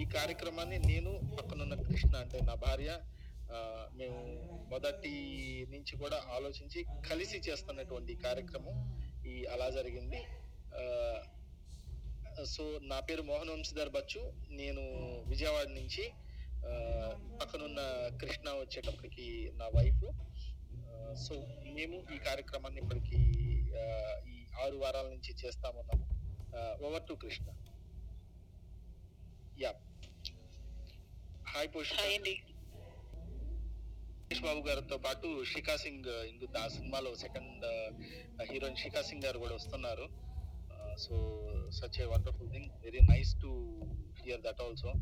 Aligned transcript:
ఈ 0.00 0.04
కార్యక్రమాన్ని 0.16 0.78
నేను 0.90 1.12
పక్కనున్న 1.36 1.74
కృష్ణ 1.86 2.12
అంటే 2.24 2.38
నా 2.48 2.54
భార్య 2.64 2.90
మేము 4.00 4.18
మొదటి 4.72 5.12
నుంచి 5.74 5.92
కూడా 6.02 6.18
ఆలోచించి 6.36 6.80
కలిసి 7.08 7.38
చేస్తున్నటువంటి 7.46 8.14
కార్యక్రమం 8.26 8.76
ఈ 9.32 9.34
అలా 9.54 9.68
జరిగింది. 9.76 10.20
సో 12.54 12.64
నా 12.90 12.98
పేరు 13.06 13.22
మోహన్ 13.30 13.52
వంశీధర్ 13.52 13.92
బచ్చు. 13.96 14.22
నేను 14.60 14.82
విజయవాడ 15.30 15.68
నుంచి 15.78 16.04
పక్కనున్న 17.40 17.80
కృష్ణ 18.20 18.48
వచ్చేటప్పటికి 18.60 19.26
నా 19.60 19.68
వైఫ్. 19.76 20.06
సో 21.24 21.34
మేము 21.76 21.96
ఈ 22.14 22.18
కార్యక్రమాన్ని 22.28 22.80
ఇప్పటికి 22.84 23.20
ఈ 24.34 24.38
ఆరు 24.64 24.76
వారాల 24.84 25.06
నుంచి 25.14 25.32
చేస్తామన్నాము 25.42 26.06
over 26.86 27.06
to 27.08 27.14
Krishna. 27.24 27.46
Yeah. 29.64 29.72
Hi 31.58 31.70
Poshitha. 31.74 31.96
Hi 32.00 32.12
అండి. 32.16 32.32
మహేష్ 34.18 34.42
బాబు 34.42 34.60
గారితో 34.66 34.96
పాటు 34.96 35.28
శిఖా 35.52 35.74
సింగ్ 35.76 36.10
ఇందు 36.28 36.46
ఆ 36.58 36.68
సినిమాలో 36.68 37.10
సెకండ్ 37.22 37.64
హీరోయిన్ 38.50 38.76
శిఖా 38.76 39.02
సింగ్ 39.08 39.24
గారు 39.24 39.38
కూడా 39.38 39.54
వస్తున్నారు. 39.54 40.06
So 41.04 41.16
such 41.78 41.98
a 42.02 42.04
wonderful 42.04 42.50
thing 42.52 42.68
very 42.84 43.00
nice 43.10 43.32
to 43.42 43.50
hear 44.22 44.40
that 44.40 44.62
also 44.62 44.92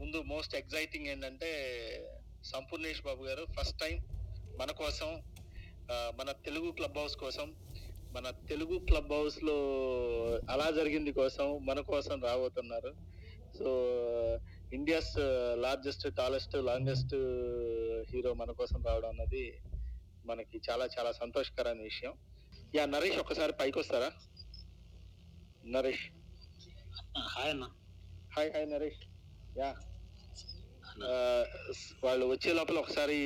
ముందు 0.00 0.20
మోస్ట్ 0.32 0.56
ఎగ్జైటింగ్ 0.56 1.06
ఏంటంటే 1.06 1.50
సంపూర్ణేష్ 2.52 3.02
బాబు 3.02 3.24
గారు 3.24 3.46
ఫస్ట్ 3.58 3.78
టైం 3.80 3.96
మన 4.60 4.70
కోసం 4.82 5.10
మన 5.90 6.30
తెలుగు 6.30 6.70
క్లబ్ 6.70 6.98
హౌస్ 6.98 7.16
కోసం 7.16 7.56
మన 8.12 8.30
తెలుగు 8.30 8.78
క్లబ్ 8.78 9.12
హౌస్లో 9.12 9.58
అలా 10.50 10.70
జరిగింది 10.70 11.12
కోసం 11.12 11.66
మన 11.66 11.80
కోసం 11.80 12.22
రాబోతున్నారు. 12.22 12.92
So 13.58 13.68
India's 14.72 15.16
largest 15.54 16.14
tallest 16.14 16.54
longest 16.54 17.14
hero 18.14 18.34
మన 18.34 18.50
కోసం 18.50 18.82
రావడం 18.86 19.08
అన్నది 19.08 19.60
మనకి 20.26 20.60
చాలా 20.70 20.88
చాలా 20.98 21.12
సంతోషకరమైన 21.12 21.82
విషయం. 21.82 22.14
యా 22.74 22.86
నరేష్ 22.86 23.18
ఒకసారి 23.18 23.52
పైకి 23.52 23.78
వస్తారా? 23.78 24.12
నరేష్. 25.66 26.04
హాయ్ 27.18 27.50
అన్న. 27.50 27.68
Hi 28.36 28.52
hi 28.52 28.70
Naresh. 28.70 29.00
యా. 29.58 29.76
వాళ్ళు 32.04 32.26
వచ్చే 32.26 32.52
లోపల 32.52 32.78
ఒకసారి 32.78 33.18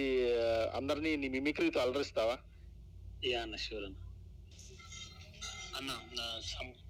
అందరినీ 0.68 1.16
నీ 1.16 1.28
మిమిక్రీతో 1.28 1.80
అలరిస్తావా? 1.80 2.38
యా 3.24 3.42
అన్న 3.42 3.56
షూర్ 3.56 3.84
అన్న. 3.84 3.96
అన్న 5.76 6.40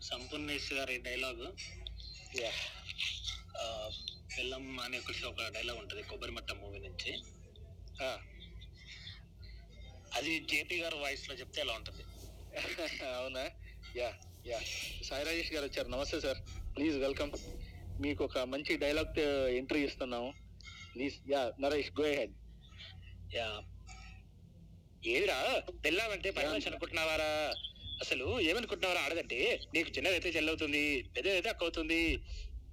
సంపూర్ణేష్ 0.03 0.73
గారి 0.73 0.99
డైలాగ్ 0.99 1.47
యా 4.35 4.41
బెల్లం 4.41 4.81
అనే 4.81 4.99
ఒక 4.99 5.13
ఒక 5.27 5.49
డైలాగ్ 5.55 5.79
ఉంటుంది 5.79 6.03
కొబ్బరి 6.03 6.33
మట్ట 6.33 6.53
మూవీ 6.53 6.79
నుంచి 6.79 7.11
అది 10.15 10.33
జేపీ 10.51 10.77
గారు 10.81 10.97
వాయిస్లో 10.97 11.35
చెప్తే 11.35 11.61
ఎలా 11.61 11.73
ఉంటుంది? 11.73 12.03
అవునా? 13.15 13.45
Yeah 13.97 14.09
yeah. 14.47 14.59
సాయి 15.09 15.25
రాజేష్ 15.25 15.53
గారు 15.53 15.65
వచ్చారు. 15.65 15.89
నమస్తే 15.89 16.21
సార్. 16.21 16.41
Please 16.77 16.97
welcome. 16.97 17.33
మీకు 18.01 18.25
ఒక 18.25 18.39
మంచి 18.39 18.77
డైలాగ్ 18.77 19.19
ఎంట్రీ 19.59 19.85
ఇస్తున్నాము. 19.85 20.31
Please 20.95 21.17
yeah 21.31 21.53
Naresh 21.61 21.93
go 22.01 22.07
ahead 22.07 22.35
yeah. 23.35 23.49
ఏదిరా 25.07 25.39
అంటే 26.13 26.31
పని 26.31 26.49
మనిషి 26.49 26.69
అనుకుంటున్నావారా? 26.69 27.31
అసలు 28.01 28.41
ఏమనుకుంటున్నావారా? 28.41 29.03
ఆడదంటే 29.07 29.61
నీకు 29.75 29.91
చిన్నదైతే 29.91 30.29
చెల్లవుతుంది 30.29 31.03
పెద్దదైతే 31.17 31.49
అక్క 31.49 31.65
అవుతుంది 31.65 32.01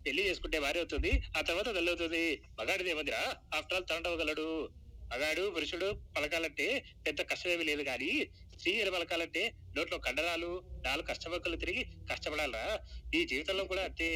పెళ్ళి 0.06 0.30
చేసుకుంటే 0.30 0.60
భార్య 0.60 0.80
అవుతుంది 0.80 1.12
ఆ 1.38 1.42
తర్వాత 1.42 1.76
తల్లవుతుంది 1.76 2.42
మగాడిది 2.60 2.90
ఏమందిరా 2.90 3.22
ఆఫ్టర్ 3.58 3.78
ఆల్ 3.78 3.90
తనంటవగలడు 3.90 4.48
మగాడు 5.14 5.50
పురుషుడు 5.56 5.88
పలకాలంటే 6.18 6.86
పెద్ద 7.06 7.22
కష్టమేమీ 7.22 7.64
లేదు 7.64 7.84
కానీ 7.84 8.12
స్త్రీ 8.58 8.84
పలకాలంటే 8.90 9.42
నోట్లో 9.78 9.98
కండరాలు 9.98 10.52
నాలుగు 10.86 11.06
కష్టపక్కలు 11.06 11.56
తిరిగి 11.56 11.84
కష్టపడాలరా. 12.12 12.80
ఈ 13.16 13.26
జీవితంలో 13.26 13.64
కూడా 13.64 13.84
అంతే. 13.84 14.10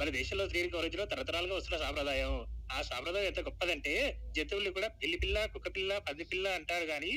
మన 0.00 0.08
దేశంలో 0.08 0.44
స్త్రీని 0.46 0.68
గౌరవించడం 0.68 1.08
తరతరాలుగా 1.08 1.54
వస్తున్న 1.54 1.76
సాంప్రదాయం. 1.84 2.32
ఆ 2.72 2.82
సాంప్రదాయం 2.82 3.26
ఎంత 3.26 3.40
గొప్పదంటే 3.40 3.92
జంతువుల్ని 4.36 4.70
కూడా 4.70 4.88
పిల్లి 4.88 5.18
పిల్ల 5.18 5.46
కుక్క 5.46 5.68
పిల్ల 5.76 5.98
పంది 5.98 6.24
పిల్ల 6.24 6.48
అంటారు 6.48 6.86
కానీ 6.86 7.12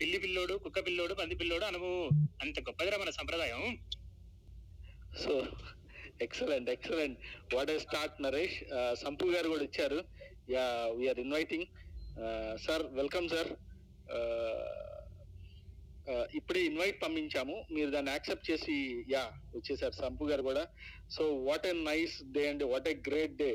పిల్లి 0.00 0.18
పిల్లోడు 0.18 0.54
కుక్క 0.54 0.86
పిల్లోడు 0.86 1.14
పంది 1.14 1.34
పిల్లోడు 1.34 1.64
అనము 1.64 1.92
అంత 2.42 2.60
గొప్పదిరా 2.60 2.98
మన 2.98 3.10
సంప్రదాయం. 3.10 3.62
So 5.22 5.32
excellent 6.20 6.70
excellent 6.76 7.18
what 7.54 7.72
a 7.74 7.78
start 7.86 8.22
Naresh 8.26 8.58
Sampu 9.02 9.28
garu 9.34 9.48
కూడా 9.54 9.64
ఇచ్చారు 9.70 10.00
yeah 10.54 10.66
we are 11.00 11.20
inviting 11.26 11.68
sir 12.66 12.84
welcome 13.00 13.28
sir 13.34 13.52
ఇప్పుడే 16.38 16.60
ఇన్వైట్ 16.68 16.96
పంపించాము. 17.02 17.56
మీరు 17.74 17.90
దాన్ని 17.94 18.10
యాక్సెప్ట్ 18.12 18.48
చేసి 18.50 18.74
యా 19.12 19.22
వచ్చేసారు 19.56 19.94
సంపు 20.00 20.24
గారు 20.30 20.42
కూడా. 20.48 20.64
So 21.14 21.22
what 21.48 21.66
a 21.70 21.74
nice 21.90 22.16
day 22.34 22.42
అండి 22.50 22.64
వాట్ 22.72 22.88
ఎ 22.92 22.94
గ్రేట్ 23.08 23.36
డే 23.42 23.50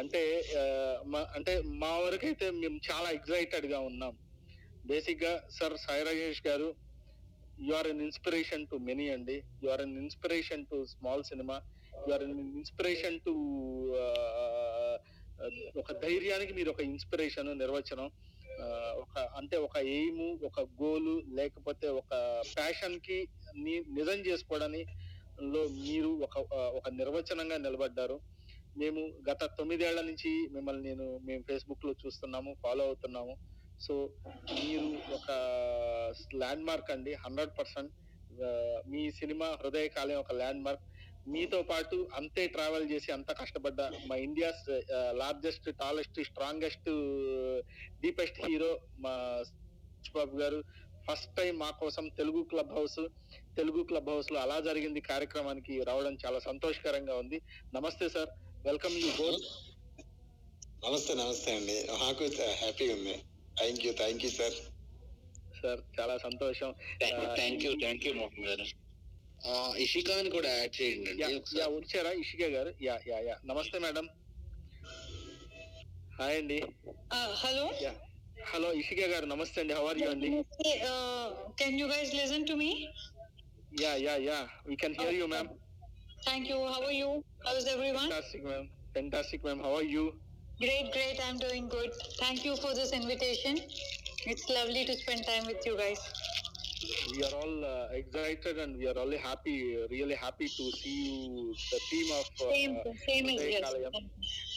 అంటే 0.00 0.20
uh, 0.60 0.94
మా 1.12 1.20
అంటే 1.36 1.52
మా 1.82 1.92
వరకు 2.04 2.26
అయితే 2.30 2.46
మేము 2.62 2.76
చాలా 2.88 3.08
ఎక్సైటెడ్గా 3.18 3.80
ఉన్నాం. 3.90 4.14
బేసిక్గా 4.90 5.32
sir 5.56 5.76
Sai 5.86 6.04
Rajesh 6.08 6.42
garu 6.48 6.68
you 7.66 7.72
are 7.78 7.88
an 7.92 8.02
inspiration 8.08 8.68
to 8.70 8.76
many 8.88 9.06
అండి. 9.16 9.38
You 9.62 9.70
are 9.74 9.82
an 9.86 9.96
inspiration 10.04 10.66
to 10.72 10.78
small 10.94 11.24
cinema 11.30 11.58
you 12.06 12.12
are 12.16 12.24
inspiration 12.56 13.18
to 13.26 13.34
ఒక 15.80 15.90
ధైర్యానికి 16.02 16.52
మీరు 16.52 16.70
ఒక 16.70 16.82
ఇన్స్పిరేషన్ 16.90 17.50
నిర్వచనం 17.58 18.08
uh, 18.64 18.90
ఒక 19.02 19.18
అంటే 19.38 19.56
ఒక 19.56 19.76
ఎయిమ్ 19.94 20.24
ఒక 20.48 20.60
గోలు 20.80 21.14
లేకపోతే 21.38 21.86
ఒక 22.00 22.10
ప్యాషన్కి 22.56 23.18
నిజం 23.98 24.18
చేసుకోవడానికి 24.28 24.94
లో 25.54 25.62
మీరు 25.78 26.10
ఒక 26.26 26.36
uh, 26.56 26.68
ఒక 26.78 26.88
నిర్వచనంగా 26.92 27.56
నిలబడ్డారు. 27.56 28.18
మేము 28.76 29.00
గత 29.30 29.42
తొమ్మిదేళ్ళ 29.58 30.00
నుంచి 30.00 30.30
మిమ్మల్ని 30.56 30.82
నేను 30.88 31.06
మేము 31.28 31.42
ఫేస్బుక్లో 31.48 31.92
చూస్తున్నాము 32.02 32.50
ఫాలో 32.62 32.82
అవుతున్నాము. 32.84 33.34
సో 33.80 33.94
మీరు 34.60 34.88
ఒక 35.16 35.30
ల్యాండ్ 36.42 36.66
మార్క్ 36.70 36.90
అండి 36.90 37.14
హండ్రెడ్ 37.24 37.54
పర్సెంట్ 37.58 37.92
uh, 38.48 38.76
మీ 38.92 39.04
సినిమా 39.20 39.48
హృదయ 39.62 39.88
కాలం 39.96 40.18
ఒక 40.24 40.34
ల్యాండ్ 40.42 40.64
మార్క్ 40.68 40.86
మీతో 41.26 41.62
పాటు 41.62 41.96
అంతే 42.14 42.46
ట్రావెల్ 42.46 42.86
చేసి 42.90 43.12
అంత 43.12 43.30
కష్టపడ్డ 43.40 43.80
మా 44.06 44.16
India's 44.16 44.64
largest 45.20 45.68
tallest 45.80 46.20
strongest 46.24 46.88
deepest 48.04 48.40
hero 48.46 48.70
మా 48.98 49.14
బాబు 50.14 50.36
గారు. 50.36 50.60
ఫస్ట్ 51.08 51.30
టైం 51.36 51.52
మా 51.58 51.70
కోసం 51.70 52.04
Telugu 52.18 52.40
club 52.42 52.72
house 52.76 53.00
Telugu 53.56 53.82
club 53.82 54.10
హౌస్లో 54.10 54.38
అలా 54.40 54.60
జరిగింది 54.60 55.00
కార్యక్రమానికి 55.00 55.74
రావడం 55.88 56.14
చాలా 56.24 56.38
సంతోషకరంగా 56.38 57.14
ఉంది. 57.16 57.38
నమస్తే 57.74 58.08
సార్. 58.08 58.30
వెల్కమ్ 58.64 58.96
యూ 59.02 59.10
బోత్ 59.20 59.46
నమస్తే 60.84 61.14
నమస్తే 61.14 61.50
అండి. 61.56 61.76
నాకు 62.04 62.24
హ్యాపీగా 62.62 62.94
ఉంది. 62.94 63.16
Thank 63.56 63.82
you 63.86 63.92
thank 64.02 64.24
you 64.24 64.30
sir 64.30 64.56
sir 65.62 65.80
చాలా 65.98 66.16
సంతోషం. 66.18 66.70
Thank 67.00 67.64
you 67.66 67.72
thank 67.84 68.06
you 68.06 68.12
Mohan 68.20 68.46
garu 68.50 68.66
ఇషికాని 69.84 70.30
కూడా 70.36 70.50
యాడ్ 70.58 70.74
చేయండి 70.78 71.12
యా 71.22 71.28
యా 71.58 71.66
వచ్చారా 71.76 72.10
Ishika 72.22 72.44
garu 72.54 72.70
yeah 72.86 72.94
yeah 73.10 73.18
yeah 73.28 73.36
నమస్తే 73.50 73.78
మేడం 73.86 74.08
హాయ్ 76.18 76.38
అండి 76.40 76.60
Uh, 77.12 77.28
hello. 77.42 77.64
Yeah 77.84 77.92
hello 78.50 78.68
Ishika 78.80 79.02
garu 79.12 79.26
నమస్తే 79.32 79.58
అండి 79.62 79.74
హౌ 79.78 79.84
ఆర్ 79.90 79.98
యూ 80.02 80.08
అండి 80.14 80.28
uh, 80.90 81.26
can 81.60 81.72
you 81.80 81.88
guys 81.94 82.10
listen 82.20 82.42
to 82.50 82.56
me? 82.62 82.70
Yeah 83.82 83.92
yeah 84.06 84.14
yeah 84.28 84.38
we 84.68 84.76
can 84.84 84.96
hear 85.02 85.18
you 85.20 85.28
ma'am 85.34 85.50
Thank 86.24 86.46
you. 86.50 86.58
How 86.72 86.80
are 86.82 86.96
you? 87.02 87.10
How's 87.46 87.66
everyone? 87.74 88.08
Fantastic 88.08 88.44
ma'am 88.50 88.66
fantastic 88.96 89.44
ma'am 89.48 89.62
how 89.66 89.72
are 89.80 89.88
you 89.96 90.04
Great, 90.60 90.88
great. 90.92 91.18
I'm 91.26 91.38
doing 91.38 91.66
good. 91.68 91.92
Thank 92.18 92.40
you 92.46 92.54
for 92.56 92.72
this 92.74 92.90
invitation. 92.92 93.54
It's 94.26 94.44
lovely 94.50 94.82
to 94.84 94.94
spend 94.94 95.22
time 95.24 95.46
with 95.46 95.62
you 95.64 95.74
guys. 95.74 96.00
We 97.12 97.22
are 97.22 97.34
all 97.34 97.64
uh, 97.64 97.86
excited 97.92 98.58
and 98.58 98.76
we 98.76 98.86
are 98.88 98.94
really 98.94 99.18
happy 99.18 99.56
really 99.90 100.14
happy 100.14 100.48
to 100.58 100.70
see 100.72 100.96
you 101.08 101.54
the 101.72 101.80
team 101.90 102.10
of 102.10 102.26
uh, 102.40 102.50
Same, 102.52 102.76
same. 103.06 103.62
Kalayam. 103.64 103.92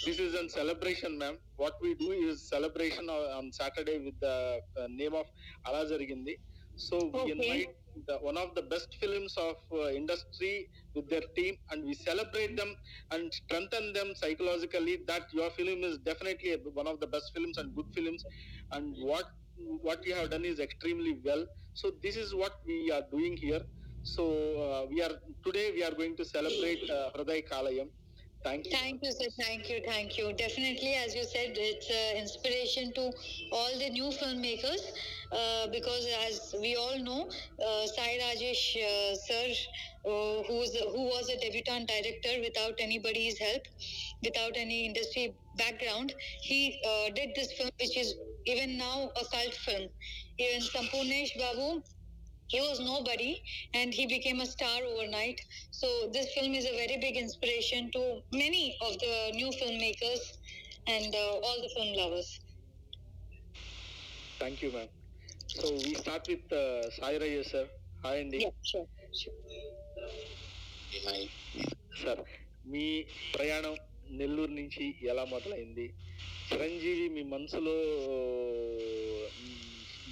this 0.05 0.19
is 0.19 0.33
a 0.33 0.47
celebration 0.49 1.17
ma'am 1.17 1.37
what 1.57 1.73
we 1.81 1.91
do 2.03 2.11
is 2.11 2.49
celebration 2.49 3.09
on 3.15 3.23
on 3.39 3.51
saturday 3.61 3.97
with 4.07 4.17
the 4.27 4.35
uh, 4.81 4.87
name 5.01 5.13
of 5.21 5.25
Alazarigindi. 5.67 6.35
so 6.75 6.97
we 7.15 7.21
Okay. 7.23 7.31
invite 7.37 7.71
the, 8.07 8.15
one 8.29 8.37
of 8.43 8.49
the 8.55 8.63
best 8.73 8.87
films 9.01 9.33
of 9.47 9.55
uh, 9.79 9.89
industry 10.01 10.67
with 10.95 11.07
their 11.09 11.25
team 11.37 11.55
and 11.71 11.83
we 11.89 11.93
celebrate 11.93 12.55
them 12.61 12.71
and 13.11 13.31
strengthen 13.41 13.93
them 13.97 14.13
psychologically 14.21 14.95
that 15.11 15.23
your 15.39 15.49
film 15.59 15.83
is 15.89 15.99
definitely 16.09 16.55
one 16.81 16.87
of 16.87 16.99
the 16.99 17.07
best 17.15 17.31
films 17.35 17.57
and 17.57 17.75
good 17.75 17.89
films 17.97 18.23
and 18.71 18.95
what 19.11 19.25
what 19.81 20.01
we 20.05 20.11
have 20.11 20.29
done 20.29 20.45
is 20.45 20.59
extremely 20.59 21.17
well. 21.23 21.45
So 21.73 21.91
this 22.01 22.15
is 22.15 22.33
what 22.35 22.53
we 22.65 22.91
are 22.91 23.03
doing 23.11 23.37
here. 23.37 23.61
So 24.03 24.23
uh, 24.25 24.85
we 24.89 25.01
are 25.01 25.15
today 25.45 25.71
we 25.73 25.83
are 25.83 25.91
going 25.91 26.15
to 26.17 26.25
celebrate 26.25 26.89
uh, 26.89 27.11
Hriday 27.15 27.47
Kalayam. 27.47 27.89
Thank 28.43 28.65
you. 28.65 28.71
Thank 28.71 28.99
you, 29.01 29.11
sir. 29.11 29.29
Thank 29.39 29.69
you. 29.69 29.81
Thank 29.87 30.17
you. 30.17 30.33
Definitely, 30.33 30.95
as 30.95 31.15
you 31.15 31.23
said, 31.23 31.53
it's 31.55 31.89
uh, 31.89 32.19
inspiration 32.19 32.91
to 32.95 33.09
all 33.53 33.79
the 33.79 33.89
new 33.89 34.09
filmmakers 34.11 34.83
uh, 35.31 35.67
because, 35.71 36.05
as 36.27 36.53
we 36.59 36.75
all 36.75 36.99
know, 36.99 37.29
uh, 37.29 37.87
Sai 37.87 38.19
Rajesh 38.21 38.65
uh, 38.83 39.15
sir, 39.15 39.47
uh, 40.05 40.43
who's, 40.43 40.75
who 40.75 41.03
was 41.03 41.29
a 41.29 41.39
debutant 41.39 41.87
director 41.87 42.41
without 42.41 42.73
anybody's 42.79 43.39
help, 43.39 43.61
without 44.21 44.57
any 44.57 44.87
industry 44.87 45.33
background, 45.57 46.13
he 46.41 46.81
uh, 46.85 47.11
did 47.15 47.29
this 47.35 47.53
film, 47.53 47.69
which 47.79 47.97
is 47.97 48.15
even 48.45 48.77
now 48.77 49.11
a 49.15 49.25
cult 49.25 49.53
film. 49.55 49.89
Even 50.37 50.61
Sampurnesh 50.61 51.37
Babu, 51.37 51.81
he 52.47 52.59
was 52.61 52.79
nobody 52.81 53.41
and 53.73 53.93
he 53.93 54.05
became 54.07 54.41
a 54.41 54.45
star 54.45 54.79
overnight. 54.83 55.39
So 55.71 56.09
this 56.11 56.33
film 56.33 56.53
is 56.53 56.65
a 56.65 56.71
very 56.73 56.97
big 56.99 57.15
inspiration 57.17 57.91
to 57.91 58.01
many 58.33 58.77
of 58.81 58.99
the 58.99 59.31
new 59.33 59.49
filmmakers 59.51 60.23
and 60.87 61.13
uh, 61.15 61.45
all 61.45 61.57
the 61.61 61.71
film 61.75 61.91
lovers. 61.95 62.31
Thank 64.39 64.61
you 64.63 64.69
ma'am 64.71 64.89
so 65.55 65.67
we 65.83 65.91
start 65.99 66.25
with 66.31 66.53
Sai 66.95 67.17
Rayya 67.21 67.41
sir 67.51 67.67
hi 68.03 68.19
అండి 68.23 68.39
sir 72.01 72.21
మీ 72.73 72.85
ప్రయాణం 73.35 73.75
నెల్లూరు 74.19 74.53
నుంచి 74.59 74.85
ఎలా 75.11 75.23
మొదలైంది 75.33 75.85
చిరంజీవి 76.47 77.05
మీ 77.15 77.23
మనసులో 77.35 77.75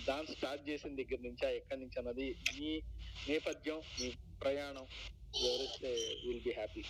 dance 0.08 0.32
start 0.32 0.64
చేసిన 0.70 0.92
దగ్గర 0.96 1.20
నుంచా 1.28 1.48
ఎక్కడి 1.60 1.80
నుంచి 1.82 1.98
అన్నది 2.00 2.28
మీ 2.58 2.72
నేపథ్యం 3.30 3.80
మీ 4.00 4.08
ప్రయాణం 4.42 4.86
వివరిస్తే 5.42 5.92
విల్ 6.28 6.44
బి 6.48 6.54
హ్యాపీ 6.60 6.84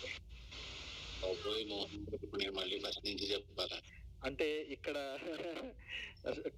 మళ్ళీ 2.58 2.76
ఫస్ట్ 2.84 3.04
నుంచి 3.06 3.26
చెప్పాలా? 3.32 3.78
అంటే 4.22 4.46
ఇక్కడ 4.76 4.96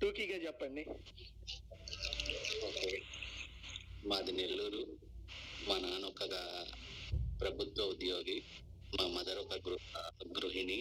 టూకీగా 0.02 0.36
చెప్పండి. 0.46 0.82
మాది 4.06 4.32
నెల్లూరు. 4.32 4.82
మా 5.68 5.76
నాన్న 5.78 6.06
ఒక 6.12 6.24
ప్రభుత్వ 7.40 7.84
ఉద్యోగి 7.84 8.36
మా 8.96 9.04
మదర్ 9.16 9.38
ఒక 9.44 9.54
గృహ 9.68 10.02
గృహిణి. 10.38 10.78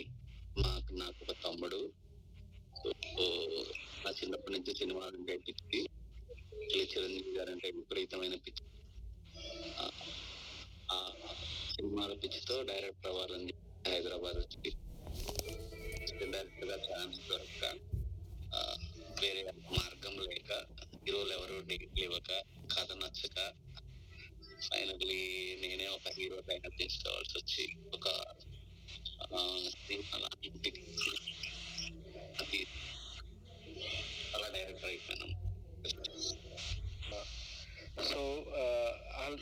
మాకు 0.59 0.93
నాకు 0.93 1.25
ఒక 1.29 1.35
తమ్ముడు. 1.43 1.91
సో 2.75 2.91
నా 4.05 4.11
చిన్నప్పటి 4.11 4.53
నుంచి 4.53 4.75
సినిమా 4.75 5.01
అంటే 5.05 5.37
పిచ్చి. 5.37 5.87
చిరంజీవి 6.81 7.35
గారు 7.37 7.51
అంటే 7.51 7.71
విపరీతమైన 7.71 8.35
పిచ్చి. 8.35 8.67
ఆ, 10.91 11.11
సినిమాల 11.75 12.13
పిచ్చితో 12.13 12.63
డైరెక్టర్ 12.63 13.11
అవ్వాలని 13.11 13.53
హైదరాబాద్ 13.87 14.35
వచ్చి 14.35 14.71
డైరెక్టర్గా 16.31 16.75
ఛాన్స్ 16.75 17.19
దొరక 17.29 17.75
వేరే 19.21 19.43
మార్గం 19.51 20.19
లేక 20.19 20.53
హీరోలు 20.95 21.31
ఎవరు 21.31 21.67
డేట్లు 21.67 22.03
ఇవ్వక 22.03 22.43
కథ 22.77 22.91
నచ్చక 22.91 23.53
ఫైనల్లీ 24.71 25.57
నేనే 25.61 25.87
ఒక 25.87 26.11
హీరో 26.19 26.39
డైరెక్ట్ 26.39 26.81
చేసుకోవాల్సి 26.81 27.37
వచ్చి 27.37 27.75
ఒక 27.93 28.07
అది 32.41 32.59
అలా 34.33 34.47
డైరెక్టర్ 34.55 34.89
అయిపోయాను 34.89 35.27
సో 38.05 38.21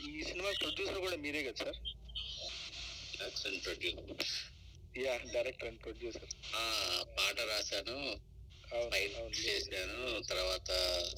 ఈ 0.08 0.22
సినిమా 0.24 0.50
ప్రొడ్యూసర్ 0.60 1.00
కూడా 1.00 1.16
మీరే 1.16 1.42
కదా 1.42 1.64
sir 1.64 1.78
action 3.20 3.58
producer 3.64 4.10
yeah 4.96 5.14
director 5.34 5.68
and 5.68 5.80
producer 5.82 6.28
పాట 7.16 7.38
రాశాను 7.50 7.96
ఫైట్ 8.92 9.16
చేశాను 9.40 9.98
తర్వాత 10.28 10.70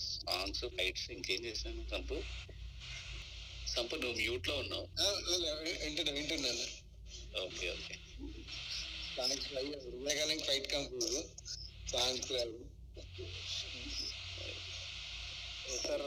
సాంగ్స్ 0.07 0.65
ఫైట్స్ 0.77 1.07
ఇంకేం 1.11 1.43
చేశాను 1.45 1.83
సంపు 1.91 2.17
సంపు 3.75 3.95
నువ్వు 3.97 4.17
మ్యూట్లో 4.19 4.55
ఉన్నావు 4.59 4.87
వింటున్నా. 5.83 6.13
వింటున్నాను 6.13 6.65
okay 7.43 7.67
okay. 7.71 7.95
Songs 9.17 9.47
Hrudayakaleyam 9.49 10.39
fight 10.47 10.69
compose 10.73 11.17
songs 11.89 12.31
sir 15.83 16.03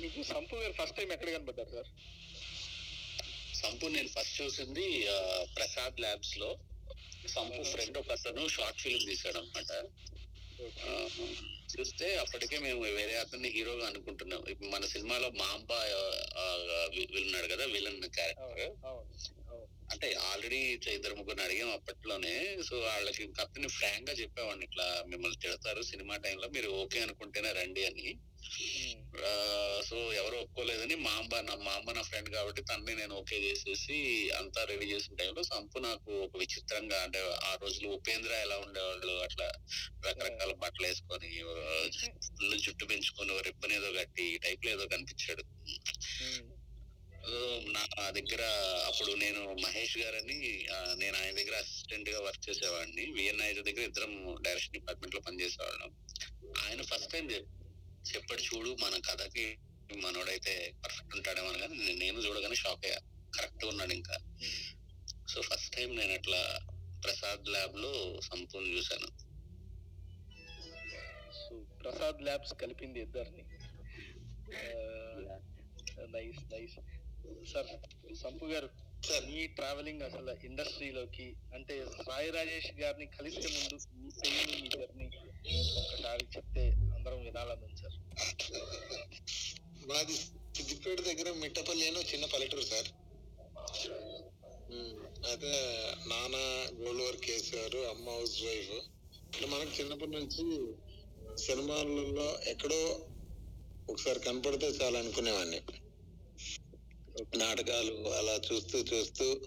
మీకు 0.00 0.20
సంపు 0.24 0.54
గారు 0.56 0.74
ఫస్ట్ 0.78 0.96
టైం 0.96 1.10
ఎక్కడ 1.12 1.28
కనబడ్డారు 1.30 1.72
సార్. 1.72 1.88
సంపు 3.60 3.86
నేను 3.88 4.08
ఫస్ట్ 4.08 4.36
చూసింది 4.40 4.84
ప్రసాద్ 5.54 6.00
ల్యాబ్స్లో 6.00 6.50
సంపు 7.28 7.62
ఫ్రెండ్ 7.72 7.98
ఒక 7.98 8.10
అతను 8.12 8.44
షార్ట్ 8.48 8.80
ఫిల్మ్ 8.80 9.04
తీసాడు 9.08 9.38
అనమాట 9.38 9.72
చూస్తే 11.72 12.16
అప్పటికే 12.16 12.58
మేము 12.58 12.80
వేరే 12.80 13.14
అతన్ని 13.14 13.48
హీరోగా 13.48 13.86
అనుకుంటున్నాం. 13.86 14.40
మన 14.70 14.84
సినిమాలో 14.86 15.30
మాంబా 15.30 15.78
ఆ, 16.36 16.44
ఉన్నాడు 17.22 17.46
కదా 17.46 17.64
విలన్ 17.66 18.02
క్యారెక్టర్. 18.10 18.72
అంటే 19.92 20.12
ఆల్రెడీ 20.28 20.58
ఇద్దరు 20.88 21.14
ముగ్గురు 21.14 21.40
అడిగాం 21.40 21.70
అప్పట్లోనే. 21.72 22.34
సో 22.62 22.78
వాళ్ళకి 22.80 23.32
కత్తిని 23.32 23.68
ఫ్రాంక్గా 23.68 24.12
చెప్పేవాడిని. 24.12 24.64
ఇట్లా 24.64 25.02
మిమ్మల్ని 25.08 25.40
తిడతారు 25.40 25.82
సినిమా 25.82 26.16
టైంలో 26.16 26.48
మీరు 26.48 26.68
ఓకే 26.74 27.00
అనుకుంటేనే 27.00 27.52
రండి 27.52 27.84
అని. 27.84 28.06
ఆ, 29.24 29.30
సో 29.84 29.96
ఎవరు 30.12 30.36
ఒప్పుకోలేదని 30.36 30.94
మా 30.96 31.10
అమ్మ 31.12 31.40
నా 31.40 31.54
మా 31.56 31.72
అమ్మ 31.72 31.92
నా 31.92 32.02
ఫ్రెండ్ 32.02 32.28
కాబట్టి 32.28 32.62
తనని 32.62 32.94
నేను 32.94 33.14
ఓకే 33.14 33.36
చేసేసి 33.44 33.96
అంతా 34.30 34.64
రెడీ 34.64 34.86
చేసిన 34.92 35.14
టైంలో 35.14 35.42
సంపు 35.42 35.78
నాకు 35.78 36.10
ఒక 36.24 36.36
విచిత్రంగా 36.36 37.02
అంటే 37.02 37.20
ఆ 37.44 37.54
రోజులు 37.62 37.88
ఉపేంద్ర 37.88 38.32
ఎలా 38.36 38.58
ఉండేవాళ్ళు 38.58 39.12
అట్లా 39.22 39.48
రకరకాల 40.06 40.52
బట్టలు 40.54 40.86
వేసుకొని 40.86 41.30
ఫుల్ 42.30 42.58
జుట్టు 42.58 42.84
పెంచుకొని 42.84 43.42
రిబ్బన్ 43.42 43.72
ఏదో 43.72 43.92
కట్టి 43.92 44.26
ఈ 44.34 44.38
టైప్లో 44.38 44.70
ఏదో 44.70 44.86
కనిపించాడు. 44.86 45.44
నా 47.72 48.10
దగ్గర 48.10 48.42
అప్పుడు 48.86 49.12
నేను 49.12 49.54
మహేష్ 49.54 49.98
గారని 49.98 50.66
నేను 50.96 51.18
ఆయన 51.18 51.34
దగ్గర 51.34 51.54
అసిస్టెంట్గా 51.54 52.20
వర్క్ 52.20 52.50
చేసేవాడిని. 52.50 53.12
విఎన్ 53.12 53.40
ఐదు 53.40 53.62
దగ్గర 53.62 53.80
ఇద్దరం 53.80 54.36
డైరెక్షన్ 54.42 54.72
డిపార్ట్మెంట్లో 54.72 55.20
పనిచేసేవాళ్ళం. 55.20 56.06
ఆయన 56.66 56.82
ఫస్ట్ 56.82 57.12
టైం 57.12 57.30
చెప్పాడు 58.14 58.42
చూడు 58.42 58.76
మన 58.80 59.00
కథకి 59.10 59.58
మనోడైతే 59.96 60.72
పర్ఫెక్ట్ 60.84 61.14
ఉంటాడేమో 61.14 61.52
కానీ 61.52 61.78
నేను- 61.78 61.98
నేను 61.98 62.18
చూడగానే 62.18 62.54
షాక్ 62.54 62.86
అయ్యా. 62.86 62.98
కరెక్ట్ 63.36 63.64
ఉన్నాడు 63.64 63.92
ఇంకా. 63.92 64.18
సో 65.28 65.42
ఫస్ట్ 65.42 65.76
టైం 65.76 65.96
నేను 65.96 66.14
అట్లా 66.14 66.66
ప్రసాద్ 67.04 67.48
ల్యాబ్లో 67.48 68.20
సంపూర్ణ 68.20 68.66
చూశాను. 68.66 69.06
సో 71.32 71.66
ప్రసాద్ 71.82 72.22
ల్యాబ్స్ 72.22 72.54
కలిపింది 72.54 73.00
ఇద్దరిని. 73.00 73.44
Nice 76.12 76.52
nice 76.52 77.01
sir 77.52 77.68
Sampu 78.22 78.44
garu. 78.44 78.68
Sir 79.02 79.24
మీ 79.26 79.42
ట్రావెలింగ్ 79.46 80.02
అసలు 80.02 80.32
ఇండస్ట్రీలోకి 80.44 81.26
అంటే 81.54 81.74
సాయి 82.06 82.30
రాజేష్ 82.30 82.70
గారిని 82.80 83.06
కలిసే 83.06 83.48
ముందు 83.54 83.76
మీ 84.00 84.10
పెయిన్ 84.20 84.52
మీ 84.62 84.68
జర్నీ 84.74 85.06
ఒకసారి 85.80 86.24
చెప్తే 86.36 86.64
అందరం 86.96 87.20
వినాలని 87.24 87.68
సార్. 87.80 87.96
మాది 89.88 90.16
సిద్దిపేట 90.56 91.00
దగ్గర 91.00 91.28
మిట్టపల్లి 91.32 91.88
అని 91.88 92.02
చిన్న 92.12 92.24
పల్లెటూరు 92.24 92.66
సార్. 92.72 92.90
అయితే 95.30 95.52
నాన్న 96.06 96.36
గోల్డ్ 96.80 97.02
వర్క్ 97.02 97.30
చేసేవారు 97.30 97.80
అమ్మ 97.92 98.06
హౌస్ 98.10 98.36
వైఫ్. 98.42 98.74
మనకు 99.52 99.72
చిన్నప్పటి 99.80 100.10
నుంచి 100.10 100.44
సినిమాలలో 101.44 102.28
ఎక్కడో 102.46 102.80
ఒకసారి 103.88 104.20
కనపడితే 104.20 104.66
చాలా 104.66 104.98
అనుకునేవాడిని. 104.98 105.60
నాటకాలు 107.36 108.08
అలా 108.10 108.40
చూస్తూ 108.48 108.78
చూస్తూ 108.78 109.40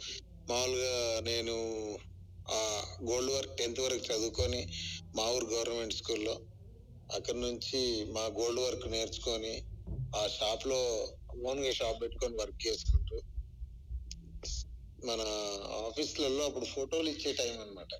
మామూలుగా 0.49 1.21
నేను 1.21 1.55
ఆ 2.45 2.59
గోల్డ్ 3.03 3.31
వర్క్ 3.31 3.57
టెన్త్ 3.57 3.79
వరకు 3.79 4.03
చదువుకొని 4.05 4.67
మా 5.15 5.31
ఊరు 5.31 5.45
గవర్నమెంట్ 5.45 5.93
స్కూల్లో 5.93 6.41
అక్కడ 7.09 7.35
నుంచి 7.35 8.05
మా 8.11 8.25
గోల్డ్ 8.25 8.61
వర్క్ 8.61 8.87
నేర్చుకొని 8.87 9.63
ఆ 10.15 10.27
షాప్లో 10.27 10.81
ఓన్ 11.43 11.73
షాప్ 11.73 12.01
పెట్టుకొని 12.01 12.35
వర్క్ 12.35 12.67
చేసుకుంటూ 12.67 13.17
మన 14.99 15.21
ఆఫీసులలో 15.87 16.45
అప్పుడు 16.45 16.65
ఫోటోలు 16.65 17.09
ఇచ్చే 17.09 17.33
టైం 17.33 17.61
అన్నమాట. 17.61 17.93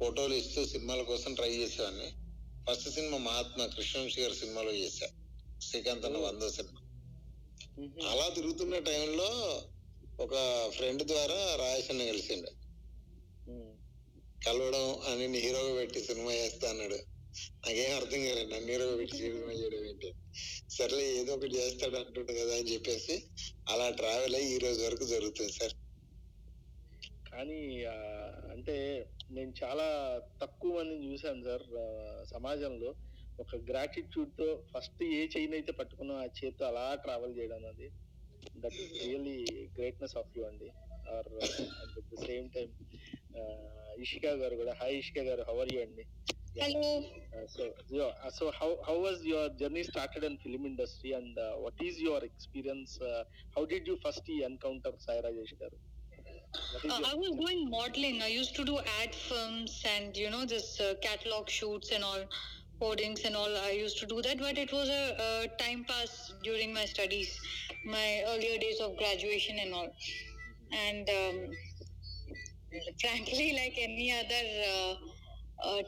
ఫోటోలు 0.00 0.34
ఇస్తూ 0.34 0.66
సినిమాల 0.66 1.02
కోసం 1.02 1.34
ట్రై 1.34 1.50
చేసేవాడిని. 1.50 2.08
ఫస్ట్ 2.66 2.90
సినిమా 2.90 3.18
మహాత్మా 3.18 3.66
కృష్ణవంశీ 3.66 4.22
గారి 4.22 4.34
సినిమాలో 4.34 4.72
చేశా. 4.72 5.08
శ్రీకాంత్ 5.60 6.06
అన్న 6.06 6.18
వందో 6.18 6.50
సినిమా. 6.50 6.80
అలా 8.10 8.26
తిరుగుతున్న 8.28 8.78
టైంలో 8.86 9.30
ఒక 10.18 10.34
ఫ్రెండ్ 10.76 11.02
ద్వారా 11.02 11.38
రాజేష్ 11.56 11.90
కలిసిండు. 12.02 12.50
కలవడం 14.42 14.86
అని 15.08 15.38
హీరోగా 15.44 15.72
పెట్టి 15.74 16.00
సినిమా 16.00 16.32
చేస్తా 16.32 16.66
అన్నాడు. 16.70 16.98
నాకేం 17.64 17.92
అర్థం 17.96 18.20
కాలేదు. 18.24 18.50
నన్ను 18.54 18.70
హీరోగా 18.72 18.94
పెట్టి 18.96 19.16
సినిమా 19.16 19.52
చేయడం 19.52 19.82
ఏంటి? 19.84 20.10
సర్లే 20.76 21.04
ఏదో 21.20 21.32
ఒకటి 21.34 21.54
చేస్తాడు 21.56 21.96
అంటుండు 21.96 22.32
కదా 22.32 22.54
అని 22.60 22.72
చెప్పేసి 22.72 23.14
అలా 23.68 23.88
ట్రావెల్ 24.00 24.36
అయ్యి 24.36 24.54
ఈ 24.54 24.58
రోజు 24.58 24.80
వరకు 24.84 25.04
జరుగుతుంది 25.06 25.52
సార్. 25.52 25.74
కానీ 27.30 27.60
అంటే 28.54 28.76
నేను 29.30 29.52
చాలా 29.62 29.86
తక్కువ 30.40 30.70
మందిని 30.78 31.06
చూశాను 31.08 31.42
సార్ 31.44 31.66
సమాజంలో. 32.30 32.90
ఒక 33.43 33.55
గ్రాటిట్యూడ్ 33.69 34.31
తో 34.39 34.47
ఫస్ట్ 34.71 35.01
ఏ 35.19 35.21
చైన్ 35.35 35.53
అయితే 35.59 35.71
పట్టుకున్నా 35.79 36.15
ఆ 36.23 36.27
చేతితో 36.39 36.65
అలా 36.71 36.85
ట్రావెల్ 37.05 37.35
చేయడం 37.39 37.63
అది 37.71 37.87
that 38.63 38.77
is 38.83 38.93
really 39.05 39.37
greatness 39.77 40.15
of 40.21 40.31
you 40.37 40.43
అండి 40.51 40.69
are 41.15 41.29
at 41.83 41.95
the 42.13 42.19
same 42.27 42.47
time 42.57 42.69
Ishika 44.05 44.33
garu 44.43 44.55
కూడా 44.61 44.73
hi 44.81 44.95
Ishika 45.03 45.23
garu 45.31 45.45
how 45.51 45.57
are 45.65 45.73
you 45.75 45.81
అండి 45.87 46.05
Hello. 46.55 46.89
Uh, 47.35 47.45
so 47.51 47.63
yeah, 47.89 48.11
uh, 48.25 48.29
so 48.29 48.43
how 48.57 48.67
how 48.87 48.95
was 49.05 49.19
your 49.29 49.45
journey 49.59 49.83
started 49.83 50.23
in 50.27 50.33
film 50.43 50.65
industry 50.69 51.11
and 51.19 51.37
uh, 51.37 51.53
what 51.63 51.77
is 51.81 51.95
your 52.07 52.19
experience 52.27 52.91
uh, 53.09 53.21
how 53.55 53.63
did 53.71 53.87
you 53.89 53.95
first 54.03 54.27
encounter 54.49 54.91
sai 55.05 55.15
rajesh 55.25 55.53
garu 55.61 55.77
What 56.73 56.83
is 56.83 56.91
Uh, 56.91 56.97
your- 56.97 57.07
I 57.11 57.15
was 57.15 57.31
doing 57.39 57.61
modeling. 57.71 58.17
I 58.21 58.31
used 58.33 58.55
to 58.55 58.65
do 58.71 58.75
ad 58.99 59.15
films 59.23 59.73
and 59.93 60.11
you 60.15 60.29
know 60.29 60.43
this 60.45 60.67
uh, 60.79 60.91
catalog 61.07 61.47
shoots 61.49 61.89
and 61.97 62.03
all, 62.09 62.23
hoardings 62.80 63.24
and 63.24 63.36
all. 63.36 63.56
I 63.56 63.70
used 63.70 63.98
to 63.98 64.06
do 64.06 64.22
that, 64.22 64.38
but 64.38 64.58
it 64.58 64.72
was 64.72 64.88
a, 64.88 65.16
a 65.44 65.48
time 65.62 65.84
pass 65.88 66.32
during 66.42 66.72
my 66.72 66.84
studies, 66.84 67.38
my 67.84 68.24
earlier 68.28 68.58
days 68.58 68.80
of 68.80 68.96
graduation 68.96 69.58
and 69.58 69.74
all. 69.74 69.88
And 70.72 71.08
um, 71.08 71.50
frankly, 73.00 73.52
like 73.52 73.74
any 73.78 74.12
other 74.12 74.44
uh, 74.72 75.68
uh, 75.68 75.82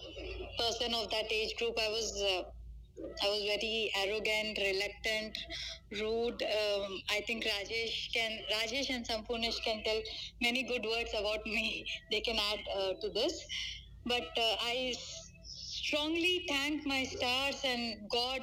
person 0.59 0.95
of 0.95 1.11
that 1.11 1.31
age 1.31 1.57
group, 1.57 1.79
I 1.79 1.89
was. 1.89 2.23
Uh, 2.23 2.43
I 3.25 3.29
was 3.31 3.43
very 3.45 3.91
arrogant, 3.97 4.59
reluctant, 4.59 5.39
rude. 6.01 6.43
Um, 6.43 7.01
I 7.11 7.23
think 7.27 7.45
Rajesh 7.45 8.13
can, 8.13 8.41
Rajesh 8.53 8.91
and 8.91 9.07
Sampurnish 9.07 9.63
can 9.65 9.83
tell 9.85 10.01
many 10.43 10.65
good 10.65 10.85
words 10.85 11.11
about 11.19 11.45
me. 11.47 11.87
They 12.11 12.21
can 12.21 12.37
add 12.39 12.59
uh, 12.77 12.93
to 13.01 13.09
this. 13.09 13.43
But 14.05 14.29
uh, 14.37 14.57
I 14.63 14.95
strongly 15.91 16.45
thank 16.49 16.87
my 16.87 17.05
stars 17.05 17.61
and 17.65 18.09
God 18.11 18.41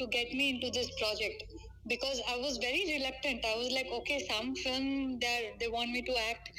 to 0.00 0.06
get 0.08 0.32
me 0.32 0.50
into 0.50 0.70
this 0.70 0.90
project 1.00 1.44
because 1.88 2.20
I 2.28 2.36
was 2.38 2.58
very 2.58 2.84
reluctant. 2.98 3.44
I 3.44 3.56
was 3.56 3.70
like, 3.72 3.86
okay, 4.00 4.26
some 4.30 4.54
film 4.56 5.18
they 5.20 5.52
they 5.60 5.68
want 5.68 5.90
me 5.90 6.02
to 6.02 6.14
act. 6.30 6.50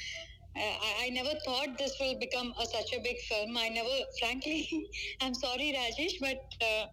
Uh, 0.56 0.76
I, 0.90 0.92
I 1.06 1.10
never 1.10 1.34
thought 1.46 1.78
this 1.78 1.96
will 2.00 2.18
become 2.20 2.54
a, 2.60 2.66
such 2.66 2.94
a 2.94 3.02
big 3.02 3.18
film. 3.30 3.58
I 3.58 3.70
never, 3.70 3.98
frankly, 4.20 4.68
I'm 5.22 5.34
sorry, 5.34 5.76
Rajesh, 5.80 6.20
but. 6.22 6.40
Uh, 6.62 6.86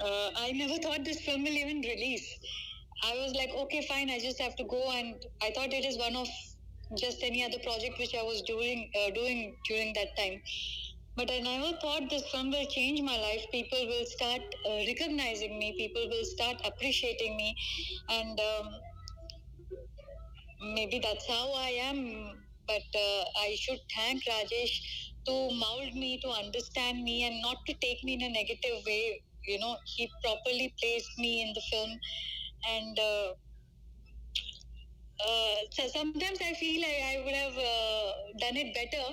uh, 0.00 0.30
I 0.36 0.52
never 0.52 0.78
thought 0.78 1.04
this 1.04 1.20
film 1.20 1.44
will 1.44 1.58
even 1.58 1.80
release. 1.80 2.26
I 3.04 3.14
was 3.14 3.34
like, 3.34 3.50
okay, 3.64 3.86
fine, 3.88 4.10
I 4.10 4.18
just 4.18 4.40
have 4.40 4.56
to 4.56 4.64
go, 4.64 4.90
and 4.92 5.14
I 5.42 5.52
thought 5.54 5.72
it 5.72 5.84
is 5.84 5.98
one 5.98 6.16
of 6.16 6.28
just 6.98 7.22
any 7.22 7.44
other 7.44 7.58
project 7.62 7.98
which 7.98 8.14
I 8.14 8.22
was 8.22 8.42
doing 8.42 8.90
uh, 9.00 9.10
doing 9.10 9.56
during 9.68 9.92
that 9.94 10.16
time. 10.18 10.42
But 11.16 11.30
I 11.30 11.38
never 11.40 11.76
thought 11.78 12.10
this 12.10 12.28
film 12.30 12.50
will 12.50 12.66
change 12.66 13.00
my 13.02 13.16
life. 13.16 13.46
People 13.50 13.86
will 13.86 14.04
start 14.06 14.42
uh, 14.68 14.74
recognizing 14.86 15.58
me. 15.58 15.74
People 15.78 16.06
will 16.10 16.24
start 16.24 16.56
appreciating 16.66 17.36
me, 17.36 17.54
and 18.10 18.38
um, 18.40 18.68
maybe 20.74 20.98
that's 21.02 21.26
how 21.28 21.52
I 21.54 21.68
am. 21.90 21.98
But 22.66 22.88
uh, 22.94 23.24
I 23.40 23.56
should 23.60 23.80
thank 23.96 24.22
Rajesh 24.24 24.74
to 25.26 25.32
mold 25.32 25.94
me, 25.94 26.20
to 26.22 26.28
understand 26.30 27.02
me, 27.02 27.24
and 27.26 27.42
not 27.42 27.56
to 27.66 27.74
take 27.74 28.02
me 28.04 28.14
in 28.14 28.22
a 28.22 28.30
negative 28.30 28.82
way. 28.86 29.22
You 29.46 29.58
know, 29.58 29.76
he 29.84 30.08
properly 30.24 30.74
placed 30.80 31.10
me 31.18 31.42
in 31.42 31.52
the 31.54 31.62
film, 31.70 31.90
and 32.70 32.98
uh, 32.98 33.28
uh, 35.28 35.56
so 35.72 35.88
sometimes 35.88 36.38
I 36.40 36.52
feel 36.54 36.82
I, 36.84 36.96
I 37.16 37.24
would 37.24 37.34
have 37.34 37.58
uh, 37.58 38.12
done 38.38 38.56
it 38.56 38.74
better. 38.74 39.04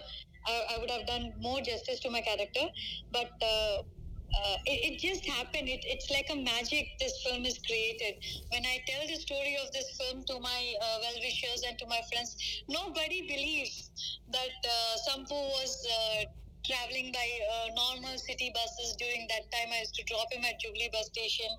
I, 0.49 0.75
I 0.75 0.79
would 0.79 0.89
have 0.89 1.05
done 1.05 1.33
more 1.39 1.61
justice 1.61 1.99
to 2.01 2.09
my 2.09 2.21
character, 2.21 2.67
but. 3.11 3.31
Uh, 3.41 3.83
uh, 4.29 4.57
it, 4.65 4.93
it 4.93 4.95
just 4.99 5.25
happened. 5.25 5.67
It, 5.67 5.81
it's 5.83 6.09
like 6.11 6.27
a 6.31 6.35
magic 6.35 6.87
this 6.99 7.13
film 7.25 7.45
is 7.45 7.59
created. 7.65 8.21
When 8.51 8.65
I 8.65 8.77
tell 8.87 9.01
the 9.07 9.15
story 9.15 9.57
of 9.63 9.71
this 9.73 9.97
film 9.97 10.23
to 10.27 10.39
my 10.39 10.61
uh, 10.81 10.97
well 11.01 11.17
wishers 11.21 11.63
and 11.67 11.77
to 11.79 11.85
my 11.87 12.01
friends, 12.11 12.35
nobody 12.69 13.25
believes 13.27 13.89
that 14.31 14.57
uh, 14.65 14.93
Sampu 15.07 15.33
was 15.33 15.73
uh, 15.87 16.23
traveling 16.65 17.11
by 17.11 17.25
uh, 17.25 17.73
normal 17.73 18.17
city 18.17 18.53
buses 18.53 18.95
during 18.99 19.25
that 19.33 19.49
time. 19.49 19.73
I 19.73 19.79
used 19.79 19.95
to 19.95 20.03
drop 20.05 20.31
him 20.31 20.45
at 20.45 20.59
Jubilee 20.61 20.89
bus 20.93 21.07
station, 21.07 21.49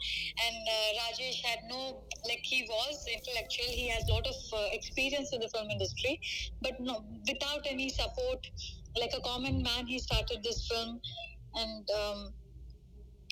and 0.46 0.56
uh, 0.62 1.02
Rajesh 1.02 1.42
had 1.42 1.58
no 1.68 2.04
like 2.28 2.42
he 2.44 2.62
was 2.70 3.04
intellectual. 3.10 3.66
He 3.66 3.88
has 3.88 4.06
a 4.08 4.12
lot 4.12 4.26
of 4.26 4.38
experience 4.72 5.32
in 5.32 5.40
the 5.40 5.48
film 5.48 5.70
industry, 5.70 6.20
but 6.62 6.78
no, 6.78 7.02
without 7.26 7.66
any 7.66 7.88
support, 7.88 8.46
like 8.98 9.12
a 9.16 9.20
common 9.20 9.62
man, 9.62 9.86
he 9.86 9.98
started 9.98 10.42
this 10.42 10.66
film, 10.66 11.00
and. 11.54 11.88
Um, 11.90 12.34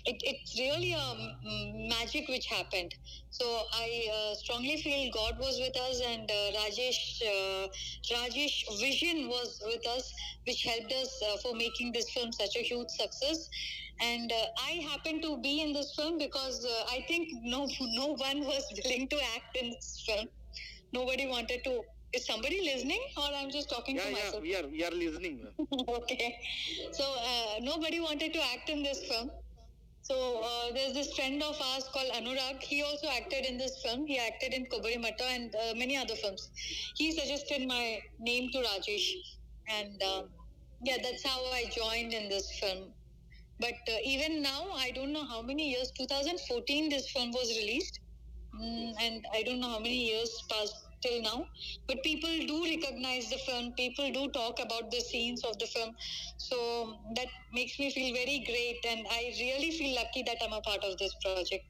it, 0.09 0.17
it's 0.23 0.59
really 0.59 0.93
a 0.95 1.89
magic 1.89 2.29
which 2.29 2.47
happened. 2.47 2.95
So 3.31 3.45
I 3.73 4.09
uh, 4.13 4.35
strongly 4.35 4.77
feel 4.79 5.11
God 5.13 5.39
was 5.39 5.59
with 5.61 5.77
us, 5.77 6.01
and 6.07 6.31
uh, 6.31 6.59
Rajesh 6.59 7.23
uh, 7.23 7.69
Rajesh 8.15 8.57
vision 8.81 9.29
was 9.29 9.61
with 9.67 9.87
us, 9.87 10.13
which 10.47 10.63
helped 10.63 10.93
us 10.93 11.11
uh, 11.29 11.37
for 11.43 11.55
making 11.55 11.93
this 11.93 12.11
film 12.11 12.33
such 12.33 12.57
a 12.57 12.61
huge 12.61 12.89
success. 12.89 13.49
And 14.01 14.33
uh, 14.33 14.47
I 14.67 14.73
happened 14.91 15.23
to 15.23 15.39
be 15.39 15.61
in 15.61 15.73
this 15.73 15.93
film 15.95 16.19
because 16.19 16.65
uh, 16.65 16.85
I 16.91 17.05
think 17.09 17.29
no 17.43 17.69
no 18.01 18.15
one 18.15 18.41
was 18.41 18.65
willing 18.85 19.09
to 19.09 19.17
act 19.37 19.57
in 19.61 19.71
this 19.71 20.05
film. 20.07 20.29
Nobody 20.93 21.27
wanted 21.27 21.65
to. 21.65 21.83
Is 22.13 22.27
somebody 22.27 22.61
listening, 22.63 23.01
or 23.19 23.29
I'm 23.35 23.51
just 23.51 23.69
talking 23.71 23.97
yeah 23.97 24.05
to 24.05 24.09
yeah 24.11 24.15
myself? 24.17 24.43
we 24.43 24.57
are 24.57 24.67
we 24.67 24.85
are 24.85 24.91
listening 24.91 25.47
okay. 25.99 26.37
So 26.93 27.05
uh, 27.05 27.55
nobody 27.61 28.01
wanted 28.01 28.33
to 28.33 28.43
act 28.55 28.71
in 28.71 28.83
this 28.83 29.05
film. 29.09 29.31
So 30.03 30.17
uh, 30.43 30.73
there's 30.73 30.95
this 30.95 31.13
friend 31.15 31.43
of 31.43 31.61
ours 31.61 31.89
called 31.93 32.11
Anurag. 32.15 32.63
He 32.63 32.83
also 32.83 33.09
acted 33.09 33.45
in 33.45 33.59
this 33.59 33.83
film. 33.85 34.07
He 34.07 34.19
acted 34.19 34.55
in 34.55 34.67
Kobari 34.67 35.01
Matta 35.01 35.25
and 35.25 35.55
uh, 35.55 35.75
many 35.77 35.97
other 35.99 36.17
films. 36.17 36.51
He 36.97 37.13
suggested 37.13 37.67
my 37.69 38.01
name 38.19 38.51
to 38.53 38.59
Rajesh, 38.69 39.09
and 39.69 40.03
um, 40.03 40.31
yeah, 40.83 40.97
that's 41.03 41.27
how 41.27 41.41
I 41.61 41.65
joined 41.77 42.15
in 42.15 42.29
this 42.31 42.51
film. 42.61 42.95
But 43.61 43.75
uh, 43.89 43.99
even 44.05 44.43
now, 44.43 44.71
I 44.75 44.91
don't 44.93 45.13
know 45.13 45.25
how 45.27 45.43
many 45.43 45.71
years. 45.71 45.91
2014, 45.99 46.89
this 46.89 47.11
film 47.11 47.33
was 47.33 47.49
released, 47.59 48.01
mm, 48.55 48.93
and 49.01 49.25
I 49.35 49.43
don't 49.43 49.61
know 49.61 49.71
how 49.71 49.79
many 49.81 50.01
years 50.11 50.31
passed 50.51 50.75
till 51.03 51.23
now. 51.23 51.45
But 51.87 52.03
people 52.03 52.31
do 52.47 52.65
recognize 52.65 53.31
the 53.31 53.39
film. 53.47 53.73
People 53.77 54.11
do 54.13 54.29
talk 54.31 54.59
about 54.61 54.91
the 54.91 55.01
scenes 55.01 55.45
of 55.45 55.59
the 55.59 55.67
film. 55.67 55.91
So 56.39 56.59
that 57.17 57.29
makes 57.53 57.79
me 57.79 57.91
feel 57.91 58.15
very 58.15 58.39
great, 58.47 58.79
and 58.89 59.07
I 59.11 59.33
really 59.41 59.71
feel 59.73 59.95
lucky 59.95 60.23
that 60.25 60.39
I'm 60.43 60.53
a 60.53 60.61
part 60.61 60.85
of 60.85 60.99
this 60.99 61.15
project. 61.25 61.65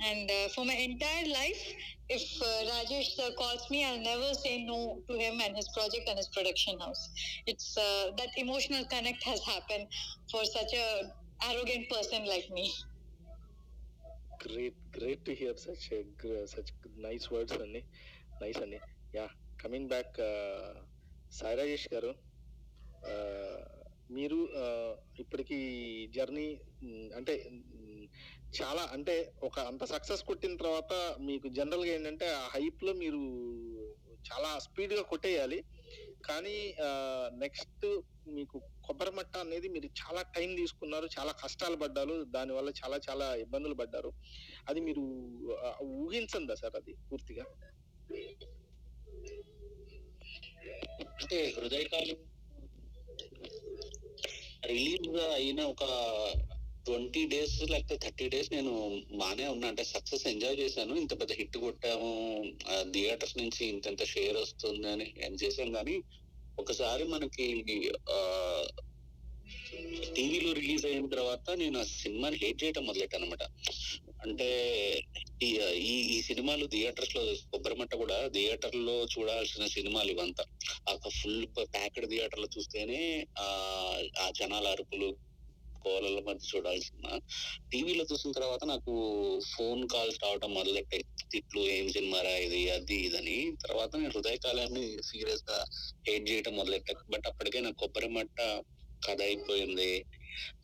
And 0.00 0.30
uh, 0.30 0.48
for 0.54 0.64
my 0.64 0.74
entire 0.74 1.26
life, 1.28 1.62
if 2.08 2.22
uh, 2.42 2.70
Rajesh 2.70 3.14
sir 3.16 3.30
calls 3.38 3.64
me, 3.70 3.84
I'll 3.84 4.00
never 4.00 4.34
say 4.34 4.64
no 4.64 4.98
to 5.08 5.16
him 5.16 5.40
and 5.40 5.56
his 5.56 5.68
project 5.76 6.08
and 6.08 6.18
his 6.18 6.28
production 6.36 6.78
house. 6.80 7.08
It's 7.46 7.76
uh, 7.78 8.10
that 8.18 8.28
emotional 8.36 8.84
connect 8.90 9.22
has 9.24 9.40
happened 9.44 9.86
for 10.30 10.44
such 10.44 10.72
a 10.74 11.12
arrogant 11.50 11.88
person 11.90 12.26
like 12.26 12.46
me. 12.52 12.72
great 14.40 14.74
great 14.92 15.24
to 15.24 15.34
hear 15.34 15.54
such 15.56 15.90
a 15.92 16.00
such 16.54 16.70
nice 17.06 17.26
words 17.34 17.52
అండి 17.64 17.80
nice 18.42 18.60
అండి. 18.64 18.78
Yeah 19.16 19.24
coming 19.62 19.90
back 19.92 20.16
Sai 21.38 21.56
Rajesh 21.60 21.88
garu 21.94 22.12
uh, 23.12 23.62
మీరు 24.16 24.38
uh, 24.62 24.92
ఇప్పటికి 25.22 25.58
journey 26.16 26.48
అంటే 27.18 27.34
చాలా 28.58 28.82
అంటే 28.96 29.14
ఒక 29.48 29.58
అంత 29.70 29.84
success 29.84 30.22
కొట్టిన 30.22 30.54
తర్వాత 30.56 30.92
మీకు 31.28 31.48
జనరల్గా 31.48 31.92
ఏంటంటే 31.92 32.26
ఆ 32.40 32.44
హైప్లో 32.54 32.92
మీరు 33.02 33.22
చాలా 34.28 34.50
స్పీడ్గా 34.66 35.02
కొట్టేయాలి. 35.12 35.58
కానీ 36.28 36.56
uh, 36.86 37.26
నెక్స్ట్ 37.42 37.86
మీకు 38.36 38.58
కొబ్బరి 38.86 39.10
మట్ట 39.10 39.34
అనేది 39.36 39.68
మీరు 39.68 39.88
చాలా 40.02 40.22
టైం 40.36 40.50
తీసుకున్నారు 40.60 41.06
చాలా 41.16 41.32
కష్టాలు 41.42 41.76
పడ్డారు 41.76 42.14
దానివల్ల 42.36 42.70
చాలా 42.80 42.96
చాలా 43.08 43.26
ఇబ్బందులు 43.44 43.74
పడ్డారు. 43.74 44.10
అది 44.68 44.80
మీరు 44.80 45.02
ఊహించందా 46.02 46.54
సార్ 46.54 46.76
అది 46.80 46.94
పూర్తిగా? 47.10 47.46
అంటే 51.20 51.38
హృదయకాలం 51.56 52.18
రిలీజ్ 54.72 55.08
అయిన 55.36 55.60
ఒక 55.72 55.84
ట్వంటీ 56.86 57.22
డేస్ 57.26 57.54
లేకపోతే 57.70 57.96
థర్టీ 58.04 58.26
డేస్ 58.28 58.48
నేను 58.52 58.72
బానే 59.20 59.46
ఉన్నా. 59.48 59.66
అంటే 59.68 59.84
సక్సెస్ 59.84 60.26
ఎంజాయ్ 60.26 60.56
చేశాను. 60.58 60.94
ఇంత 60.94 61.12
పెద్ద 61.20 61.32
హిట్ 61.32 61.56
కొట్టాము. 61.56 62.10
థియేటర్స్ 62.94 63.38
నుంచి 63.38 63.62
ఇంత 63.66 63.86
ఇంత 63.86 64.04
షేర్ 64.04 64.36
వస్తుంది 64.36 64.88
అని 64.88 65.06
ఏం 65.26 65.34
చేశాం. 65.44 65.70
కానీ 65.72 65.96
ఒకసారి 66.58 67.04
మనకి 67.14 67.46
టీవీలో 70.16 70.50
రిలీజ్ 70.52 70.84
అయిన 70.86 71.06
తర్వాత 71.14 71.46
నేను 71.62 71.78
ఆ 71.80 71.86
సినిమాని 72.02 72.36
హేట్ 72.42 72.62
చేయటం 72.62 72.84
మొదలెట్టాను 72.86 73.24
అనమాట 73.24 73.44
అంటే 74.24 74.48
ఈ 75.42 75.48
ఈ 75.90 75.94
ఈ 76.14 76.22
సినిమాలు 76.22 76.66
థియేటర్స్లో 76.66 77.22
కొబ్బరిమట్ట 77.52 77.94
కూడా 77.94 78.18
థియేటర్లో 78.28 78.96
చూడాల్సిన 79.14 79.64
సినిమాలు 79.66 80.10
ఇవంతా. 80.10 80.44
ఒక 80.94 81.08
ఫుల్ 81.18 81.46
ప్యాకెడ్ 81.74 82.08
థియేటర్లో 82.10 82.48
చూస్తేనే 82.58 83.00
ఆ 83.38 83.48
ఆ 84.18 84.30
జనాల 84.40 84.66
అరుపులు 84.68 85.08
కోలల 85.84 86.18
మధ్య 86.28 86.44
చూడాల్సిన. 86.54 87.06
టీవీలో 87.72 88.04
చూసిన 88.12 88.30
తర్వాత 88.32 88.64
నాకు 88.64 88.92
ఫోన్ 89.54 89.88
కాల్స్ 89.88 90.18
రావడం 90.24 90.54
మొదలెట్టాయి 90.54 91.02
తిట్లు 91.30 91.60
ఏం 91.76 91.86
సినిమారా 91.88 92.34
ఇది 92.36 92.70
అది 92.70 92.96
ఇదని. 93.08 93.36
తర్వాత 93.66 93.90
నేను 93.96 94.12
హృదయకాలాన్ని 94.16 94.84
సీరియస్గా 95.02 95.58
హేట్ 96.08 96.30
చేయడం 96.30 96.56
మొదలెట్టా. 96.56 96.94
బట్ 97.10 97.26
అప్పటికే 97.26 97.60
నాకు 97.60 97.76
కొబ్బరి 97.76 98.08
మట్ట 98.08 98.38
కథ 99.02 99.20
అయిపోయింది. 99.22 99.90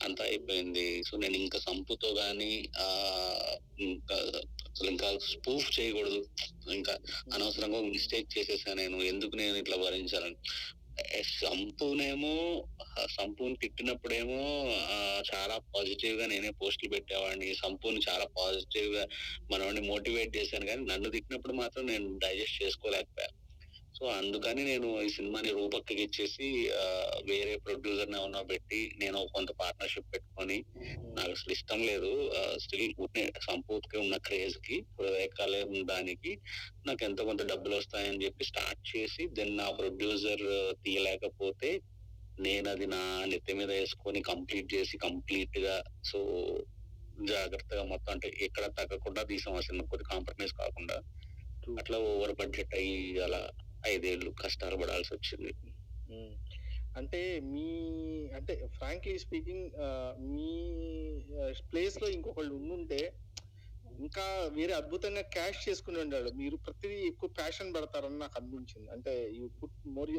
అంతా 0.03 0.25
అయిపోయింది 0.25 1.03
సో 1.03 1.17
నేను 1.17 1.37
ఇంకా 1.37 1.59
సంపుతో 1.59 2.15
గాని 2.15 2.51
ఆ 2.79 2.87
ఇంకా 3.81 4.17
అసలు 4.71 4.91
ఇంకా 4.91 5.19
స్పూఫ్ 5.31 5.81
చేయకూడదు. 5.81 6.21
ఇంకా 6.73 6.95
అనవసరంగా 7.35 7.81
మిస్టేక్ 7.89 8.39
చేసేసా 8.39 8.75
నేను. 8.75 9.03
ఎందుకు 9.05 9.37
నేను 9.37 9.57
ఇట్లా 9.57 9.77
భరించాలని? 9.77 10.39
సంపూనేమో 11.41 12.33
సంపునేమో 12.33 12.33
సంపుని 13.11 13.57
తిట్టినప్పుడేమో 13.57 14.41
ఆ, 14.91 14.97
చాలా 15.31 15.59
పాజిటివ్గా 15.75 16.27
నేనే 16.27 16.51
పోస్టులు 16.51 16.91
పెట్టేవాడిని. 16.91 17.55
సంపుని 17.55 18.01
చాలా 18.09 18.27
పాజిటివ్గా 18.39 19.05
మనవాడిని 19.51 19.89
మోటివేట్ 19.89 20.37
చేశాను. 20.37 20.67
కానీ 20.67 20.85
నన్ను 20.85 21.11
తిట్టినప్పుడు 21.11 21.53
మాత్రం 21.53 21.87
నేను 21.87 22.19
డైజెస్ట్ 22.19 22.63
చేసుకోలేకపోయాను 22.63 23.37
సో 24.01 24.07
అందుకని 24.11 24.63
నేను 24.65 24.89
ఈ 25.03 25.09
సినిమాని 25.09 25.51
రూపక్కకి 25.51 26.03
ఇచ్చేసి 26.03 26.47
వేరే 27.25 27.55
ప్రొడ్యూసర్ 27.57 28.11
ఏమన్నా 28.11 28.41
పెట్టి 28.43 28.79
నేను 28.99 29.19
కొంత 29.35 29.51
పార్ట్నర్షిప్ 29.59 30.09
పెట్టుకొని 30.13 30.57
నాకు 31.17 31.31
అసలు 31.31 31.53
ఇష్టం 31.53 31.81
లేదు. 31.81 32.13
స్టిల్ 32.59 32.95
సంపూర్తిగా 33.49 34.01
ఉన్న 34.03 34.17
క్రేజ్కి 34.19 34.77
హృదయకాలే 34.97 35.61
దానికి 35.93 36.33
నాకు 36.87 37.05
ఎంతో 37.05 37.25
కొంత 37.25 37.43
డబ్బులు 37.43 37.77
వస్తాయని 37.77 38.25
చెప్పి 38.25 38.45
స్టార్ట్ 38.45 38.83
చేసి 38.93 39.25
దెన్ 39.39 39.55
నా 39.57 39.69
ప్రొడ్యూసర్ 39.73 40.47
తీయలేకపోతే 40.85 41.71
నేను 42.39 42.69
అది 42.71 42.87
నా 42.87 43.03
నెత్తి 43.27 43.55
మీద 43.55 43.71
వేసుకొని 43.71 44.21
కంప్లీట్ 44.23 44.75
చేసి 44.75 44.97
కంప్లీట్గా 44.99 45.77
సో 46.05 46.19
జాగ్రత్తగా 47.33 47.83
మొత్తం 47.85 48.13
అంటే 48.13 48.29
ఎక్కడ 48.41 48.67
తగ్గకుండా 48.79 49.23
తీసాం 49.23 49.57
ఆ 49.57 49.61
సినిమా 49.61 49.85
కొద్ది 49.85 50.05
కాంప్రమైజ్ 50.05 50.55
కాకుండా. 50.55 50.97
అట్లా 51.81 51.99
ఓవర్ 52.11 52.33
బడ్జెట్ 52.33 52.75
అయ్యి 52.75 52.95
అలా 53.21 53.41
ఐదేళ్ళు 53.87 54.31
కష్టాలు 54.31 54.77
పడాల్సి 54.77 55.15
వచ్చింది 55.15 55.53
అంటే 56.97 57.41
మీ 57.41 57.69
అంటే 58.37 58.67
ఫ్రాంక్లీ 58.67 59.19
స్పీకింగ్ 59.19 59.71
మీ 60.35 60.51
ప్లేస్లో 61.73 62.09
ఇంకొకళ్ళు 62.09 62.55
ఉండుంటే 62.55 63.01
ఇంకా 64.01 64.25
వేరే 64.53 64.73
అద్భుతంగా 64.73 65.21
క్యాష్ 65.21 65.69
చేసుకుని 65.69 66.01
ఉండాడు. 66.01 66.31
మీరు 66.31 66.57
ప్రతిదీ 66.57 66.95
ఎక్కువ 66.95 67.29
ప్యాషన్ 67.29 67.75
పెడతారని 67.75 68.19
నాకు 68.19 68.37
అనిపించింది. 68.41 68.91
అంటే 68.91 69.31
you 69.39 69.49
put 69.49 69.79
more 69.87 70.11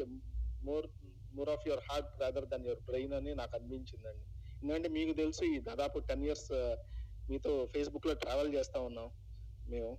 more 0.64 0.86
more 1.34 1.50
of 1.50 1.68
your 1.68 1.82
heart 1.90 2.22
rather 2.22 2.46
than 2.46 2.66
your 2.66 2.80
brain 2.80 3.12
అని 3.12 3.34
నాకు 3.34 3.56
అనిపించిందండి. 3.56 4.24
ఎందుకంటే 4.62 4.88
మీకు 4.88 5.12
తెలుసు 5.12 5.44
ఈ 5.44 5.58
దాదాపు 5.58 5.98
టెన్ 5.98 6.24
ఇయర్స్ 6.24 6.52
మీతో 7.30 7.66
ఫేస్బుక్లో 7.74 8.14
ట్రావెల్ 8.14 8.54
చేస్తా 8.54 8.80
ఉన్నాం 8.80 9.10
మేము. 9.68 9.92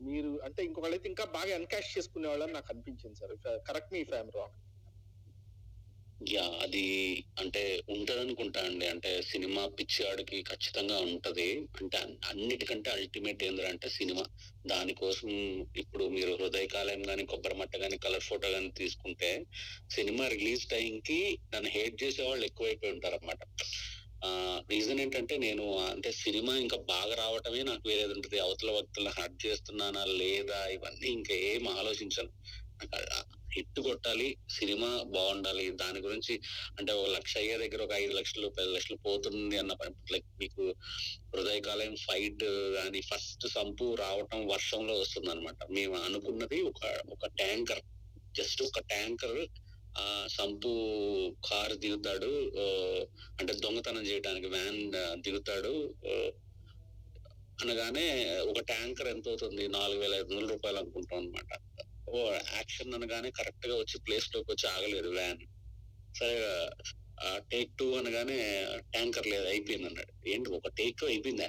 మీరు 0.00 0.30
అంటే 0.44 0.60
ఇంకొకళ్ళైతే 0.64 1.08
ఇంకా 1.08 1.24
బాగా 1.36 1.52
ఎన్కాష్ 1.54 1.98
చేసుకునే 1.98 2.28
వాళ్ళని 2.28 2.52
నాకు 2.52 2.68
అనిపించింది 2.72 3.18
సార్. 3.20 3.34
కరెక్ట్ 3.68 3.92
మీ 3.92 4.02
ఫ్యామ్ 4.04 4.30
రాంగ్ 4.36 4.56
యా 6.20 6.42
అది 6.62 6.82
అంటే 7.38 7.60
ఉంటది 7.88 8.20
అనుకుంటా 8.20 8.60
అండి. 8.60 8.86
అంటే 8.86 9.10
సినిమా 9.22 9.62
పిచ్చివాడికి 9.78 10.38
ఖచ్చితంగా 10.42 10.98
ఉంటది. 11.06 11.46
అంటే 11.80 11.98
అన్నిటికంటే 12.30 12.90
అల్టిమేట్ 12.90 13.42
ఏంటంటే 13.42 13.88
సినిమా. 13.90 14.24
దానికోసం 14.66 15.30
ఇప్పుడు 15.76 16.04
మీరు 16.08 16.32
హృదయకాలయం 16.42 17.02
కొబ్బరి 17.26 17.54
మట్ట 17.54 17.74
కానీ 17.76 17.96
కలర్ 17.96 18.22
ఫోటో 18.22 18.48
కానీ 18.52 18.70
తీసుకుంటే 18.76 19.30
సినిమా 19.90 20.26
రిలీజ్ 20.28 20.64
టైం 20.68 21.00
కి 21.00 21.18
నన్ను 21.54 21.70
హేట్ 21.70 21.96
చేసే 22.02 22.22
వాళ్ళు 22.22 22.44
ఎక్కువైపోయి 22.44 22.92
ఉంటారు 22.92 23.14
అనమాట 23.14 23.40
రీజన్ 24.70 25.00
ఏంటంటే 25.00 25.36
నేను 25.36 25.64
అంటే 25.78 26.12
సినిమా 26.12 26.52
ఇంకా 26.56 26.76
బాగా 26.76 27.14
రావటమే 27.14 27.62
నాకు 27.62 27.88
వేరేది 27.88 28.12
ఉంటుంది. 28.12 28.38
అవతల 28.38 28.70
వ్యక్తులను 28.70 29.12
హర్ట్ 29.20 29.46
చేస్తున్నానా 29.46 30.04
లేదా 30.04 30.66
ఇవన్నీ 30.66 31.08
ఇంకా 31.08 31.34
ఏం 31.34 31.68
ఆలోచించను. 31.68 32.32
హిట్ 33.52 33.80
కొట్టాలి 33.80 34.26
సినిమా 34.48 34.88
బాగుండాలి 35.04 35.70
దాని 35.70 36.00
గురించి 36.00 36.34
అంటే 36.78 36.92
ఒక 36.92 37.08
లక్ష 37.08 37.36
అయ్యే 37.36 37.56
దగ్గర 37.58 37.82
ఒక 37.82 37.92
ఐదు 37.92 38.12
లక్షలు 38.12 38.48
పది 38.48 38.70
లక్షలు 38.74 38.96
పోతుంది 38.96 39.56
అన్న 39.58 39.72
లైక్ 40.12 40.28
మీకు 40.40 40.64
హృదయకాలయం 41.34 41.96
ఫైట్ 41.96 42.44
కానీ 42.74 43.00
ఫస్ట్ 43.00 43.46
సంపు 43.48 43.94
రావటం 43.94 44.46
వర్షంలో 44.48 45.00
వస్తుంది 45.00 45.30
అనమాట 45.30 45.56
మేము 45.70 45.96
అనుకున్నది 46.04 46.60
ఒక 46.62 46.82
ఒక 47.10 47.26
ట్యాంకర్ 47.26 47.82
జస్ట్ 48.34 48.62
ఒక 48.62 48.80
ట్యాంకర్ 48.86 49.36
ఆ 50.00 50.04
సంపు 50.30 50.72
కారు 51.48 51.74
దిగుతాడు 51.74 52.32
అంటే 53.40 53.52
దొంగతనం 53.64 54.04
చేయడానికి 54.06 54.46
వ్యాన్ 54.46 54.80
దిగుతాడు 55.20 55.74
అనగానే 57.62 58.06
ఒక 58.50 58.60
ట్యాంకర్ 58.60 59.08
ఎంత 59.08 59.26
అవుతుంది 59.28 59.64
నాలుగు 59.68 60.00
వేల 60.00 60.14
ఐదు 60.14 60.30
వందల 60.30 60.46
రూపాయలు 60.52 60.78
అనుకుంటాం 60.78 61.18
అనమాట 61.18 61.50
ఓ 62.08 62.20
యాక్షన్ 62.56 62.94
అనగానే 62.94 63.30
కరెక్ట్గా 63.30 63.74
వచ్చి 63.78 63.96
ప్లేస్లోకి 64.00 64.48
వచ్చి 64.52 64.66
ఆగలేదు 64.68 65.08
వ్యాన్. 65.08 65.42
సరే 66.18 66.36
టేక్ 67.52 67.72
టూ 67.78 67.86
అనగానే 67.94 68.38
ట్యాంకర్ 68.92 69.26
లేదు 69.26 69.46
అయిపోయింది 69.46 69.86
అన్నాడు. 69.86 70.12
ఏంటి 70.28 70.48
ఒక 70.50 70.68
టేక్ 70.78 71.02
అయిపోయిందా? 71.04 71.48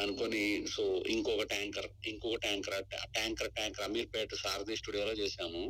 అనుకొని 0.00 0.42
సో 0.74 0.82
ఇంకొక 1.14 1.42
ట్యాంకర్ 1.42 1.88
ఇంకొక 2.06 2.36
tanker 2.36 2.76
tanker 3.14 3.50
tanker 3.52 3.86
Ameerpet 3.88 4.34
Sarathi 4.34 4.76
స్టూడియోలో 4.76 5.12
చేశాము. 5.12 5.62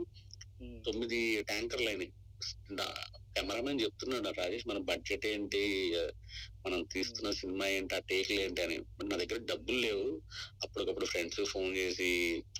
తొమ్మిది 0.87 1.19
ట్యాంకర్లు 1.43 1.89
అయినాయి. 1.89 2.11
కెమెరామెన్ 3.35 3.81
చెప్తున్నాడు 3.81 4.31
రాజేష్ 4.39 4.69
మన 4.69 4.79
బడ్జెట్ 4.89 5.27
ఏంటి? 5.27 5.63
మనం 6.65 6.81
తీస్తున్న 6.93 7.29
సినిమా 7.41 7.67
ఏంటి? 7.69 7.95
ఆ 7.95 8.03
టేక్లు 8.09 8.39
ఏంటి 8.41 8.61
అని. 8.63 8.77
నా 9.05 9.17
దగ్గర 9.17 9.39
డబ్బులు 9.51 9.79
లేవు. 9.79 10.07
అప్పటికప్పుడు 10.65 11.07
ఫ్రెండ్స్ 11.07 11.41
ఫోన్ 11.53 11.71
చేసి 11.77 12.09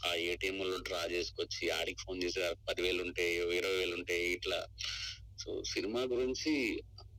ఆ 0.07 0.13
ఏటీఎం 0.29 0.59
లో 0.65 0.79
డ్రా 0.89 1.03
చేసుకొచ్చి 1.15 1.65
ఆడికి 1.71 2.01
ఫోన్ 2.05 2.21
చేసి 2.25 2.41
"ఆ 2.43 2.53
పదివేలు 2.69 3.01
ఉంటాయి 3.07 3.33
ఇరవై 3.53 3.77
వేలు 3.79 3.95
ఉంటాయి 3.95 4.25
ఇట్లా. 4.37 4.61
సో 5.43 5.51
సినిమా 5.73 6.01
గురించి 6.13 6.53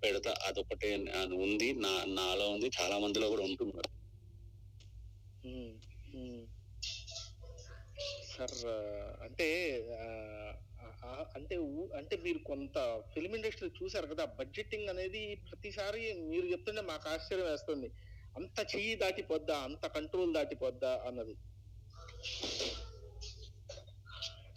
పెడతా 0.04 0.32
అదొకటే 0.48 0.90
అది 1.22 1.36
ఉంది. 1.46 1.70
నా 1.84 1.94
నాలో 2.20 2.48
ఉంది. 2.56 2.70
చాలా 2.80 2.98
మందిలో 3.00 3.28
కూడా 3.34 3.44
ఉంటున్నారు 3.50 3.90
సార్ 8.32 8.56
అంటే 9.26 9.48
అంటే 11.36 11.56
అంటే 12.00 12.16
మీరు 12.24 12.40
కొంత 12.48 12.78
ఫిల్మ్ 13.14 13.36
ఇండస్ట్రీ 13.38 13.68
చూసారు 13.78 14.08
కదా 14.12 14.24
బడ్జెటింగ్ 14.40 14.90
అనేది 14.94 15.22
ప్రతిసారి 15.48 16.02
మీరు 16.28 16.46
చెప్తుంటే 16.52 16.82
మాకు 16.90 17.06
ఆశ్చర్యం 17.10 17.48
వేస్తుంది. 17.48 17.90
అంత 18.36 18.60
చెయ్యి 18.74 18.94
దాటిపోద్దా 19.02 19.56
అంత 19.68 19.86
కంట్రోల్ 19.96 20.34
దాటిపోద్దా 20.34 20.92
అన్నది. 21.08 21.34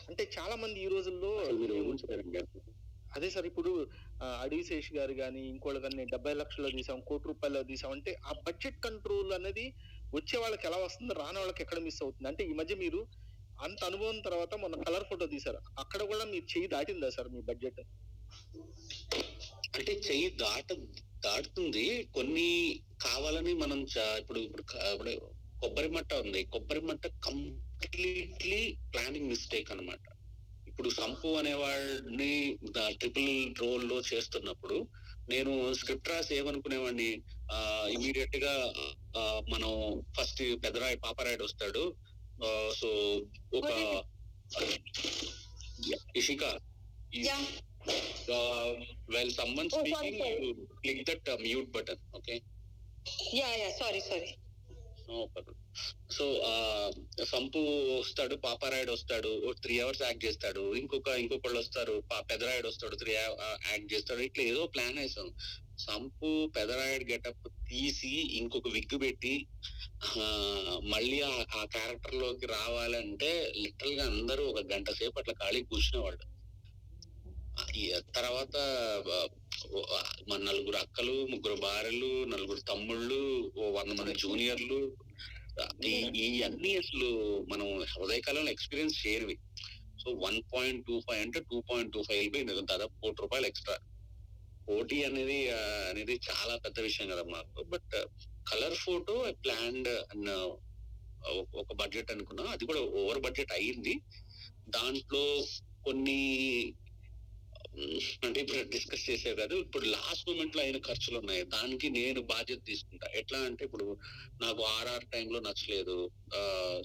అంటే 0.08 0.22
చాలా 0.36 0.54
మంది 0.62 0.78
ఈ 0.80 0.88
రోజుల్లో 0.94 1.30
అదే 3.12 3.28
సార్ 3.30 3.46
ఇప్పుడు 3.50 3.70
ఆ, 4.20 4.26
అడవి 4.42 4.62
శేష్ 4.68 4.88
గారు 4.94 5.14
కానీ 5.14 5.40
ఇంకోళ్ళు 5.50 5.80
కానీ 5.80 6.04
డెబ్బై 6.12 6.32
లక్షల్లో 6.40 6.70
తీసాం 6.70 6.98
కోటి 7.08 7.26
రూపాయల్లో 7.30 7.60
తీసాం 7.68 7.90
అంటే 7.92 8.12
ఆ 8.24 8.32
బడ్జెట్ 8.46 8.78
కంట్రోల్ 8.86 9.32
అనేది 9.36 9.64
వచ్చే 10.12 10.36
వాళ్ళకి 10.38 10.64
ఎలా 10.66 10.78
వస్తుంది 10.84 11.14
రాని 11.14 11.38
వాళ్ళకి 11.38 11.62
ఎక్కడ 11.64 11.78
మిస్ 11.80 12.00
అవుతుంది? 12.04 12.28
అంటే 12.30 12.42
ఈ 12.44 12.54
మధ్య 12.60 12.74
మీరు 12.82 13.00
అంత 13.58 13.80
అనుభవం 13.84 14.16
తర్వాత 14.20 14.54
మొన్న 14.62 14.76
కలర్ 14.86 15.06
ఫోటో 15.10 15.26
తీసారు 15.34 15.58
అక్కడ 15.82 16.00
కూడా 16.12 16.24
మీరు 16.32 16.46
చెయ్యి 16.52 16.68
దాటిందా 16.74 17.08
సార్ 17.16 17.28
మీ 17.34 17.40
బడ్జెట్? 17.50 17.80
అంటే 19.76 19.92
చెయ్యి 20.06 20.28
దాట 20.42 20.68
దాటుతుంది. 21.26 21.84
కొన్ని 22.16 22.48
కావాలని 23.00 23.52
మనం 23.54 23.78
ఇప్పుడు 24.20 24.40
ఇప్పుడు 24.40 24.64
కొబ్బరి 25.62 25.90
మట్ట 25.96 26.12
ఉంది. 26.24 26.40
కొబ్బరి 26.54 26.80
మట్ట 26.80 27.06
కంప్లీట్లీ 27.26 28.60
ప్లానింగ్ 28.92 29.30
మిస్టేక్ 29.32 29.72
అనమాట 29.72 30.04
ఇప్పుడు 30.66 30.88
సంపు 30.90 31.28
అనేవాడిని 31.40 32.32
ట్రిపుల్ 33.00 33.30
రోల్లో 33.60 33.98
చేస్తున్నప్పుడు 34.12 34.76
నేను 35.28 35.52
స్క్రిప్ట్ 35.74 36.10
రాసి 36.12 36.32
ఏమనుకునేవాడిని? 36.38 37.10
ఆ 37.52 37.58
ఇమీడియట్గా 37.96 38.54
మనం 39.52 39.70
ఫస్ట్ 40.16 40.42
పెద్దరాయి 40.64 40.96
పాపరాయుడు 40.96 41.44
వస్తాడు. 41.44 41.84
So 42.72 42.88
Ishika. 46.16 46.44
Well 49.10 49.30
someone 49.30 49.70
click 50.80 51.10
that 51.10 51.42
mute 51.42 51.70
button 51.70 51.98
okay 52.14 52.40
sorry 53.70 54.00
sorry 54.00 54.30
so 56.10 56.24
Sampu 57.24 57.58
వస్తాడు 58.00 58.34
పాపారాయుడు 58.36 58.92
వస్తాడు 58.92 59.52
త్రీ 59.52 59.80
అవర్స్ 59.80 60.02
యాక్ట్ 60.02 60.24
చేస్తాడు 60.24 60.74
ఇంకొక 60.74 61.08
ఇంకొకళ్ళు 61.08 61.58
వస్తారు 61.58 62.04
పెదరాయుడు 62.30 62.68
వస్తాడు 62.68 62.96
త్రీ 62.96 63.12
యాక్ట్ 63.12 63.94
చేస్తాడు 63.94 64.20
ఇట్లా 64.20 64.44
ఏదో 64.44 64.66
ప్లాన్ 64.66 64.98
వేసాం. 64.98 65.28
సంపు 65.78 66.46
పెదరాయుడు 66.56 67.12
గెటప్ 67.12 67.48
తీసి 67.74 68.10
ఇంకొక 68.38 68.68
విగ్గు 68.72 68.98
పెట్టి 68.98 69.32
మళ్ళీ 70.88 71.18
ఆ- 71.28 71.46
ఆ 71.54 71.64
క్యారెక్టర్లోకి 71.72 72.46
రావాలంటే 72.52 73.30
లిటరల్గా 73.58 74.04
అందరూ 74.12 74.44
ఒక 74.50 74.62
గంట 74.72 74.90
సేపు 74.92 75.18
అట్లా 75.18 75.34
ఖాళీ 75.40 75.60
కూర్చునేవాళ్ళు 75.64 76.24
తర్వాత 78.12 78.54
మన 80.28 80.38
నలుగురు 80.44 80.76
అక్కలు 80.76 81.14
ముగ్గురు 81.30 81.56
భార్యలు 81.60 82.10
నలుగురు 82.26 82.60
తమ్ముళ్ళు 82.62 83.20
ఓ 83.56 83.70
వంద 83.70 83.92
మంది 83.92 84.14
జూనియర్లు 84.22 84.80
ఈ 86.22 86.42
అన్ని 86.42 86.70
అసలు 86.76 87.08
మనం 87.48 87.66
హృదయకాలంలో 87.92 88.50
experience 88.50 88.96
చేయనివి 89.02 89.36
so 90.02 90.10
one 90.22 90.38
point 90.52 90.82
two 90.86 90.96
five 91.00 91.20
అంటే 91.22 91.40
టూ 91.50 91.58
పాయింట్ 91.68 91.92
టూ 91.92 92.02
ఫైవ్ 92.02 92.18
వెళ్ళిపోయింది. 92.18 92.54
దాదాపు 92.66 92.94
కోటి 93.02 93.22
రూపాయలు 93.22 93.46
ఎక్స్ట్రా 93.46 93.76
పోటీ 94.68 94.98
అనేది 95.04 95.38
అనేది 95.90 96.14
చాలా 96.28 96.54
పెద్ద 96.56 96.78
విషయం 96.80 97.06
కదా 97.10 97.24
మాకు. 97.32 97.62
బట్ 97.64 97.94
కలర్ 98.46 98.76
ఫోటో 98.76 99.14
ప్లాన్డ్ 99.44 99.90
అన్న 100.12 100.28
ఒక 101.54 101.70
బడ్జెట్ 101.74 102.10
అనుకున్నా. 102.10 102.44
అది 102.54 102.64
కూడా 102.66 102.80
ఓవర్ 103.00 103.20
బడ్జెట్ 103.20 103.52
అయ్యింది 103.52 103.94
దాంట్లో 104.68 105.24
కొన్ని 105.84 106.20
అంటే 108.24 108.40
ఇప్పుడు 108.40 108.68
డిస్కస్ 108.68 109.10
చేసే 109.10 109.34
కాదు 109.34 109.54
ఇప్పుడు 109.54 109.86
లాస్ట్ 109.86 110.28
మూమెంట్లో 110.28 110.62
అయిన 110.62 110.78
ఖర్చులు 110.78 111.18
ఉన్నాయి. 111.18 111.42
దానికి 111.42 111.90
నేను 111.90 112.20
బాధ్యత 112.20 112.58
తీసుకుంటా. 112.66 113.06
ఎట్లా 113.14 113.38
అంటే 113.38 113.64
ఇప్పుడు 113.64 113.96
నాకు 114.42 114.62
ఆర్ఆర్ 114.62 115.04
టైంలో 115.04 115.40
నచ్చలేదు. 115.40 116.10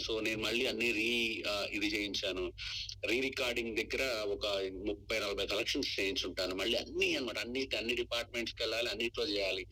సో 0.02 0.20
నేను 0.20 0.42
మళ్ళీ 0.42 0.66
అన్ని 0.66 0.92
రీ 0.92 1.44
ఇది 1.72 1.88
చేయించాను. 1.88 2.54
రీ 3.06 3.20
రికార్డింగ్ 3.20 3.78
దగ్గర 3.78 4.06
ఒక 4.28 4.48
ముప్పై 4.88 5.20
నలభై 5.20 5.46
కలెక్షన్స్ 5.46 6.00
చేయించుంటాను. 6.00 6.56
మళ్ళీ 6.56 6.78
అన్ని 6.78 7.16
అన్నమాట. 7.16 7.38
అన్ని 7.40 7.70
అన్ని 7.78 7.96
డిపార్ట్మెంట్స్కి 7.96 8.64
వెళ్ళాలి 8.64 8.90
అన్నిట్లో 8.90 9.26
చేయాలి. 9.28 9.66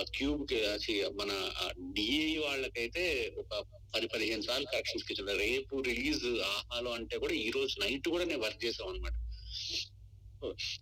క్యూబ్ 0.00 0.46
మన 1.22 1.32
డిఏ 1.92 2.38
వాళ్ళకైతే 2.38 3.32
ఒక 3.38 3.64
పది 3.94 4.06
పదిహేను 4.06 4.42
సార్లు 4.42 4.66
కలెక్షన్స్కి 4.66 5.14
రేపు 5.38 5.80
రిలీజ్ 5.80 6.24
ఆహాలో 6.24 6.90
అంటే 6.90 7.18
కూడా 7.18 7.34
ఈ 7.34 7.50
రోజు 7.50 7.80
నైట్ 7.80 8.08
కూడా 8.08 8.24
నేను 8.24 8.42
వర్క్ 8.42 8.64
చేసాం 8.64 8.88
అనమాట 8.88 9.16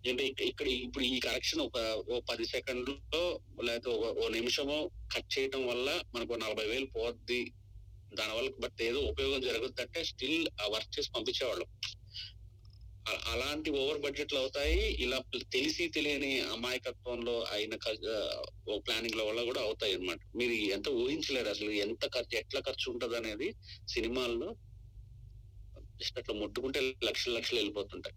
అంటే 0.09 0.23
ఇక్కడ 0.51 0.67
ఇప్పుడు 0.85 1.03
ఈ 1.13 1.19
కరెక్షన్ 1.19 1.61
ఒక 1.67 1.79
ఓ 2.11 2.19
పది 2.29 2.45
సెకండ్లో 2.45 3.23
లేకపోతే 3.67 3.89
ఓ 4.23 4.27
నిమిషమో 4.37 4.77
కట్ 5.13 5.29
చేయటం 5.35 5.63
వల్ల 5.67 5.87
మనకు 6.15 6.33
నలభై 6.43 6.65
వేలు 6.71 6.87
పోద్ది. 6.97 7.41
దానివల్ల 8.11 8.49
బట్ 8.63 8.81
ఏదో 8.89 8.99
ఉపయోగం 9.11 9.41
జరుగుతుందంటే 9.47 9.99
స్టిల్ 10.11 10.47
ఆ 10.61 10.67
వర్క్ 10.75 10.93
చేసి 10.95 11.09
పంపించేవాళ్ళం. 11.15 11.67
అలాంటి 13.33 13.69
ఓవర్ 13.81 13.99
బడ్జెట్లు 14.05 14.39
అవుతాయి. 14.39 14.79
ఇలా 15.03 15.17
తెలిసి 15.55 15.83
తెలియని 15.95 16.31
అమాయకత్వంలో 16.55 17.35
అయిన 17.55 17.75
ప్లానింగ్లో 18.87 19.23
వల్ల 19.29 19.41
కూడా 19.49 19.61
అవుతాయి 19.67 19.93
అన్నమాట. 19.97 20.19
మీరు 20.41 20.55
ఎంత 20.77 20.87
ఊహించలేరు 21.03 21.49
అసలు 21.55 21.71
ఎంత 21.85 22.03
ఖర్చు 22.15 22.35
ఎట్లా 22.41 22.61
ఖర్చు 22.69 22.87
ఉంటది 22.93 23.17
అనేది 23.21 23.49
సినిమాల్లో. 23.95 24.49
జస్ట్ 26.01 26.19
అట్లా 26.19 26.35
ముట్టుకుంటే 26.41 26.79
లక్షలు 27.07 27.33
లక్షలు 27.37 27.59
వెళ్ళిపోతుంటాయి. 27.59 28.15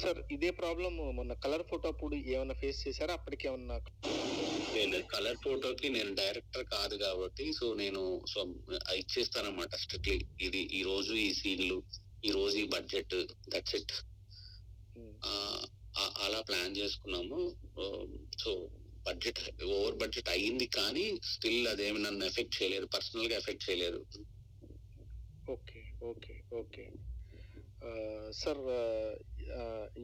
సార్ 0.00 0.18
ఇదే 0.34 0.50
ప్రాబ్లం 0.60 0.92
మొన్న 1.18 1.32
కలర్ 1.44 1.64
ఫోటో 1.70 1.86
అప్పుడు 1.92 2.14
ఏమైనా 2.34 2.54
ఫేస్ 2.60 2.80
చేశారా? 2.86 3.12
అప్పటికి 3.18 3.44
ఏమన్నా 3.48 3.76
నేను 4.76 4.98
కలర్ 5.14 5.38
ఫోటోకి 5.44 5.86
నేను 5.96 6.12
డైరెక్టర్ 6.20 6.64
కాదు 6.74 6.94
కాబట్టి 7.04 7.46
సో 7.58 7.66
నేను 7.82 8.02
సో 8.32 8.40
ఇచ్చేస్తానమాట 9.00 9.74
స్ట్రిక్ట్లీ 9.82 10.16
ఇది 10.46 10.62
ఈ 10.78 10.82
రోజు 10.90 11.12
ఈ 11.26 11.28
సీన్లు 11.40 11.78
ఈ 12.28 12.30
రోజు 12.38 12.56
ఈ 12.64 12.66
బడ్జెట్ 12.74 13.14
దట్స్ 13.54 13.76
ఇట్ 13.78 13.94
అలా 16.24 16.40
ప్లాన్ 16.48 16.76
చేసుకున్నాము. 16.80 17.38
సో 18.42 18.50
బడ్జెట్ 19.06 19.40
ఓవర్ 19.76 19.96
బడ్జెట్ 20.02 20.28
అయ్యింది 20.34 20.66
కానీ 20.78 21.06
స్టిల్ 21.32 21.68
అదేమి 21.72 22.00
నన్ను 22.06 22.24
ఎఫెక్ట్ 22.30 22.58
చేయలేదు 22.58 22.86
పర్సనల్గా 22.94 23.34
ఎఫెక్ట్ 23.42 23.66
చేయలేదు. 23.68 24.00
Okay 25.54 25.80
okay 26.10 26.34
okay. 26.60 26.84
Sir 28.40 28.60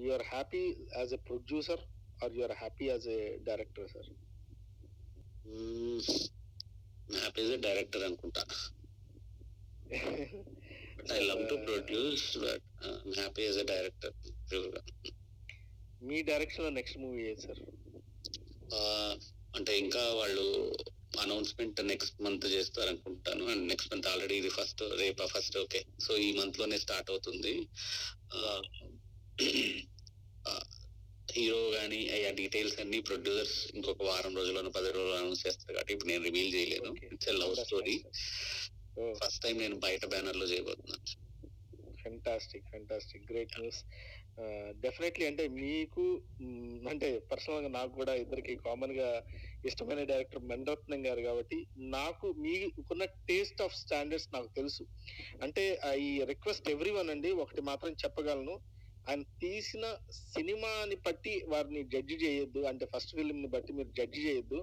you 0.00 0.12
are 0.12 0.26
happy 0.28 0.62
as 0.98 1.12
a 1.12 1.20
producer 1.28 1.82
or 2.20 2.32
you 2.32 2.44
are 2.44 2.56
happy 2.58 2.86
as 2.88 3.08
a 3.08 3.20
director 3.44 3.88
sir 3.88 4.10
happy 7.08 7.42
director 7.62 8.04
అనుకుంటా. 8.04 8.42
I 11.12 11.18
love 11.20 11.42
to 11.48 11.56
produce 11.66 12.38
but 12.38 12.64
happy 13.16 13.42
as 13.44 13.58
a 13.58 13.64
director 13.64 14.14
మీ 16.00 16.22
డైరెక్షన్లో 16.22 16.70
next 16.70 16.98
movie 16.98 17.22
ఏది 17.22 17.42
sir 17.46 17.62
ఆ, 18.74 18.80
అంటే 19.54 19.78
ఇంకా 19.78 20.02
వాళ్ళు 20.14 20.44
announcement 21.18 21.80
next 21.82 22.22
month 22.22 22.46
చేస్తారు 22.46 22.88
అనుకుంటాను 22.88 23.44
and 23.44 23.64
next 23.68 23.92
month 23.92 24.06
already 24.06 24.36
ఇది 24.36 24.50
ఫస్ట్ 24.50 24.82
రేపా 25.00 25.26
ఫస్ట్ 25.26 25.56
ఓకే 25.58 25.80
సో 26.00 26.16
ఈ 26.18 26.32
మంత్లోనే 26.32 26.78
స్టార్ట్ 26.78 27.10
అవుతుంది. 27.10 27.54
హీరో 31.32 31.70
గానీ 31.70 32.08
ఆ 32.08 32.30
డీటెయిల్స్ 32.30 32.80
అన్ని 32.80 33.00
ప్రొడ్యూసర్స్ 33.00 33.72
ఇంకొక 33.74 34.02
వారం 34.02 34.36
రోజుల్లో 34.36 34.70
పది 34.70 34.92
రోజులు 34.92 35.14
అనౌన్స్ 35.14 35.46
చేస్తారు 35.46 35.72
కాబట్టి 35.72 35.92
ఇప్పుడు 35.92 36.08
నేను 36.08 36.24
రివీల్ 36.24 36.54
చేయలేను. 36.54 36.90
Okay. 36.90 37.12
It's 37.12 37.28
love 37.28 37.54
story 37.54 38.04
first 39.12 39.42
time 39.42 39.58
నేను 39.58 39.76
బయట 39.76 40.06
బ్యానర్లో 40.06 40.46
చేయబోతున్నాను. 40.46 41.28
Fantastic 42.02 42.64
fantastic 42.70 43.32
great 43.32 43.60
news 43.60 43.84
definitely 44.70 45.26
అంటే 45.26 45.48
మీకు 45.48 46.22
అంటే 46.88 47.18
పర్సనల్గా 47.18 47.68
నాకు 47.68 47.92
కూడా 47.92 48.14
ఇద్దరికి 48.14 48.56
కామన్గా 48.56 49.22
ఇష్టమైన 49.66 50.04
డైరెక్టర్ 50.04 50.42
మణిరత్నం 50.42 51.06
గారు 51.06 51.20
కాబట్టి 51.20 51.66
నాకు 51.76 52.34
మీకున్న 52.38 53.04
టేస్ట్ 53.04 53.62
ఆఫ్ 53.62 53.76
స్టాండర్డ్స్ 53.76 54.28
నాకు 54.34 54.48
తెలుసు. 54.56 54.86
అంటే 55.42 55.80
ఐ 55.84 56.24
రిక్వెస్ట్ 56.24 56.70
ఎవ్రీ 56.70 56.90
వన్ 56.90 57.10
అండి 57.10 57.32
ఒకటి 57.32 57.60
మాత్రం 57.60 57.92
చెప్పగలను. 57.92 58.77
ఆయన 59.08 59.22
తీసిన 59.44 59.84
సినిమాని 60.34 60.96
బట్టి 61.06 61.34
వారిని 61.52 61.82
జడ్జి 61.92 62.16
చేయొద్దు. 62.24 62.60
అంటే 62.70 62.84
ఫస్ట్ 62.92 63.14
ఫిలిం 63.18 63.38
ని 63.44 63.48
బట్టి 63.54 63.72
మీరు 63.78 63.90
జడ్జి 63.98 64.20
చేయొద్దు. 64.26 64.58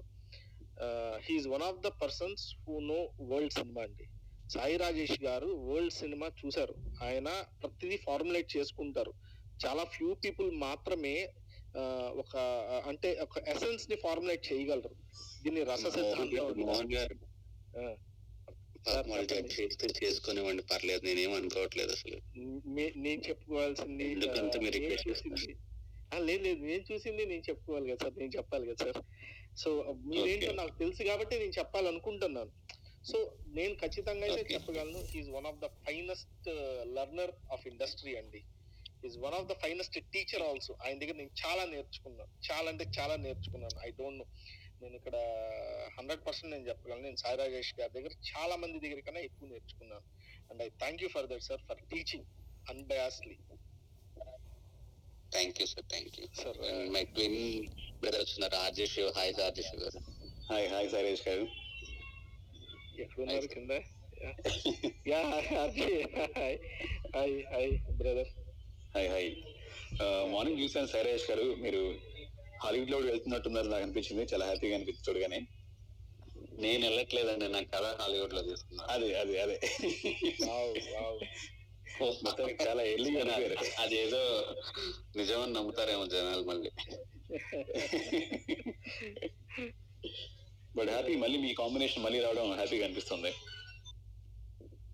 He is 1.26 1.48
one 1.54 1.66
of 1.70 1.80
the 1.86 1.92
persons 2.02 2.44
who 2.66 2.76
know 2.92 3.00
world 3.32 3.56
cinema 3.60 3.82
అండి. 3.88 4.06
సాయి 4.50 4.76
రాజేష్ 4.78 5.18
గారు 5.24 5.48
వరల్డ్ 5.70 5.96
సినిమా 6.02 6.28
చూశారు. 6.42 6.76
ఆయన 7.04 7.30
ప్రతిదీ 7.62 7.98
ఫార్ములేట్ 8.08 8.50
చేసుకుంటారు. 8.58 9.14
చాలా 9.60 9.84
ఫ్యూ 9.96 10.10
పీపుల్ 10.24 10.50
మాత్రమే 10.66 11.16
ఒక 12.22 12.36
అంటే 12.90 13.10
ఒక 13.26 13.40
ఎసెన్స్ని 13.54 13.96
ఫార్ములేట్ 14.04 14.44
చేయగలరు. 14.50 14.92
దీన్ని 15.44 15.64
రస 15.72 15.86
సిద్ధాంతం 15.96 16.52
చేస్తే 18.88 19.88
చేసుకునేవాడిని. 20.04 20.64
పర్లేదు 20.64 21.06
నేనేం 21.06 21.34
అనుకోవట్లేదు 21.34 21.92
అసలు. 21.92 22.18
నేను 22.98 23.22
చెప్పుకోవాల్సింది 23.30 24.12
ఎందుకంత 24.12 24.58
మీరు 24.58 24.78
చూసింది. 25.10 25.56
లేదు 26.20 26.44
లేదు 26.44 26.60
నేను 26.64 26.84
చూసింది 26.94 27.26
నేను 27.26 27.44
చెప్పుకోవాలి 27.50 27.88
కదా 27.88 27.98
సార్ 28.04 28.18
నేను 28.18 28.32
చెప్పాలి 28.38 28.66
కదా 28.68 28.92
సార్. 28.92 29.04
సో 29.58 29.70
మీరేంటో. 30.06 30.52
నాకు 30.52 30.78
తెలుసు 30.80 31.04
కాబట్టి 31.04 31.40
నేను 31.40 31.52
చెప్పాలనుకుంటున్నాను. 31.60 32.52
సో 33.06 33.38
నేను 33.48 33.74
ఖచ్చితంగా 33.76 34.26
అయితే. 34.26 34.54
చెప్పగలను. 34.54 35.00
Is 35.16 35.30
one 35.30 35.46
of 35.46 35.60
the 35.60 35.66
finest 35.66 36.50
learner 36.96 37.32
of 37.52 37.68
industry 37.68 38.16
అండి. 38.16 38.42
Is 39.06 39.18
one 39.18 39.34
of 39.34 39.48
the 39.48 39.54
finest 39.54 40.00
teacher 40.14 40.44
also 40.44 40.78
ఆయన 40.86 41.00
దగ్గర 41.00 41.16
నేను 41.16 41.34
చాలా 41.46 41.66
నేర్చుకున్నాను 41.66 42.32
చాలా 42.52 42.70
అంటే 42.72 42.86
చాలా 43.00 43.16
నేర్చుకున్నాను. 43.16 43.88
ఐ 43.88 43.92
డోంట్ 43.92 44.20
నో 44.20 44.26
నేను 44.86 44.98
ఇక్కడ 45.00 45.18
హండ్రెడ్ 45.96 46.24
పర్సెంట్ 46.26 46.52
నేను 46.54 46.66
చెప్పగలను. 46.70 47.04
నేను 47.08 47.20
సాయి 47.22 47.38
రాజేష్ 47.42 47.74
గారి 47.78 47.94
దగ్గర 47.94 48.14
చాలా 48.30 48.56
మంది 48.64 48.82
దగ్గర 48.84 49.02
కన్నా 49.02 49.22
ఎక్కువ 49.28 49.48
నేర్చుకున్నాను. 49.52 50.06
And 50.50 50.62
I 50.64 50.70
thank 50.82 51.04
you 51.04 51.10
for 51.10 51.28
that 51.32 51.46
sir 51.48 51.62
for 51.70 51.82
teaching 51.94 52.28
unbiasedly 52.66 53.36
thank 55.32 55.58
you 55.62 55.68
sir 55.68 55.86
thank 55.92 56.18
you 56.20 56.26
sir 56.42 56.60
my 56.96 57.04
twin 57.14 57.40
brothers 58.02 58.34
ఉన్నారు 58.36 58.56
రాజేష్ 58.60 58.98
హాయ్ 59.18 59.34
రాజేష్ 59.40 59.74
గారు 59.76 60.02
హాయ్ 60.50 60.68
హాయ్ 60.74 60.90
సరేష్ 60.90 61.26
గారు 61.28 61.46
ఎక్కడున్నారు 62.98 63.48
కింద? 63.54 63.72
Yeah. 65.10 65.22
Hi 65.50 66.58
hi 67.16 67.34
hi 67.50 67.72
brother 68.00 68.30
hi 68.94 69.10
hi 69.10 69.30
morning 70.34 70.60
చూసాను 70.62 70.90
సైరేష్ 70.94 71.28
గారు 71.30 71.48
మీరు 71.64 71.82
హాలీవుడ్లో 72.66 72.98
వెళ్తున్నట్టున్నారు 73.10 73.70
నాకు 73.74 73.86
అనిపించింది. 73.88 74.24
చాలా 74.34 74.46
హ్యాపీగా 74.46 74.76
అనిపించింది 74.78 75.08
చూడగానే. 75.10 75.40
నేను 76.64 76.82
వెళ్ళట్లేదండి 76.88 77.48
నా 77.56 77.62
కథ 77.74 77.86
హాలీవుడ్లో 78.02 78.42
తీసుకున్నా 78.42 78.84
అదే 78.94 79.08
అదే. 79.22 79.36
అదే 79.44 79.58
చాలా 82.66 82.82
అనిపారు 82.84 83.58
అదేదో 83.84 84.22
నిజమని 85.16 85.54
నమ్ముతారేమో 85.54 86.06
జనాలు 86.14 86.44
మళ్ళీ. 86.44 86.70
బట్ 90.78 90.90
హ్యాపీ 90.90 91.14
మళ్ళీ 91.16 91.38
మీ 91.46 91.52
కాంబినేషన్ 91.54 92.04
మళ్ళీ 92.06 92.20
రావడం 92.20 92.52
హ్యాపీగా 92.52 92.86
అనిపిస్తుంది. 92.86 93.32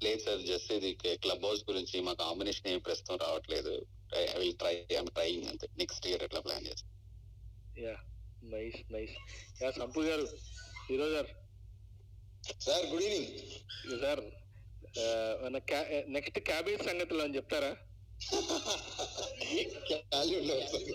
లేదు 0.04 0.22
సార్ 0.26 0.42
జస్ట్ 0.42 0.72
ఇది 0.74 0.92
క్లబ్ 1.24 1.46
హౌస్ 1.46 1.64
గురించి 1.70 1.98
మా 2.02 2.14
కాంబినేషన్ 2.14 2.70
ఏం 2.74 2.80
ప్రస్తుతం 2.80 3.18
రావట్లేదు. 3.18 3.74
I 4.16 4.40
will 4.40 4.58
try 4.58 4.76
I'm 4.92 5.12
trying 5.18 5.50
అంతే. 5.52 5.68
నెక్స్ట్ 5.78 6.08
ఇయర్ 6.08 6.24
ఎట్లా 6.24 6.42
ప్లాన్ 6.48 6.68
చేస్తాం? 6.68 6.91
Yeah 7.80 7.94
nice 8.54 8.80
nice. 8.94 9.16
Yeah 9.62 9.70
Sampu 9.80 10.02
గారు 10.08 10.26
హీరో 10.88 11.08
గారు. 11.16 11.32
Sir 12.66 12.86
good 12.92 13.04
evening. 13.08 13.30
Sir 14.04 14.22
next 16.16 16.40
cabbage 16.50 16.82
సంగతిలో 16.90 17.22
అని 17.26 17.36
చెప్తారా? 17.38 17.72
Cauliflower 20.14 20.66
sir. 20.72 20.88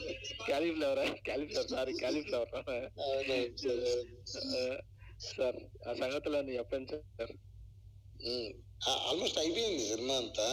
క్యాలీఫ్లవరా? 0.49 1.05
Cauliflower 1.29 1.71
sorry 1.75 1.93
cauliflower. 2.03 2.51
Sir 5.29 5.59
ఆ 5.89 5.95
సంగతులన్నీ 6.03 6.53
చెప్పండి 6.59 6.99
సార్. 7.19 7.35
ఆల్మోస్ట్ 9.09 9.39
అయిపోయింది 9.43 9.85
సినిమా 9.93 10.17
అంతా. 10.23 10.49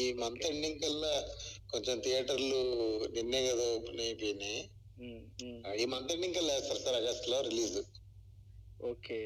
ఈ 0.00 0.02
మంత్ 0.22 0.46
ఎండింగ్ 0.50 0.80
కల్లా 0.82 1.14
కొంచెం 1.72 1.96
థియేటర్లు 2.06 2.60
నిన్నే 3.14 3.40
కదా 3.48 3.64
ఓపెన్ 3.76 4.02
అయిపోయినాయి. 4.06 4.60
ఈ 5.78 5.84
మంత్ 5.92 6.12
ఎండింగ్ 6.14 6.36
కల్లా 6.36 6.52
వేస్తారు 6.54 6.80
సార్ 6.84 6.96
ఆగస్ట్లో 7.00 7.38
రిలీజ్ 7.48 7.78
ఓకే 8.80 9.18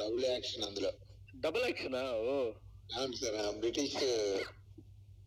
డబుల్ 0.00 0.24
యాక్షన్ 0.26 0.64
అందులో. 0.64 0.90
డబుల్ 1.34 1.64
యాక్షనా 1.64 2.02
ఓ. 2.28 2.36
అవును 2.90 3.16
సార్ 3.20 3.36
బ్రిటిష్ 3.60 3.98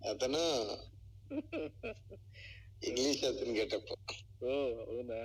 అతను 0.01 0.43
ఇంగ్లీష్ 2.81 3.23
అతను 3.25 3.53
గెటప్. 3.59 3.91
ఓ 4.43 4.53
అవునా? 4.85 5.19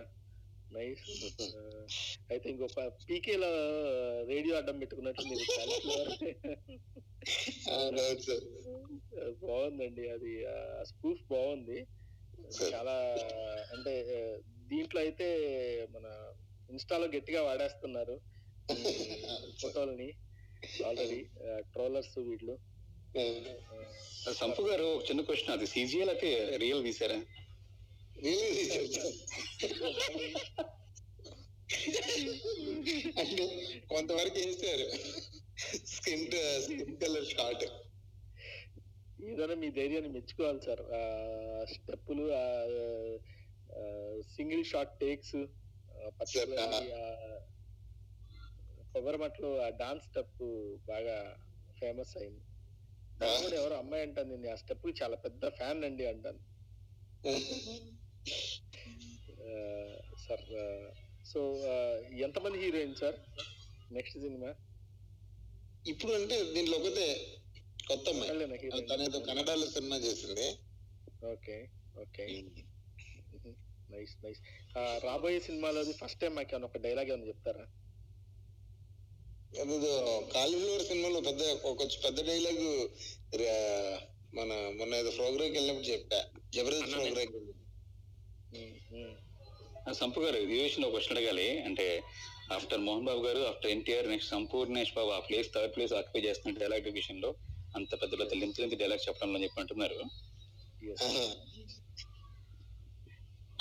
నైస్ 0.71 1.05
అయితే 2.31 2.47
ఇంకొక 2.51 2.81
పీకేలో 3.07 3.51
రేడియో 4.31 4.55
అడ్డం 4.57 4.77
పెట్టుకున్నట్టు 4.81 5.23
మీరు 5.31 5.45
బాగుందండి 9.43 10.05
అది 10.15 10.33
స్పూఫ్ 10.91 11.23
బాగుంది. 11.33 11.79
చాలా 12.73 12.95
అంటే 13.73 13.93
దీంట్లో 14.69 15.01
అయితే 15.01 15.27
మన 15.91 16.07
ఇన్స్టాలో 16.69 17.07
గట్టిగా 17.07 17.43
వాడేస్తున్నారు 17.43 18.17
ఫోటోల్ని 19.61 20.09
ఆల్రెడీ 20.87 21.21
ట్రోలర్స్ 21.73 22.19
వీళ్ళు. 22.29 22.55
సంపు 24.35 24.63
గారు 24.63 24.87
ఒక 24.95 25.05
చిన్న 25.11 25.21
క్వశ్చన్ 25.23 25.53
అది 25.53 25.67
సీజీఎల్ 25.67 26.11
అయితే 26.11 26.31
రియల్ 26.57 26.83
తీసారా 26.85 27.19
రిలీజ్ 28.17 28.75
అంటే 33.19 33.45
కొంతవరకు 33.89 34.39
వేస్తారు 34.39 34.87
స్కిన్ 35.87 36.27
స్కిన్ 36.63 36.97
కలర్ 36.97 37.29
షార్ట్ 37.29 37.65
ఏదైనా 39.19 39.55
మీ 39.55 39.69
ధైర్యాన్ని 39.71 40.11
మెచ్చుకోవాలి 40.17 40.61
సార్. 40.61 40.83
ఆ 40.99 41.01
స్టెప్పులు 41.73 42.25
సింగిల్ 44.37 44.65
షాట్ 44.65 44.93
టేక్స్ 45.01 45.39
కొబ్బరిమట్లో 48.93 49.49
ఆ 49.65 49.69
డాన్స్ 49.81 50.07
స్టెప్ 50.07 50.45
బాగా 50.89 51.17
ఫేమస్ 51.77 52.17
అయింది. 52.17 52.43
కూడా 53.43 53.57
ఎవరో 53.57 53.75
అమ్మాయి 53.77 54.03
అంటాను 54.03 54.31
నేను 54.37 54.53
ఆ 54.53 54.55
స్టెప్ 54.55 54.87
చాలా 55.03 55.17
పెద్ద 55.17 55.49
ఫ్యాన్ 55.49 55.85
అండి 55.85 56.05
అంటాను. 56.07 56.41
సార్ 60.25 60.45
సో 61.25 61.41
ఎంతమంది 62.27 62.59
హీరోయిన్ 62.59 62.95
సార్ 62.95 63.19
నెక్స్ట్ 63.93 64.19
సినిమా? 64.19 64.51
ఇప్పుడు 65.85 66.13
అంటే 66.13 66.37
దీంట్లో 66.55 66.77
ఒకతే 66.79 67.07
కొత్త 67.89 68.07
అమ్మాయి 68.13 68.87
తనేదో 68.91 69.19
కన్నడలో 69.29 69.67
సినిమా 69.75 69.97
చేసింది. 69.99 70.47
Okay 71.33 71.57
okay. 71.97 72.25
Nice 73.93 74.15
nice. 74.25 74.41
రాబోయే 75.05 75.39
సినిమాలోది 75.45 75.93
ఫస్ట్ 76.01 76.21
టైం 76.23 76.33
మాకు 76.35 76.57
ఒక 76.67 76.79
డైలాగ్ 76.87 77.11
ఏమైనా 77.13 77.29
చెప్తారా? 77.31 77.65
అదేదో 79.55 79.93
కాలీఫ్లవర్ 80.35 80.85
సినిమాలో 80.89 81.21
పెద్ద 81.29 81.43
ఒక 81.65 81.83
పెద్ద 82.05 82.19
డైలాగ్ 82.29 82.65
మన 84.35 84.49
మొన్న 84.79 84.93
ఏదో 84.95 85.11
ప్రోగ్రామ్ 85.19 85.55
వెళ్ళినప్పుడు 85.55 85.89
చెప్పా. 85.89 86.19
జబర్దస్త్ 86.55 86.85
అన్ననే. 86.89 87.25
ప్రోగ్రామ్ 87.27 87.55
సంపు 90.01 90.21
గారు 90.25 90.39
ఈ 90.47 90.59
విషయంలో 90.59 90.89
క్వశ్చన్ 90.91 91.15
అడగాలి. 91.15 91.49
అంటే 91.69 91.87
ఆఫ్టర్ 92.57 92.85
మోహన్ 92.87 93.07
బాబు 93.09 93.23
గారు 93.27 93.41
ఆఫ్టర్ 93.49 93.73
ఎన్టీఆర్ 93.73 94.11
నెక్స్ట్ 94.13 94.33
సంపూర్ణేష్ 94.35 94.93
బాబు 94.95 95.11
ఆ 95.11 95.21
ప్లేస్ 95.29 95.49
థర్డ్ 95.55 95.75
ప్లేస్ 95.75 95.95
ఆక్యుపై 95.99 96.23
చేస్తున్న 96.27 96.59
డైలాగ్ 96.59 96.89
విషయంలో 96.93 97.31
అంత 97.81 97.93
పెద్ద 98.03 98.13
పెద్ద 98.21 98.33
లింక్ 98.43 98.61
లింక్ 98.63 98.77
డైలాగ్ 98.83 99.07
చెప్పడంలో 99.09 99.37
అని 99.39 99.47
చెప్పి 99.47 99.61
అంటున్నారు. 99.63 99.99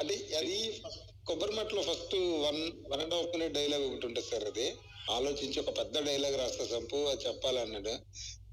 అంటే 0.01 0.15
అది 0.39 0.57
కొబ్బరి 1.27 1.53
మట్లో 1.59 1.81
first 1.89 2.15
one 2.45 2.59
one 2.91 3.01
and 3.05 3.15
half 3.17 3.31
minute 3.35 3.55
dialogue 3.59 3.85
ఒకటి 3.87 4.05
ఉంటుంది 4.07 4.29
సార్ 4.31 4.45
అది. 4.51 4.67
ఆలోచించి 5.15 5.57
ఒక 5.61 5.71
పెద్ద 5.79 5.97
డైలాగ్ 6.07 6.35
రాస్తా 6.41 6.65
సంపు 6.73 6.97
అది 7.11 7.21
చెప్పాలన్నాడు. 7.27 7.93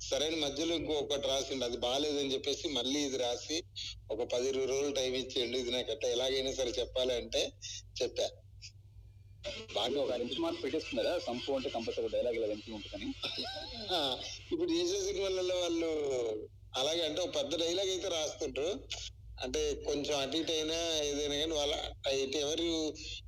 సరైన 0.08 0.36
మధ్యలో 0.44 0.72
ఇంకొకటి 0.80 1.26
రాసిండు 1.32 1.64
అది 1.68 1.78
బాగాలేదని 1.84 2.32
చెప్పేసి 2.34 2.66
మళ్ళీ 2.78 3.00
ఇది 3.08 3.18
రాసి 3.24 3.56
ఒక 4.14 4.22
పది 4.32 4.46
ఇరవై 4.52 4.66
రోజులు 4.72 4.94
టైం 4.98 5.12
ఇచ్చేయండి 5.20 5.58
ఇది 5.62 5.70
నాకు 5.76 5.90
ఎట్లా 5.94 6.08
ఎలాగైనా 6.16 6.52
సరే 6.60 6.72
చెప్పాలి 6.80 7.12
అంటే 7.20 7.42
చెప్పా. 8.00 8.26
బాగా 9.74 9.96
ఒక 10.02 10.10
బెంచ్ 10.12 10.38
మార్క్ 10.42 10.60
పెట్టేస్తున్నారా 10.62 11.12
సంపు 11.24 11.56
అంటే 11.56 11.68
కంపల్సరీ 11.74 12.08
డైలాగ్ 12.14 12.36
ఇలా 12.38 12.48
వెంటనే 12.52 12.74
ఉంటుందని. 12.78 13.08
ఇప్పుడు 14.52 14.70
చేసే 14.72 14.98
సినిమాలలో 15.06 15.56
వాళ్ళు 15.60 15.90
అలాగే 16.74 17.02
అంటే 17.08 17.20
ఒక 17.20 17.32
పెద్ద 17.36 17.52
డైలాగ్ 17.62 17.90
అయితే 17.90 18.08
రాస్తుంటారు 18.14 18.72
అంటే 19.38 19.60
కొంచెం 19.86 20.14
అటు 20.18 20.36
ఇటు 20.36 20.52
అయినా 20.52 20.76
ఏదైనా 21.04 21.36
కానీ 21.36 21.54
వాళ్ళ 21.60 21.74
ఇటు 22.18 22.38
ఎవరు 22.38 22.66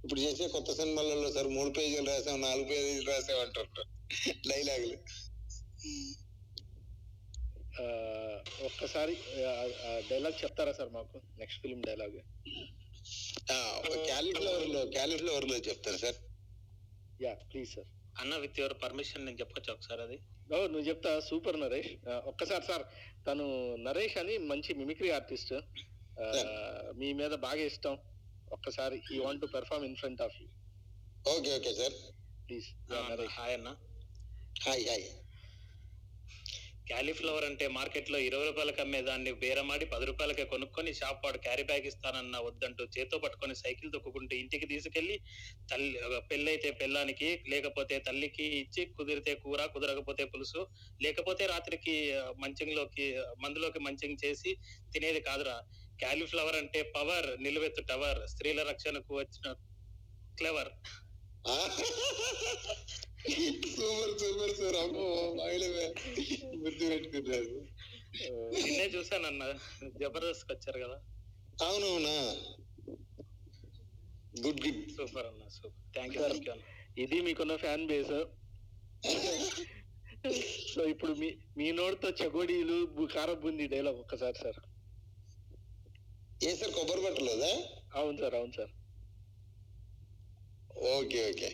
ఇప్పుడు 0.05 0.20
చేసే 0.20 0.44
కొత్త 0.55 0.70
సినిమాలలో 0.79 1.31
సార్ 1.33 1.48
మూడు 1.57 1.70
పేజీలు 1.79 2.09
రాసాం 2.11 2.38
నాలుగు 2.42 2.68
పేజీలు 2.72 3.09
రాసాం 3.11 3.40
అంటుంటారు 3.40 3.88
డైలాగులు 4.50 4.98
ఆ, 7.72 7.87
ఒక్కసారి 8.66 9.14
డైలాగ్ 10.11 10.37
చెప్తారా 10.42 10.72
సార్ 10.72 10.90
మాకు? 10.94 11.16
నెక్స్ట్ 11.40 11.61
ఫిల్మ్ 11.62 11.83
డైలాగ్ 11.83 12.16
క్యాలీఫ్లవర్లో 14.10 14.80
క్యాలీఫ్లవర్లో 14.96 15.56
చెప్తాను 15.68 15.98
సార్? 16.04 16.18
Yeah 17.24 17.32
please 17.50 17.70
sir. 17.74 17.88
అన్న 18.20 18.34
విత్ 18.44 18.58
యువర్ 18.60 18.74
పర్మిషన్ 18.84 19.24
నేను 19.26 19.38
చెప్పొచ్చు 19.40 19.70
ఒకసారి 19.76 20.02
అది? 20.06 20.18
ఓ 20.54 20.58
నువ్వు 20.72 20.86
చెప్తా 20.88 21.10
సూపర్ 21.28 21.58
నరేష్. 21.62 21.92
ఒక్కసారి 22.30 22.64
సార్ 22.70 22.84
తను 23.26 23.46
నరేష్ 23.86 24.16
అని 24.22 24.34
మంచి 24.50 24.74
మిమిక్రీ 24.80 25.10
ఆర్టిస్ట్. 25.18 25.54
మీ 27.00 27.08
మీద 27.20 27.34
బాగా 27.46 27.62
ఇష్టం. 27.72 27.96
ఒక్కసారి 28.56 28.98
ఈ 29.14 29.18
want 29.24 29.42
to 29.44 29.48
perform 29.56 29.86
in 29.88 29.96
front 30.02 30.22
of 30.26 30.36
you. 30.42 30.46
Okay 31.34 31.50
okay 31.58 31.72
sir. 31.80 31.96
Please 32.48 32.68
Naresh. 33.10 33.36
Hi 33.38 33.54
అన్న. 33.58 33.70
Hi 34.66 34.84
hi. 34.90 35.06
క్యాలీఫ్లవర్ 36.87 37.46
అంటే 37.49 37.64
మార్కెట్లో 37.68 38.18
ఇరవై 38.18 38.44
రూపాయలకి 38.46 38.81
అమ్మే 38.81 39.01
దాన్ని 39.03 39.31
బేరమాడి 39.40 39.87
పది 39.87 40.05
రూపాయలకే 40.05 40.44
కొనుక్కొని 40.44 40.90
షాప్ 40.94 41.25
వాడు 41.25 41.38
క్యారీ 41.38 41.62
బ్యాగ్ 41.62 41.87
ఇస్తానన్న 41.87 42.37
వద్దంటూ 42.38 42.85
చేతో 42.96 43.16
పట్టుకొని 43.18 43.55
సైకిల్ 43.55 43.92
తొక్కుకుంటూ 43.92 44.35
ఇంటికి 44.37 44.66
తీసుకెళ్ళి 44.66 45.16
తల్లి 45.70 45.90
పెళ్ళైతే 46.31 46.70
పెళ్ళానికి 46.81 47.31
లేకపోతే 47.49 47.96
తల్లికి 47.99 48.46
ఇచ్చి 48.61 48.85
కుదిరితే 48.99 49.35
కూర 49.37 49.66
కుదరకపోతే 49.66 50.25
పులుసు 50.25 50.62
లేకపోతే 51.03 51.46
రాత్రికి 51.46 51.96
మంచంలోకి 52.38 53.07
మందులోకి 53.44 53.83
మంచం 53.87 54.14
చేసి 54.25 54.53
తినేది 54.92 55.20
కాదురా. 55.20 55.57
క్యాలీఫ్లవర్ 55.99 56.57
అంటే 56.57 56.81
పవర్ 56.96 57.29
నిలువెత్తు 57.40 57.83
టవర్ 57.83 58.20
స్త్రీల 58.29 58.62
రక్షణకు 58.62 59.12
వచ్చిన 59.18 59.46
క్లవర్ 60.38 60.72
సూపర్ 63.74 64.12
సూపర్ 64.20 64.52
సార్ 64.59 64.76
అమ్మో 64.76 65.05
బాగా 65.38 65.68
గుర్తు 66.62 66.85
పెట్టుకున్నారు. 66.90 67.55
నిన్నే 68.57 68.87
చూసానన్న 68.94 69.44
జబర్దస్త్ 70.00 70.52
వచ్చారు 70.52 70.79
కదా. 70.85 70.98
అవునవునా? 71.59 72.14
గుడ్ 74.35 74.61
గుడ్ 74.64 74.83
సూపర్ 74.96 75.26
అన్న 75.26 75.42
super. 75.48 75.74
Thank 75.94 76.16
you 76.16 76.22
thank 76.22 76.46
you 76.48 76.52
అన్న. 76.55 76.64
ఇది 76.96 77.18
మీకున్న 77.26 77.57
ఫ్యాన్ 77.57 77.87
బేస్ 77.87 78.14
సో 80.70 80.81
ఇప్పుడు 80.92 81.12
మీ 81.14 81.29
మీ 81.57 81.66
నోటితో 81.72 82.09
చెగోడీలు 82.20 82.79
బు- 82.96 83.11
కారం 83.12 83.38
బుంది 83.42 83.66
డైలాగ్ 83.68 83.98
ఒక్కసారి 84.00 84.38
సార్ 84.38 84.59
ఏ 86.40 86.55
సార్ 86.55 86.72
కొబ్బరి 86.72 87.02
బట్టలేదా? 87.02 87.50
అవును 87.94 88.18
సార్ 88.18 88.35
అవును 88.35 88.55
సార్ 88.59 88.72
ఓకే 90.92 91.20
ఓకే. 91.31 91.50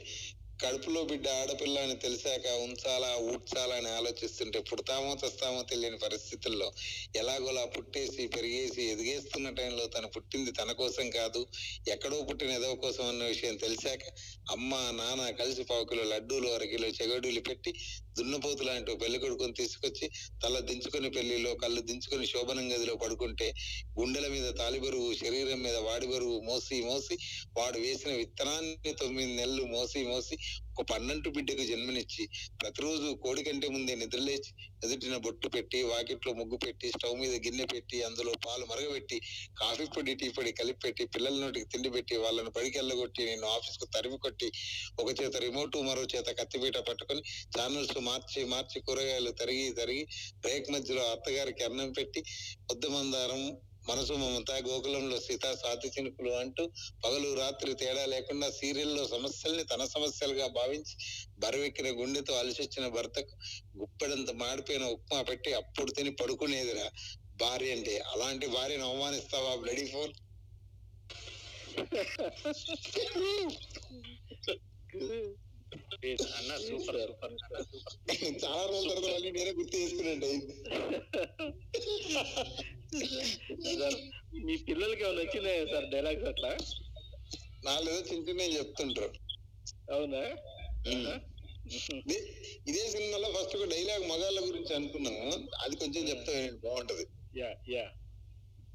కడుపులో 0.62 1.00
బిడ్డ 1.04 1.26
ఆడపిల్ల 1.36 1.76
అని 1.78 1.94
తెలిసాక 1.96 2.46
ఉంచాలా 2.64 3.10
ఊడ్చాలా 3.28 3.74
అని 3.76 3.90
ఆలోచిస్తుంటే 3.90 4.58
పుడతామో 4.68 5.10
చస్తామో 5.22 5.60
తెలియని 5.62 5.98
పరిస్థితుల్లో 5.98 6.68
ఎలాగోలా 7.16 7.64
పుట్టేసి 7.74 8.24
పెరిగేసి 8.26 8.82
ఎదిగేస్తున్న 8.90 9.50
టైంలో 9.50 9.86
తను 9.86 10.08
పుట్టింది 10.08 10.52
తన 10.52 10.72
కోసం 10.72 11.06
కాదు 11.10 11.42
ఎక్కడో 11.88 12.20
పుట్టిన 12.22 12.52
ఎదవ 12.52 12.76
కోసం 12.84 13.04
అన్న 13.06 13.24
విషయం 13.24 13.56
తెలిసాక 13.56 14.04
అమ్మ 14.52 14.70
నాన్న 14.92 15.30
కలిసి 15.40 15.64
పావుకిలో 15.64 16.04
లడ్డూలు 16.12 16.48
అరకిలో 16.54 16.90
చెగడులు 16.98 17.42
పెట్టి 17.48 17.72
దున్నపోతు 18.16 18.62
లాంటి 18.62 18.96
పెళ్ళి 19.02 19.18
కొడుకుని 19.18 19.54
తీసుకొచ్చి 19.54 20.06
తల 20.42 20.58
దించుకొని 20.60 21.08
పెళ్ళిలో 21.10 21.52
కళ్ళు 21.54 21.80
దించుకొని 21.82 22.26
శోభనం 22.26 22.66
గదిలో 22.72 22.94
పడుకుంటే 22.96 23.48
గుండెల 23.98 24.26
మీద 24.28 24.48
తాలిబరువు 24.54 25.08
శరీరం 25.14 25.60
మీద 25.62 25.76
వాడి 25.82 26.06
బరువు 26.06 26.36
మోసి 26.40 26.78
మోసి 26.82 27.16
వాడు 27.58 27.78
వేసిన 27.78 28.12
విత్తనాన్ని 28.12 28.92
తొమ్మిది 29.02 29.32
నెలలు 29.34 29.64
మోసి 29.66 30.02
మోసి 30.04 30.36
ఒక 30.72 30.84
పన్నంటు 30.90 31.28
బిడ్డకు 31.28 31.64
జన్మనిచ్చి 31.64 32.24
ప్రతిరోజు 32.60 33.08
కోడి 33.22 33.42
కంటే 33.42 33.68
ముందే 33.68 33.94
నిద్రలేచి 33.94 34.50
ఎదుటిన 34.84 35.16
బొట్టు 35.24 35.48
పెట్టి 35.48 35.78
వాకిట్లో 35.84 36.32
ముగ్గు 36.32 36.56
పెట్టి 36.62 36.86
స్టవ్ 36.94 37.16
మీద 37.20 37.34
గిన్నె 37.44 37.66
పెట్టి 37.72 37.98
అందులో 38.02 38.32
పాలు 38.44 38.64
మరగబెట్టి 38.70 39.18
కాఫీ 39.60 39.86
పొడి 39.94 40.14
టీ 40.14 40.28
పొడి 40.30 40.52
కలిపి 40.52 40.80
పెట్టి 40.80 41.04
పిల్లల 41.14 41.36
నోటికి 41.42 41.68
తిండి 41.72 41.90
పెట్టి 41.90 42.16
వాళ్ళని 42.16 42.52
బడికి 42.56 42.76
వెళ్ళగొట్టి 42.78 43.22
నేను 43.24 43.46
ఆఫీస్కు 43.48 43.88
తరిమి 43.94 44.18
కొట్టి 44.18 44.48
ఒక 44.98 45.08
చేత 45.20 45.36
రిమోట్ 45.42 45.76
మరో 45.82 46.04
చేత 46.14 46.28
కత్తిపీట 46.38 46.78
పట్టుకొని 46.88 47.22
ఛానల్స్ 47.56 47.98
మార్చి 48.02 48.42
మార్చి 48.52 48.80
కూరగాయలు 48.82 49.32
తరిగి 49.42 49.66
తరిగి 49.72 50.04
బ్రేక్ 50.42 50.72
మధ్యలో 50.72 51.04
అత్తగారికి 51.12 51.64
అన్నం 51.64 51.92
పెట్టి 51.92 52.22
పొద్దు 52.68 52.90
మందారం 52.90 53.42
మనసు 53.84 54.12
మమత 54.12 54.50
గోకులంలో 54.66 55.16
సీత 55.20 55.46
సాతి 55.54 55.88
చినుకులు 55.88 56.32
అంటూ 56.32 56.64
పగలు 57.04 57.28
రాత్రి 57.34 57.72
తేడా 57.74 58.04
లేకుండా 58.06 58.48
సీరియల్లో 58.50 59.04
సమస్యల్ని 59.06 59.64
తన 59.64 59.84
సమస్యలుగా 59.86 60.46
భావించి 60.58 60.94
బరువెక్కిన 61.38 61.88
గుండెతో 62.00 62.34
అలసొచ్చిన 62.34 62.86
భర్తకు 62.88 63.34
గుప్పెడంత 63.78 64.30
మాడిపోయిన 64.42 64.84
ఉప్మా 64.96 65.20
పెట్టి 65.22 65.52
అప్పుడు 65.52 65.90
తిని 65.92 66.12
పడుకునేదిరా. 66.12 66.86
భార్య 67.40 67.72
అంటే 67.72 67.94
అలాంటి 68.12 68.46
భార్యను 68.48 68.86
అవమానిస్తావా 68.86 69.52
బ్లడీ 69.56 69.86
ఫోన్ 69.86 70.12
అన్న 76.38 76.52
సూపర్ 76.58 76.98
సూపర్. 76.98 77.64
సూపర్. 77.64 77.96
చాలా 78.44 78.62
రోజుల 78.66 78.88
తర్వాత 78.90 79.12
మళ్ళీ 79.14 79.30
నేనే 79.30 79.52
గుర్తు 79.52 79.76
చేసుకున్నాండి 79.76 80.32
మీ 82.94 84.56
పిల్లలకి 84.56 85.04
ఏమైనా 85.04 85.20
వచ్చినాయా 85.20 85.66
సార్ 85.66 85.90
డైలాగ్స్ 85.90 86.24
అట్లా? 86.24 86.56
నాలుగు 87.64 87.96
చిన్న 87.96 88.28
చిన్నవి 88.28 88.58
చెప్తుంటారు. 88.58 89.12
అవునా? 89.92 91.20
ఇదే- 92.68 92.90
సినిమాలో 92.90 93.32
ఫస్ట్ 93.32 93.56
ఒక 93.56 93.64
డైలాగ్ 93.64 94.04
మగాళ్ళ 94.08 94.48
గురించి 94.48 94.74
అనుకున్నాము 94.74 95.48
అది 95.60 95.76
కొంచెం 95.76 96.08
చెప్తా 96.08 96.58
బాగుంటది. 96.64 97.06
Yeah 97.36 97.54
yeah. 97.68 97.90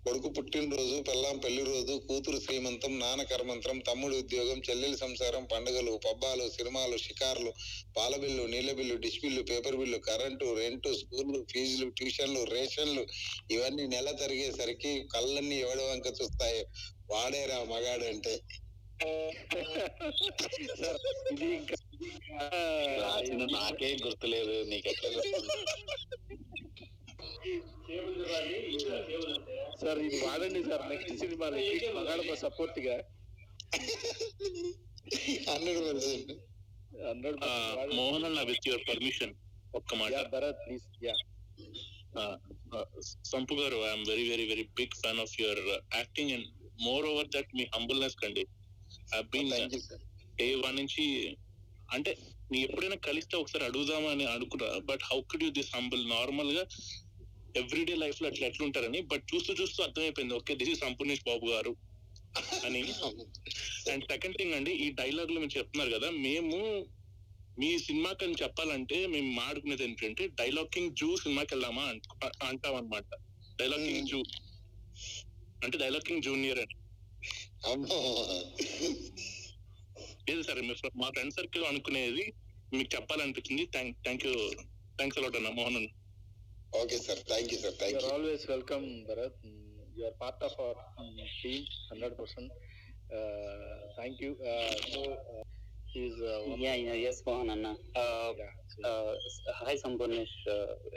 కొడుకు 0.07 0.29
పుట్టినరోజు 0.35 0.97
పెళ్ళాం 1.07 1.37
పెళ్ళి 1.43 1.63
రోజు 1.65 1.93
కూతురు 2.05 2.37
శ్రీమంతం 2.43 2.93
నాన్న 2.99 3.21
కర్మంత్రం 3.23 3.77
తమ్ముడు 3.87 4.15
ఉద్యోగం 4.15 4.59
చెల్లెలి 4.67 4.97
సంసారం 5.01 5.43
పండుగలు 5.51 5.93
పబ్బాలు 6.05 6.45
సినిమాలు 6.53 6.97
షికార్లు 6.97 7.51
పాల 7.97 8.13
బిల్లు 8.17 8.43
నీళ్ళ 8.47 8.71
bill 8.71 8.95
dish 9.03 9.19
bill 9.23 9.41
paper 9.49 9.77
bill 9.77 9.99
current 10.07 10.45
rent 10.59 10.91
స్కూళ్ళు 10.99 11.39
ఫీజులు 11.51 11.87
ట్యూషన్లు 11.97 12.43
రేషన్లు 12.53 13.03
ఇవన్నీ 13.51 13.87
నెల 13.87 14.11
తరిగేసరికి 14.21 14.93
కళ్ళన్నీ 15.13 15.57
ఎవడ 15.65 15.79
వంక 15.89 16.07
చూస్తాయి 16.19 16.61
వాడేరా 17.11 17.59
మగాడు 17.71 18.07
అంటే 18.13 18.35
ఇది 21.31 21.47
ఇంకా 21.53 21.75
రాసిన 23.01 23.43
నాకే 23.53 23.91
గుర్తులేదు 24.05 24.55
నీకు 24.69 24.87
ఎట్లా 24.89 25.09
గుర్తుంది? 25.15 25.57
సార్ 29.81 29.99
ఇది 30.05 30.17
వాడండి 30.25 30.61
సార్ 30.69 30.83
నెక్స్ట్ 30.91 31.11
సినిమాలో 31.21 31.57
మగాళ్ళ 31.97 32.35
సపోర్ట్గా 32.43 32.95
హండ్రెడ్ 35.49 35.79
పర్సెంట్. 35.87 36.31
హండ్రెడ్ 37.07 37.37
మోహన్ 37.99 38.25
అన్న 38.29 38.41
విత్ 38.49 38.67
యువర్ 38.69 38.83
పర్మిషన్ 38.89 39.33
ఒక్క 39.79 39.95
మాట. 40.01 40.11
Yeah 40.15 40.23
Bharat 40.35 40.61
please 40.65 40.85
yeah. 41.07 41.15
Sampu 43.31 43.55
garu 43.61 43.77
I'm 43.89 44.05
very 44.11 44.25
very 44.31 44.45
very 44.51 44.65
big 44.79 44.95
fan 45.01 45.19
of 45.25 45.35
your 45.41 45.61
acting 45.99 46.31
and 46.37 46.47
more 46.87 47.05
over 47.11 47.29
that 47.35 47.51
me 47.59 47.65
humbleness 47.75 48.17
కండి. 48.23 48.45
బీన్ 49.33 49.51
డే 50.39 50.47
వన్ 50.65 50.77
నుంచి 50.81 51.05
అంటే 51.95 52.11
నీ 52.51 52.57
ఎప్పుడైనా 52.67 52.97
కలిస్తే 53.09 53.35
ఒకసారి 53.41 53.63
అడుగుదామని 53.69 54.25
అనుకున్నా 54.35 54.67
but 54.89 55.03
how 55.11 55.19
could 55.31 55.43
you 55.45 55.51
this 55.59 55.71
humble? 55.77 56.03
నార్మల్గా 56.15 56.63
ఎవ్రీడే 57.57 57.95
లైఫ్లో 57.95 58.29
అట్లా 58.29 58.47
ఎట్లుంటారని 58.47 59.01
బట్ 59.01 59.23
చూస్తూ 59.35 59.53
చూస్తూ 59.53 59.83
అర్థమైపోయింది. 59.83 60.33
Okay 60.33 60.55
this 60.55 60.69
is 60.69 60.79
Sampoornesh 60.79 61.21
Babu 61.27 61.45
గారు 61.45 61.75
అని. 62.65 62.81
అండ్ 63.91 64.03
సెకండ్ 64.03 64.37
థింగ్ 64.37 64.53
అండి 64.53 64.71
ఈ 64.71 64.91
డైలాగ్లో 64.91 65.39
మీరు 65.39 65.57
చెప్తున్నారు 65.57 65.99
కదా 65.99 66.09
మేము 66.09 66.85
మీ 67.59 67.79
సినిమాకి 67.79 68.25
అని 68.25 68.33
చెప్పాలంటే 68.43 69.07
మేము 69.07 69.31
మాడుకునేది 69.31 69.83
ఏంటంటే 69.83 70.27
డైలాగ్ 70.27 70.67
కింగ్ 70.67 70.95
జూ 70.95 71.15
సినిమాకి 71.15 71.55
వెళ్దామా 71.55 71.83
అంట- 71.83 72.75
అనమాట 72.75 73.03
డైలాగ్ 73.59 73.87
కింగ్ 73.87 74.07
జూ. 74.07 74.23
అంటే 75.63 75.77
డైలాగ్ 75.77 76.01
కింగ్ 76.01 76.21
జూనియర్ 76.21 76.59
అని. 76.59 76.75
లేదు 80.29 80.41
సార్ 80.41 80.97
మా 80.97 81.09
ఫ్రెండ్ 81.09 81.33
సర్కిల్ 81.33 81.63
అనుకునేది 81.65 82.33
మీకు 82.73 82.95
చెప్పాలనిపించింది. 82.95 83.65
Thank 83.65 83.97
thank 83.97 84.25
you 84.25 84.33
thanks 84.95 85.19
a lot 85.19 85.35
అన్న 85.35 85.49
మోహన్. 85.49 85.75
అన్న 85.75 85.87
okay 86.73 86.97
sir 87.05 87.21
thank 87.29 87.51
you 87.53 87.57
sir 87.59 87.75
thank 87.79 87.97
you. 87.97 88.09
Always 88.13 88.43
welcome 88.51 88.85
Bharat 89.09 89.39
you 89.97 90.03
are 90.05 90.17
part 90.21 90.43
of 90.47 90.57
our 90.61 90.79
team 91.41 91.65
hundred 91.91 92.15
percent 92.19 92.51
thank 93.97 94.21
you 94.23 94.31
so 94.87 95.01
is 95.99 96.19
yeah 96.65 96.73
yeah 96.81 96.95
yes 97.09 97.21
Mohan 97.27 97.51
అన్న 97.55 97.67
hi 99.61 99.79
Sampoornesh 99.85 100.37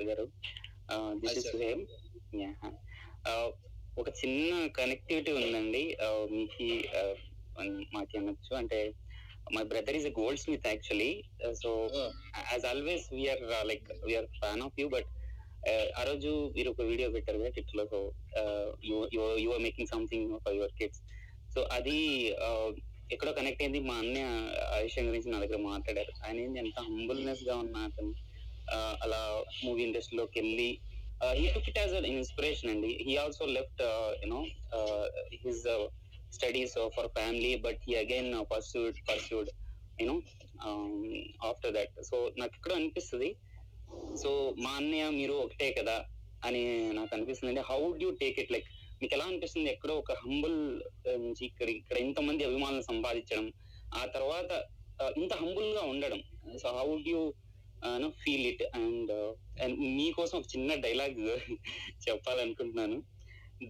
గారు 0.08 0.26
this 1.22 1.30
Hi, 1.30 1.36
is 1.36 1.48
sir. 1.48 1.58
హేమ్ 1.62 1.82
yeah 2.40 2.52
ఒక 3.96 4.08
చిన్న 4.20 4.50
connectivity 4.76 5.30
ఉందండి. 5.38 5.84
Uh, 6.06 6.24
మీకు 6.30 6.66
uh, 6.98 7.14
మాకు 7.94 8.12
అనొచ్చు. 8.20 8.52
అంటే 8.60 8.78
my 9.54 9.62
brother 9.70 9.96
is 9.98 10.06
a 10.06 10.14
goldsmith 10.42 10.66
actually 10.70 11.10
so 11.62 11.70
as 12.50 12.64
always 12.70 13.06
we are 13.14 13.42
like 13.70 13.88
we are 14.06 14.28
fan 14.38 14.62
of 14.66 14.76
you 14.80 14.86
but 14.94 15.08
ఆ 16.00 16.02
రోజు 16.08 16.30
మీరు 16.56 16.68
ఒక 16.74 16.82
వీడియో 16.90 17.08
పెట్టారు 17.14 17.38
కదా 17.40 17.50
టిట్లో 17.56 17.84
so 17.92 17.98
you 19.44 19.50
are 19.56 19.62
making 19.66 19.90
something 19.94 20.30
for 20.44 20.56
your 20.58 20.74
kids 20.78 21.00
so 21.54 21.62
అది 21.76 21.98
ఎక్కడో 23.14 23.32
కనెక్ట్ 23.38 23.62
అయింది. 23.62 23.78
మా 23.88 23.94
అన్న 24.02 24.18
ఆ 24.74 24.76
విషయం 24.86 25.06
గురించి 25.08 25.28
నా 25.32 25.38
దగ్గర 25.42 25.58
మాట్లాడారు. 25.70 26.12
ఆయన 26.24 26.36
ఏంటి 26.44 26.60
ఎంత 26.64 26.78
హంబుల్నెస్గా 26.90 27.54
ఉన్న 27.64 27.76
అతను 27.88 28.12
అలా 29.04 29.20
మూవీ 29.64 29.82
ఇండస్ట్రీలోకి 29.86 30.36
వెళ్ళి 30.40 30.68
he 31.38 31.46
took 31.54 31.68
it 31.70 31.80
as 31.82 31.94
an 32.00 32.06
inspiration 32.12 32.70
అండి. 32.74 32.92
He 33.06 33.14
also 33.22 33.46
left 33.56 33.82
you know 34.24 34.40
his 35.44 35.64
studies 36.36 36.76
for 36.96 37.10
family 37.18 37.52
but 37.66 37.80
he 37.88 37.94
again 38.04 38.30
pursued 38.52 38.98
pursued 39.10 39.50
you know 40.00 40.16
after 41.50 41.74
that 41.78 41.96
so 42.10 42.16
నాకు 42.40 42.54
ఇక్కడ 42.58 42.72
అనిపిస్తుంది 42.80 43.30
సో 44.22 44.54
మా 44.58 44.70
అన్నయ్య 44.70 45.10
మీరు 45.10 45.32
ఒకటే 45.32 45.72
కదా? 45.72 46.04
అని 46.44 46.92
నాకు 46.92 47.14
అనిపిస్తుంది 47.14 47.60
హౌ 47.60 47.92
డ్ 47.92 48.02
యూ 48.02 48.10
టేక్ 48.10 48.40
ఇట్ 48.40 48.52
లైక్ 48.52 48.68
మీకు 49.02 49.14
ఎలా 49.14 49.24
అనిపిస్తుంది 49.24 49.70
ఎక్కడో 49.70 49.94
ఒక 49.94 50.12
హంబుల్ 50.12 50.56
నుంచి 51.08 51.46
ఇక్కడ 51.46 51.68
ఇక్కడ 51.68 51.96
ఇంతమంది 51.98 52.44
అభిమానులు 52.44 52.82
సంపాదించడం 52.82 53.52
ఆ 53.94 54.06
తర్వాత 54.06 54.50
ఇంత 55.16 55.32
హంబుల్గా 55.34 55.82
ఉండడం? 55.82 56.20
సో 56.62 56.68
హౌ 56.68 56.98
డ్ 56.98 57.08
you 57.08 57.20
feel 58.08 58.46
it 58.46 58.62
and 58.62 59.12
and 59.62 59.80
మీకోసం 59.80 60.38
ఒక 60.38 60.44
చిన్న 60.56 60.74
డైలాగ్ 60.74 61.20
చెప్పాలనుకుంటున్నాను. 62.08 63.02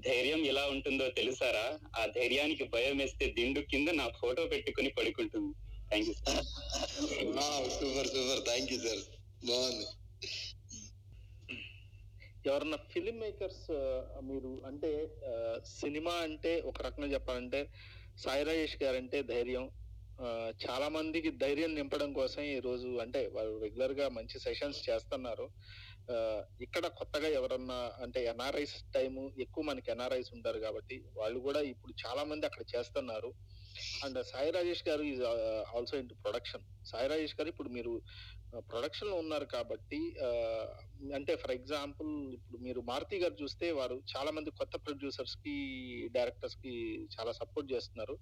ధైర్యం 0.06 0.40
ఎలా 0.46 0.66
ఉంటుందో 0.66 1.08
తెలుసారా? 1.08 1.78
ఆ 2.00 2.06
ధైర్యానికి 2.06 2.64
భయం 2.64 2.98
వేస్తే 2.98 3.26
దిండు 3.26 3.60
కింద 3.60 3.88
నా 3.88 4.08
ఫోటో 4.20 4.44
పెట్టుకుని 4.46 4.90
పడుకుంటుంది. 4.90 5.52
Thank 5.88 6.08
you 6.08 6.14
super 7.78 8.06
super 8.08 8.44
thank 8.44 8.72
you 8.72 8.78
sir 8.78 9.02
బాగుంది. 9.46 9.86
ఎవరన్నా 12.48 12.78
ఫిలిం 12.92 13.16
మేకర్స్ 13.22 13.64
మీరు 14.28 14.50
అంటే 14.68 14.90
సినిమా 15.80 16.14
అంటే 16.28 16.52
ఒక 16.70 16.78
రకంగా 16.86 17.08
చెప్పాలంటే 17.14 17.60
సాయి 18.24 18.44
రాజేష్ 18.48 18.76
గారు 18.82 18.98
అంటే 19.02 19.18
ధైర్యం 19.32 19.66
చాలా 20.64 20.86
మందికి 20.96 21.30
ధైర్యం 21.44 21.70
నింపడం 21.74 22.10
కోసం 22.18 22.42
ఈ 22.54 22.56
రోజు 22.66 22.88
అంటే 23.04 23.20
వాళ్ళు 23.36 23.54
రెగ్యులర్గా 23.62 24.06
మంచి 24.16 24.36
సెషన్స్ 24.46 24.80
చేస్తున్నారు. 24.88 25.46
ఇక్కడ 26.64 26.84
కొత్తగా 26.98 27.28
ఎవరన్నా 27.38 27.78
అంటే 28.04 28.20
ఎన్ఆర్ఐస్ 28.32 28.76
టైం 28.96 29.14
ఎక్కువ 29.44 29.64
మనకి 29.70 29.88
ఎన్ఆర్ఐస్ 29.94 30.30
ఉంటారు 30.36 30.58
కాబట్టి 30.66 30.96
వాళ్ళు 31.20 31.38
కూడా 31.46 31.60
ఇప్పుడు 31.72 31.92
చాలా 32.02 32.22
మంది 32.30 32.44
అక్కడ 32.48 32.64
చేస్తున్నారు. 32.74 33.30
అండ్ 34.04 34.18
సాయి 34.30 34.50
రాజేష్ 34.56 34.84
గారు 34.88 35.02
is 35.12 35.22
also 35.76 35.94
in 36.02 36.10
production 36.24 36.64
Sai 36.90 37.10
Rajesh 37.12 37.36
గారు 37.38 37.48
ఇప్పుడు 37.54 37.70
మీరు 37.78 37.92
ప్రొడక్షన్లో 38.52 39.16
ఉన్నారు 39.16 39.44
కాబట్టి 39.44 39.98
అంటే 41.14 41.36
ఫర్ 41.36 41.50
ఎగ్జాంపుల్ 41.50 42.10
ఇప్పుడు 42.34 42.58
మీరు 42.62 42.80
మారుతి 42.80 43.18
గారు 43.18 43.36
చూస్తే 43.42 43.70
వారు 43.70 44.02
చాలా 44.12 44.30
మంది 44.30 44.50
కొత్త 44.50 44.76
ప్రొడ్యూసర్స్కి 44.76 45.54
డైరెక్టర్స్కి 46.12 46.72
చాలా 47.14 47.32
సపోర్ట్ 47.32 47.72
చేస్తున్నారు. 47.72 48.16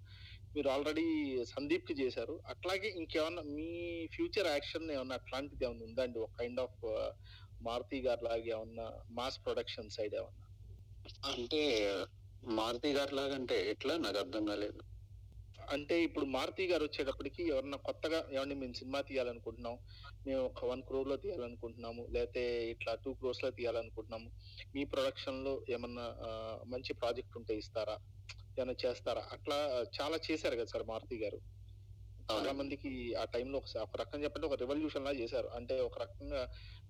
మీరు 0.57 0.68
ఆల్రెడీ 0.68 1.07
సందీప్కి 1.45 1.95
చేశారు. 2.03 2.43
అట్లాగే 2.47 2.89
ఇంకేమన్నా 2.89 3.43
మీ 3.43 3.70
ఫ్యూచర్ 4.07 4.47
యాక్షన్ 4.47 4.87
ఏమన్నా 4.91 5.14
అట్లాంటిది 5.14 5.64
ఏమన్నా 5.64 5.87
ఉందండి 5.87 6.18
ఒక 6.18 6.35
కైండ్ 6.41 6.61
ఆఫ్ 6.61 6.79
మారుతి 7.62 8.01
గారు 8.01 8.24
లాగా 8.24 8.45
ఏమన్నా 8.57 8.87
మాస్ 9.11 9.41
ప్రొడక్షన్ 9.45 9.91
సైడ్ 9.91 10.14
ఏమన్నా? 10.14 10.47
అంటే 11.24 11.62
మారుతి 12.43 12.93
గారి 12.93 13.14
లాగా 13.14 13.35
అంటే 13.35 13.57
ఎట్లా? 13.70 13.97
నాకు 13.97 14.18
అర్థం 14.18 14.45
కాలేదు. 14.47 14.81
అంటే 15.69 15.97
ఇప్పుడు 16.03 16.27
మారుతి 16.35 16.64
గారు 16.66 16.85
వచ్చేటప్పటికి 16.85 17.43
ఎవరన్నా 17.49 17.79
కొత్తగా 17.89 18.19
ఏమన్నా 18.35 18.55
మేము 18.55 18.77
సినిమా 18.81 19.01
తీయాలనుకుంటున్నాం 19.09 19.75
మేము 20.27 20.43
ఒక 20.47 20.64
వన్ 20.64 20.83
క్రోర్లో 20.83 21.16
తీయాలనుకుంటున్నాము 21.16 22.03
లేకపోతే 22.14 22.43
ఇట్లా 22.73 22.93
టూ 23.05 23.12
క్రోర్స్లో 23.14 23.51
తీయాలనుకుంటున్నాము 23.59 24.29
మీ 24.75 24.85
ప్రొడక్షన్లో 24.93 25.55
ఏమన్నా 25.75 26.07
మంచి 26.73 26.95
ప్రాజెక్ట్ 27.01 27.39
ఉంటే 27.41 27.57
ఇస్తారా? 27.62 27.97
ఏమైనా 28.57 28.75
చేస్తారా? 28.83 29.23
అట్లా 29.35 29.59
చాలా 29.97 30.16
చేశారు 30.27 30.57
కదా 30.57 30.71
సార్ 30.73 30.85
మారుతి 30.87 31.16
గారు. 31.23 31.39
చాలా. 32.31 32.53
మందికి 32.53 33.14
ఆ 33.14 33.24
టైంలో 33.24 33.59
ఒక 33.59 33.76
ఒక 33.76 33.97
రకంగా 33.97 34.24
చెప్పంటే 34.24 34.47
ఒక 34.47 34.55
రెవల్యూషన్ 34.55 35.05
లా 35.05 35.11
చేశారు. 35.11 35.47
అంటే 35.47 35.81
ఒక 35.81 35.99
రకంగా 35.99 36.41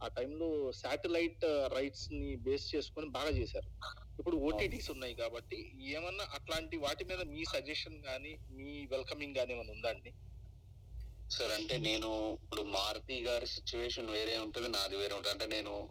ఆ 0.03 0.09
టైంలో 0.09 0.73
శాటిలైట్ 0.73 1.45
రైట్స్ని 1.75 2.37
బేస్ 2.37 2.75
చేసుకొని 2.75 3.09
బాగా 3.09 3.29
చేశారు. 3.29 3.69
ఇప్పుడు 4.19 4.37
ఓటీటీస్ 4.37 4.91
ఉన్నాయి 4.91 5.15
కాబట్టి 5.15 5.73
ఏమన్నా 5.79 6.25
అట్లాంటి 6.35 6.77
వాటి 6.77 7.05
మీద 7.05 7.23
మీ 7.23 7.45
సజెషన్ 7.45 8.05
గానీ 8.05 8.37
మీ 8.51 8.87
వెల్కమింగ్ 8.91 9.37
గానీ 9.37 9.55
ఏమైనా 9.55 9.73
ఉందా 9.73 9.89
అండి? 9.89 10.13
సార్ 11.31 11.53
అంటే 11.53 11.79
నేను 11.79 12.11
ఇప్పుడు 12.43 12.63
మారుతి 12.63 13.23
గారి 13.25 13.47
సిచ్యువేషన్ 13.47 14.11
వేరే 14.11 14.39
ఉంటుంది 14.39 14.69
నాది 14.69 14.97
వేరే 14.97 15.15
ఉంటుంది. 15.15 15.33
అంటే 15.33 15.47
నేను 15.57 15.89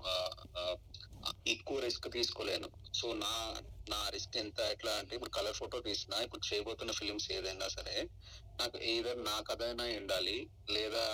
ఎక్కువ 1.48 1.80
రిస్క్ 1.80 2.14
తీసుకోలేను. 2.14 2.70
సో 2.94 3.14
నా 3.14 3.62
నా 3.90 4.10
రిస్క్ 4.10 4.38
ఎంత 4.38 4.60
ఎట్లా 4.60 4.92
అంటే 4.92 5.16
ఇప్పుడు 5.16 5.30
కలర్ 5.30 5.56
ఫోటో 5.56 5.80
తీసినా 5.80 6.18
ఇప్పుడు 6.18 6.54
చేయబోతున్న 6.54 6.92
ఫిలిమ్స్ 6.92 7.32
ఏదైనా 7.32 7.68
సరే 7.68 8.10
నాకు 8.60 8.78
ఏదైనా 8.92 9.24
నా 9.24 9.36
కథైనా 9.50 9.86
ఉండాలి 10.00 10.38
లేదా 10.76 11.06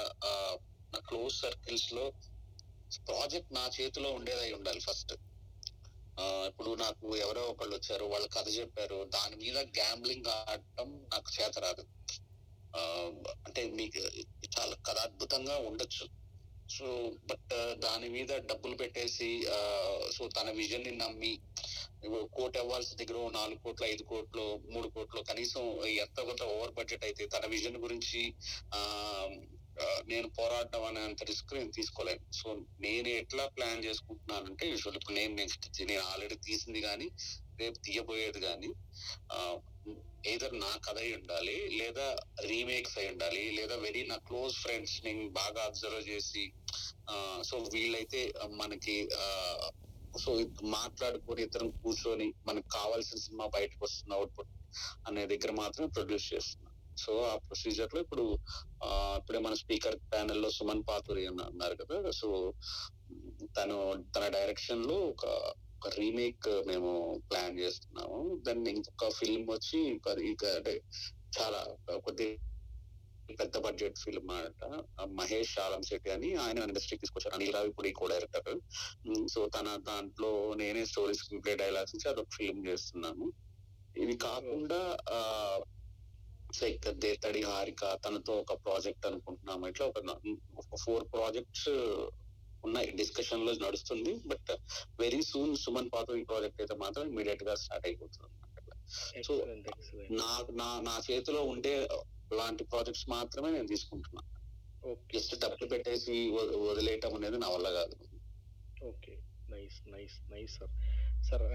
నా 0.93 0.99
క్లోజ్ 1.09 1.35
సర్కిల్స్లో 1.35 2.05
ప్రాజెక్ట్ 3.09 3.53
నా 3.53 3.63
చేతిలో 3.77 4.09
ఉండేదై 4.11 4.49
ఉండాలి 4.51 4.79
ఫస్ట్ 4.79 5.13
ఇప్పుడు 6.49 6.71
నాకు 6.75 7.05
ఎవరో 7.15 7.43
ఒకళ్ళు 7.51 7.75
వచ్చారు 7.75 8.05
వాళ్ళు 8.05 8.27
కథ 8.27 8.47
చెప్పారు 8.49 8.97
దాని 9.15 9.35
మీద 9.35 9.57
గ్యాంబ్లింగ్ 9.77 10.27
ఆడటం 10.33 10.89
నాకు 11.13 11.29
చేత 11.37 11.55
రాదు. 11.59 11.83
అంటే 13.45 13.61
మీకు 13.79 14.01
చాలా 14.55 14.75
కథ 14.87 14.97
అద్భుతంగా 14.97 15.55
ఉండొచ్చు. 15.69 16.05
సో 16.69 16.85
బట్ 17.29 17.53
దాని 17.79 18.07
మీద 18.09 18.31
డబ్బులు 18.49 18.75
పెట్టేసి 18.75 19.29
సో 20.11 20.23
తన 20.37 20.49
విజన్ని 20.51 20.91
నమ్మి 20.91 21.33
కోటి 22.31 22.59
అవ్వాల్సిన 22.59 22.97
దగ్గర 22.97 23.31
నాలుగు 23.31 23.59
కోట్లు 23.63 23.87
ఐదు 23.87 24.03
కోట్లు 24.03 24.59
మూడు 24.69 24.87
కోట్లు 24.87 25.21
కనీసం 25.21 25.83
ఎంత 25.85 26.19
కొంత 26.21 26.43
ఓవర్ 26.43 26.71
బడ్జెట్ 26.71 27.05
అయితే 27.05 27.25
తన 27.25 27.45
విజన్ 27.45 27.77
గురించి 27.77 28.35
ఆ 28.73 28.79
నేను 30.05 30.27
పోరాడడం 30.27 30.83
అనే 30.85 30.99
అంత 30.99 31.23
రిస్క్ 31.23 31.53
నేను 31.53 31.71
తీసుకోలేను. 31.71 32.33
సో 32.33 32.53
నేను 32.79 33.07
ఎట్లా 33.07 33.47
ప్లాన్ 33.47 33.83
చేసుకుంటున్నానంటే 33.83 34.69
యూజువల్ 34.69 34.95
ఇప్పుడు 34.95 35.15
నేను 35.15 35.33
నెక్స్ట్ 35.35 35.81
నేను 35.81 36.01
ఆల్రెడీ 36.01 36.35
తీసింది 36.35 36.81
కానీ 36.81 37.07
రేపు 37.59 37.79
తీయబోయేది 37.79 38.39
కానీ 38.39 38.69
ఏదర్ 40.27 40.59
నా 40.59 40.77
కథ 40.85 40.97
అయి 40.97 41.13
ఉండాలి 41.13 41.67
లేదా 41.77 42.15
రీమేక్స్ 42.41 42.97
అయి 42.97 43.09
ఉండాలి 43.09 43.51
లేదా 43.51 43.75
వెరీ 43.75 44.03
నా 44.03 44.15
క్లోజ్ 44.15 44.53
ఫ్రెండ్స్ని 44.55 45.29
బాగా 45.29 45.63
అబ్జర్వ్ 45.63 46.07
చేసి 46.09 46.53
సో 47.43 47.57
వీళ్ళైతే 47.73 48.33
మనకి 48.47 49.09
సో 50.20 50.45
మాట్లాడుకొని 50.64 51.43
ఇద్దరం 51.43 51.70
కూర్చొని 51.70 52.34
మనకు 52.47 52.66
కావాల్సిన 52.74 53.20
సినిమా 53.20 53.45
బయటకు 53.47 53.86
వస్తుంది 53.86 54.16
అవుట్పుట్ 54.16 54.47
అనే 55.07 55.26
దగ్గర 55.26 55.51
మాత్రమే 55.51 55.88
ప్రొడ్యూస్ 55.88 56.34
చేస్తున్నాం. 56.34 56.74
సో 56.97 57.22
ఆ 57.22 57.36
ప్రొసీజర్లో 57.36 58.01
ఇప్పుడు 58.01 58.39
ఇప్పుడే 58.88 59.39
మన 59.39 59.53
స్పీకర్ 59.53 59.95
ప్యానెల్లో 59.95 60.49
సుమన్ 60.49 60.84
పాతురి 60.89 61.28
అని 61.28 61.43
అన్నారు 61.43 61.76
కదా. 61.76 62.11
సో 62.11 62.53
తను 63.57 64.05
తన 64.16 64.28
డైరెక్షన్లో 64.28 64.93
ఒక 64.93 65.26
రీమేక్ 65.89 66.68
మేము 66.68 67.22
ప్లాన్ 67.32 67.59
చేస్తున్నాము. 67.59 68.41
దాన్ని 68.47 68.72
ఇంకొక 68.72 69.11
ఫిల్మ్ 69.11 69.49
వచ్చి 69.49 69.93
ఒక- 69.95 70.47
అంటే 70.55 70.82
చాలా 71.41 71.78
కొద్ది 71.95 72.39
పెద్ద 73.30 73.57
బడ్జెట్ 73.57 74.01
ఫిల్మ్ 74.03 74.32
అన్నమాట. 74.32 74.82
ఆ 75.01 75.05
మహేష్ 75.05 75.59
ఆలం 75.59 75.82
శెట్టి 75.82 76.09
అని 76.11 76.36
ఆయన 76.36 76.57
ఇండస్ట్రీకి 76.57 77.01
తీసుకొచ్చారు. 77.01 77.36
Anil 77.36 77.53
Ravipudi 77.53 77.91
co 77.91 78.07
director 78.07 78.59
so 79.28 79.47
తన 79.47 79.76
దాంట్లో 79.89 80.53
నేనే 80.53 80.86
స్టోరీ 80.86 81.13
స్క్రీన్ 81.13 81.43
ప్లే 81.43 81.55
డైలాగ్స్ 81.55 81.95
ఇచ్చి 81.95 82.09
అదొక 82.11 82.36
ఫిల్మ్ 82.38 82.67
చేస్తున్నాము 82.67 83.28
ఇది 83.95 84.17
కాకుండా 84.17 84.82
లైక్ 86.61 86.88
దేతడి 86.93 87.41
హారిక 87.41 87.84
తనతో 88.05 88.34
ఒక 88.34 88.53
ప్రాజెక్ట్ 88.65 89.05
అనుకుంటున్నాము. 89.05 89.67
ఇట్లా 89.67 89.86
ఒక 90.57 90.76
ఫోర్ 90.86 91.05
ప్రాజెక్ట్స్ 91.13 91.69
ఉన్నాయి. 92.63 92.91
డిస్కషన్లో 92.91 93.53
నడుస్తుంది. 93.53 94.13
బట్ 94.28 94.51
వెరీ 94.99 95.21
సూన్ 95.21 95.55
సుమన్ 95.55 95.89
పాతో 95.93 96.15
ఈ 96.15 96.24
ప్రాజెక్ట్ 96.24 96.61
అయితే 96.61 96.76
మాత్రం 96.76 97.05
ఇమీడియట్గా 97.11 97.55
స్టార్ట్ 97.55 97.88
అయిపోతుంది. 97.88 98.30
సో 99.24 99.34
నా 100.11 100.69
నా 100.89 100.95
చేతిలో 101.11 101.43
ఉండే 101.43 101.88
లాంటి 102.41 102.63
ప్రాజెక్ట్స్ 102.73 103.07
మాత్రమే 103.15 103.49
నేను 103.55 103.69
తీసుకుంటున్నా. 103.73 104.23
ఓకే 104.91 105.13
జస్ట్ 105.15 105.36
డబ్బులు 105.43 105.67
పెట్టేసి 105.73 106.15
వదిలేయటం 106.69 107.13
అనేది 107.19 107.38
నా 107.43 107.49
వల్ల 107.55 107.67
కాదు. 107.79 107.95
Okay 108.91 109.13
nice 109.53 109.77
nice 109.95 110.17
nice 110.34 110.55
sir 110.59 110.73
sir 111.29 111.45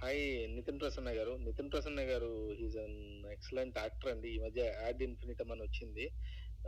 hi 0.00 0.22
Nithin 0.54 0.80
Prasanna 0.80 1.10
గారు. 1.18 1.34
నితిన్ 1.46 1.70
ప్రసన్న 1.74 2.00
గారు 2.12 2.32
హీజ్ 2.60 2.78
అన్ 2.86 2.98
ఎక్సలెంట్ 3.36 3.78
యాక్టర్ 3.84 4.10
అండి. 4.14 4.30
ఈ 4.36 4.40
మధ్య 4.46 4.62
యాడ్ 4.82 5.02
ఇన్ఫినిటమ్ 5.10 5.52
అని 5.56 5.64
వచ్చింది. 5.68 6.06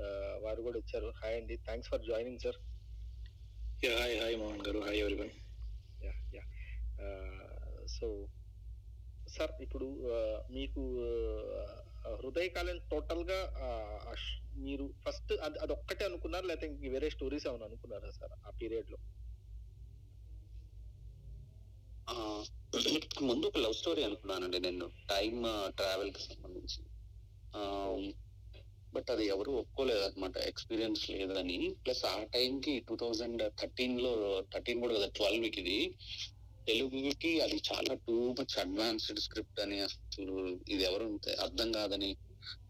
Uh, 0.05 0.33
వారు 0.45 0.61
కూడా 0.65 0.79
వచ్చారు. 0.81 1.09
హాయ్ 1.21 1.37
అండి. 1.41 1.55
Thanks 1.67 1.89
for 1.91 2.03
joining 2.09 2.41
sir 2.45 2.59
hi 4.01 4.17
hi 4.23 4.37
Mohan 4.43 4.65
గారు. 4.67 4.81
Hi 4.87 4.99
everyone 5.03 5.31
yeah 6.07 6.13
yeah 6.37 6.43
so 7.95 8.07
sir 9.37 9.53
ఇప్పుడు 9.67 9.87
uh, 10.11 10.37
మీకు 10.57 10.83
uh, 11.07 11.77
హృదయకాలం 12.17 12.79
టోటల్గా 12.91 13.39
మీరు 14.59 14.87
ఫస్ట్ 15.05 15.33
అది 15.47 15.59
అదొక్కటే 15.59 16.05
అనుకున్నారు? 16.05 16.47
లేకపోతే 16.47 16.69
ఇంక 16.71 16.93
వేరే 16.95 17.11
స్టోరీస్ 17.17 17.47
ఏమైనా 17.47 17.69
అనుకున్నారా 17.71 18.11
సార్ 18.19 18.35
ఆ 18.43 18.53
పీరియడ్లో 18.61 18.99
ముందు 23.23 23.45
ఒక 23.47 23.59
లవ్ 23.59 23.77
స్టోరీ 23.79 24.03
అనుకున్నానండి 24.05 24.59
నేను 24.61 24.87
టైమ్ 25.09 25.41
ట్రావెల్కి 25.79 26.23
సంబంధించి. 26.23 26.81
బట్ 28.93 29.09
అది 29.11 29.25
ఎవరు 29.27 29.53
ఒప్పుకోలేదు 29.61 30.03
అనమాట 30.05 30.37
ఎక్స్పీరియన్స్ 30.51 31.03
లేదని. 31.11 31.57
ప్లస్ 31.83 32.03
ఆ 32.07 32.25
టైంకి 32.35 32.73
కి 32.73 32.85
టూ 32.89 32.95
థౌజండ్ 32.97 33.43
థర్టీన్లో 33.61 34.13
థర్టీన్ 34.53 34.83
కూడా 34.83 34.95
కదా 34.95 35.09
ట్వెల్వ్కి 35.17 35.61
ఇది. 35.63 35.79
తెలుగుకి 36.69 37.41
అది 37.41 37.57
చాలా 37.69 37.95
టూ 38.07 38.15
మచ్ 38.33 38.55
అడ్వాన్స్డ్ 38.59 39.21
స్క్రిప్ట్ 39.21 39.61
అని 39.61 39.77
అసలు 39.81 40.35
ఇది 40.69 40.83
ఎవరు 40.83 41.07
అర్థం 41.41 41.73
కాదని 41.73 42.11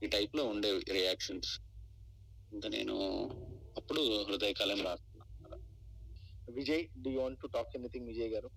ఈ 0.03 0.07
టైప్లో 0.07 0.45
ఉండే 0.45 0.71
రియాక్షన్స్ 0.93 1.53
ఇంకా 2.53 2.69
నేను 2.69 2.97
అప్పుడు 3.77 4.03
హృదయకాలం 4.29 4.81
రాస్తున్నాను 4.83 5.59
Vijay 6.49 6.85
D 7.05 7.13
want 7.17 7.41
to 7.41 7.47
talk 7.47 7.77
anything 7.77 8.07
Vijay 8.07 8.29
గారు? 8.29 8.49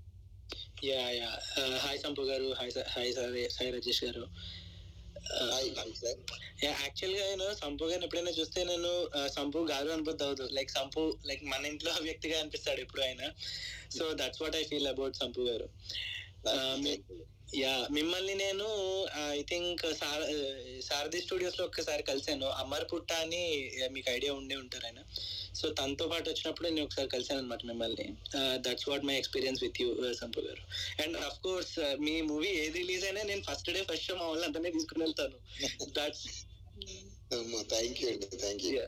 యా 0.83 0.99
యా 1.11 1.29
హాయ్ 1.77 1.99
సంపు 1.99 2.21
గారు. 2.21 2.47
Hi 2.53 2.71
hi 2.89 3.11
sir 3.13 3.33
Sai 3.49 3.71
Rajesh 3.71 4.03
గారు. 4.03 4.23
యాక్చువల్గా 6.63 7.23
నేను 7.31 7.47
సంపు 7.61 7.85
గారిని 7.89 8.05
ఎప్పుడైనా 8.07 8.33
చూస్తే 8.39 8.59
నేను 8.63 8.91
uh, 9.17 9.27
సంపు 9.35 9.59
గారు 9.71 9.89
అనుభూతి 9.89 10.23
అవుతు 10.23 10.45
లైక్ 10.57 10.71
సంపు 10.77 11.03
లైక్ 11.25 11.43
మన 11.45 11.61
ఇంట్లో 11.65 11.91
వ్యక్తిగా 12.07 12.37
అనిపిస్తాడు 12.39 12.79
ఎప్పుడు 12.79 13.01
ఆయన 13.01 13.23
so 13.97 14.05
that's 14.21 14.41
what 14.43 14.55
I 14.55 14.63
feel 14.63 14.89
about 14.93 15.15
Sampu 15.15 15.41
గారు. 15.41 15.67
యా 17.61 17.87
మిమ్మల్ని 17.91 18.33
నేను 18.35 18.65
ఐ 19.37 19.41
థింక్ 19.51 19.81
సారథి 20.87 21.19
స్టూడియోస్లో 21.21 21.63
ఒక్కసారి 21.65 22.03
కలిశాను. 22.09 22.47
అమర్ 22.63 22.85
పుట్ట 22.91 23.09
అని 23.23 23.41
మీకు 23.95 24.09
ఐడియా 24.11 24.33
ఉండే 24.33 24.55
ఉంటారు 24.55 24.85
ఆయన. 24.89 25.01
సో 25.59 25.65
తనతో 25.79 26.05
పాటు 26.07 26.27
వచ్చినప్పుడు 26.29 26.67
నేను 26.67 26.83
ఒకసారి 26.87 27.09
కలిశాను 27.13 27.39
అనమాట 27.39 27.65
మిమ్మల్ని. 27.65 28.05
That's 28.65 28.87
what 28.89 29.07
my 29.09 29.15
experience 29.21 29.63
with 29.63 29.79
you 29.81 29.87
Sampu 30.21 30.43
గారు. 30.47 30.63
అండ్ 31.03 31.17
అఫ్ 31.29 31.39
కోర్స్ 31.47 31.73
మీ 32.05 32.15
మూవీ 32.31 32.51
ఏది 32.63 32.77
రిలీజ్ 32.81 33.05
అయినా 33.05 33.23
నేను 33.31 33.43
ఫస్ట్ 33.49 33.71
డే 33.77 33.81
ఫస్ట్ 33.91 34.07
షో 34.09 34.15
మా 34.15 34.27
వాళ్ళందరినీ 34.27 34.71
తీసుకుని 34.77 35.03
వెళ్తాను. 35.07 35.39
దట్స్ 35.97 36.27
థ్యాంక్ 37.73 37.99
యూ 38.01 38.07
అండి 38.13 38.27
thank 38.43 38.63
you 38.65 38.79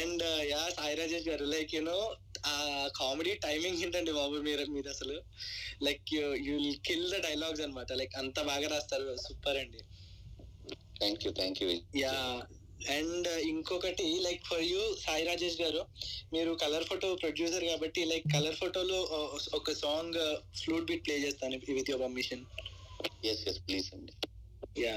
and 0.00 0.22
yeah 0.52 0.62
Sai 0.76 0.96
Rajesh 1.00 1.28
గారు 1.28 1.44
లైక్ 1.54 1.74
యూనో 1.74 1.98
ఆ 2.44 2.54
కామెడీ 2.96 3.32
టైమింగ్ 3.46 3.80
ఏంటండి 3.84 4.12
బాబు 4.12 4.36
మీరు 4.48 4.64
మీరు 4.76 4.88
అసలు? 4.88 5.16
Like 5.82 6.14
you 6.14 6.56
kill 6.88 7.06
the 7.12 7.20
dialogues 7.26 7.62
అన్నమాట. 7.66 7.92
లైక్ 7.92 8.16
అంత 8.22 8.40
బాగా 8.50 8.68
రాస్తారు. 8.74 9.16
సూపర్ 9.26 9.60
అండి. 9.62 9.80
Thank 11.00 11.24
you 11.26 11.32
thank 11.32 11.62
you 11.62 11.68
yeah 12.02 12.12
and 12.96 13.28
ఇంకొకటి 13.50 14.06
like 14.26 14.42
for 14.46 14.64
you 14.70 14.80
Sai 15.04 15.24
Rajesh 15.28 15.60
గారు 15.60 15.82
మీరు 16.34 16.50
కలర్ 16.62 16.84
ఫోటో 16.84 17.08
ప్రొడ్యూసర్ 17.14 17.64
కాబట్టి 17.64 18.00
లైక్ 18.04 18.26
కలర్ 18.32 18.58
ఫోటోలో 18.62 18.98
ఒక 19.58 19.72
సాంగ్ 19.84 20.18
ఫ్లూట్ 20.60 20.88
బిట్ 20.90 21.04
ప్లే 21.06 21.16
చేస్తాను 21.18 21.58
with 21.78 21.90
your 21.90 22.04
permission 22.06 22.44
yes 23.30 23.44
yes 23.48 23.60
please 23.68 23.88
అండి. 23.94 24.12
యా 24.80 24.96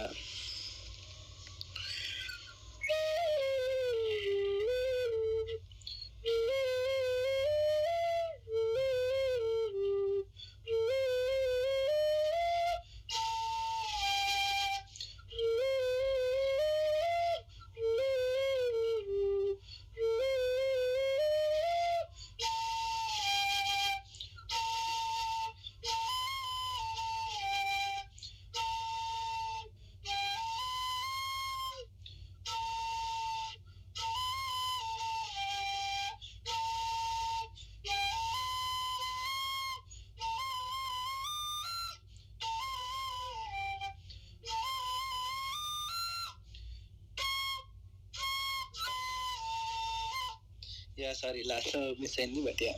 సారీ 51.21 51.43
లాస్ట్లో 51.51 51.81
మిస్ 52.01 52.17
అయింది 52.21 52.41
but 52.47 52.63
yeah 52.67 52.75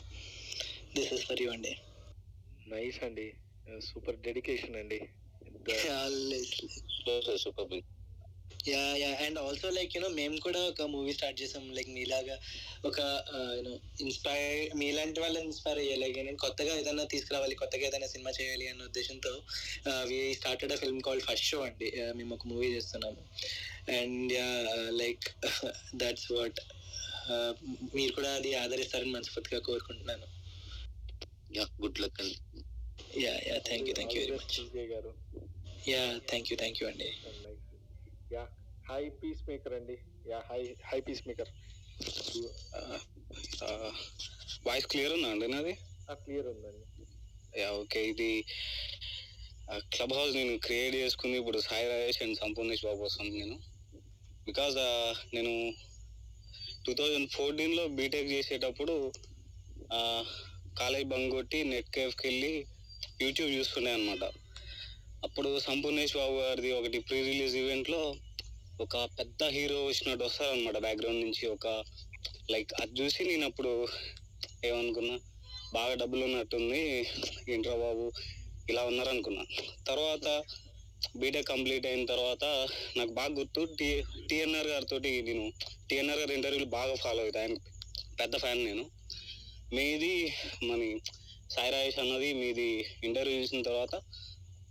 this 0.97 1.13
is 1.17 1.25
for 1.29 1.41
you 1.43 1.49
అండి. 1.55 1.73
నైస్ 2.73 2.99
అండి. 3.07 3.27
సూపర్ 3.89 4.19
డెడికేషన్ 4.27 4.77
అండి. 4.81 4.99
Super 7.45 7.73
yeah 8.69 8.79
yeah 9.01 9.09
and 9.25 9.37
also 9.39 9.67
like 9.75 9.93
you know 9.95 10.07
మేము 10.19 10.37
కూడా 10.45 10.61
ఒక 10.69 10.85
మూవీ 10.93 11.11
స్టార్ట్ 11.17 11.37
చేసాం. 11.41 11.65
లైక్ 11.75 11.89
మీలాగా 11.97 12.35
ఒక 12.89 12.99
యూనో 13.57 13.73
ఇన్స్పైర్ 14.05 14.75
మీలాంటి 14.81 15.19
వాళ్ళని 15.23 15.47
ఇన్స్పైర్ 15.49 15.79
అయ్యాలి 15.83 16.01
like, 16.03 16.17
నేను 16.27 16.39
కొత్తగా 16.45 16.73
ఏదైనా 16.81 17.05
తీసుకురావాలి 17.13 17.55
కొత్తగా 17.61 17.85
ఏదైనా 17.89 18.09
సినిమా 18.13 18.31
చేయాలి 18.39 18.65
అన్న 18.71 18.89
ఉద్దేశంతో 18.89 19.33
we 20.09 20.17
started 20.39 20.73
a 20.73 20.79
film 20.83 21.01
call 21.07 21.21
first 21.27 21.49
show 21.51 21.59
అండి. 21.67 21.89
మేము 22.17 22.33
ఒక 22.37 22.47
మూవీ 22.53 22.69
చేస్తున్నాము. 22.75 23.23
And 23.99 24.33
yeah 24.39 24.49
like 25.01 25.27
that's 25.95 26.29
what 26.31 26.59
మీరు 27.95 28.11
కూడా 28.17 28.29
అది 28.37 28.49
ఆదరిస్తారని 28.61 29.11
మనస్ఫూర్తిగా 29.15 29.59
కోరుకుంటున్నాను. 29.67 30.27
యా 31.57 31.65
గుడ్ 31.83 31.99
లక్ 32.03 32.19
అండి. 32.23 32.37
Yeah 33.23 33.33
yeah 33.49 33.55
thank 33.67 33.87
you 33.89 33.93
thank 33.99 34.13
you 34.15 34.21
very 34.23 34.35
much 34.39 34.57
గారు. 34.93 35.11
Yeah 35.91 36.03
thank 36.31 36.49
you 36.51 36.57
thank 36.61 36.79
you 36.81 36.87
అండి. 36.91 37.09
యా 38.35 38.43
హై 38.91 39.03
పీస్ 39.21 39.43
మేకర్ 39.49 39.75
అండి. 39.79 39.97
Yeah 40.31 40.39
hi 40.51 40.61
hi 40.91 40.99
peace 41.07 41.23
maker 41.29 41.51
voice 44.67 44.87
clear 44.91 45.13
ఉందా 45.17 45.29
అండి 45.33 45.47
నాది? 45.55 45.73
క్లియర్ 46.25 46.47
ఉందండి. 46.53 46.85
యా 47.61 47.67
ఓకే 47.81 47.99
ఇది 48.11 48.29
క్లబ్ 49.93 50.13
హౌస్ 50.17 50.33
నేను 50.39 50.53
క్రియేట్ 50.65 50.95
చేసుకుంది 51.01 51.35
ఇప్పుడు 51.41 51.59
సాయి 51.67 51.85
రాజేష్ 51.91 52.21
అండ్ 52.25 52.37
సంపూర్ణేష్ 52.43 52.83
బాబు 52.87 52.99
కోసం 53.03 53.25
నేను. 53.39 53.55
బికాజ్ 54.47 54.77
నేను 55.35 55.53
టూ 56.85 56.91
థౌజండ్ 56.99 57.29
ఫోర్టీన్లో 57.35 57.83
బీటెక్ 57.97 58.31
చేసేటప్పుడు 58.35 58.95
కాలేజ్ 60.79 61.07
బంగ్ 61.13 61.31
కొట్టి 61.31 61.59
నెట్ 61.71 61.89
కేఫ్కి 61.95 62.25
వెళ్ళి 62.27 62.53
యూట్యూబ్ 63.23 63.51
చూస్తుండే 63.57 63.91
అనమాట 63.93 64.23
అప్పుడు 65.23 65.49
సంపూర్ణేష్ 65.59 66.15
బాబు 66.17 66.35
గారిది 66.41 66.69
ఒకటి 66.71 66.99
ప్రీ 67.07 67.19
రిలీజ్ 67.21 67.55
ఈవెంట్లో 67.61 68.01
ఒక 68.79 68.97
పెద్ద 69.17 69.43
హీరో 69.55 69.79
వచ్చినట్టు 69.85 70.23
వస్తారనమాట 70.25 70.77
బ్యాక్గ్రౌండ్ 70.85 71.23
నుంచి. 71.25 71.43
ఒక 71.55 71.67
లైక్ 72.53 72.71
అది 72.81 72.93
చూసి 72.99 73.21
నేను 73.29 73.45
అప్పుడు 73.45 73.71
ఏమనుకున్నా 74.65 75.15
బాగా 75.73 75.93
డబ్బులు 75.93 76.23
ఉన్నట్టుంది 76.27 76.81
ఏంట్రా 77.53 77.75
బాబు 77.85 78.05
ఇలా 78.69 78.83
ఉన్నారనుకున్నా. 78.91 79.43
తర్వాత 79.87 80.27
బీటెక్ 81.19 81.49
కంప్లీట్ 81.49 81.85
అయిన 81.85 82.03
తర్వాత 82.05 82.45
నాకు 82.97 83.11
బాగా 83.19 83.33
గుర్తు 83.39 83.61
టీ 83.79 83.87
టిఎన్ఆర్ 84.29 84.69
గారితో 84.73 84.97
నేను 85.05 85.45
టిఎన్ఆర్ 85.89 86.21
గారి 86.21 86.33
ఇంటర్వ్యూలు 86.37 86.69
బాగా 86.77 86.95
ఫాలో 87.03 87.21
అవుతాయి. 87.25 87.45
ఆయన 87.45 87.55
పెద్ద 88.19 88.35
ఫ్యాన్ 88.43 88.61
నేను. 88.65 88.83
మీది 89.71 90.13
మన 90.63 90.81
సాయి 91.49 91.71
రాజేష్ 91.71 91.99
అన్నది 92.03 92.29
మీది 92.41 92.69
ఇంటర్వ్యూ 93.07 93.35
చూసిన 93.41 93.61
తర్వాత 93.61 93.95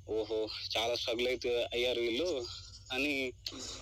ఓహో 0.06 0.38
చాలా 0.74 0.94
స్ట్రగుల్ 1.00 1.28
అయితే 1.32 1.50
అయ్యారు 1.74 2.00
వీళ్ళు 2.00 2.28
అని 2.90 3.14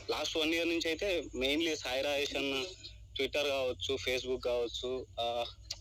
లాస్ట్ 0.09 0.37
వన్ 0.37 0.55
ఇయర్ 0.55 0.71
నుంచి 0.73 0.89
అయితే 0.93 1.09
మెయిన్లీ 1.43 1.73
సాయి 1.83 2.03
రాజేష్ 2.03 2.35
అన్న 2.41 2.55
ట్విట్టర్ 3.17 3.49
కావచ్చు 3.55 3.93
ఫేస్బుక్ 4.05 4.47
కావచ్చు 4.47 4.91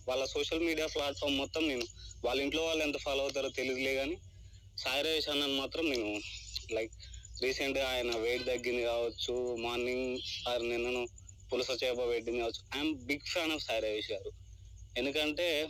వాళ్ళ 0.07 0.23
సోషల్ 0.33 0.65
మీడియా 0.67 0.87
ప్లాట్ఫామ్ 0.93 1.37
మొత్తం 1.37 1.63
నేను 1.67 1.85
వాళ్ళ 2.23 2.37
ఇంట్లో 2.41 2.61
వాళ్ళు 2.67 2.83
ఎంత 2.83 2.97
ఫాలో 3.05 3.23
అవుతారో 3.25 3.49
తెలియదులే 3.57 3.93
కానీ 3.95 4.17
సాయి 4.77 5.03
రాజేష్ 5.03 5.29
అన్నని 5.29 5.55
మాత్రం 5.61 5.85
నేను 5.89 6.09
లైక్ 6.73 6.91
రీసెంట్గా 7.43 7.89
ఆయన 7.89 8.15
వెయిట్ 8.15 8.45
తగ్గింది 8.45 8.83
కావచ్చు 8.83 9.55
మార్నింగ్ 9.55 10.17
ఆర్ 10.47 10.69
నిన్నను 10.69 11.07
పులస 11.53 11.83
చేప 11.83 12.09
పెట్టింది 12.09 12.39
కావచ్చు. 12.39 12.77
I'm 12.77 12.95
big 12.95 13.25
fan 13.27 13.51
of 13.51 13.63
Sai 13.63 13.81
Rajesh 13.81 14.11
గారు. 14.11 14.31
ఎందుకంటే 14.97 15.67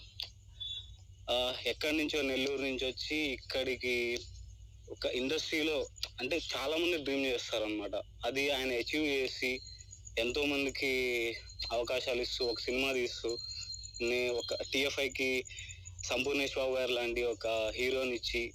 ఎక్కడి 1.65 1.97
నుంచో 1.97 2.21
నెల్లూరు 2.21 2.61
నుంచి 2.61 2.85
వచ్చి 2.85 3.15
ఇక్కడికి 3.15 4.19
ఒక 4.89 5.05
ఇండస్ట్రీలో 5.05 5.87
అంటే 6.19 6.39
చాలా 6.55 6.77
మంది 6.77 6.97
డ్రీమ్ 6.97 7.25
చేస్తారు 7.25 7.63
అనమాట 7.63 7.95
అది 8.25 8.49
ఆయన 8.49 8.71
అచీవ్ 8.71 9.05
చేసి 9.05 9.59
ఎంతో 10.17 10.45
మందికి 10.45 10.91
అవకాశాలు 11.71 12.21
ఇస్తూ 12.21 12.45
ఒక 12.45 12.59
సినిమా 12.59 12.93
తీస్తూ 12.93 13.37
నే- 14.01 14.31
ఒక 14.31 14.53
టిఎఫ్ఐకి 14.53 15.45
సంపూర్ణేష్ 16.03 16.55
బాబు 16.55 16.75
గారు 16.75 16.91
లాంటి 16.91 17.23
ఒక 17.23 17.73
హీరోని 17.75 18.15
ఇచ్చి 18.15 18.53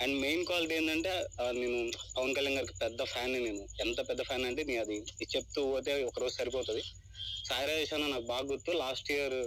అండ్ 0.00 0.14
మెయిన్ 0.20 0.44
క్వాలిటీ 0.46 0.74
ఏంటంటే 0.74 1.12
నేను 1.58 1.78
పవన్ 2.16 2.34
కళ్యాణ్ 2.36 2.56
గారికి 2.58 2.74
పెద్ద 2.82 3.00
ఫ్యాన్ 3.12 3.32
నేను. 3.46 3.62
ఎంత 3.84 3.98
పెద్ద 4.08 4.20
ఫ్యాన్ 4.22 4.44
అంటే 4.48 4.62
నేను 4.70 4.80
అది 4.80 4.96
చెప్తూ 5.34 5.60
పోతే 5.72 5.92
ఒక 6.08 6.18
రోజు 6.18 6.34
సరిపోతుంది. 6.40 6.82
సాయి 7.48 7.86
అన్న 7.94 8.06
నాకు 8.06 8.26
బాగా 8.32 8.46
గుర్తు 8.50 8.72
లాస్ట్ 8.84 9.10
ఇయర్ 9.12 9.38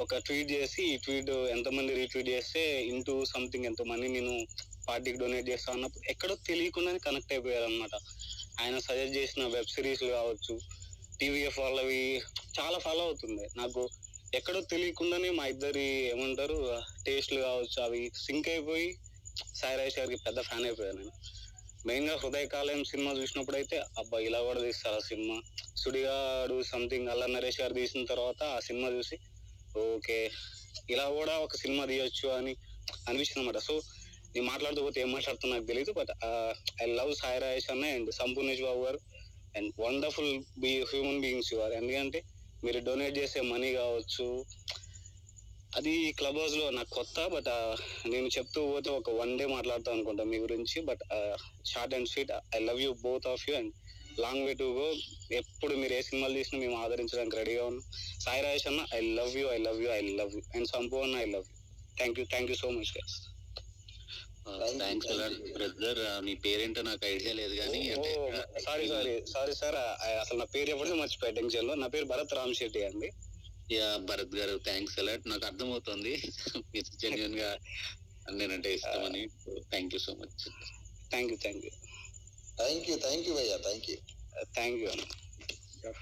ఒక 0.00 0.18
ట్వీట్ 0.26 0.50
చేసి 0.50 0.80
ఈ 0.90 0.96
ట్వీట్ 1.04 1.30
ఎంతమంది 1.54 1.92
రీట్వీట్ 1.94 2.28
చేస్తే 2.28 2.60
ఇంటూ 2.92 3.14
సంథింగ్ 3.32 3.66
ఎంతో 3.66 3.84
మంది 3.84 4.08
నేను 4.08 4.34
పార్టీకి 4.88 5.18
డొనేట్ 5.18 5.48
చేస్తా 5.48 5.70
అన్నప్పుడు 5.72 6.04
ఎక్కడో 6.10 6.34
తెలియకుండానే 6.48 7.00
కనెక్ట్ 7.06 7.32
అయిపోయారు 7.32 7.64
అనమాట 7.64 7.94
ఆయన 8.60 8.76
సజెస్ట్ 8.86 9.16
చేసిన 9.16 9.42
వెబ్ 9.46 9.72
సిరీస్లు 9.74 10.10
కావచ్చు 10.10 10.54
టీవీఎఫ్ 11.20 11.58
వాళ్ళవి 11.58 12.00
చాలా 12.58 12.78
ఫాలో 12.78 13.02
అవుతుంది 13.02 13.44
నాకు 13.56 13.82
ఎక్కడో 14.34 14.60
తెలియకుండానే 14.72 15.30
మా 15.30 15.44
ఇద్దరి 15.46 15.86
ఏమంటారు 16.12 16.56
టేస్ట్లు 17.04 17.40
కావచ్చు 17.40 17.78
అవి 17.82 18.02
సింక్ 18.24 18.48
అయిపోయి 18.48 18.88
సాయిరాజ్ 19.54 19.98
గారికి 19.98 20.22
పెద్ద 20.22 20.40
ఫ్యాన్ 20.40 20.64
అయిపోయాను 20.64 20.98
నేను. 20.98 21.12
మెయిన్గా 21.84 22.14
హృదయకాలయం 22.16 22.84
సినిమా 22.84 23.10
చూసినప్పుడు 23.12 23.56
అయితే 23.56 23.76
అబ్బా 23.98 24.18
ఇలా 24.18 24.40
కూడా 24.42 24.60
తీస్తారు 24.60 24.96
ఆ 24.96 25.04
సినిమా. 25.08 25.36
సుడిగాడు 25.76 26.62
సంథింగ్ 26.62 27.08
అల్ల 27.08 27.26
నరేష్ 27.26 27.60
గారు 27.60 27.74
తీసిన 27.74 28.04
తర్వాత 28.04 28.42
ఆ 28.56 28.60
సినిమా 28.60 28.88
చూసి 28.88 29.16
ఓకే 29.74 30.18
ఇలా 30.90 31.06
కూడా 31.10 31.38
ఒక 31.38 31.56
సినిమా 31.56 31.84
తీయొచ్చు 31.84 32.28
అని 32.28 32.52
అనిపించింది 33.08 33.40
అనమాట 33.40 33.58
సో 33.58 33.74
నేను 34.34 34.46
మాట్లాడుతూ 34.46 34.82
పోతే 34.82 35.00
ఏం 35.00 35.10
మాట్లాడుతున్నా 35.12 35.56
నాకు 35.56 35.66
తెలియదు 35.66 35.92
but 35.92 36.10
I 36.82 36.86
love 36.92 37.12
Sai 37.14 37.38
Rajesh 37.38 37.70
అన్న 37.70 37.84
అండ్ 37.94 38.10
సంపూర్ణేష్ 38.12 38.62
బాబు 38.62 38.80
గారు 38.84 38.98
and 39.54 39.70
wonderful 39.80 40.32
be 40.58 40.72
human 40.82 41.20
beings 41.20 41.54
గారు 41.54 41.72
ఎందుకంటే 41.72 42.20
మీరు 42.62 42.78
డొనేట్ 42.78 43.18
చేసే 43.18 43.40
మనీ 43.40 43.74
కావచ్చు 43.74 44.26
అది 45.72 45.90
క్లబ్ 46.18 46.38
హౌస్లో 46.38 46.66
నాకు 46.76 46.90
కొత్త 46.94 47.26
బట్ 47.32 47.48
నేను 48.12 48.28
చెప్తూ 48.36 48.60
పోతే 48.70 48.90
ఒక 48.90 49.10
వన్ 49.18 49.32
డే 49.38 49.46
మాట్లాడతాను 49.48 49.96
అనుకుంటా 49.96 50.24
మీ 50.30 50.38
గురించి 50.44 50.78
but 50.88 51.02
short 51.70 51.94
and 51.94 52.10
sweet 52.12 52.32
I 52.56 52.60
love 52.68 52.80
you 52.84 52.90
both 53.04 53.28
of 53.32 53.44
you 53.48 53.54
and 53.56 53.72
long 54.18 54.44
way 54.46 54.52
to 54.60 54.68
go 54.78 54.86
ఎప్పుడు 55.38 55.74
మీరు 55.82 55.94
ఏ 55.94 56.02
సినిమాలు 56.06 56.36
తీసినా 56.38 56.58
మేము 56.62 56.76
ఆదరించడానికి 56.82 57.38
రెడీగా 57.40 57.64
ఉన్నాం. 57.68 57.84
సాయి 58.24 58.42
రాజేష్ 58.44 58.66
అన్న 58.70 58.84
I 58.94 59.00
love 59.18 59.34
you 59.40 59.46
I 59.48 59.58
love 59.66 59.80
you 59.84 59.90
I 59.92 60.00
love 60.20 60.32
you 60.36 60.42
and 60.56 60.68
Sampoorna 60.72 61.14
I 61.16 61.28
love 61.34 61.46
you 61.48 61.56
thank 61.96 62.18
you 62.20 62.26
thank 62.32 62.50
you 62.52 62.58
so 62.62 62.70
much 62.78 62.92
guys 62.96 63.16
thanks 64.80 65.08
brother 65.56 65.98
మీ 66.26 66.34
పేరేంటో 66.44 66.82
నాకు 66.82 67.04
ఐడియా 67.06 67.32
లేదు 67.40 67.54
కానీ 67.56 67.80
అంటే 67.94 68.10
సారీ 68.66 68.86
సారీ 68.88 69.14
సారీ 69.32 69.54
సార్ 69.54 69.76
అసలు 70.22 70.38
నా 70.42 70.46
పేరు 70.54 70.70
ఎప్పుడైనా 70.74 70.98
మర్చిపోయా 71.02 71.32
టెన్షన్లో. 71.38 71.74
నా 71.82 71.88
పేరు 71.94 72.06
భరత్ 72.12 72.36
రామ్ 72.38 72.54
శెట్టి 72.60 72.82
అండి. 72.86 73.08
యా 73.76 73.86
భరత్ 74.08 74.34
గారు 74.40 74.54
థ్యాంక్స్ 74.66 74.94
అలాట్ 75.00 75.24
నాకు 75.30 75.44
అర్థమవుతుంది. 75.48 76.12
మీరు 76.72 76.90
జెన్యున్గా 77.02 77.48
నేనంటే 78.38 78.70
ఇష్టమని. 78.76 79.22
Thank 79.72 79.94
you 79.94 80.00
so 80.06 80.12
much 80.20 80.36
thank 81.12 81.30
you 81.32 81.38
thank 81.44 81.64
you 81.66 81.72
thank 82.60 82.86
you 82.90 82.96
thank 83.06 83.26
you 83.28 83.34
భయ్యా 83.38 83.56
thank 83.66 83.88
you 83.90 83.96
thank 84.56 84.78
you 84.82 84.92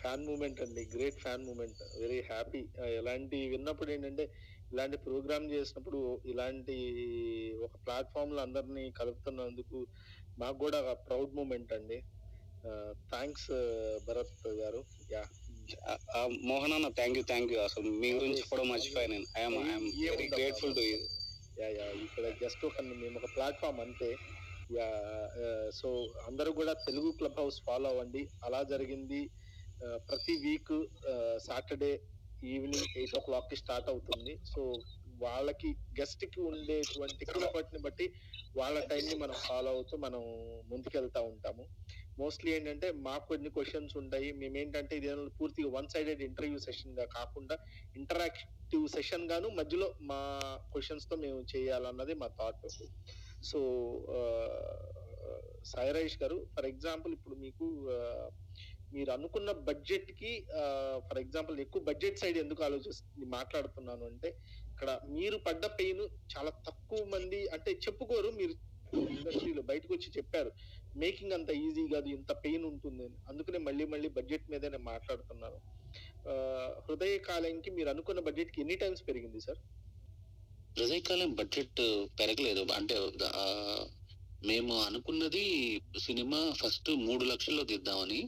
fan 0.00 0.22
moment 0.28 0.60
అండి. 0.64 0.82
Great 0.94 1.18
fan 1.24 1.42
moment 1.48 1.80
very 2.02 2.20
happy 2.30 2.60
ఎలాంటి 3.00 3.38
విన్నప్పుడు 3.52 3.90
ఏంటంటే 3.94 4.24
ఇలాంటి 4.72 4.96
ప్రోగ్రామ్ 5.06 5.46
చేసినప్పుడు 5.54 5.98
ఇలాంటి 6.32 6.76
ఒక 7.66 7.74
ప్లాట్ఫామ్లో 7.86 8.40
అందరినీ 8.46 8.84
కలుపుతున్నందుకు 9.00 9.80
మాకు 10.42 10.58
కూడా 10.64 10.78
ప్రౌడ్ 11.08 11.34
మూమెంట్ 11.38 11.74
అండి. 11.78 11.98
థ్యాంక్స్ 13.12 13.50
భరత్ 14.06 14.48
గారు. 14.62 14.80
యా 15.14 15.22
మోహన్ 16.48 16.74
అన్న 16.76 16.88
థ్యాంక్ 16.98 17.16
యూ 17.18 17.24
థ్యాంక్ 17.30 17.52
యూ 17.54 17.58
అసలు 17.68 17.88
మీ 18.02 18.08
గురించి 18.16 18.42
కూడా 18.50 18.64
మర్చిపోయాను 18.72 19.12
నేను. 19.14 19.26
I'm 19.40 19.56
I'm 19.66 19.86
very 20.12 20.26
grateful 20.36 20.74
to 20.78 20.84
you 20.90 20.98
yeah 21.60 21.68
yeah 21.78 21.86
ఇక్కడ 22.06 22.26
జస్ట్ 22.42 22.64
ఒక 22.68 22.82
మేము 23.02 23.16
ఒక 23.20 23.28
ప్లాట్ఫామ్ 23.36 23.80
అంతే. 23.86 24.10
సో 25.78 25.88
అందరూ 26.28 26.50
కూడా 26.60 26.72
తెలుగు 26.86 27.10
క్లబ్ 27.20 27.40
హౌస్ 27.40 27.58
ఫాలో 27.66 27.88
అవ్వండి. 27.92 28.22
అలా 28.46 28.60
జరిగింది. 28.72 29.22
ప్రతి 30.08 30.34
వీక్ 30.44 30.74
సాటర్డే 31.46 31.92
ఈవినింగ్ 32.42 32.88
ఎయిట్ 33.00 33.16
ఓ 33.18 33.20
క్లాక్కి 33.28 33.56
స్టార్ట్ 33.62 33.88
అవుతుంది. 33.92 34.32
సో 34.52 34.62
వాళ్ళకి 35.24 35.68
గెస్ట్కి 35.98 36.40
ఉండేటువంటి 36.50 37.24
కంఫర్ట్ని 37.34 37.80
బట్టి 37.86 38.06
వాళ్ళ 38.58 38.76
టైం 38.90 39.04
ని 39.10 39.16
మనం 39.22 39.36
ఫాలో 39.46 39.70
అవుతూ 39.76 39.94
మనం 40.06 40.22
ముందుకెళ్తా 40.72 41.20
ఉంటాము. 41.30 41.64
మోస్ట్లీ 42.20 42.50
ఏంటంటే 42.56 42.88
మాకు 43.06 43.24
కొన్ని 43.30 43.50
క్వశ్చన్స్ 43.56 43.94
ఉంటాయి. 44.02 44.28
మేమేంటంటే 44.40 44.92
ఇది 44.98 45.08
ఏమన్నా 45.10 45.32
పూర్తిగా 45.40 45.70
వన్ 45.76 45.90
సైడెడ్ 45.94 46.22
ఇంటర్వ్యూ 46.28 46.58
సెషన్గా 46.66 47.06
కాకుండా 47.16 47.56
ఇంటరాక్టివ్ 48.00 48.86
సెషన్ 48.96 49.26
గాను 49.32 49.48
మధ్యలో 49.60 49.88
మా 50.10 50.20
క్వశ్చన్స్తో 50.74 51.16
మేము 51.24 51.40
చేయాలన్నది 51.54 52.14
మా 52.22 52.28
థాట్ 52.40 52.66
సో 53.50 53.60
సాయిరాజ్ 55.72 56.16
గారు 56.22 56.36
ఫర్ 56.54 56.68
ఎగ్జాంపుల్ 56.72 57.12
ఇప్పుడు 57.16 57.36
మీకు 57.44 57.66
మీరు 58.94 59.10
అనుకున్న 59.14 59.50
బడ్జెట్కి 59.68 60.30
ఫర్ 61.08 61.20
ఎగ్జాంపుల్ 61.22 61.56
ఎక్కువ 61.64 61.80
బడ్జెట్ 61.88 62.20
సైడ్ 62.20 62.38
ఎందుకు 62.42 62.60
ఆలోచిస్తుంది 62.66 63.26
మాట్లాడుతున్నాను 63.36 64.04
అంటే 64.10 64.28
ఇక్కడ 64.72 64.90
మీరు 65.16 65.36
పడ్డ 65.46 65.64
పెయిన్ 65.78 66.02
చాలా 66.32 66.50
తక్కువ 66.68 67.00
మంది 67.14 67.40
అంటే 67.56 67.70
చెప్పుకోరు. 67.84 68.30
మీరు 68.40 68.54
ఇండస్ట్రీలో 69.14 69.62
బయటకు 69.70 69.92
వచ్చి 69.94 70.08
చెప్పారు. 70.16 70.50
మేకింగ్ 70.96 71.34
అంత 71.36 71.50
ఈజీ 71.62 71.84
కాదు 71.92 72.08
ఇంత 72.16 72.32
పెయిన్ 72.44 72.64
ఉంటుంది 72.70 73.06
అందుకనే 73.30 73.58
మళ్ళీ 73.66 73.86
మళ్ళీ 73.92 74.08
బడ్జెట్ 74.18 74.50
మీదే 74.52 74.68
నేను 74.68 74.86
మాట్లాడుతున్నాను. 74.92 75.58
హృదయ 76.84 77.14
కాలంకి 77.28 77.70
మీరు 77.76 77.90
అనుకున్న 77.94 78.20
బడ్జెట్కి 78.28 78.60
ఎన్ని 78.64 78.76
టైమ్స్ 78.82 79.06
పెరిగింది 79.08 79.40
సార్? 79.46 79.60
హృదయకాలం 80.76 81.30
బడ్జెట్ 81.38 81.80
పెరగలేదు. 82.18 82.62
అంటే 82.76 82.96
మేము 84.42 84.74
అనుకున్నది 84.86 85.44
సినిమా 86.04 86.40
ఫస్ట్ 86.60 86.90
మూడు 87.06 87.24
లక్షల్లో 87.30 87.64
తీద్దామని. 87.70 88.20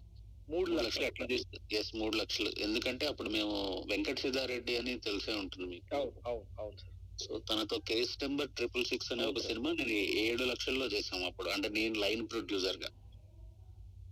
మూడు 0.48 0.70
లక్షలు 0.76 1.06
ఎట్లా 1.08 1.26
తీస్తా 1.32 1.58
ఎస్ 1.78 1.90
మూడు 2.00 2.14
లక్షలు. 2.22 2.50
ఎందుకంటే 2.66 3.06
అప్పుడు 3.12 3.30
మేము 3.30 3.56
వెంకట 3.90 4.18
సిద్ధారెడ్డి 4.24 4.74
అని 4.80 4.94
తెలిసే 5.06 5.34
ఉంటుంది 5.42 5.68
మీకు. 5.68 5.86
అవును 5.94 6.20
అవును 6.24 6.46
అవును 6.58 6.78
సార్. 6.78 6.97
సో 7.22 7.38
తనతో 7.38 7.78
కేస్ 7.78 8.18
నెంబర్ 8.22 8.50
ట్రిపుల్ 8.50 8.84
సిక్స్ 8.84 9.12
అనే 9.12 9.24
ఒక 9.24 9.38
సినిమా 9.38 9.70
నేను 9.72 9.94
ఏడు 10.24 10.44
లక్షల్లో 10.44 10.86
చేసాం 10.86 11.24
అప్పుడు. 11.24 11.48
అంటే 11.48 11.68
నేను 11.68 12.00
లైన్ 12.00 12.28
ప్రొడ్యూసర్గా 12.32 12.90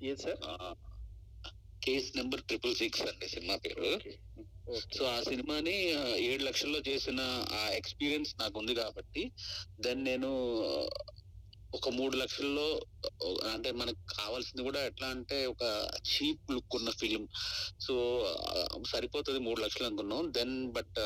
ఏది 0.02 0.22
sir? 0.22 0.40
Case 1.84 2.16
number 2.16 2.42
triple 2.42 2.74
six 2.74 3.02
అండి 3.02 3.28
సినిమా 3.28 3.56
పేరు. 3.56 3.90
సో 4.96 5.04
ఆ 5.04 5.20
సినిమాని 5.20 5.74
ఏడు 6.22 6.42
లక్షల్లో 6.42 6.80
చేసిన 6.88 7.20
ఆ 7.52 7.68
ఎక్స్పీరియన్స్ 7.68 8.34
నాకు 8.40 8.58
ఉంది 8.58 8.74
కాబట్టి 8.74 9.32
దెన్ 9.80 10.04
నేను 10.04 10.30
ఒక 11.74 11.88
మూడు 11.88 12.16
లక్షల్లో 12.16 12.66
అంటే 13.52 13.72
మనకు 13.72 14.00
కావాల్సింది 14.18 14.62
కూడా 14.62 14.86
ఎట్లా 14.86 15.08
అంటే 15.08 15.46
ఒక 15.46 15.64
చీప్ 16.10 16.52
లుక్ 16.52 16.76
ఉన్న 16.76 16.90
ఫిలిం. 16.90 17.28
సో 17.80 17.94
సరిపోతుంది 18.90 19.38
మూడు 19.38 19.60
లక్షలు 19.60 19.86
అనుకున్నాం. 19.86 20.32
దెన్ 20.36 20.72
బట్ 20.72 21.00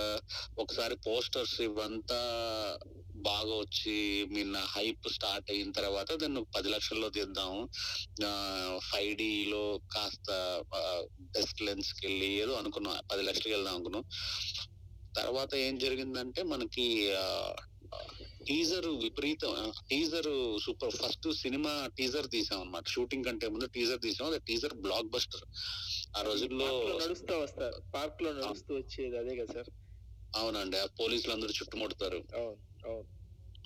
ఒకసారి 0.58 0.96
పోస్టర్స్ 0.96 1.61
ఇవంతా 1.61 2.20
బాగా 3.14 3.54
వచ్చి 3.54 4.24
మీన్ 4.24 4.56
హైప్ 4.56 5.08
స్టార్ట్ 5.12 5.50
అయిన 5.50 5.70
తర్వాత 5.70 6.12
దెన్ 6.12 6.44
పది 6.56 6.68
లక్షల్లో 6.68 7.08
తీద్దాం. 7.08 7.68
ఫైవ్లో 8.90 9.80
కాస్త 9.92 10.28
బెస్ట్ 11.20 11.62
లెన్స్కి 11.62 12.06
వెళ్ళి 12.06 12.26
ఏదో 12.26 12.52
అనుకున్నాం. 12.52 13.02
పది 13.12 13.22
లక్షలకి 13.22 13.54
వెళ్దాం 13.56 13.74
అనుకున్నాం. 13.74 14.04
తర్వాత 15.16 15.54
ఏం 15.54 15.78
జరిగిందంటే 15.78 16.42
మనకి 16.42 16.86
టీజర్ 18.51 18.86
విపరీతం. 19.03 19.72
Teaser 19.90 20.30
super. 20.62 20.94
First 21.03 21.26
cinema 21.32 21.72
teaser 21.98 22.28
తీసాం 22.28 22.61
అన్నమాట 22.61 22.86
షూటింగ్ 22.86 23.24
కంటే 23.24 23.48
ముందు 23.48 23.66
టీజర్ 23.66 24.01
తీసాం. 24.01 24.26
అది 24.30 24.38
టీజర్ 24.48 24.74
బ్లాక్ 24.74 25.07
బస్టర్. 25.07 25.44
ఆ 26.16 26.22
రోజుల్లో 26.22 26.70
నడుస్తూ 27.03 27.38
వస్తారు 27.38 27.82
పార్క్లో 27.94 28.32
నడుస్తూ 28.32 28.74
వచ్చేది 28.74 29.18
అదే 29.18 29.36
కదా 29.36 29.53
సార్? 29.55 29.70
అవునండి. 30.34 30.76
ఆ 30.78 30.86
పోలీసులు 31.01 31.32
అందరూ 31.32 31.48
చుట్టుముడతారు 31.48 32.20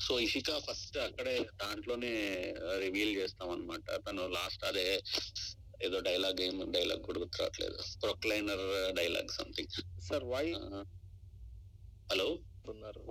సో 0.01 0.21
ఇషిక 0.21 0.51
ఫస్ట్ 0.59 0.97
అక్కడే 0.99 1.35
దాంట్లోనే 1.63 2.13
రివీల్ 2.79 3.17
చేస్తాం 3.17 3.51
అన్నమాట 3.51 4.01
తను 4.09 4.23
లాస్ట్ 4.27 4.65
అదే 4.65 5.03
ఏదో 5.83 6.01
డైలాగ్ 6.01 6.41
ఏం 6.41 6.57
డైలాగ్ 6.71 7.03
కూడా 7.03 7.21
గుర్తురావట్లేదు. 7.21 7.79
Proclainer 8.03 8.95
dialogue 8.97 9.29
something. 9.29 9.73
Sir 10.01 10.25
why 10.25 10.47
hello? 12.13 12.39
ఉన్నారు. 12.69 13.05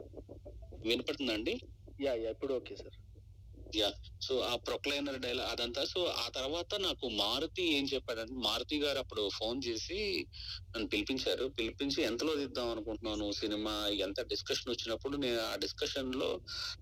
వినపడుతుందండి? 0.86 1.54
యా 2.00 2.14
యా 2.24 2.30
ఇప్పుడు 2.30 2.54
ఓకే 2.54 2.76
సార్ 2.76 2.98
యా 3.74 3.88
సో 4.22 4.34
ఆ 4.42 4.52
ప్రొక్లైనర్ 4.68 5.20
డైలాగ్ 5.20 5.52
అదంతా 5.52 5.84
సో 5.84 6.00
ఆ 6.24 6.26
తర్వాత 6.30 6.74
నాకు 6.80 7.06
మారుతి 7.22 7.64
ఏం 7.78 7.86
చెప్పాడంటే 7.94 8.36
మారుతి 8.40 8.78
గారు 8.80 9.00
అప్పుడు 9.00 9.24
ఫోన్ 9.38 9.60
చేసి 9.68 9.98
నన్ను 10.74 10.88
పిలిపించారు. 10.88 11.46
పిలిపించి 11.58 12.00
ఎంతలో 12.04 12.34
తీద్దాం 12.36 12.70
అనుకుంటున్నాను? 12.70 13.28
సినిమా 13.34 13.74
ఎంత 14.00 14.22
డిస్కషన్ 14.28 14.72
వచ్చినప్పుడు 14.72 15.18
నేను 15.18 15.42
ఆ 15.50 15.56
డిస్కషన్లో 15.56 16.30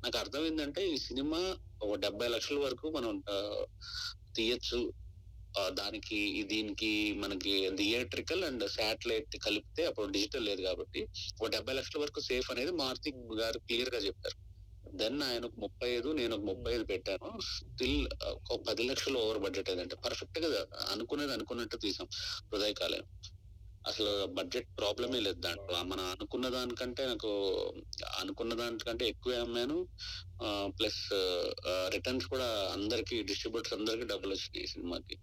నాకు 0.04 0.18
అర్థమైందంటే 0.18 0.84
ఈ 0.88 0.97
సినిమా 1.08 1.41
ఒక 1.82 1.93
డెబ్బై 1.99 2.28
లక్షల 2.28 2.60
వరకు 2.60 2.88
మనం 2.89 3.14
తీయచ్చు. 4.36 4.82
దానికి 5.80 6.20
దీనికి 6.52 6.91
మనకి 7.24 7.54
థియేట్రికల్ 7.78 8.43
అండ్ 8.43 8.66
శాటిలైట్ 8.70 9.36
కలిపితే 9.45 9.86
అప్పుడు 9.86 10.08
డిజిటల్ 10.18 10.45
లేదు 10.45 10.62
కాబట్టి 10.62 11.02
ఒక 11.41 11.49
డెబ్బై 11.56 11.74
లక్షల 11.74 11.99
వరకు 12.02 12.22
సేఫ్ 12.30 12.49
అనేది 12.52 12.72
మారుతి 12.84 13.12
గారు 13.41 13.60
క్లియర్గా 13.68 14.02
చెప్పారు. 14.08 14.38
దెన్ 14.86 15.20
ఆయన 15.24 15.43
ఒక 15.45 15.58
ముప్పై 15.60 15.89
ఐదు 15.89 16.10
నేను 16.20 16.34
ఒక 16.38 16.43
ముప్పై 16.52 16.72
ఐదు 16.74 16.84
పెట్టాను. 16.84 17.28
స్టిల్ 17.49 17.99
ఒక 18.32 18.58
పది 18.68 18.84
లక్షలు 18.89 19.18
ఓవర్ 19.20 19.39
బడ్జెట్ 19.45 19.70
అయిందంటే. 19.70 19.97
పర్ఫెక్ట్గా 20.06 20.49
అనుకునేది 20.93 21.34
అనుకున్నట్టు 21.38 21.78
తీసాం 21.86 22.08
హృదయకాలం 22.54 23.04
అసలు 23.86 24.12
బడ్జెట్ 24.38 24.68
ప్రాబ్లమే 24.80 25.20
లేదు 25.20 25.39
దాంట్లో. 25.45 25.78
మనం 25.91 26.06
అనుకున్న 26.16 26.47
దానికంటే 26.49 27.04
నాకు 27.06 27.32
అనుకున్న 28.22 28.54
దానికంటే 28.54 29.08
ఎక్కువ 29.14 29.34
అమ్మాను. 29.45 29.78
ప్లస్ 30.80 31.02
రిటర్న్స్ 31.95 32.28
కూడా 32.34 32.49
అందరికి 32.76 33.18
డిస్ట్రిబ్యూటర్స్ 33.24 33.76
అందరికి 33.80 34.06
డబ్బులు 34.06 34.34
వచ్చినాయి 34.34 34.68
సినిమాకి. 34.68 35.16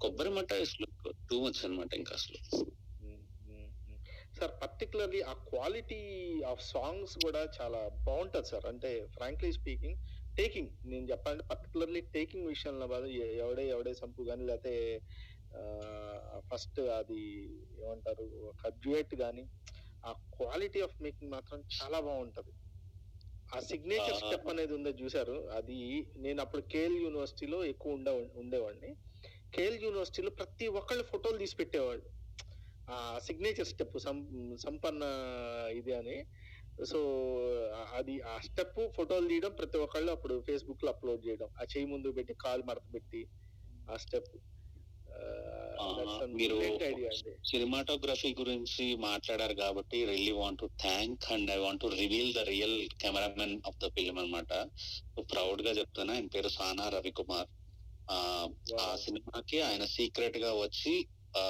కొబ్బరి 0.00 0.30
మట్ట 0.36 0.50
అసలు 0.62 0.86
టూ 1.28 1.36
మచ్ 1.44 1.60
అన్నమాట 1.64 1.92
ఇంకా 2.00 2.14
అసలు. 2.18 2.38
సార్ 4.36 4.52
పర్టికులర్లీ 4.62 5.20
ఆ 5.22 5.34
క్వాలిటీ 5.48 6.00
ఆఫ్ 6.50 6.62
సాంగ్స్ 6.66 7.14
కూడా 7.18 7.42
చాలా 7.56 7.80
బాగుంటది 8.06 8.48
సార్. 8.52 8.66
అంటే 8.72 8.90
ఫ్రాంక్లీ 9.16 9.50
స్పీకింగ్ 9.58 9.98
టేకింగ్ 10.36 10.70
నేను 10.84 11.06
చెప్పాలంటే 11.10 11.44
పర్టికులర్లీ 11.52 12.02
టేకింగ్ 12.14 12.48
విషయంలో 12.48 12.86
బాధ 12.86 13.04
ఎవడే 13.38 13.64
ఎవడే 13.68 13.92
సంపు 14.00 14.28
కానీ 14.28 14.44
లేకపోతే 14.44 14.74
ఫస్ట్ 16.48 16.80
అది 16.98 17.20
ఏమంటారు 17.82 18.26
ఒక 18.50 18.70
డ్యూయట్ 18.82 19.14
కానీ 19.22 19.44
ఆ 20.04 20.12
క్వాలిటీ 20.36 20.80
ఆఫ్ 20.86 20.96
మేకింగ్ 21.04 21.34
మాత్రం 21.36 21.58
చాలా 21.72 21.98
బాగుంటది. 22.06 22.52
ఆ 23.48 23.58
సిగ్నేచర్. 23.68 24.18
స్టెప్ 24.20 24.48
అనేది 24.52 24.72
ఉందో 24.78 24.90
చూసారు 25.00 25.36
అది 25.58 25.78
నేను 26.24 26.40
అప్పుడు 26.44 26.62
కేఎల్ 26.72 26.96
యూనివర్సిటీలో 27.04 27.58
ఎక్కువ 27.72 27.96
ఉండే 27.98 28.12
ఉండేవాడిని. 28.42 28.90
కేఎల్ 29.54 29.78
యూనివర్సిటీలో 29.84 30.30
ప్రతి 30.30 30.66
ఒక్కళ్ళు 30.80 31.04
ఫోటోలు 31.12 31.38
తీసి 31.42 31.56
పెట్టేవాళ్ళు. 31.56 32.06
ఆ 32.88 32.96
సిగ్నేచర్ 33.26 33.70
స్టెప్ 33.72 33.96
సంపన్న 34.64 35.04
ఇది 35.78 35.92
అని. 36.00 36.16
సో 36.90 36.98
అది 37.98 38.14
ఆ 38.32 38.38
స్టెప్ 38.38 38.80
ఫోటోలు 38.96 39.26
తీయడం 39.28 39.52
ప్రతి 39.52 39.78
ఒక్కళ్ళు 39.78 40.10
అప్పుడు 40.12 40.34
ఫేస్బుక్లో 40.46 40.90
అప్లోడ్ 40.90 41.26
చేయడం. 41.26 41.48
ఆ 41.60 41.64
చేయి 41.72 41.86
ముందు 41.86 42.12
పెట్టి 42.12 42.34
కాల్ 42.44 42.62
మడత 42.62 42.86
పెట్టి 42.94 43.22
ఆ 43.90 43.96
స్టెప్ 43.96 44.30
మీరు 46.38 46.56
సినిమాటోగ్రఫీ 47.50 48.34
గురించి 48.38 48.84
మాట్లాడారు 48.96 49.54
కాబట్టి 49.54 49.98
really 50.04 50.32
want 50.32 50.60
to 50.60 50.66
thank 50.80 51.24
and 51.32 51.50
I 51.50 51.56
want 51.56 51.82
to 51.82 51.86
reveal 51.86 52.32
the 52.34 52.38
real 52.38 52.76
cameraman 53.02 53.54
of 53.66 53.78
the 53.84 53.88
film 53.88 54.18
అనమాట 54.18 54.52
ప్రౌడ్గా 55.32 55.70
చెప్తాను 55.70 56.12
ఆయన 56.12 56.26
పేరు 56.26 56.48
సానా 56.48 56.88
రవికుమార్. 56.88 57.48
ఆ 58.80 58.96
సినిమాకి 58.96 59.60
ఆయన 59.60 59.84
సీక్రెట్గా 59.84 60.52
వచ్చి 60.54 61.08
ఆ 61.36 61.42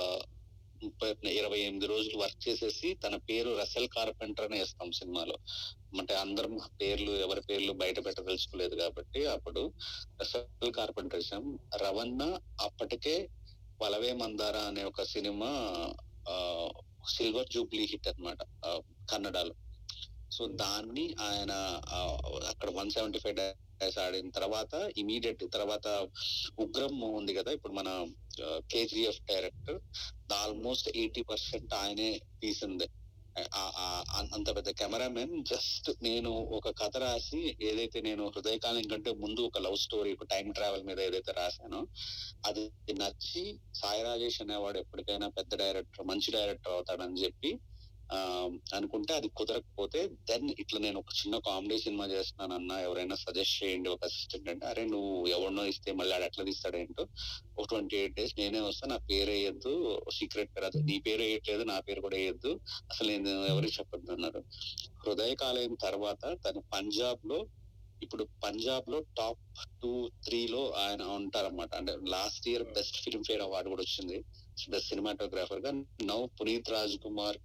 ముప్పై 0.82 1.08
ఇరవై 1.30 1.58
ఎనిమిది 1.58 1.86
రోజులు 1.86 2.18
వర్క్ 2.18 2.48
చేసేసి 2.48 2.94
తన 2.94 3.16
పేరు 3.16 3.50
రసెల్ 3.58 3.88
కార్పెంటర్ 3.88 4.44
అని 4.44 4.58
వేస్తాం 4.58 4.92
సినిమాలో. 4.92 5.36
అంటే 5.98 6.14
అందరం 6.14 6.58
పేర్లు 6.80 7.10
ఎవరి 7.10 7.40
పేర్లు 7.40 7.72
బయట 7.72 8.06
పెట్టదలుచుకోలేదు 8.06 8.74
కాబట్టి 8.74 9.26
అప్పుడు 9.26 9.62
రసెల్ 10.22 10.72
కార్పెంటర్ 10.72 11.18
వేసాం. 11.18 11.44
రవణ 11.76 12.22
అప్పటికే 12.60 13.16
వలవే 13.80 14.12
మందార 14.12 14.56
అనే 14.66 14.84
ఒక 14.84 15.02
సినిమా 15.04 15.50
సిల్వర్ 17.08 17.48
జూబ్లీ 17.50 17.84
హిట్ 17.84 18.08
అన్నమాట 18.08 18.38
ఆ, 18.64 18.80
కన్నడలో. 19.10 19.54
సో 20.30 20.46
దాన్ని 20.46 21.14
ఆయన 21.20 21.52
అక్కడ 22.48 22.70
వన్ 22.70 22.90
సెవెంటీ 22.90 23.18
ఫైవ్ 23.18 23.36
డేస్ 23.36 23.98
ఆడిన 23.98 24.30
తర్వాత 24.30 24.92
ఇమీడియట్ 24.98 25.44
తర్వాత 25.54 26.08
ఉగ్రం 26.58 27.00
ఉంది 27.00 27.34
కదా 27.34 27.52
ఇప్పుడు 27.52 27.72
మన 27.72 28.08
KGF 28.70 29.20
director 29.28 29.80
almost 30.32 30.88
eighty 30.96 31.22
percent 31.22 31.74
ఆయనే 31.74 32.20
తీసింది. 32.42 32.88
ఆ- 33.54 34.04
అంత 34.34 34.56
పెద్ద 34.56 34.70
కెమెరామెన్ 34.70 35.44
జస్ట్ 35.44 35.90
నేను 36.02 36.30
ఒక 36.30 36.70
కథ 36.70 36.96
రాసి 36.96 37.56
ఏదైతే 37.62 38.00
నేను 38.00 38.28
హృదయకాలం 38.28 38.82
కంటే 38.82 39.12
ముందు 39.12 39.40
ఒక 39.40 39.58
లవ్ 39.58 39.76
స్టోరీ 39.76 40.12
ఒక 40.12 40.24
టైం 40.24 40.52
ట్రావెల్ 40.52 40.84
మీద 40.84 41.00
ఏదైతే 41.00 41.32
రాశానో 41.32 41.86
అది 42.46 42.72
నచ్చి 42.92 43.60
సాయి 43.74 44.02
రాజేష్ 44.02 44.42
అనేవాడు 44.42 44.78
ఎప్పటికైనా 44.78 45.28
పెద్ద 45.28 45.54
డైరెక్టర్ 45.54 46.06
మంచి 46.06 46.30
డైరెక్టర్ 46.30 46.72
అవుతాడని 46.72 47.24
చెప్పి 47.24 47.58
అనుకుంటే 48.74 49.12
అది 49.14 49.28
కుదరకపోతే 49.28 50.00
దెన్ 50.30 50.48
ఇట్లా 50.58 50.78
నేను 50.80 50.98
ఒక 50.98 51.12
చిన్న 51.20 51.38
కామెడీ 51.38 51.78
సినిమా 51.78 52.06
చేస్తున్నాను 52.06 52.54
అన్న 52.54 52.72
ఎవరైనా 52.78 53.16
సజెస్ట్ 53.16 53.56
చేయండి 53.62 53.88
ఒక 53.88 54.04
అసిస్టెంట్ 54.04 54.48
అంటే 54.48 54.66
అరే 54.66 54.84
నువ్వు 54.84 55.26
ఎవరినో 55.26 55.64
ఇస్తే 55.66 55.92
మళ్ళీ 55.92 56.14
ఆడు 56.14 56.24
ఎట్లా 56.24 56.44
తీస్తాడేంటో 56.44 57.04
ఒక 57.58 57.66
ట్వంటీ 57.68 57.96
ఎయిట్ 57.96 58.16
డేస్ 58.16 58.34
నేనే 58.38 58.60
వస్తా 58.60 58.86
నా 58.86 58.96
పేరు 59.10 59.30
వేయద్దు 59.30 59.74
సీక్రెట్ 60.10 60.52
పేరు 60.54 60.66
అది 60.66 60.82
నీ 60.82 60.98
పేరు 60.98 61.22
వేయట్లేదు 61.22 61.62
నా 61.62 61.80
పేరు 61.80 62.00
కూడా 62.00 62.16
వేయద్దు 62.16 62.52
అసలు 62.90 63.08
నేను 63.08 63.30
ఎవరికి 63.46 63.74
చెప్పొద్దు 63.78 64.12
అన్నారు. 64.12 64.42
హృదయ 65.04 65.34
కాలేయం 65.34 65.74
తర్వాత 65.74 66.24
తను 66.46 66.62
పంజాబ్లో 66.74 67.38
ఇప్పుడు 68.02 68.24
పంజాబ్లో 68.44 68.98
టాప్ 69.16 69.42
టూ 69.82 69.92
త్రీ 70.24 70.40
లో 70.46 70.62
ఆయన 70.76 71.02
ఉంటారన్నమాట. 71.18 71.74
అంటే 71.74 71.92
last 72.08 72.48
year 72.48 72.64
best 72.78 72.98
Filmfare 73.24 73.42
award 73.42 73.70
కూడా 73.70 73.82
వచ్చింది. 73.82 74.18
బెస్ట్ 74.70 74.88
సినిమాటోగ్రాఫర్గా 74.88 75.70
నౌ 76.10 76.20
పునీత్ 76.38 76.70
రాజ్ 76.70 76.96
కుమార్ 76.98 77.38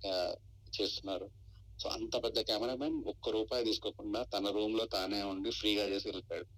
చేస్తున్నారు. 0.77 1.27
సో 1.79 1.87
అంత 1.97 2.13
పెద్ద 2.23 2.39
కెమెరామెన్ 2.49 2.97
ఒక్క 3.11 3.29
రూపాయి 3.35 3.67
తీసుకోకుండా 3.69 4.19
తన 4.33 4.49
రూమ్లో 4.57 4.85
తానే 4.95 5.21
ఉండి 5.33 5.51
ఫ్రీగా 5.59 5.85
చేసి 5.93 6.07
వెళ్ళిపోయాడు. 6.09 6.49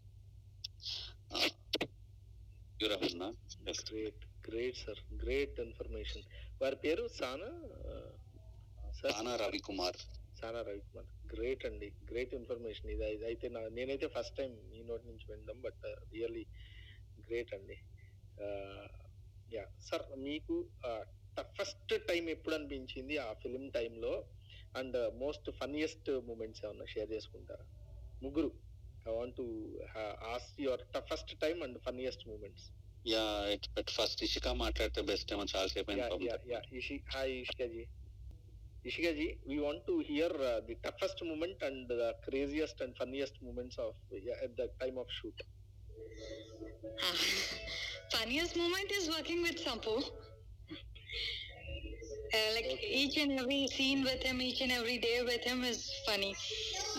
Great 3.91 4.23
great 4.49 4.77
sir 4.77 4.99
great 5.23 5.59
information 5.65 6.23
వారి 6.61 6.77
పేరు 6.85 7.03
సానా? 7.19 7.49
సార్ 8.99 9.13
తానా 9.13 9.33
రవికుమార్. 9.43 9.99
సానా 10.39 10.61
రవికుమార్. 10.69 11.09
గ్రేట్ 11.33 11.63
అండి. 11.69 11.89
గ్రేట్ 12.11 12.33
ఇన్ఫర్మేషన్ 12.39 12.89
ఇది 12.93 13.25
అయితే 13.29 13.47
నా 13.55 13.61
నేనైతే 13.77 14.07
ఫస్ట్ 14.15 14.37
టైం 14.39 14.51
మీ 14.71 14.79
నోటి 14.89 15.05
నుంచి 15.11 15.25
వినడం 15.31 15.59
బట్ 15.67 15.85
రియల్లీ 16.13 16.45
గ్రేట్ 17.27 17.53
అండి. 17.57 17.77
యా 19.55 19.65
సార్ 19.89 20.05
మీకు 20.27 20.57
టఫెస్ట్ 21.39 22.05
టైం 22.07 22.29
ఎప్పుడు 22.29 22.55
అనిపించింది 22.55 23.17
ఆ 23.17 23.33
ఫిలిం 23.33 23.69
టైంలో? 23.69 24.25
అండ్ 24.75 25.15
మోస్ట్ 25.15 25.51
ఫన్నియెస్ట్ 25.51 26.09
మూమెంట్స్ 26.09 26.65
ఏమన్నా 26.65 26.85
షేర్ 26.85 27.11
చేసుకుంటారా? 27.11 27.65
ముగ్గురు. 28.23 28.51
I 29.07 29.11
want 29.11 29.41
us 30.23 30.61
your 30.61 30.81
toughest 30.95 31.39
time 31.39 31.63
and 31.63 31.79
funniest 31.81 32.27
moments. 32.27 32.69
First 33.89 34.23
Ishika 34.23 34.47
మాట్లాడితే 34.47 35.01
బెస్ట్ 35.01 35.33
ఏమో 35.33 35.45
చాలా 35.55 35.67
సేపు 35.67 35.91
yeah 35.91 36.61
Ishi 36.73 37.01
hi 37.11 37.31
Ishikaji. 37.31 37.85
Moment 41.23 41.63
and 41.63 41.87
the 41.87 42.09
craziest 42.09 42.81
shoot 45.11 45.43
moment 48.57 48.93
is 48.93 49.09
Uh, 52.33 52.53
like 52.55 52.79
each 52.81 53.17
and 53.17 53.39
every 53.39 53.67
scene 53.67 54.03
with 54.03 54.23
him, 54.23 54.41
each 54.41 54.61
and 54.61 54.71
every 54.71 54.97
day 54.97 55.21
with 55.23 55.43
him 55.43 55.63
is 55.63 55.91
funny. 56.05 56.35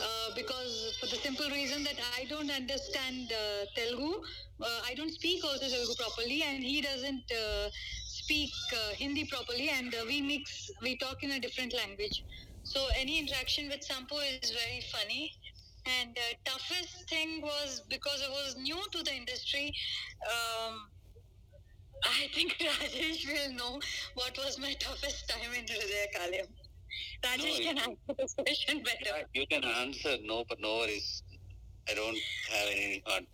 Uh, 0.01 0.29
because 0.37 0.97
for 1.01 1.07
the 1.07 1.17
simple 1.17 1.49
reason 1.51 1.83
that 1.83 1.99
I 2.17 2.25
don't 2.27 2.51
understand 2.51 3.33
uh, 3.33 3.65
Telugu, 3.75 4.23
uh, 4.63 4.81
I 4.87 4.95
don't 4.95 5.13
speak 5.13 5.45
also 5.45 5.67
Telugu 5.67 5.95
properly, 5.97 6.43
and 6.43 6.63
he 6.63 6.81
doesn't 6.81 7.29
uh, 7.33 7.69
speak 8.07 8.53
uh, 8.73 8.95
Hindi 8.95 9.25
properly, 9.25 9.71
and 9.71 9.93
uh, 9.95 10.05
we 10.07 10.23
mix, 10.23 10.71
we 10.83 10.97
talk 10.99 11.25
in 11.25 11.33
a 11.33 11.41
different 11.41 11.75
language. 11.75 12.25
So 12.63 12.87
any 12.97 13.19
interaction 13.19 13.69
with 13.69 13.83
Sampo 13.83 14.17
is 14.19 14.51
very 14.51 14.83
funny. 14.93 15.33
And 15.87 16.17
uh, 16.17 16.23
toughest 16.47 17.11
thing 17.11 17.43
was 17.43 17.83
because 17.91 18.23
I 18.27 18.31
was 18.31 18.57
new 18.57 18.81
to 18.93 19.03
the 19.03 19.15
industry. 19.15 19.75
Um, 20.33 20.89
I 22.05 22.29
think 22.35 22.53
Rajesh 22.61 23.27
will 23.27 23.53
know 23.55 23.81
what 24.15 24.37
was 24.39 24.59
my 24.59 24.75
toughest 24.75 25.29
time 25.29 25.53
in 25.59 25.65
Hridaya 25.65 26.07
Kalyam. 26.15 26.49
Rajesh 27.25 27.59
No, 27.59 27.65
can 27.65 27.79
answer 27.79 28.15
this 28.19 28.35
question 28.35 28.83
better. 28.83 29.27
You 29.35 29.47
can 29.47 29.65
answer 29.65 30.17
no, 30.23 30.45
but 30.49 30.61
no 30.61 30.77
worries. 30.79 31.23
I 31.89 31.95
don't 31.95 32.19
have 32.51 32.69
any 32.71 33.03
hard. 33.07 33.27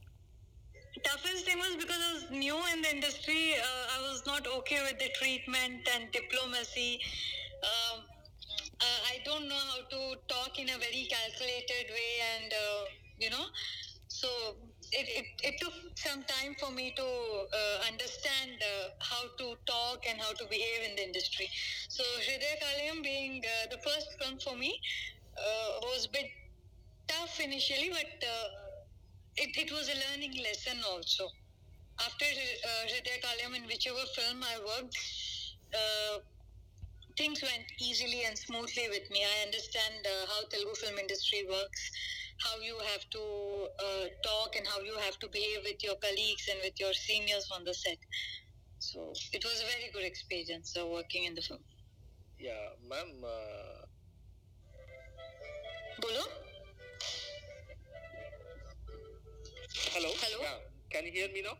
toughest 1.05 1.47
thing 1.47 1.59
was 1.59 1.77
because 1.77 1.99
I 1.99 2.12
was 2.14 2.31
new 2.31 2.57
in 2.73 2.83
the 2.83 2.91
industry. 2.95 3.55
Uh, 3.55 3.97
I 3.97 4.01
was 4.11 4.23
not 4.27 4.47
okay 4.47 4.83
with 4.83 4.99
the 4.99 5.11
treatment 5.18 5.89
and 5.95 6.11
diplomacy. 6.12 7.01
Um, 7.62 8.01
uh, 8.81 9.01
I 9.12 9.18
don't 9.25 9.49
know 9.49 9.62
how 9.71 9.81
to 9.91 10.16
talk 10.29 10.59
in 10.59 10.68
a 10.71 10.79
very 10.79 11.07
calculated 11.11 11.91
way, 11.91 12.12
and 12.37 12.53
uh, 12.53 12.85
you 13.18 13.31
know, 13.31 13.45
so 14.09 14.29
it, 14.93 15.07
it, 15.09 15.26
it 15.43 15.55
took 15.61 15.72
some 15.95 16.22
time 16.24 16.55
for 16.59 16.70
me 16.70 16.93
to 16.97 17.03
uh, 17.03 17.86
understand 17.86 18.59
uh, 18.59 18.88
how 18.99 19.22
to 19.38 19.55
talk 19.66 20.05
and 20.09 20.20
how 20.20 20.32
to 20.32 20.45
behave 20.51 20.91
in 20.91 20.97
the 20.97 21.05
industry. 21.05 21.49
So 21.88 22.03
Hridaya 22.03 22.57
Kalyam 22.62 23.03
being 23.03 23.43
uh, 23.45 23.66
the 23.70 23.78
first 23.82 24.09
film 24.20 24.38
for 24.38 24.57
me 24.57 24.80
uh, 25.38 25.80
was 25.82 26.07
a 26.07 26.11
bit 26.11 26.26
tough 27.07 27.41
initially, 27.41 27.91
but 27.91 28.12
uh, 28.22 28.49
it, 29.36 29.51
it 29.57 29.72
was 29.72 29.88
a 29.88 29.97
learning 30.11 30.34
lesson 30.43 30.78
also. 30.91 31.28
After 31.99 32.24
uh, 32.24 32.88
Kalyam, 33.22 33.57
in 33.57 33.66
whichever 33.66 34.05
film 34.16 34.43
I 34.43 34.59
worked, 34.59 34.97
uh, 35.74 36.18
things 37.16 37.43
went 37.43 37.66
easily 37.78 38.24
and 38.24 38.36
smoothly 38.36 38.88
with 38.88 39.11
me. 39.11 39.22
I 39.22 39.47
understand 39.47 40.07
how 40.28 40.49
Telugu 40.49 40.74
film 40.74 40.99
industry 40.99 41.45
works, 41.49 41.82
how 42.45 42.59
you 42.61 42.76
have 42.93 43.05
to 43.11 43.20
uh, 43.20 44.07
talk 44.24 44.57
and 44.57 44.66
how 44.66 44.80
you 44.80 44.97
have 45.05 45.18
to 45.18 45.28
behave 45.28 45.61
with 45.64 45.82
your 45.82 45.97
colleagues 45.97 46.49
and 46.51 46.59
with 46.64 46.78
your 46.78 46.93
seniors 46.93 47.51
on 47.55 47.64
the 47.64 47.74
set. 47.74 47.99
So 48.78 49.12
it 49.32 49.45
was 49.45 49.61
a 49.61 49.66
very 49.66 49.91
good 49.93 50.05
experience 50.05 50.74
uh, 50.78 50.86
working 50.86 51.24
in 51.24 51.34
the 51.34 51.43
film. 51.43 51.61
Yeah, 52.38 52.72
ma'am. 52.88 53.22
Uh, 53.22 53.84
Bolo? 56.01 56.24
hello. 59.93 60.11
Hello? 60.16 60.38
Yeah. 60.41 60.59
Can 60.91 61.05
you 61.07 61.12
hear 61.12 61.28
me 61.28 61.43
now? 61.43 61.57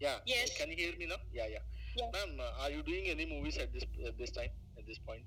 Yeah. 0.00 0.16
Yes. 0.26 0.56
Can 0.56 0.70
you 0.70 0.76
hear 0.76 0.92
me 0.98 1.06
now? 1.06 1.16
Yeah, 1.32 1.46
yeah. 1.48 1.64
Yeah. 1.96 2.10
Ma'am, 2.12 2.38
uh, 2.38 2.62
are 2.62 2.70
you 2.70 2.82
doing 2.82 3.08
any 3.08 3.26
movies 3.26 3.56
at 3.56 3.72
this 3.72 3.84
at 4.06 4.18
this 4.18 4.30
time 4.30 4.52
at 4.76 4.86
this 4.86 4.98
point? 4.98 5.24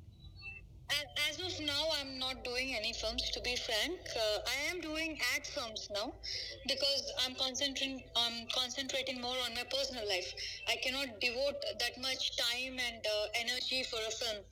As 1.29 1.39
of 1.39 1.65
now, 1.65 1.87
I'm 1.99 2.19
not 2.19 2.43
doing 2.43 2.75
any 2.75 2.91
films. 2.91 3.29
To 3.31 3.39
be 3.39 3.55
frank, 3.55 3.99
uh, 4.13 4.39
I 4.45 4.69
am 4.69 4.81
doing 4.81 5.17
ad 5.33 5.47
films 5.47 5.87
now 5.93 6.13
because 6.67 7.13
I'm 7.23 7.35
concentrating. 7.35 8.03
I'm 8.15 8.47
concentrating 8.53 9.21
more 9.21 9.37
on 9.45 9.53
my 9.53 9.63
personal 9.71 10.05
life. 10.07 10.33
I 10.67 10.75
cannot 10.83 11.21
devote 11.21 11.55
that 11.79 11.97
much 12.01 12.35
time 12.35 12.75
and 12.87 13.05
uh, 13.05 13.27
energy 13.35 13.83
for 13.83 13.99
a 14.05 14.11
film. 14.11 14.43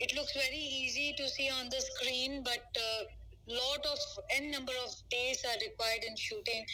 It 0.00 0.14
looks 0.16 0.32
very 0.32 0.56
easy 0.56 1.14
to 1.18 1.28
see 1.28 1.50
on 1.50 1.68
the 1.68 1.80
screen, 1.80 2.42
but 2.42 2.64
uh, 2.76 3.04
lot 3.48 3.84
of 3.84 3.98
n 4.30 4.50
number 4.50 4.72
of 4.86 4.94
days 5.10 5.44
are 5.44 5.58
required 5.60 6.04
in 6.08 6.16
shooting. 6.16 6.64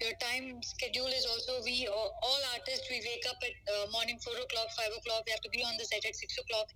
Your 0.00 0.14
time 0.20 0.62
schedule 0.62 1.08
is 1.08 1.26
also 1.26 1.64
we 1.64 1.88
all 1.88 2.42
artists 2.54 2.86
we 2.88 3.02
wake 3.02 3.26
up 3.28 3.42
at 3.42 3.56
uh, 3.74 3.90
morning 3.90 4.20
four 4.22 4.38
o'clock, 4.38 4.70
five 4.76 4.94
o'clock. 4.96 5.24
We 5.26 5.32
have 5.32 5.42
to 5.42 5.50
be 5.50 5.64
on 5.64 5.76
the 5.78 5.84
set 5.84 6.06
at 6.06 6.14
six 6.14 6.38
o'clock, 6.38 6.68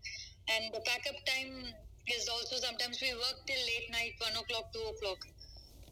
and 0.48 0.74
the 0.74 0.80
backup 0.80 1.14
time 1.26 1.74
is 2.07 2.28
also 2.28 2.57
sometimes 2.57 3.00
we 3.00 3.12
work 3.14 3.38
till 3.46 3.62
late 3.72 3.90
night, 3.90 4.14
one 4.18 4.32
o'clock, 4.32 4.72
two 4.72 4.80
o'clock. 4.80 5.18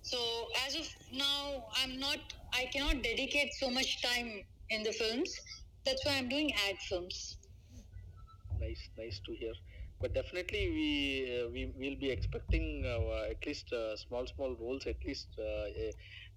So 0.02 0.18
as 0.66 0.74
of 0.74 0.88
now, 1.12 1.66
I'm 1.76 1.98
not. 1.98 2.18
I 2.52 2.66
cannot 2.72 3.02
dedicate 3.02 3.54
so 3.54 3.70
much 3.70 4.02
time 4.02 4.42
in 4.70 4.82
the 4.82 4.92
films. 4.92 5.32
That's 5.84 6.04
why 6.04 6.16
I'm 6.16 6.28
doing 6.28 6.52
ad 6.68 6.76
films. 6.88 7.36
Nice, 8.60 8.88
nice 8.98 9.20
to 9.26 9.32
hear. 9.34 9.52
But 10.00 10.14
definitely, 10.14 10.70
we 10.70 10.90
uh, 11.38 11.48
we 11.50 11.72
will 11.76 11.96
be 11.96 12.10
expecting 12.10 12.84
uh, 12.86 13.30
at 13.30 13.44
least 13.46 13.72
uh, 13.72 13.96
small 13.96 14.26
small 14.26 14.56
roles, 14.58 14.86
at 14.86 15.04
least 15.04 15.28
uh, 15.38 15.86
a 15.86 15.92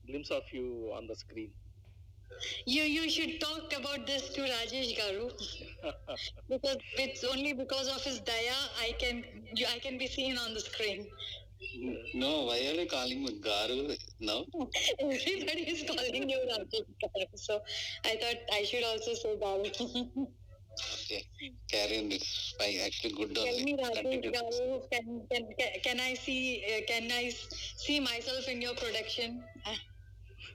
glimpse 0.06 0.32
of 0.32 0.44
you 0.52 0.92
on 0.94 1.08
the 1.08 1.16
screen. 1.16 1.52
You 2.66 2.84
you 2.84 3.10
should 3.10 3.40
talk 3.42 3.74
about 3.78 4.06
this 4.08 4.30
to 4.36 4.42
Rajesh 4.42 4.92
Garu 5.00 5.32
because 6.50 6.78
it's 6.98 7.24
only 7.24 7.54
because 7.54 7.88
of 7.96 8.04
his 8.04 8.20
daya 8.22 8.60
I 8.82 8.94
can 9.00 9.24
I 9.76 9.80
can 9.80 9.98
be 9.98 10.08
seen 10.08 10.38
on 10.38 10.54
the 10.54 10.60
screen. 10.60 11.08
No, 12.14 12.46
why 12.46 12.58
are 12.60 12.80
you 12.82 12.88
calling 12.88 13.24
me 13.24 13.40
Garu 13.40 13.98
now? 14.20 14.46
Everybody 15.00 15.64
is 15.74 15.84
calling 15.90 16.30
you 16.30 16.40
Rajesh 16.52 16.94
Garu, 17.04 17.28
so 17.36 17.62
I 18.06 18.16
thought 18.22 18.42
I 18.54 18.64
should 18.64 18.84
also 18.84 19.14
say 19.14 19.36
Garu. 19.36 20.28
Okay, 21.06 21.24
carry 21.72 22.00
on. 22.00 22.12
It's 22.12 22.56
fine. 22.60 22.80
Actually, 22.86 23.14
good 23.14 23.36
Tell 23.36 23.48
only. 23.48 23.64
me, 23.64 23.78
Rajesh 23.78 24.34
Garu, 24.36 24.82
can, 24.92 25.22
can, 25.32 25.48
can, 25.60 25.72
can 25.84 26.00
I 26.00 26.14
see 26.16 26.64
uh, 26.68 26.82
can 26.88 27.12
I 27.12 27.32
see 27.88 28.00
myself 28.00 28.48
in 28.48 28.62
your 28.62 28.74
production? 28.76 29.44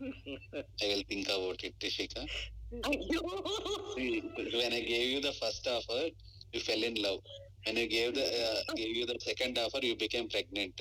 I 0.00 0.86
will 0.86 1.02
think 1.08 1.26
about 1.28 1.62
it, 1.64 1.74
Tishika. 1.80 2.26
Ayyo. 2.84 3.20
when 3.96 4.72
I 4.72 4.80
gave 4.80 5.08
you 5.10 5.20
the 5.20 5.32
first 5.32 5.66
offer, 5.66 6.08
you 6.52 6.60
fell 6.60 6.82
in 6.82 6.94
love. 7.02 7.20
When 7.66 7.78
I 7.78 7.86
gave 7.86 8.14
the 8.14 8.24
uh, 8.24 8.74
gave 8.76 8.96
you 8.96 9.06
the 9.06 9.18
second 9.20 9.58
offer, 9.58 9.78
you 9.82 9.96
became 9.96 10.28
pregnant. 10.28 10.80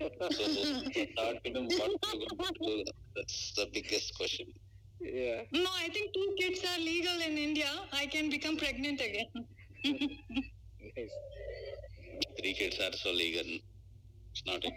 So 0.00 0.08
third 0.08 1.38
film, 1.44 1.66
what 1.66 1.90
you 2.12 2.26
going 2.28 2.54
to 2.54 2.66
do? 2.66 2.84
That's 3.16 3.52
the 3.56 3.66
biggest 3.72 4.14
question. 4.16 4.46
yeah. 5.00 5.42
No, 5.52 5.70
I 5.78 5.88
think 5.88 6.12
two 6.14 6.34
kids 6.38 6.64
are 6.64 6.78
legal 6.78 7.20
in 7.20 7.38
India. 7.38 7.70
I 7.92 8.06
can 8.06 8.30
become 8.30 8.56
pregnant 8.56 9.00
again. 9.00 9.26
Nice. 9.84 11.12
Three 12.38 12.54
kids 12.54 12.78
are 12.80 12.92
so 12.92 13.10
legal. 13.12 13.44
It's 14.32 14.42
not. 14.46 14.64
A, 14.64 14.70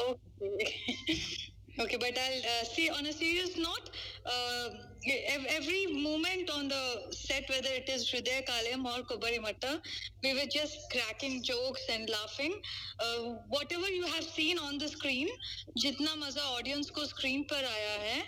okay. 0.00 1.53
Okay, 1.76 1.96
but 1.96 2.16
I'll 2.16 2.38
uh, 2.38 2.64
see 2.64 2.88
on 2.88 3.04
a 3.04 3.12
serious 3.12 3.56
note, 3.58 3.90
uh, 4.26 4.68
every 5.48 5.86
moment 5.86 6.48
on 6.50 6.68
the 6.68 6.98
set, 7.10 7.48
whether 7.48 7.68
it 7.68 7.88
is 7.88 8.08
Hridaya 8.10 8.46
Kalyam 8.46 8.84
or 8.84 9.02
Kobari 9.02 9.42
Matta, 9.42 9.80
we 10.22 10.34
were 10.34 10.46
just 10.48 10.76
cracking 10.92 11.42
jokes 11.42 11.82
and 11.90 12.08
laughing. 12.08 12.54
Uh, 13.00 13.34
whatever 13.48 13.88
you 13.88 14.06
have 14.06 14.22
seen 14.22 14.56
on 14.58 14.78
the 14.78 14.86
screen, 14.86 15.28
jitna 15.84 16.16
maza 16.16 16.40
audience 16.56 16.90
ko 16.90 17.04
screen 17.04 17.44
par 17.48 17.58
aaya 17.58 17.98
hai, 18.06 18.22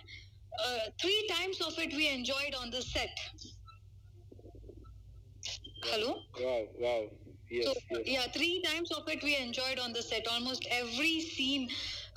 uh, 0.64 0.78
three 1.01 1.28
times 1.30 1.61
of 1.61 1.78
it 1.78 1.94
we 1.94 2.09
enjoyed 2.09 2.55
on 2.61 2.70
the 2.70 2.82
set. 2.82 3.11
Hello? 5.84 6.16
Wow, 6.40 6.64
wow. 6.80 7.05
Yes, 7.49 7.64
so 7.66 7.74
yes. 7.90 8.03
yeah, 8.07 8.26
three 8.32 8.61
times 8.62 8.90
of 8.90 9.09
it 9.09 9.22
we 9.22 9.36
enjoyed 9.36 9.78
on 9.78 9.92
the 9.92 10.03
set. 10.03 10.26
Almost 10.26 10.66
every 10.68 11.20
scene, 11.20 11.68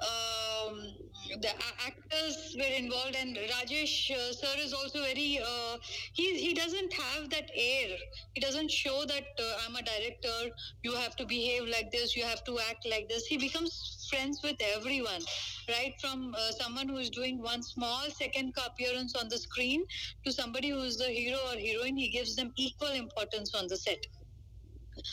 um, 0.01 0.95
the 1.41 1.51
actors 1.85 2.55
were 2.57 2.75
involved, 2.75 3.15
and 3.15 3.35
Rajesh 3.37 4.11
uh, 4.11 4.33
sir 4.33 4.53
is 4.57 4.73
also 4.73 5.01
very. 5.01 5.39
Uh, 5.39 5.77
he 6.13 6.39
he 6.39 6.53
doesn't 6.53 6.93
have 6.93 7.29
that 7.29 7.49
air. 7.55 7.97
He 8.33 8.41
doesn't 8.41 8.71
show 8.71 9.05
that 9.05 9.27
uh, 9.39 9.53
I'm 9.65 9.75
a 9.75 9.81
director. 9.81 10.49
You 10.83 10.93
have 10.95 11.15
to 11.17 11.25
behave 11.25 11.67
like 11.67 11.91
this. 11.91 12.15
You 12.15 12.23
have 12.23 12.43
to 12.45 12.59
act 12.59 12.87
like 12.89 13.07
this. 13.09 13.25
He 13.25 13.37
becomes 13.37 14.07
friends 14.09 14.41
with 14.43 14.57
everyone, 14.75 15.21
right? 15.69 15.93
From 16.01 16.33
uh, 16.37 16.51
someone 16.51 16.89
who 16.89 16.97
is 16.97 17.09
doing 17.09 17.41
one 17.41 17.63
small 17.63 18.09
second 18.09 18.53
appearance 18.65 19.15
on 19.15 19.29
the 19.29 19.37
screen 19.37 19.83
to 20.25 20.31
somebody 20.31 20.69
who 20.69 20.81
is 20.81 20.97
the 20.97 21.11
hero 21.19 21.39
or 21.51 21.57
heroine. 21.57 21.97
He 21.97 22.09
gives 22.09 22.35
them 22.35 22.51
equal 22.57 22.91
importance 22.91 23.53
on 23.53 23.67
the 23.67 23.77
set. 23.77 23.99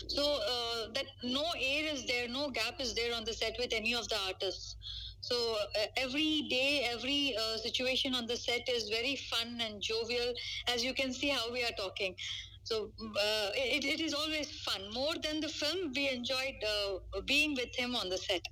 So 0.09 0.23
uh, 0.23 0.93
that 0.95 1.07
no 1.23 1.45
air 1.61 1.85
is 1.95 2.07
there, 2.07 2.29
no 2.29 2.51
gap 2.51 2.81
is 2.81 2.95
there 2.95 3.14
on 3.14 3.25
the 3.25 3.33
set 3.33 3.57
with 3.59 3.73
any 3.73 3.95
of 3.95 4.09
the 4.09 4.17
artists. 4.27 4.77
So 5.26 5.36
uh, 5.56 5.86
every 5.98 6.48
day, 6.50 6.88
every 6.92 7.36
uh, 7.38 7.58
situation 7.58 8.16
on 8.16 8.26
the 8.28 8.38
set 8.38 8.68
is 8.70 8.89
very 8.89 9.16
fun 9.32 9.60
and 9.62 9.82
jovial, 9.82 10.34
as 10.68 10.84
you 10.84 10.94
can 10.94 11.14
see 11.14 11.30
how 11.30 11.52
we 11.52 11.64
are 11.64 11.76
talking. 11.78 12.16
So 12.64 12.92
uh, 13.02 13.50
it, 13.56 13.86
it 13.86 14.02
is 14.02 14.14
always 14.14 14.50
fun. 14.62 14.82
More 14.94 15.16
than 15.22 15.39
the 15.39 15.50
film, 15.50 15.92
we 15.96 16.10
enjoyed 16.10 16.60
uh, 16.74 17.22
being 17.26 17.56
with 17.56 17.76
him 17.76 17.96
on 17.96 18.10
the 18.10 18.18
set. 18.18 18.44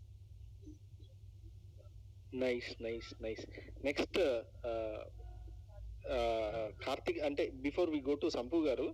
Nice 2.41 2.67
nice 2.85 3.07
nice 3.23 3.45
next 3.85 4.17
Karthik 6.85 7.19
అంటే 7.27 7.43
before 7.65 7.89
we 7.93 7.99
go 8.07 8.13
to 8.23 8.27
Sampu 8.35 8.57
garu 8.67 8.85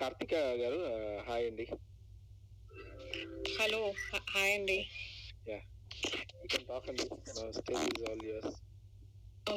Karthika 0.00 0.34
garu 0.62 0.80
hi 1.28 1.44
అండి 1.50 1.66
hello 3.60 3.80
hi 4.34 4.52
అండి 4.56 4.78
yeah 5.50 5.58
You 6.01 6.47
can 6.47 6.65
talk 6.67 6.89
అండి 6.89 7.05
stage 7.57 7.85
is 7.91 8.03
all 8.09 8.25
yours 8.27 8.57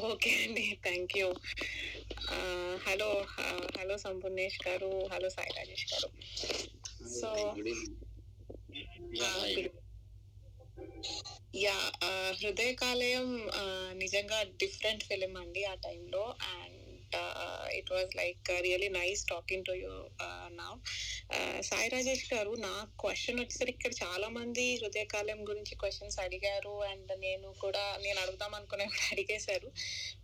okay 0.08 0.30
అండి 0.42 0.66
thank 0.84 1.14
you 1.18 1.28
hello 2.86 3.08
hello 3.78 3.96
Sampoornesh 4.04 4.58
గారు 4.66 4.90
hello 5.12 5.28
Sai 5.28 5.52
Rajesh 5.58 5.86
గారు 5.92 6.08
so 7.18 7.30
yeah 11.62 11.76
హృదయ 12.38 12.70
కాలేయం 12.74 13.28
నిజంగా 13.94 14.38
డిఫరెంట్ 14.62 15.04
ఫిలిం 15.04 15.34
అండి 15.36 15.62
ఆ 15.64 15.74
టైంలో 15.86 16.22
and 16.52 16.81
it 17.74 17.92
was 17.92 18.16
like 18.16 18.50
really 18.60 18.88
nice 18.88 19.22
talking 19.26 19.64
to 19.64 19.72
you 19.72 19.92
నా 20.50 20.68
సాయి 21.60 21.88
రాజేష్ 21.88 22.34
గారు 22.34 22.50
నా 22.50 22.72
క్వశ్చన్ 23.00 23.40
వచ్చేసరికి 23.40 23.78
ఇక్కడ 23.78 23.94
చాలా 24.02 24.28
మంది 24.28 24.64
హృదయకాలం 24.82 25.48
గురించి 25.48 25.74
క్వశ్చన్స్ 25.74 26.18
అడిగారు 26.20 26.74
అండ్ 26.90 27.12
నేను 27.18 27.48
కూడా 27.60 27.96
నేను 28.02 28.18
అడుగుదాం 28.20 28.54
అనుకునే 28.54 28.84
కూడా 28.84 29.06
అడిగేశారు. 29.12 29.68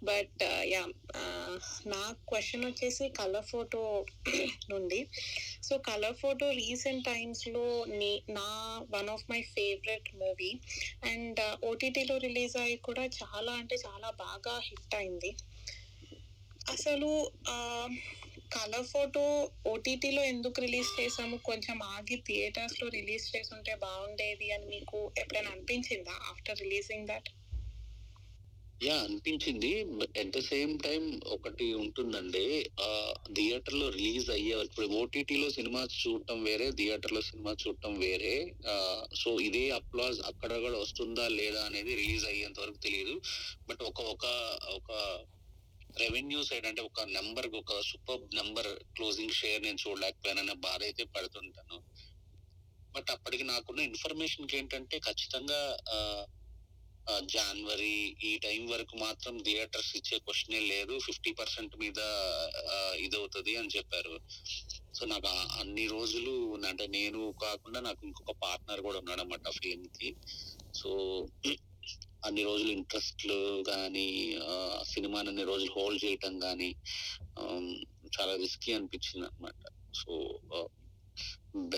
బట్ 0.04 0.42
యా 0.64 0.82
uh, 0.82 0.90
uh, 1.14 1.54
నా 1.86 2.02
క్వశ్చన్ 2.28 2.64
వచ్చేసి 2.64 3.08
కలర్ 3.08 3.46
ఫోటో 3.46 4.04
నుండి. 4.72 5.00
సో 5.62 5.78
కలర్ 5.78 6.14
ఫోటో 6.14 6.50
రీసెంట్ 6.50 7.04
టైమ్స్లో 7.04 7.84
నీ 8.00 8.22
నా 8.30 8.48
one 8.96 9.08
of 9.08 9.26
my 9.30 9.42
favourite 9.42 10.08
movie 10.14 10.52
and 11.04 11.40
ఓటీటీలో 11.66 12.16
రిలీజ్ 12.18 12.56
అయ్యి 12.56 12.76
కూడా 12.76 13.06
చాలా 13.20 13.52
అంటే 13.52 13.76
చాలా 13.76 14.10
బాగా 14.10 14.54
హిట్ 14.58 14.94
అయింది. 14.94 15.32
అసలు 16.72 17.10
కలర్ 18.50 18.86
ఫోటో 18.92 19.22
ఓటీటీలో 19.72 20.22
ఎందుకు 20.24 20.58
రిలీజ్ 20.60 20.90
చేసాము 21.00 21.36
కొంచెం 21.48 21.78
ఆగి 21.96 22.16
థియేటర్స్లో 22.28 22.86
రిలీజ్ 22.98 23.26
చేసి 23.32 23.50
ఉంటే 23.56 23.74
బాగుండేది 23.82 24.46
అని 24.54 24.66
మీకు 24.66 24.98
ఎప్పుడైనా 25.22 25.50
అనిపించిందా 25.56 26.14
ఆఫ్టర్ 26.30 26.62
రిలీజింగ్ 26.64 27.08
దట్? 27.08 27.28
యా 28.80 28.96
అనిపించింది. 29.06 29.70
ఎట్ 30.20 30.32
ద 30.36 30.40
సేమ్ 30.50 30.72
టైం 30.78 31.04
ఒకటి 31.36 31.66
ఉంటుందండి. 31.74 32.44
థియేటర్లో 33.36 33.86
రిలీజ్ 33.96 34.28
అయ్యే 34.30 34.56
ఇప్పుడు 34.66 34.86
ఓటీటీలో 35.00 35.48
సినిమా 35.56 35.80
చూడటం 35.96 36.38
వేరే 36.44 36.68
థియేటర్లో 36.80 37.22
సినిమా 37.30 37.52
చూడటం 37.62 37.94
వేరే. 38.04 38.36
సో 39.22 39.30
ఇదే 39.48 39.64
అప్లాజ్ 39.80 40.20
అక్కడ 40.30 40.52
కూడా 40.66 40.78
వస్తుందా 40.84 41.26
లేదా 41.40 41.62
అనేది 41.70 41.92
రిలీజ్ 42.02 42.26
అయ్యేంత 42.32 42.60
వరకు 42.60 42.80
తెలియదు 42.86 43.16
బట్ 43.70 43.82
ఒక 43.90 44.00
ఒక 44.14 44.26
ఒక 44.78 44.90
రెవెన్యూ 46.02 46.40
సైడ్ 46.48 46.66
అంటే 46.70 46.82
ఒక 46.88 47.04
నెంబర్ 47.16 47.48
ఒక 47.60 47.80
సూపర్ 47.90 48.24
నెంబర్ 48.38 48.70
క్లోజింగ్ 48.96 49.36
షేర్ 49.40 49.60
నేను 49.66 49.78
చూడలేకపోయాననే 49.84 50.56
బాధ 50.66 50.80
అయితే 50.88 51.04
పడుతుంటాను. 51.16 51.78
బట్ 52.96 53.10
అప్పటికి 53.14 53.44
నాకున్న 53.52 53.80
ఇన్ఫర్మేషన్ 53.90 54.54
ఏంటంటే 54.58 54.98
ఖచ్చితంగా 55.08 55.60
జనవరి 57.34 57.92
ఈ 58.28 58.30
టైం 58.44 58.62
వరకు 58.70 58.94
మాత్రం 59.02 59.34
థియేటర్స్ 59.44 59.92
ఇచ్చే 59.98 60.16
క్వశ్చనే 60.24 60.60
లేదు. 60.72 60.94
ఫిఫ్టీ 61.06 61.30
పర్సెంట్ 61.38 61.74
మీద 61.82 62.00
ఇదవుతుంది 63.04 63.52
అని 63.60 63.72
చెప్పారు. 63.76 64.14
సో 64.96 65.04
నాకు 65.12 65.28
అన్ని 65.60 65.84
రోజులు 65.94 66.34
అంటే 66.70 66.86
నేను 66.96 67.20
కాకుండా 67.44 67.80
నాకు 67.88 68.02
ఇంకొక 68.08 68.34
పార్ట్నర్ 68.44 68.84
కూడా 68.86 68.98
ఉన్నాడు 69.02 69.22
అనమాట 69.24 69.54
ఫిలిం 69.58 69.82
కి. 69.98 70.10
సో 70.80 70.90
అన్ని 72.26 72.42
రోజులు 72.42 72.70
ఇంట్రెస్ట్లు 72.70 73.62
కానీ 73.62 74.36
సినిమాని 74.82 75.28
అన్ని 75.28 75.44
రోజులు 75.44 75.72
హోల్డ్ 75.78 76.04
చేయటం 76.04 76.38
కానీ 76.38 76.70
చాలా 78.16 78.36
రిస్కీ 78.36 78.72
అనిపించింది 78.72 79.26
అనమాట 79.26 79.62
సో 79.94 80.12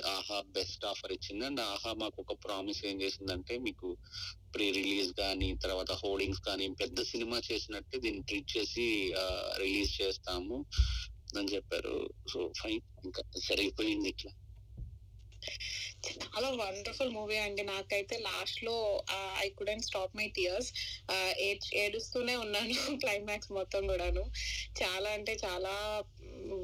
ఆహా 0.07 0.43
బెస్ట్ 0.47 0.85
ఆఫర్ 0.85 1.13
ఇచ్చింది. 1.13 1.47
అండ్ 1.47 1.61
ఆహా 1.61 1.93
మాకు 1.93 2.19
ఒక 2.21 2.33
ప్రామిస్ 2.45 2.85
ఏం 2.87 3.03
చేసిందంటే 3.03 3.59
మీకు 3.59 3.97
ప్రీ 4.55 4.71
రిలీజ్ 4.71 5.13
కానీ 5.13 5.49
తర్వాత 5.55 5.93
హోర్డింగ్స్ 5.93 6.41
కానీ 6.41 6.69
పెద్ద 6.69 7.03
సినిమా 7.03 7.39
చేసినట్టే 7.53 7.99
దీన్ని 7.99 8.23
ట్రీట్ 8.23 8.57
చేసి 8.57 8.87
రిలీజ్ 9.57 10.03
చేస్తాము 10.03 10.59
అని 11.39 11.49
చెప్పారు. 11.55 11.97
సో 12.33 12.53
ఫైన్ 12.63 12.81
ఇంకా 13.05 13.23
జరిగిపోయింది 13.49 14.09
ఇట్లా. 14.09 14.33
చాలా 16.09 16.49
వండర్ఫుల్ 16.61 17.13
మూవీ 17.17 17.37
అండి. 17.45 17.63
నాకైతే 17.71 18.17
లాస్ట్లో 18.27 18.75
I 19.45 19.47
couldn't 19.59 19.87
stop 19.89 20.17
my 20.19 20.27
tears 20.39 20.71
ఏడుస్తూనే 21.83 22.35
ఉన్నాను 22.45 22.75
క్లైమాక్స్ 23.03 23.53
మొత్తం 23.59 23.83
కూడాను. 23.91 24.25
చాలా 24.81 25.11
అంటే 25.19 25.35
చాలా 25.45 25.75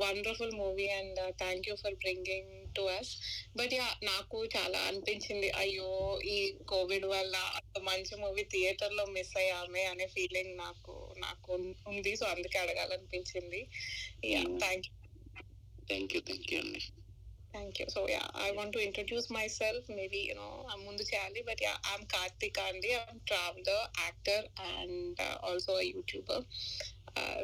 wonderful 0.03 0.55
movie 0.63 0.87
and 0.99 1.21
thank 1.43 1.69
you 1.69 1.75
for 1.83 1.97
bringing 2.05 2.53
to 2.77 2.83
us 2.97 3.13
but 3.59 3.75
yeah 3.79 3.87
నాకు 4.11 4.39
చాలా 4.57 4.79
అనిపించింది. 4.89 5.49
అయ్యో 5.63 5.91
ఈ 6.35 6.37
కోవిడ్ 6.73 7.07
వల్ల 7.15 7.37
మంచి 7.91 8.15
మూవీ 8.25 8.45
థియేటర్లో 8.55 9.07
మిస్ 9.17 9.35
అయ్యామే 9.43 9.85
అనే 9.93 10.07
ఫీలింగ్ 10.17 10.53
నాకు 10.65 10.95
నాకు 11.25 11.51
ఉంది. 11.93 12.13
సో 12.21 12.27
అందుకే 12.35 12.59
అడగాలనిపించింది. 12.65 13.63
Yeah 14.35 14.43
thank 14.65 14.89
you 14.89 14.95
thank 15.91 16.15
you 16.17 16.23
thank 16.29 16.51
you 16.53 16.61
అండి. 16.65 16.83
Thank 17.57 17.79
you 17.81 17.87
so 17.89 18.03
yeah 18.13 18.23
I 18.43 18.51
want 18.53 18.77
introduce 18.87 19.29
myself 19.57 19.89
maybe 19.99 20.21
no 20.33 20.47
you know 20.63 20.79
ముందు 20.87 21.05
చేయాలి 21.11 21.43
బట్ 21.49 21.63
యా 21.63 21.75
ఐఎమ్ 21.91 22.07
కార్తిక్ 22.15 22.59
అండి 22.65 22.91
I'm 22.97 23.23
traveller 23.31 23.85
actor 24.01 24.47
and 24.71 25.21
also 25.49 25.77
YouTuber 25.91 26.45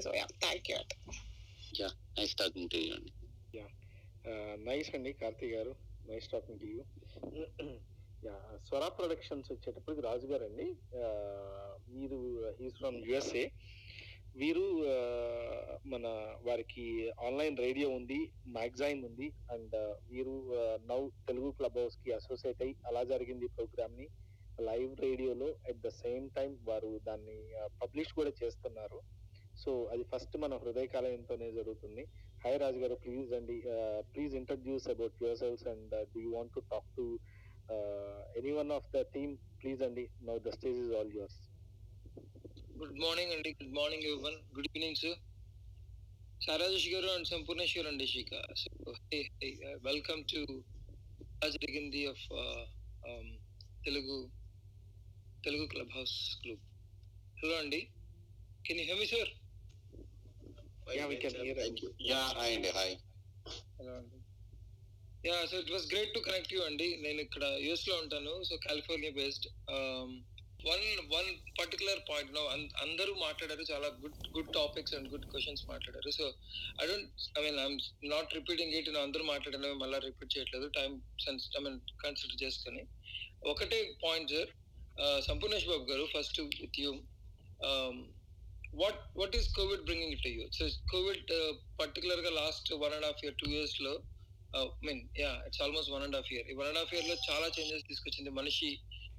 so 0.00 0.10
yeah 0.18 0.26
thank 0.40 0.68
you 0.70 0.76
at 0.76 0.94
nice 2.16 2.34
talking 2.34 2.70
to 2.70 2.80
you 2.82 2.96
yeah 3.54 3.66
nice 4.66 4.90
అండి 4.94 5.12
కార్తిక్ 5.22 5.54
గారు. 5.54 5.72
Nice 6.08 6.28
talking 6.28 6.60
to 6.60 6.66
you 6.66 6.82
yeah 8.22 8.34
Swara 8.66 8.88
Productions 8.98 9.48
వచ్చేటప్పటికి 9.52 10.02
రాజు 10.02 10.26
గారు 10.26 10.44
అండి 10.44 10.66
మీరు 11.94 12.18
he's 12.60 12.76
from 12.78 12.98
USA 13.08 13.44
వీరు 14.40 14.66
మన 15.92 16.06
వారికి 16.46 16.84
ఆన్లైన్ 17.26 17.56
రేడియో 17.64 17.88
ఉంది 17.98 18.18
మ్యాగజైన్ 18.56 19.00
ఉంది 19.08 19.26
అండ్ 19.54 19.74
వీరు 20.12 20.36
నౌ 20.90 21.00
తెలుగు 21.28 21.50
క్లబ్ 21.58 21.78
హౌస్కి 21.80 22.10
అసోసియేట్ 22.18 22.62
అయ్యి 22.66 22.76
అలా 22.90 23.02
జరిగింది 23.12 23.46
ప్రోగ్రామ్ని 23.56 24.06
లైవ్ 24.68 24.92
రేడియోలో 25.06 25.48
అట్ 25.70 25.82
ద 25.86 25.90
సేమ్ 26.02 26.26
టైం 26.38 26.50
వారు 26.70 26.92
దాన్ని 27.08 27.38
పబ్లిష్ 27.82 28.12
కూడా 28.18 28.32
చేస్తున్నారు. 28.40 29.00
సో 29.62 29.70
అది 29.92 30.04
ఫస్ట్ 30.12 30.36
మన 30.42 30.54
హృదయ 30.62 30.86
కాలయంతోనే 30.94 31.48
జరుగుతుంది. 31.58 32.02
హాయ్ 32.42 32.58
రాజు 32.64 32.78
గారు 32.84 32.94
ప్లీజ్ 33.04 33.30
అండి 33.38 33.56
please 34.12 34.34
introduce 34.40 34.88
about 34.94 35.22
yourselves 35.42 35.66
and 35.72 35.94
do 36.14 36.20
you 36.26 36.30
want 36.36 36.54
to 36.58 36.62
talk 36.72 36.90
to 36.98 37.06
any 38.40 38.52
one 38.60 38.72
of 38.78 38.90
the 38.96 39.00
team? 39.16 39.34
Please 39.62 39.82
అండి 39.88 40.04
now 40.30 40.36
the 40.46 40.52
stage 40.58 40.78
is 40.84 40.94
all 41.00 41.12
yours. 41.18 41.40
Good 42.82 43.00
morning 43.02 43.32
అండి. 43.32 43.50
Good 43.58 43.74
morning 43.76 44.06
everyone 44.12 44.36
good 44.54 44.66
evening 44.68 44.96
sir. 45.00 45.18
సారాజేష్ 46.44 46.86
గారు 46.92 47.08
and 47.16 47.28
సంపూర్ణేశ్వర్ 47.32 47.88
అండి 47.90 48.06
Shikha. 48.12 48.30
Welcome 49.88 50.22
to 50.32 50.40
జరిగింది 51.56 52.00
of 52.12 52.24
Telugu 53.86 54.16
Telugu 55.44 55.66
Clubhouse 55.96 56.16
group. 56.44 56.64
Hello 57.42 57.54
అండి. 57.60 57.80
Can 58.66 58.80
you 58.80 58.86
hear me 58.90 59.06
sir? 59.12 59.30
Hello 63.78 63.92
అండి. 64.00 64.18
Yeah 65.28 65.38
so 65.52 65.56
it 65.62 65.72
was 65.76 65.88
great 65.94 66.12
to 66.14 66.20
connect 66.28 66.52
you 66.56 66.60
అండి. 66.70 66.90
నేను 67.06 67.20
ఇక్కడ 67.28 67.44
యుఎస్లో 67.68 67.94
ఉంటాను. 68.02 68.34
So 68.50 68.56
California 68.68 69.14
based 69.22 69.48
one 70.68 70.84
one 71.14 71.28
particular 71.58 72.00
point 72.10 72.32
no 72.36 72.42
అందరూ 72.84 73.12
మాట్లాడారు 73.24 73.64
చాలా 73.70 73.88
good 74.02 74.18
good 74.36 74.52
topics 74.58 74.94
and 74.96 75.08
good 75.12 75.26
questions 75.32 75.62
మాట్లాడారు. 75.72 76.10
So 76.18 76.24
I 76.82 76.86
don't 76.90 77.08
I 77.38 77.42
mean 77.46 77.58
I'm 77.64 77.78
not 78.14 78.34
repeating 78.38 78.74
it 78.78 78.90
అందరూ 79.04 79.24
మాట్లాడడం 79.32 79.78
మళ్ళీ 79.82 80.00
రిపీట్ 80.08 80.32
చేయట్లేదు. 80.36 80.68
Time 80.78 80.92
sense 81.26 81.44
I 81.58 81.62
mean 81.66 81.78
consider 82.04 82.40
చేసుకొని. 82.44 82.82
ఒకటే 83.52 83.80
పాయింట్ 84.04 84.32
సార్ 84.36 84.50
సంపూర్ణేష్ 85.28 85.68
బాబు 85.72 85.84
గారు 85.92 86.04
first 86.16 86.40
with 86.62 86.80
you 86.84 86.90
what 88.82 89.00
what 89.20 89.34
is 89.38 89.48
COVID 89.58 89.84
bringing 89.88 90.14
it 90.16 90.26
you 90.28 90.44
so 90.58 90.64
COVID 90.94 91.30
పర్టికులర్గా 91.80 92.30
last 92.40 92.70
one 92.84 92.94
and 92.96 93.06
half 93.08 93.22
year 93.24 93.36
two 93.42 93.48
ఇయర్స్లో 93.56 93.94
mean 94.86 95.02
yeah 95.22 95.32
it's 95.46 95.62
almost 95.66 95.90
one 95.94 96.04
and 96.06 96.16
half 96.18 96.30
year 96.34 96.48
ఈ 96.52 96.56
one 96.60 96.68
and 96.70 96.80
half 96.82 96.92
ఇయర్లో 96.94 97.16
చాలా 97.28 97.46
changes 97.56 97.86
తీసుకొచ్చింది 97.90 98.32
మనిషి 98.40 98.70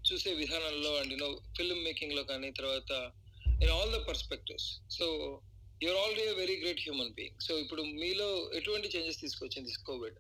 చూసే 0.06 0.32
విధానంలో 0.34 0.92
అండ్ 1.00 1.14
యూనో 1.14 1.28
ఫిల్మ్ 1.58 1.84
మేకింగ్లో 1.84 2.24
కానీ 2.24 2.50
తర్వాత 2.52 2.92
in 3.64 3.72
all 3.72 3.92
the 3.92 4.00
perspectives 4.08 4.68
so 4.90 5.06
you're 5.82 6.00
already 6.04 6.34
very 6.42 6.56
great 6.56 6.82
human 6.82 7.14
being 7.14 7.40
so 7.40 7.54
ఇప్పుడు 7.60 7.84
మీలో 8.02 8.28
ఎటువంటి 8.54 8.88
చేంజెస్ 8.96 9.22
తీసుకొచ్చింది 9.22 9.74
కోవిడ్ 9.86 10.20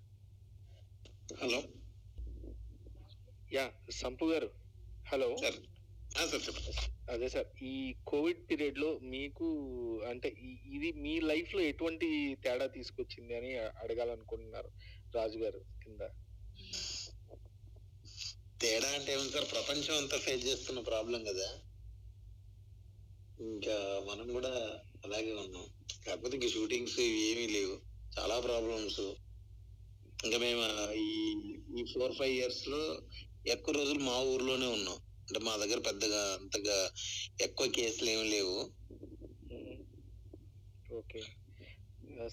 హలో 1.41 1.59
యా 3.51 3.63
సంపు 3.97 4.25
గారు. 4.25 4.47
హలో 5.05 5.27
సార్ 5.37 5.57
సార్ 6.21 6.41
చెప్పండి. 6.45 6.71
అదే 7.09 7.27
సార్ 7.29 7.47
ఈ 7.63 7.73
కోవిడ్ 8.03 8.41
పీరియడ్లో 8.49 8.89
మీకు 9.13 9.47
అంటే 10.09 10.29
ఇది 10.75 10.89
మీ 11.03 11.13
లైఫ్లో 11.31 11.61
ఎటువంటి 11.61 12.07
తేడా 12.43 12.67
తీసుకొచ్చింది 12.67 13.33
అని 13.35 13.51
అడగాలనుకుంటున్నారు 13.83 14.69
రాజు 15.15 15.37
గారు 15.37 15.61
కింద? 15.83 16.01
తేడా 18.63 18.89
అంటే 18.89 19.13
ఏమి 19.13 19.29
సార్? 19.29 19.51
ప్రపంచం 19.51 19.97
అంతా 19.97 20.17
ఫేస్ 20.17 20.47
చేస్తున్న 20.47 20.79
ప్రాబ్లం 20.79 21.23
కదా. 21.23 21.47
ఇంకా 23.39 23.75
మనం 24.09 24.33
కూడా 24.33 24.51
అలాగే 25.05 25.33
ఉన్నాం. 25.33 25.65
కాకపోతే 26.07 26.37
ఇంక 26.37 26.47
షూటింగ్స్ 26.47 26.99
ఏమీ 26.99 27.47
లేవు. 27.47 27.75
చాలా 28.11 28.39
ప్రాబ్లమ్స్ 28.39 29.03
ఇంకా 30.23 30.37
మేము 30.37 30.63
ఈ 30.93 31.09
ఈ 31.79 31.83
ఫోర్ 31.93 32.15
ఫైవ్ 32.15 32.33
ఇయర్స్లో 32.33 32.81
ఎక్కువ 33.45 33.73
రోజులు 33.75 33.99
మా 33.99 34.17
ఊర్లోనే 34.23 34.67
ఉన్నాం. 34.67 34.97
అంటే 35.27 35.39
మా 35.39 35.57
దగ్గర 35.57 35.79
పెద్దగా 35.79 36.33
అంతగా 36.33 36.77
ఎక్కువ 37.41 37.67
కేసులు 37.69 38.09
ఏమి 38.09 38.23
లేవు. 38.29 38.57
ఓకే. 40.89 41.21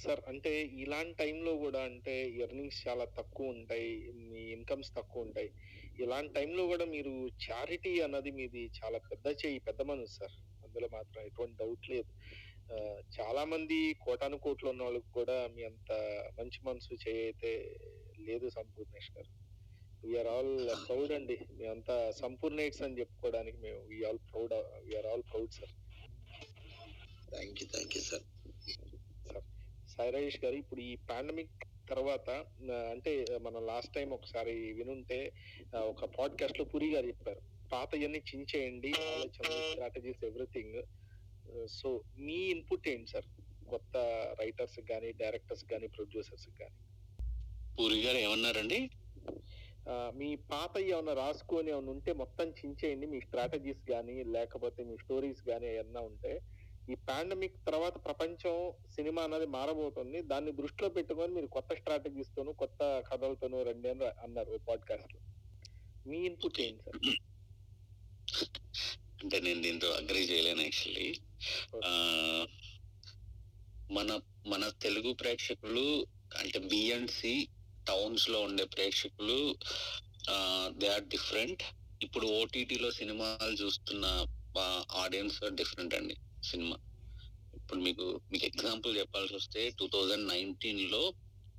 సార్ 0.05 0.21
అంటే 0.29 0.63
ఇలాంటి 0.85 1.15
టైంలో 1.19 1.57
కూడా 1.57 1.81
అంటే 1.83 2.15
ఎర్నింగ్స్ 2.45 2.89
చాలా 2.89 3.05
తక్కువ 3.05 3.55
ఉంటాయి 3.57 4.11
మీ 4.31 4.41
ఇన్కమ్స్ 4.57 4.91
తక్కువ 4.99 5.23
ఉంటాయి. 5.23 5.51
ఇలాంటి 6.03 6.33
టైంలో 6.35 6.67
కూడా 6.67 6.85
మీరు 6.85 7.31
చారిటీ 7.47 8.01
అన్నది 8.01 8.31
మీది 8.31 8.71
చాలా 8.79 8.99
పెద్ద 8.99 9.27
చేయి 9.43 9.59
పెద్ద 9.59 9.83
మనసు 9.83 10.15
సార్. 10.19 10.35
అందులో 10.65 10.89
మాత్రం 10.97 11.23
ఎటువంటి 11.23 11.57
డౌట్ 11.63 11.91
లేదు. 11.91 12.11
చాలా 13.17 13.45
మంది 13.45 13.95
కోటాను 14.05 14.37
కోట్లు 14.39 14.69
ఉన్న 14.71 14.83
వాళ్ళకి 14.83 15.11
కూడా 15.19 15.49
మీ 15.55 15.63
అంత 15.63 15.93
మంచి 16.39 16.59
మనసు 16.69 16.99
చేయైతే 17.09 17.53
లేదు 18.29 18.49
సంపూర్ణేష్ 18.49 19.11
గారు. 19.17 19.31
వీఆర్ 20.05 20.27
ఆల్ 20.27 20.55
ప్రౌడ్ 20.87 21.13
అండి. 21.13 21.37
మేమంతా 21.59 22.11
సంపూర్ణేట్స్ 22.11 22.83
అని 22.83 22.99
చెప్పుకోవడానికి 23.01 23.59
మేము 23.59 23.81
we're 23.93 24.21
proud 24.31 24.55
we're 24.89 25.07
all 25.07 25.23
proud 25.33 25.51
sir. 25.51 25.75
Thank 27.33 27.59
you 27.63 27.69
thank 27.75 27.97
you 27.97 28.03
sir 28.11 28.27
Sai 30.01 30.13
Rajesh 30.13 30.45
గారు 30.45 30.55
ఇప్పుడు 30.55 30.81
ఈ 30.81 30.93
పాండమిక్ 31.11 31.65
తర్వాత 31.91 32.31
అంటే 32.91 33.25
మనం 33.43 33.67
లాస్ట్ 33.67 33.95
టైం 33.95 34.11
ఒకసారి 34.11 34.55
వినుంటే 34.73 35.19
ఒక 35.75 36.05
పాడ్కాస్ట్లో 36.05 36.65
పురి 36.65 36.95
గారు 36.95 37.07
చెప్పారు 37.07 37.41
పాత 37.73 37.91
ఇవన్నీ 37.95 38.21
చించేయండి 38.29 38.93
స్ట్రాటజీస్ 39.35 40.25
ఎవ్రీథింగ్. 40.25 40.79
సో 41.69 41.89
మీ 42.19 42.39
ఇన్పుట్ 42.51 42.89
ఏంటి 42.89 43.11
సార్? 43.11 43.29
కొత్త 43.69 43.97
రైటర్స్ 44.41 44.81
కానీ 44.91 45.13
డైరెక్టర్స్ 45.13 45.65
కానీ 45.65 45.87
ప్రొడ్యూసర్స్ 45.87 46.49
కానీ 46.61 46.77
పూరి 47.77 48.01
గారు 48.03 48.17
ఏమన్నారండి? 48.17 48.81
మీ 50.17 50.37
పాత 50.37 50.73
ఏమన్నా 50.79 51.13
రాసుకొని 51.13 51.71
ఏమన్నా 51.71 51.93
ఉంటే 51.93 52.13
మొత్తం 52.13 52.49
చించేయండి 52.49 53.07
మీ 53.07 53.21
స్ట్రాటజీస్ 53.21 53.85
కానీ 53.91 54.25
లేకపోతే 54.25 54.85
మీ 54.85 54.97
స్టోరీస్ 54.97 55.43
కానీ 55.43 55.69
ఏమన్నా 55.75 56.01
ఉంటే 56.01 56.33
ఈ 56.91 56.95
పాండమిక్ 57.09 57.57
తర్వాత 57.67 57.97
ప్రపంచం 58.05 58.55
సినిమా 58.95 59.23
అన్నది 59.23 59.47
మారబోతుంది. 59.47 60.19
దాన్ని 60.23 60.53
దృష్టిలో 60.53 60.89
పెట్టుకొని 60.89 61.33
మీరు 61.35 61.47
కొత్త 61.47 61.75
స్ట్రాటజీస్ 61.75 62.31
తోను 62.37 62.53
కొత్త 62.53 62.81
కథలతోను 63.09 63.59
రండి 63.63 63.89
అని 63.89 64.07
అన్నారు 64.25 64.61
పాడ్కాస్ట్లో. 64.69 65.21
మీ 66.07 66.19
ఇన్పుట్ 66.27 66.61
ఏంటి 66.61 66.83
సార్? 66.83 66.99
అంటే 69.23 69.41
నేను 69.41 69.61
దీంతో 69.63 69.89
అగ్రి 69.91 70.23
చేయలేను 70.31 70.63
యాక్చువల్లీ 70.63 71.09
మన 73.93 74.11
మన 74.47 74.65
తెలుగు 74.83 75.13
ప్రేక్షకులు 75.13 75.87
అంటే 76.41 76.59
బిఎండ్సి 76.59 77.35
టౌన్స్లో 77.89 78.41
ఉండే 78.41 78.65
ప్రేక్షకులు 78.65 79.39
దే 80.79 80.89
ఆర్ 80.89 81.07
డిఫరెంట్ 81.15 81.63
ఇప్పుడు 82.03 82.27
ఓటీటీలో 82.41 82.91
సినిమాలు 82.91 83.55
చూస్తున్న 83.63 84.07
ఆడియన్స్ 85.05 85.39
డిఫరెంట్ 85.55 85.95
అండి. 85.95 86.17
సినిమా. 86.45 86.77
ఇప్పుడు 87.55 87.81
మీకు 87.81 88.21
మీకు 88.33 88.47
ఎగ్జాంపుల్ 88.47 88.99
చెప్పాల్సి 88.99 89.35
వస్తే 89.35 89.71
టూ 89.71 89.87
థౌజండ్ 89.87 90.29
నైన్టీన్లో 90.29 91.15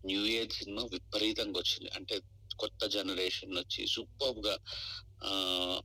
న్యూ 0.05 0.25
ఇయర్ 0.25 0.51
సినిమా 0.51 0.83
విపరీతంగా 0.91 1.59
వచ్చింది. 1.59 1.89
అంటే 1.89 2.21
కొత్త 2.59 2.85
జనరేషన్ 2.85 3.57
వచ్చి 3.57 3.87
సూపర్గా 3.87 4.55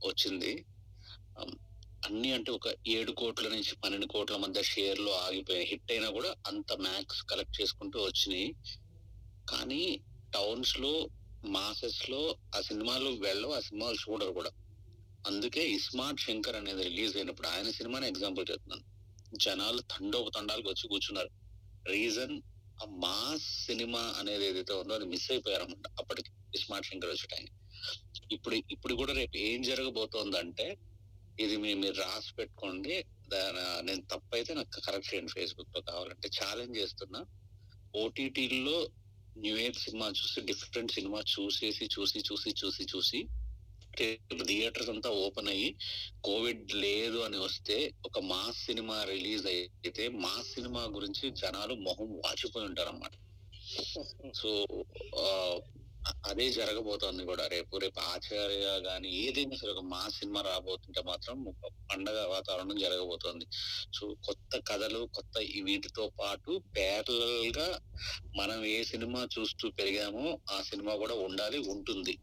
వచ్చింది. 0.07 0.65
అన్ని 2.05 2.33
అంటే 2.33 2.51
ఒక 2.51 2.67
ఏడు 2.87 3.11
కోట్ల 3.11 3.47
నుంచి 3.47 3.75
పన్నెండు 3.75 4.05
కోట్ల 4.05 4.35
మధ్య 4.35 4.63
షేర్లో 4.63 5.11
ఆగిపోయాయి 5.11 5.67
హిట్ 5.67 5.91
అయినా 5.91 6.09
కూడా 6.09 6.35
అంత 6.47 6.73
మ్యాక్స్ 6.73 7.23
కలెక్ట్ 7.23 7.61
చేసుకుంటూ 7.61 8.03
వచ్చినాయి. 8.03 8.53
కానీ 9.49 10.01
టౌన్స్లో 10.33 11.09
మాసెస్లో 11.45 12.37
ఆ 12.55 12.61
సినిమాలు 12.61 13.09
వెళ్ళవు 13.09 13.53
ఆ 13.53 13.59
సినిమాలు 13.59 13.95
చూడరు 13.95 14.31
కూడా. 14.31 14.51
అందుకే 15.29 15.61
ఇస్మార్ట్ 15.77 16.23
శంకర్ 16.25 16.57
అనేది 16.59 16.81
రిలీజ్ 16.89 17.15
అయినప్పుడు 17.17 17.47
ఆయన 17.53 17.69
సినిమాని 17.77 18.07
ఎగ్జాంపుల్ 18.11 18.45
చెప్తున్నాను. 18.51 18.85
జనాలు 19.45 19.81
తండోపతండాలకు 19.93 20.69
వచ్చి 20.69 20.85
కూర్చున్నారు. 20.91 21.31
రీజన్ 21.93 22.35
ఆ 22.83 22.85
మాస్ 23.03 23.47
సినిమా 23.67 24.01
అనేది 24.19 24.43
ఏదైతే 24.49 24.73
ఉందో 24.81 24.95
అది 24.99 25.05
మిస్ 25.13 25.29
అయిపోయారన్నమాట 25.31 25.89
అప్పటికి 26.01 26.29
ఇస్మార్ట్ 26.55 26.87
శంకర్ 26.89 27.11
వచ్చే 27.13 27.27
టైం 27.33 27.47
ఇప్పుడు 28.35 28.55
ఇప్పుడు 28.75 28.93
కూడా 29.01 29.13
రేపు 29.13 29.37
ఏం 29.49 29.59
జరగబోతోందంటే 29.69 30.67
ఇది 31.39 31.55
మీ 31.63 31.71
మీరు 31.81 31.97
రాసి 32.03 32.31
పెట్టుకోండి. 32.37 32.93
నేను 33.87 34.01
తప్పైతే 34.11 34.51
నాకు 34.57 34.81
కరెక్ట్ 34.85 35.09
చేయండి 35.09 35.31
ఫేస్బుక్లో 35.35 35.81
కావాలంటే. 35.89 36.27
ఛాలెంజ్ 36.37 36.75
చేస్తున్నా. 36.77 37.21
ఓటీటీల్లో 38.03 38.77
న్యూ 39.43 39.55
ఇయర్ 39.63 39.77
సినిమా 39.85 40.07
చూసి 40.19 40.41
డిఫరెంట్ 40.49 40.95
సినిమా 40.97 41.19
చూసేసి 41.33 41.85
చూసి 41.95 42.19
చూసి 42.29 42.49
చూసి 42.61 42.83
చూసి 42.93 43.19
థియేటర్స్ 44.47 44.89
అంతా 44.89 45.09
ఓపెన్ 45.09 45.47
అయ్యి 45.47 45.75
కోవిడ్ 46.23 46.73
లేదు 46.73 47.17
అని 47.17 47.37
వస్తే 47.37 47.93
ఒక 48.05 48.19
మాస్ 48.19 48.65
సినిమా 48.65 49.03
రిలీజ్ 49.03 49.47
అయితే 49.47 50.07
మాస్ 50.07 50.53
సినిమా 50.53 50.83
గురించి 50.83 51.31
జనాలు 51.31 51.73
మొహం 51.73 52.17
వాచిపోయి 52.17 52.65
ఉంటారు 52.65 52.89
అన్నమాట 52.89 53.15
సో 54.35 54.49
అదే 56.25 56.51
జరగబోతోంది 56.51 57.25
కూడా. 57.25 57.47
రేపు 57.47 57.77
రేపు 57.77 57.99
ఆచార్య 57.99 58.67
గాని 58.87 59.15
ఏదైనా 59.15 59.55
సరే 59.55 59.71
ఒక 59.71 59.79
మా 59.79 60.09
సినిమా 60.09 60.41
రాబోతుంటే 60.41 61.01
మాత్రం 61.01 61.45
ఒక 61.45 61.71
పండగ 61.91 62.25
వాతావరణం 62.25 62.77
జరగబోతోంది. 62.77 63.45
సో 63.93 64.15
కొత్త 64.25 64.61
కథలు 64.67 65.09
కొత్త 65.15 65.37
వీటితో 65.63 66.11
పాటు 66.19 66.61
ప్యారలల్గా 66.75 67.79
మనం 68.35 68.65
ఏ 68.65 68.83
సినిమా 68.83 69.27
చూస్తూ 69.39 69.69
పెరిగామో 69.69 70.39
ఆ 70.51 70.61
సినిమా 70.61 70.95
కూడా 70.95 71.13
ఉండాలి 71.13 71.57
ఉంటుంది. 71.57 72.19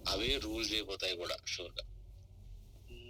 అవే 0.00 0.36
రూల్ 0.36 0.66
చేయబోతాయి 0.72 1.16
కూడా 1.16 1.36
షూర్గా 1.46 1.84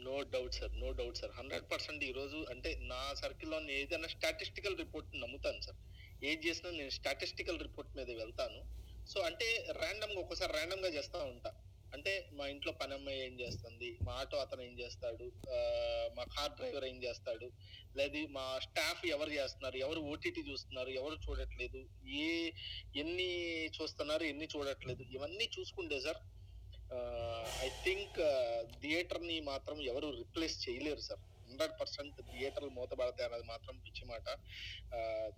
no 0.02 0.16
doubt 0.22 0.54
sir 0.54 0.72
no 0.72 0.92
doubt 0.92 1.18
sir 1.18 1.30
hundred 1.30 1.66
percent 1.72 2.04
ఈ 2.04 2.12
రోజు 2.12 2.46
అంటే 2.50 2.80
నా 2.82 3.14
సర్కిల్లో 3.14 3.60
ఏదైనా 3.70 4.08
స్టాటిస్టికల్ 4.08 4.76
రిపోర్ట్ 4.76 5.16
నమ్ముతాను 5.16 5.60
సార్ 5.60 5.78
ఏది 6.22 6.48
చేసినా 6.48 6.70
నేను 6.70 6.90
స్టాటిస్టికల్ 6.90 7.58
రిపోర్ట్ 7.58 7.96
మీద 7.96 8.10
వెళ్తాను. 8.10 8.60
సో 9.06 9.20
అంటే 9.20 9.46
ర్యాండమ్గా 9.80 10.20
ఒక్కోసారి 10.20 10.52
ర్యాండమ్గా 10.52 10.88
చేస్తా 10.88 11.18
ఉంటా. 11.24 11.50
అంటే 11.92 12.30
మా 12.32 12.46
ఇంట్లో 12.46 12.72
పని 12.72 12.94
అమ్మాయి 12.94 13.20
ఏం 13.20 13.40
చేస్తుంది 13.40 13.98
మా 14.02 14.12
ఆటో 14.12 14.36
అతను 14.36 14.62
ఏం 14.62 14.78
చేస్తాడు 14.78 15.32
మా 16.16 16.24
కార్ 16.24 16.52
డ్రైవర్ 16.52 16.84
ఏం 16.84 17.02
చేస్తాడు 17.02 17.46
లేదు 17.96 18.26
మా 18.26 18.58
స్టాఫ్ 18.60 19.06
ఎవరు 19.06 19.30
చేస్తున్నారు 19.30 19.76
ఎవరు 19.76 20.00
ఓటీటీ 20.00 20.42
చూస్తున్నారు 20.50 20.88
ఎవరు 20.90 21.14
చూడట్లేదు 21.14 21.80
ఏ 22.06 22.52
ఎన్ని 22.96 23.30
చూస్తున్నారు 23.68 24.22
ఎన్ని 24.24 24.44
చూడట్లేదు 24.46 25.02
ఇవన్నీ 25.02 25.50
చూసుకుంటే 25.58 26.00
సార్ 26.00 26.20
ఐ 27.64 27.68
థింక్ 27.84 28.18
థియేటర్ని 28.82 29.40
మాత్రం 29.40 29.80
ఎవరు 29.80 30.08
రిప్లేస్ 30.16 30.68
చేయలేరు 30.68 31.00
సార్. 31.00 31.20
హండ్రెడ్ 31.48 31.80
పర్సెంట్ 31.80 32.16
థియేటర్లు 32.32 32.70
మూతబడతాయి 32.70 33.26
అన్నది 33.26 33.46
మాత్రం 33.48 33.78
పిచ్చి 33.78 34.04
మాట. 34.04 34.28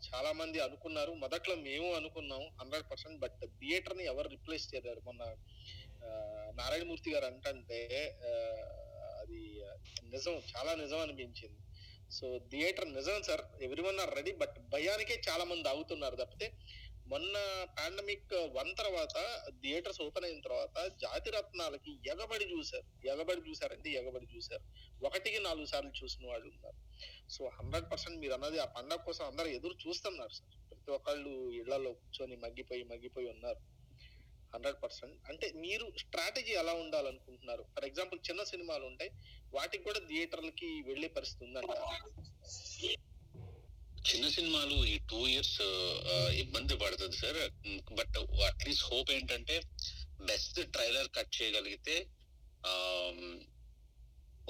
చాలా 0.09 0.33
మంది 0.33 0.59
అనుకున్నారు. 0.59 1.13
మొదట్లో 1.25 1.55
మేము 1.55 1.95
అనుకున్నాం 1.95 2.43
హండ్రెడ్ 2.61 2.91
పర్సెంట్ 2.91 3.19
బట్ 3.21 3.41
థియేటర్ని 3.61 4.05
ఎవరు 4.05 4.29
రిప్లేస్ 4.29 4.75
చేయలేరు. 4.75 5.01
మొన్న 5.01 5.23
నారాయణమూర్తి 6.61 7.11
గారు 7.15 7.25
అంటే 7.25 7.81
అది 9.23 9.41
నిజం 10.05 10.35
చాలా 10.53 10.75
నిజం 10.75 10.99
అనిపించింది. 10.99 11.59
సో 12.11 12.27
థియేటర్ 12.53 12.89
నిజం 12.89 13.23
సార్. 13.23 13.43
ఎవరి 13.63 13.83
ఆర్ 14.05 14.15
రెడీ 14.17 14.33
బట్ 14.33 14.59
భయానికే 14.59 15.23
చాలా 15.29 15.45
మంది 15.45 15.69
ఆగుతున్నారు. 15.69 16.17
తప్పితే 16.17 16.47
మొన్న 17.13 17.65
పాండమిక్ 17.79 18.35
వన్ 18.35 18.77
తర్వాత 18.79 19.17
థియేటర్స్ 19.63 20.03
ఓపెన్ 20.03 20.25
అయిన 20.25 20.41
తర్వాత 20.41 20.89
జాతి 21.03 21.31
రత్నాలకి 21.31 21.93
ఎగబడి 22.11 22.45
చూశారు. 22.45 23.07
ఎగబడి 23.07 23.51
చూశారంటే 23.51 23.91
ఎగబడి 23.91 24.37
చూశారు. 24.37 24.65
ఒకటికి 25.07 25.39
నాలుగు 25.39 25.65
సార్లు 25.65 26.05
చూసిన 26.05 26.27
వాళ్ళు 26.27 26.47
ఉన్నారు. 26.47 26.79
సో 27.31 27.49
హండ్రెడ్ 27.49 27.93
పర్సెంట్ 27.93 28.21
మీరు 28.21 28.33
అన్నది 28.33 28.59
ఆ 28.59 28.65
పండగ 28.65 28.97
కోసం 28.97 29.27
అందరు 29.27 29.47
ఎదురు 29.47 29.89
చూస్తున్నారు 29.89 30.33
సార్. 30.33 30.71
ప్రతి 30.71 30.91
ఒక్కళ్ళు 30.91 31.51
ఇళ్ళలో 31.51 31.93
కూర్చొని 31.93 32.37
మగ్గిపోయి 32.37 32.85
మగ్గిపోయి 32.85 33.29
ఉన్నారు. 33.29 33.61
హండ్రెడ్ 34.55 34.83
పర్సెంట్ 34.83 35.19
అంటే 35.29 35.53
మీరు 35.53 35.93
స్ట్రాటజీ 35.99 36.53
ఎలా 36.53 36.73
ఉండాలనుకుంటున్నారు? 36.75 37.63
ఫర్ 37.77 37.85
ఎగ్జాంపుల్ 37.85 38.21
చిన్న 38.31 38.43
సినిమాలు 38.43 38.85
ఉంటాయి. 38.85 39.11
వాటికి 39.55 39.85
కూడా 39.85 39.99
థియేటర్లకి 39.99 40.83
వెళ్ళే 40.87 41.09
పరిస్థితి 41.09 41.45
ఉందంట 41.45 41.71
చిన్న 44.09 44.27
సినిమాలు 44.29 44.77
ఈ 44.93 44.95
టూ 45.11 45.19
ఇయర్స్ 45.27 45.59
ఇబ్బంది 46.43 46.75
పడుతుంది 46.77 47.17
sir. 47.17 47.41
But 47.99 48.17
at least 48.49 48.85
hope 48.85 49.11
ఏంటంటే 49.17 49.57
బెస్ట్ 50.31 50.59
ట్రైలర్ 50.75 51.09
కట్ 51.17 51.33
చేయగలిగితే 51.39 51.97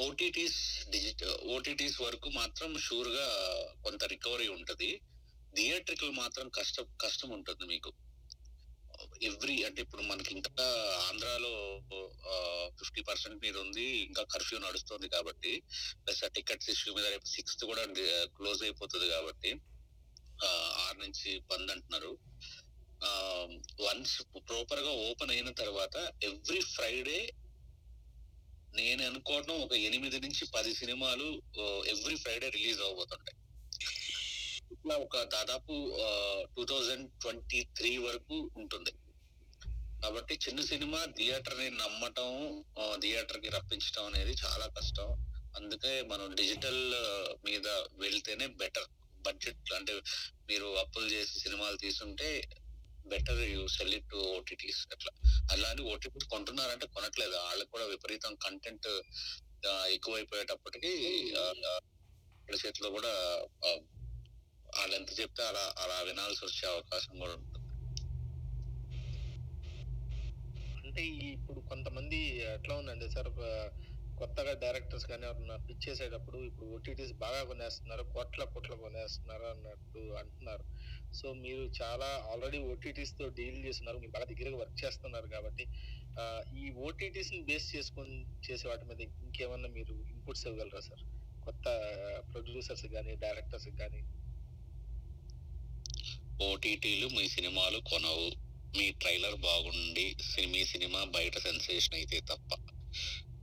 ఓటీటీస్ 0.07 0.61
డిజిటల్ 0.91 1.35
ఓటీటీస్ 1.55 1.99
వరకు 2.01 2.29
మాత్రం 2.31 2.71
షూర్గా 2.79 3.27
కొంత 3.85 4.05
రికవరీ 4.05 4.49
ఉంటుంది. 4.49 4.91
థియేట్రికల్ 5.57 6.13
మాత్రం 6.23 6.49
కష్టం 6.49 6.87
కష్టం 7.01 7.31
ఉంటుంది 7.31 7.65
మీకు. 7.73 7.93
ఎవ్రీ 9.23 9.57
అంటే 9.63 9.81
ఇప్పుడు 9.83 10.03
మనకి 10.03 10.31
ఇంకా 10.35 10.67
ఆంధ్రాలో 11.09 11.53
ఫిఫ్టీ 12.79 13.03
పర్సెంట్ 13.03 13.43
మీద 13.45 13.57
ఉంది 13.57 13.87
ఇంకా 14.07 14.23
కర్ఫ్యూ 14.33 14.59
నడుస్తుంది 14.59 15.09
కాబట్టి 15.09 15.53
ప్లస్ 16.03 16.23
ఆ 16.25 16.31
టికెట్స్ 16.37 16.71
ఇష్యూ 16.71 16.93
మీద 16.95 17.07
రేపు 17.07 17.29
సిక్స్త్ 17.35 17.65
కూడా 17.65 17.85
క్లోజ్ 18.39 18.63
అయిపోతుంది 18.63 19.09
కాబట్టి 19.09 19.53
ఆరు 20.85 20.99
నుంచి 20.99 21.31
పంది 21.51 21.73
అంటున్నారు. 21.73 22.13
వన్స్ 23.87 24.17
ప్రాపర్గా 24.49 24.91
ఓపెన్ 25.07 25.31
అయిన 25.31 25.51
తర్వాత 25.53 25.97
ఎవ్రీ 26.23 26.61
ఫ్రైడే 26.75 27.21
నేను 28.75 29.03
అనుకోవడం 29.07 29.55
ఒక 29.63 29.75
ఎనిమిది 29.89 30.19
నుంచి 30.21 30.45
పది 30.55 30.71
సినిమాలు 30.75 31.27
ఎవ్రీ 31.95 32.17
ఫ్రైడే 32.17 32.49
రిలీజ్ 32.49 32.81
అవబోతుంటాయి 32.81 33.39
ఇట్లా 34.75 34.95
ఒక 34.97 35.17
దాదాపు 35.35 35.75
టూ 36.55 36.63
థౌజండ్ 36.65 37.07
ట్వంటీ 37.23 37.61
త్రీ 37.79 37.91
వరకు 38.07 38.37
ఉంటుంది. 38.57 38.93
కాబట్టి 40.03 40.35
చిన్న 40.45 40.61
సినిమా 40.71 41.01
థియేటర్ని 41.19 41.69
నమ్మటం 41.83 42.31
థియేటర్కి 43.03 43.49
రప్పించడం 43.57 44.05
అనేది 44.11 44.33
చాలా 44.43 44.67
కష్టం. 44.79 45.09
అందుకే 45.59 45.93
మనం 46.13 46.27
డిజిటల్ 46.41 46.83
మీద 47.47 47.67
వెళ్తేనే 48.03 48.47
బెటర్. 48.63 48.89
బడ్జెట్ 49.27 49.73
అంటే 49.79 49.93
మీరు 50.51 50.69
అప్పులు 50.83 51.09
చేసి 51.15 51.35
సినిమాలు 51.45 51.77
తీసుంటే 51.85 52.29
better 53.13 53.43
you 53.53 53.63
sell 53.77 53.95
it 53.99 54.09
to 54.13 54.19
OTTs 54.39 54.81
అట్లా. 54.95 55.13
అలాంటి 55.55 55.83
ఓటీటీస్ 55.93 56.27
కొంటున్నారంటే 56.35 56.87
కొనట్లేదు. 56.97 57.37
వాళ్ళకి 57.49 57.71
కూడా 57.77 57.87
విపరీతం 57.95 58.35
కంటెంట్ 58.47 58.91
ఎక్కువైపోయేటప్పటికి 59.97 60.93
వాళ్ళ 61.37 62.57
చేతిలో 62.65 62.89
కూడా 62.99 63.13
వాళ్ళు 64.77 64.95
ఎంత 65.01 65.11
చెప్తే 65.21 65.43
అలా 65.51 65.65
అలా 65.83 65.97
వినాల్సి 66.09 66.43
వచ్చే 66.47 66.65
అవకాశం 66.75 67.13
కూడా 67.23 67.35
ఉంటుంది 67.41 67.59
అంటే 70.93 71.03
ఇప్పుడు 71.35 71.61
కొంతమంది 71.69 72.17
ఎట్లా 72.55 72.75
ఉందండి 72.81 73.07
సార్ 73.13 73.29
కొత్తగా 74.19 74.53
డైరెక్టర్స్ 74.65 75.07
కానీ 75.11 75.25
ఎవరన్నా 75.29 75.55
పిచ్ 75.67 75.85
చేసేటప్పుడు 75.85 76.39
ఇప్పుడు 76.49 76.67
ఓటీటీస్ 76.77 77.13
బాగా 77.23 77.39
కొనేస్తున్నారు 77.51 78.03
కోట్ల 78.15 78.45
కోట్ల 78.55 78.75
కొనేస్తున్నారు 78.83 79.47
అన్నట్టు 79.53 80.03
అంటున్నారు. 80.21 80.65
సో 81.19 81.33
మీరు 81.45 81.63
చాలా 81.81 82.09
ఆల్రెడీ 82.33 82.59
ఓటీటీస్తో 82.73 83.29
డీల్ 83.39 83.59
చేస్తున్నారు 83.67 84.03
మీరు 84.03 84.15
బాగా 84.17 84.29
దగ్గరగా 84.33 84.61
వర్క్ 84.63 84.79
చేస్తున్నారు 84.85 85.31
కాబట్టి 85.37 85.67
ఈ 86.63 86.67
ఓటీటీస్ని 86.89 87.41
బేస్ 87.51 87.71
చేసుకొని 87.77 88.19
చేసే 88.49 88.69
వాటి 88.73 88.87
మీద 88.91 89.01
ఇంకేమన్నా 89.27 89.71
మీరు 89.79 89.97
ఇన్పుట్స్ 90.15 90.47
ఇవ్వగలరా 90.47 90.85
సార్? 90.91 91.03
కొత్త 91.47 91.67
ప్రొడ్యూసర్స్ 92.33 92.87
కానీ 92.97 93.15
డైరెక్టర్స్ 93.27 93.71
కానీ 93.83 94.03
ఓటీటీలు 96.51 97.09
మీ 97.19 97.27
సినిమాలు 97.37 97.81
కొనవు. 97.93 98.31
మీ 98.77 98.91
ట్రైలర్ 98.91 99.35
బాగుండి 99.35 100.17
సి- 100.23 100.49
మీ 100.49 100.65
సినిమా 100.65 101.05
బయట 101.05 101.39
సెన్సేషన్ 101.39 101.95
అయితే 101.95 102.21
తప్ప. 102.21 102.51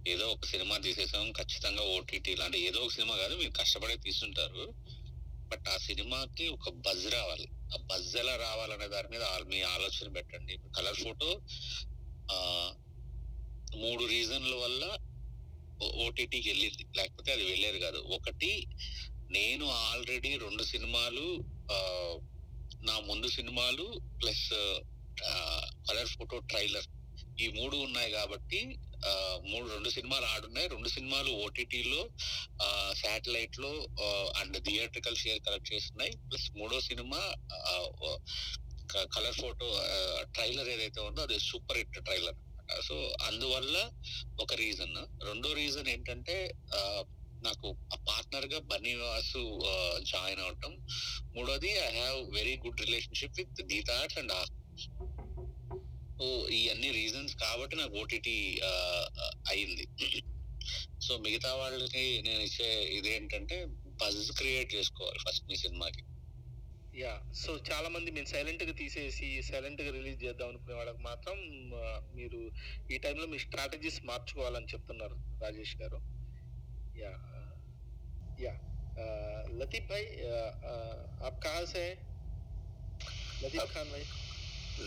ఏదో 0.07 0.27
ఒక 0.27 0.45
సినిమా 0.45 0.77
తీసేసాం 0.77 1.31
ఖచ్చితంగా 1.31 1.81
ఓటీటీ 1.81 2.35
అంటే 2.35 2.59
ఏదో 2.59 2.79
ఒక 2.79 2.91
సినిమా 2.91 3.15
కాదు 3.15 3.35
మీరు 3.35 3.49
కష్టపడే 3.49 3.95
తీసుంటారు 3.95 4.73
బట్ 5.47 5.69
ఆ 5.69 5.77
సినిమాకి 5.77 6.47
ఒక 6.47 6.69
బజ్ 6.69 7.13
రావాలి. 7.13 7.47
ఆ 7.73 7.77
బజ్ 7.77 8.15
ఎలా 8.15 8.35
రావాలనే 8.35 8.87
దాని 8.87 9.07
మీద 9.07 9.23
మీ 9.23 9.61
ఆలోచన 9.61 10.11
పెట్టండి. 10.11 10.57
కలర్ 10.77 10.95
ఫోటో 10.95 11.41
మూడు 13.77 14.05
రీజన్ల 14.05 14.55
వల్ల 14.55 14.97
ఓటీటీకి 15.83 16.49
వెళ్ళింది. 16.49 16.85
లేకపోతే 16.97 17.31
అది 17.31 17.43
వెళ్ళేది 17.43 17.79
కాదు. 17.79 17.97
ఒకటి 17.97 18.67
నేను 19.31 19.71
ఆల్రెడీ 19.71 20.37
రెండు 20.37 20.63
సినిమాలు 20.63 21.43
నా 22.83 22.99
ముందు 22.99 23.27
సినిమాలు 23.27 24.01
ప్లస్ 24.21 24.53
కలర్ 25.87 26.11
ఫోటో 26.15 26.37
ట్రైలర్. 26.51 26.87
ఈ 27.43 27.45
మూడు 27.57 27.75
ఉన్నాయి 27.87 28.09
కాబట్టి 28.17 28.59
మూడు 29.51 29.65
రెండు 29.73 29.89
సినిమాలు 29.97 30.25
ఆడున్నాయి. 30.33 30.67
రెండు 30.73 30.89
సినిమాలు 30.95 31.31
ఓటీటీలో 31.43 32.01
శాటిలైట్లో 33.01 33.71
అండ్ 34.39 34.57
థియేట్రికల్ 34.67 35.21
షేర్ 35.23 35.39
కలెక్ట్ 35.47 35.71
చేస్తున్నాయి. 35.73 36.13
ప్లస్ 36.27 36.47
మూడో 36.59 36.79
సినిమా 36.89 37.21
కలర్ 39.15 39.39
ఫోటో 39.41 39.67
ట్రైలర్ 40.35 40.69
ఏదైతే 40.75 40.99
ఉందో 41.07 41.23
అది 41.27 41.37
సూపర్ 41.49 41.79
హిట్ 41.81 41.97
ట్రైలర్ 42.07 42.37
సో 42.87 42.95
అందువల్ల 43.27 43.77
ఒక 44.43 44.53
రీజన్. 44.63 44.97
రెండో 45.29 45.49
రీజన్ 45.61 45.87
ఏంటంటే 45.93 46.35
నాకు 47.47 47.67
పార్ట్నర్గా 48.07 48.59
బన్నీవాసు 48.71 49.41
జాయిన్ 50.11 50.41
అవటం. 50.45 50.73
మూడోది 51.35 51.69
I 51.85 51.89
have 51.99 52.19
very 52.37 52.55
good 52.65 52.81
relationship 52.85 53.37
with 53.39 53.61
Gita 53.71 53.95
and 54.03 54.17
and 54.21 54.33
so 56.19 56.25
ఈ 56.55 56.61
అన్ని 56.71 56.89
రీజన్స్ 56.91 57.33
కాబట్టి 57.43 57.75
నాకు 57.81 57.93
ఓటీటీ 58.01 58.37
అయింది. 59.51 59.85
సో 61.05 61.11
మిగతా 61.25 61.51
వాళ్ళకి 61.59 62.03
నేను 62.25 62.41
ఇచ్చే 62.47 62.69
ఇదేంటంటే 62.97 63.57
బజ్ 64.01 64.19
క్రియేట్ 64.39 64.69
చేసుకోవాలి 64.75 65.19
ఫస్ట్ 65.25 65.45
మీ 65.49 65.55
సినిమాకి. 65.63 66.03
యా 67.01 67.13
సో 67.41 67.51
చాలా 67.69 67.89
మంది 67.95 68.09
మేము 68.15 68.29
సైలెంట్గా 68.33 68.73
తీసేసి 68.81 69.27
సైలెంట్గా 69.49 69.91
రిలీజ్ 69.97 70.19
చేద్దాం 70.25 70.47
అనుకునే 70.51 70.75
వాళ్ళకి 70.79 71.01
మాత్రం 71.09 71.37
మీరు 72.17 72.39
ఈ 72.93 72.97
టైంలో 73.05 73.27
మీ 73.33 73.39
స్ట్రాటజీస్ 73.45 73.99
మార్చుకోవాలని 74.09 74.71
చెప్తున్నారు 74.73 75.17
రాజేష్ 75.43 75.75
గారు. 75.81 75.99
యా 77.01 77.13
యా 78.45 78.55
లతీఫ్ 79.61 79.87
భాయ్ 79.91 80.07
ఆప్ 81.27 81.39
కహా 81.45 81.63
సే? 81.75 81.85
లతీఫ్ 83.43 83.73
ఖాన్ 83.75 83.91
భాయ్. 83.93 84.07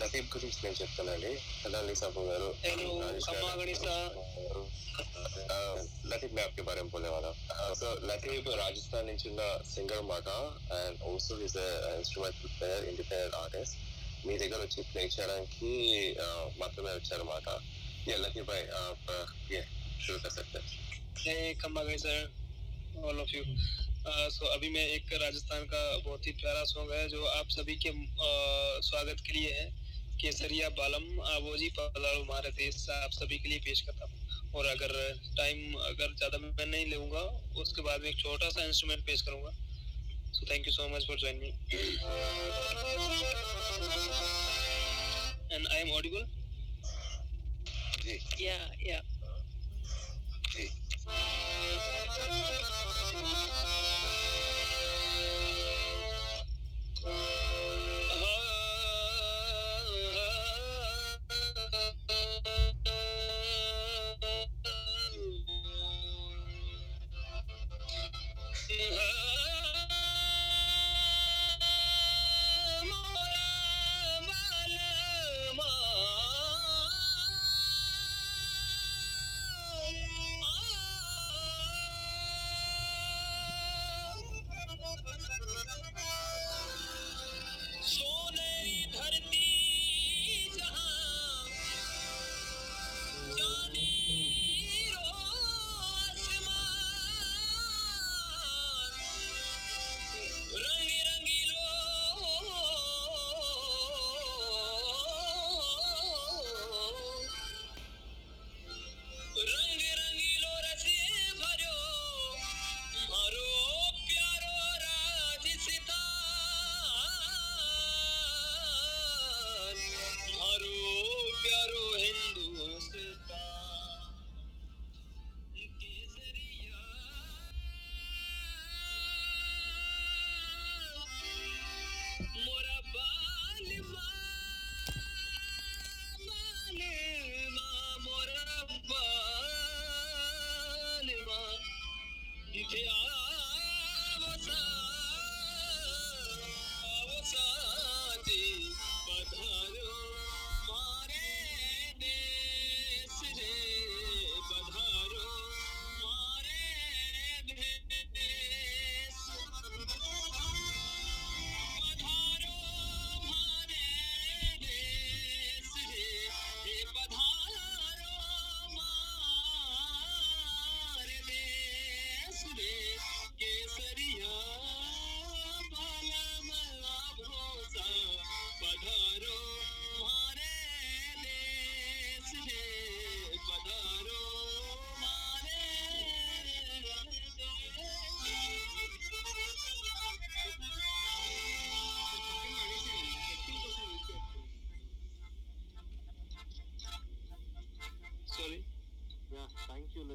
లతీఫ్ 0.00 0.28
గురించి 0.32 0.58
నేను 0.64 0.76
చెప్తానండి 0.80 1.30
అదాలి 1.66 1.94
సాబు 2.00 2.22
గారు 2.26 2.48
నేను 2.64 2.86
రాజేష్ 3.02 3.26
గారు, 3.26 3.38
खम्मा 3.38 3.54
गणिसा 3.60 3.94
ఆ, 5.48 5.56
లతీఫ్ 6.10 6.32
मैं 6.36 6.42
आपके 6.42 6.62
बारे 6.62 6.80
में 6.82 6.90
बोलने 6.90 7.10
वाला 7.14 7.30
సో 7.74 7.88
లతీఫ్ 8.08 8.48
రాజస్థాన్ 8.60 9.08
నుంచి 9.10 9.26
ఉన్న 9.30 9.42
సింగర్ 9.72 10.02
మాట 10.10 10.28
and 10.78 10.96
also 11.08 11.34
is 11.46 11.56
instrumental 11.92 12.52
player 12.56 12.84
independent 12.90 13.36
artist 13.40 13.76
మీ 14.26 14.34
దగ్గర 14.42 14.60
వచ్చి 14.64 14.80
ప్లే 14.90 15.04
చేయడానికి 15.16 15.70
ఆ, 16.20 16.28
మాత్రమే 16.62 16.94
వచ్చారన్నమాట 16.98 17.48
ये 18.06 18.16
लतीफ 18.18 18.44
भाई 18.46 18.62
आप 18.80 19.00
आ, 19.08 19.16
ये 19.50 19.58
शुरू 20.04 20.18
कर 20.20 20.30
सकते 20.34 20.58
हैं 20.58 20.68
Hey, 21.22 21.40
खम्मा 21.60 21.82
गई 21.84 21.98
sir 21.98 22.20
all 23.02 23.18
of 23.20 23.32
you 23.34 23.42
so 24.34 24.44
अभी 24.54 24.68
मैं 24.70 24.84
एक 24.90 25.08
राजस्थान 25.22 25.62
का 25.72 25.80
बहुत 26.04 26.26
ही 26.26 26.32
प्यारा 26.38 26.62
सॉन्ग 26.70 26.92
है 26.92 27.02
जो 27.08 27.20
आप 27.32 27.48
सभी 27.52 27.74
के 27.78 27.90
uh, 28.22 28.72
स्वागत 28.82 29.20
के 29.22 29.32
लिए 29.32 29.50
है 29.52 29.66
केसरिया 30.23 30.67
बालम 30.75 31.05
आबोजी 31.29 31.67
पधारो 31.77 32.19
हमारे 32.19 32.49
देश 32.57 32.75
आप 32.91 33.11
सभी 33.13 33.37
के 33.37 33.49
लिए 33.49 33.59
पेश 33.65 33.81
करता 33.87 34.05
हूँ। 34.05 34.51
और 34.55 34.65
अगर 34.65 34.91
टाइम 35.37 35.73
अगर 35.87 36.13
ज़्यादा 36.17 36.37
मैं 36.37 36.65
नहीं 36.65 36.85
लूँगा 36.91 37.23
उसके 37.61 37.81
बाद 37.81 38.01
में 38.01 38.09
एक 38.09 38.19
छोटा 38.19 38.49
सा 38.49 38.63
इंस्ट्रूमेंट 38.65 39.01
पेश 39.05 39.21
करूँगा। 39.21 39.51
So 40.33 40.45
thank 40.51 40.67
you 40.67 40.73
so 40.73 40.87
much 40.95 41.07
for 41.07 41.17
join 41.19 41.39
me 41.39 41.49
and 45.51 45.67
I 45.67 45.79
am 45.79 45.91
audible 45.91 46.23
yeah 48.41 48.57
yeah 48.87 49.01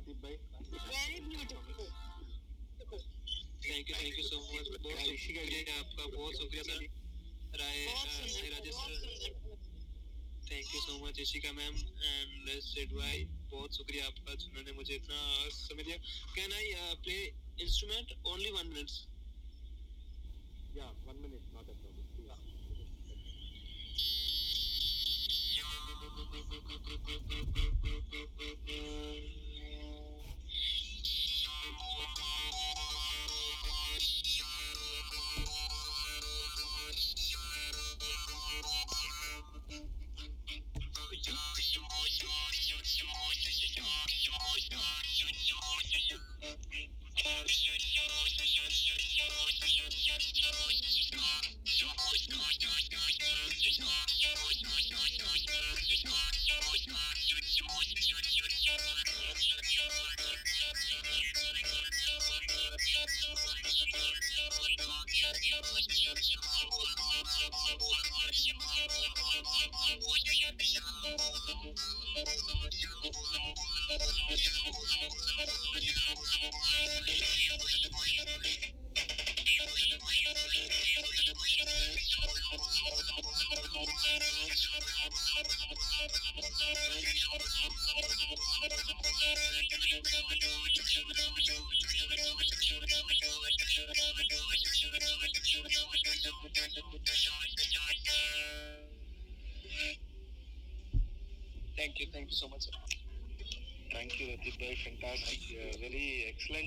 thank 0.08 0.16
you 0.16 0.16
Latif 0.16 0.22
भाई 0.22 0.36
very 0.90 1.20
beautiful 1.20 1.88
thank 3.64 3.90
you 3.90 3.96
thank 3.96 4.18
you 4.18 4.24
so 4.24 4.36
much 4.40 4.68
बहुत 4.82 5.00
शुक्रिया 5.22 5.74
आपका 5.78 6.06
बहुत 6.06 6.38
शुक्रिया 6.38 6.62
sir 6.62 6.78
Rai 7.60 7.84
Rajesh 8.50 8.74
sir 8.74 8.90
thank 10.50 10.66
you 10.74 10.80
so 10.80 10.92
much 11.04 11.16
ma'am 11.56 11.74
and 12.04 12.60
said 12.60 12.92
भाई 12.92 13.24
बहुत 13.50 13.76
शुक्रिया 13.76 14.06
आपका 14.06 14.34
जिन्होंने 14.34 14.72
मुझे 14.72 14.94
इतना 14.94 15.18
समय 15.50 15.82
दिया। 15.82 15.96
Can 16.34 16.52
I 16.52 16.72
play 17.02 17.18
instrument 17.60 18.06
only 18.26 18.50
one 18.50 18.66
minutes 18.66 18.96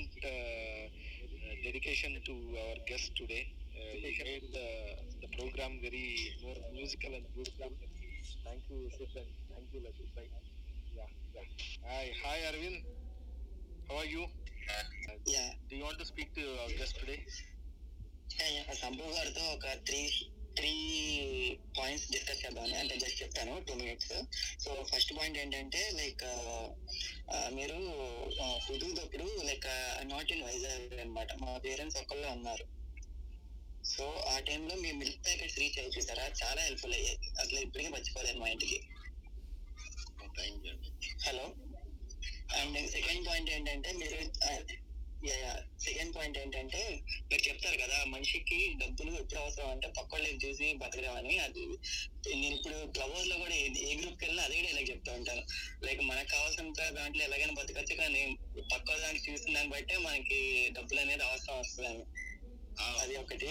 excellent 0.02 1.64
dedication 1.64 2.18
to 2.26 2.34
our 2.58 2.76
guest 2.88 3.12
today. 3.16 3.46
Uh, 3.76 3.94
he 3.94 4.24
made 4.24 4.44
the, 4.54 4.68
the 5.22 5.28
program 5.38 5.80
very 5.82 6.34
more 6.44 6.56
musical 6.74 7.14
and 7.14 7.26
beautiful. 7.34 7.70
Thank 8.46 8.62
you, 8.70 8.90
Sif, 8.98 9.10
thank 9.14 9.68
you, 9.74 9.80
Latif. 9.82 10.10
Yeah, 10.96 11.04
yeah. 11.36 11.42
Hi, 11.88 12.12
hi, 12.24 12.38
Arvind. 12.52 12.84
How 13.90 13.98
are 13.98 14.06
you? 14.06 14.26
Yeah. 15.26 15.52
Do 15.70 15.76
you 15.76 15.84
want 15.84 16.00
to 16.00 16.06
speak 16.06 16.34
to 16.36 16.42
our 16.64 16.70
guest 16.78 17.00
today? 17.00 17.24
Yeah, 18.40 18.64
yeah. 18.68 18.74
Sambhu 18.74 19.06
garto, 19.06 19.62
car. 19.62 19.78
Three 20.58 20.72
points 21.78 22.12
discuss 22.12 22.46
చేద్దామని 22.46 22.76
అంటే 22.76 22.96
just 22.98 23.22
చెప్తాను 23.24 23.54
two 23.68 23.74
minutes 23.74 24.14
so 24.64 24.86
first 24.92 25.14
point 25.18 25.38
ఏంటంటే 25.38 25.82
like 26.00 26.24
మీరు 27.56 27.78
కుదురుతప్పుడు 28.68 29.28
like 29.46 29.68
not 30.10 30.32
in 30.32 30.44
Vizag 30.44 31.00
అన్నమాట. 31.00 31.34
మా 31.44 31.58
parents 31.58 31.98
ఒక్కళ్ళే 31.98 32.30
ఉన్నారు. 32.38 32.66
సో 33.86 34.06
ఆ 34.32 34.40
టైంలో 34.48 34.76
మీ 34.76 34.92
మిల్క్ 34.92 35.26
ప్యాకెట్స్ 35.26 35.60
రీచ్ 35.60 35.80
అయ్యి 35.80 35.94
చూసారా? 35.98 36.26
చాలా 36.42 36.62
హెల్ప్ఫుల్ 36.62 36.94
అయ్యాయి. 36.94 37.18
అసలు 37.42 37.60
ఇప్పటికీ 37.60 37.90
మర్చిపోలేదు 37.90 38.40
మా 38.40 38.48
ఇంటికి. 38.48 38.80
Hello 41.26 41.46
and. 42.60 42.78
సెకండ్ 42.92 43.28
పాయింట్ 43.28 43.50
ఏంటంటే 43.52 43.92
మీరు 44.02 44.20
సెకండ్ 45.80 46.16
పాయింట్ 46.16 46.38
ఏంటంటే 46.38 47.02
మీరు 47.32 47.50
చెప్తారు 47.50 47.78
కదా 47.78 48.04
మనిషికి 48.06 48.74
డబ్బులు 48.78 49.12
ఎప్పుడు 49.12 49.40
అవసరం 49.40 49.70
అంటే 49.70 49.88
పక్కోళ్ళకి 49.88 50.48
చూసి 50.48 50.74
బతకడమని 50.74 51.40
అది. 51.40 51.66
నేను 52.36 52.56
ఇప్పుడు 52.56 52.88
క్లబ్ 52.92 53.12
హౌస్లో 53.12 53.38
కూడా 53.38 53.56
ఏ- 53.56 53.70
గ్రూప్కి 53.70 54.26
వెళ్ళినా 54.26 54.44
అదే 54.44 54.62
డైలాగ్ 54.62 54.90
చెప్తా 54.90 55.14
ఉంటాను. 55.14 55.44
లైక్ 55.86 56.02
మనకు 56.02 56.32
కావాల్సినంత 56.32 56.90
దాంట్లో 56.90 57.24
ఎలాగైనా 57.24 57.54
బతకచ్చు 57.54 57.96
కానీ 57.96 58.38
పక్క 58.74 58.96
దానికి 58.96 59.32
చూసిన 59.32 59.54
దాన్ని 59.54 59.74
బట్టే 59.74 59.98
మనకి 59.98 60.70
డబ్బులు 60.72 61.00
అనేది 61.00 61.24
అవసరం 61.24 61.60
వస్తుంది 61.60 62.06
అది 62.82 63.18
ఒకటి. 63.18 63.46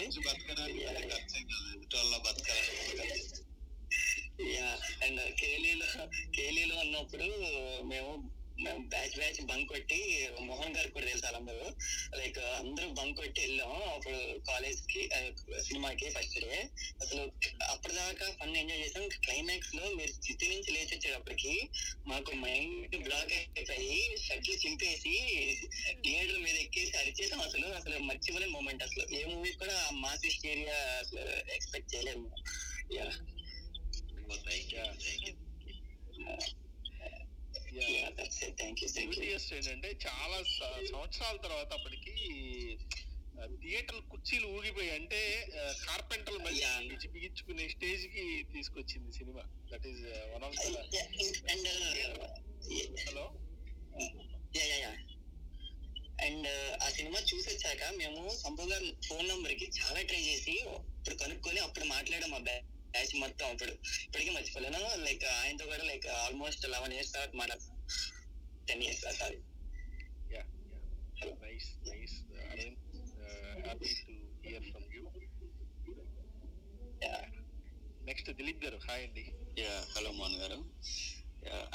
యా 4.55 4.79
అండ్ 5.05 5.35
కేలీలో 5.35 5.87
కేలీలో 6.37 6.77
ఉన్నప్పుడు 6.77 7.25
మేము 7.85 8.40
బ్యాచ్ 8.65 9.15
బ్యాచ్ 9.17 9.47
బంక్ 9.47 9.69
కొట్టి 9.69 10.29
మోహన్ 10.41 10.77
గారికి 10.77 10.95
కూడా 10.95 11.07
తెలుసు 11.07 11.25
వాళ్ళందరూ. 11.25 11.67
లైక్ 12.19 12.39
అందరూ 12.39 12.89
బంక్ 12.89 13.17
కొట్టి 13.17 13.41
వెళ్ళాం. 13.41 13.73
అప్పుడు 13.93 14.39
కాలేజ్కి 14.49 15.09
సినిమాకి 15.63 16.11
ఫస్ట్ 16.11 16.41
డే. 16.41 16.69
అసలు 17.01 17.23
అప్పటిదాకా 17.71 18.37
ఫన్ 18.41 18.57
ఎంజాయ్ 18.57 18.81
చేసాం. 18.81 19.09
క్లైమాక్స్లో 19.09 19.85
మీరు 19.95 20.11
చిత్తి 20.11 20.49
నుంచి 20.49 20.71
లేచి 20.71 20.97
వచ్చేటప్పటికి 20.97 21.69
మాకు 22.07 22.33
మైండ్ 22.33 22.97
బ్లాక్ 23.03 23.33
అయిపోయి 23.33 24.17
షర్ట్లు 24.27 24.55
చింపేసి 24.55 25.15
థియేటర్ 26.05 26.39
మీద 26.39 26.57
ఎక్కేసి 26.57 26.97
అరిచేసాం 26.99 27.41
అసలు. 27.41 27.67
అసలు 27.67 27.99
మర్చిపోలేని 27.99 28.53
మూమెంట్ 28.53 28.83
అసలు. 28.83 29.15
ఏ 29.15 29.25
మూవీ 29.25 29.53
కూడా 29.53 29.91
మాస్ 29.93 30.47
ఏరియా 30.47 30.75
అసలు 30.75 31.53
ఎక్స్పెక్ట్ 31.55 31.95
చేయలేము. 31.95 32.31
యా 32.95 33.05
థ్యాంక్ 34.49 34.75
యూ 34.75 34.83
బ్యూటియస్ట్ 34.93 36.70
ఏంటంటే 39.59 39.99
చాలా 40.07 40.43
సంవత్సరాల 40.89 41.37
తర్వాత 41.37 41.73
అప్పటికి 41.73 42.15
థియేటర్ 43.61 44.01
కుర్చీలు 44.11 44.47
ఊగిపోయి 44.47 44.91
అంటే 44.91 45.21
కార్పెంటర్ 45.85 46.39
మళ్ళీ 46.39 46.65
బిగించుకునే 47.09 47.69
స్టేజ్కి 47.69 48.43
తీసుకొచ్చింది 48.53 49.13
cinema. 49.13 49.43
That 49.73 49.87
is 49.87 50.03
one 50.35 50.45
of 50.45 50.55
hello 53.07 53.27
and 56.23 56.49
ఆ 56.83 56.89
సినిమా 56.91 57.21
చూసి 57.21 57.49
వచ్చాక 57.51 57.95
మేము 57.97 58.37
సంపూ 58.37 58.63
గారి 58.63 58.97
ఫోన్ 59.09 59.29
నంబర్కి 59.29 59.71
చాలా 59.81 60.03
ట్రై 60.03 60.21
చేసి 60.21 60.55
ఇప్పుడు 60.99 61.15
కనుక్కొని 61.15 61.59
అప్పుడు 61.59 61.85
మాట్లాడాం 61.85 62.31
మా 62.31 62.41
బ్యాచ్ 62.95 63.15
మొత్తం 63.23 63.47
అప్పుడు. 63.53 63.73
ఇప్పటికీ 64.07 64.31
మర్చిపోలేను. 64.37 64.81
లైక్ 65.05 65.25
ఆయనతో 65.39 65.67
కూడా 65.73 65.85
లైక్ 65.91 66.07
ఆల్మోస్ట్ 66.23 66.65
లెవెన్ 66.75 66.95
ఇయర్స్ 66.97 67.13
తర్వాత 67.15 67.35
మాట్లాడతాం 67.41 67.77
ten 68.69 68.83
years 68.87 69.05
sorry 69.21 69.39
yeah 70.35 70.43
nice 71.45 71.71
nice 71.91 72.17
happy 73.65 73.91
to 74.09 74.15
hear 74.49 74.67
from 74.71 74.89
you 74.97 75.03
next 78.09 78.31
Dileep 78.39 78.63
గారు. 78.65 78.79
హాయ్ 78.89 79.03
అండి. 79.07 79.25
యా 79.63 79.75
హలో 79.95 80.11
మోహన్ 80.19 80.39
గారు. 80.43 80.59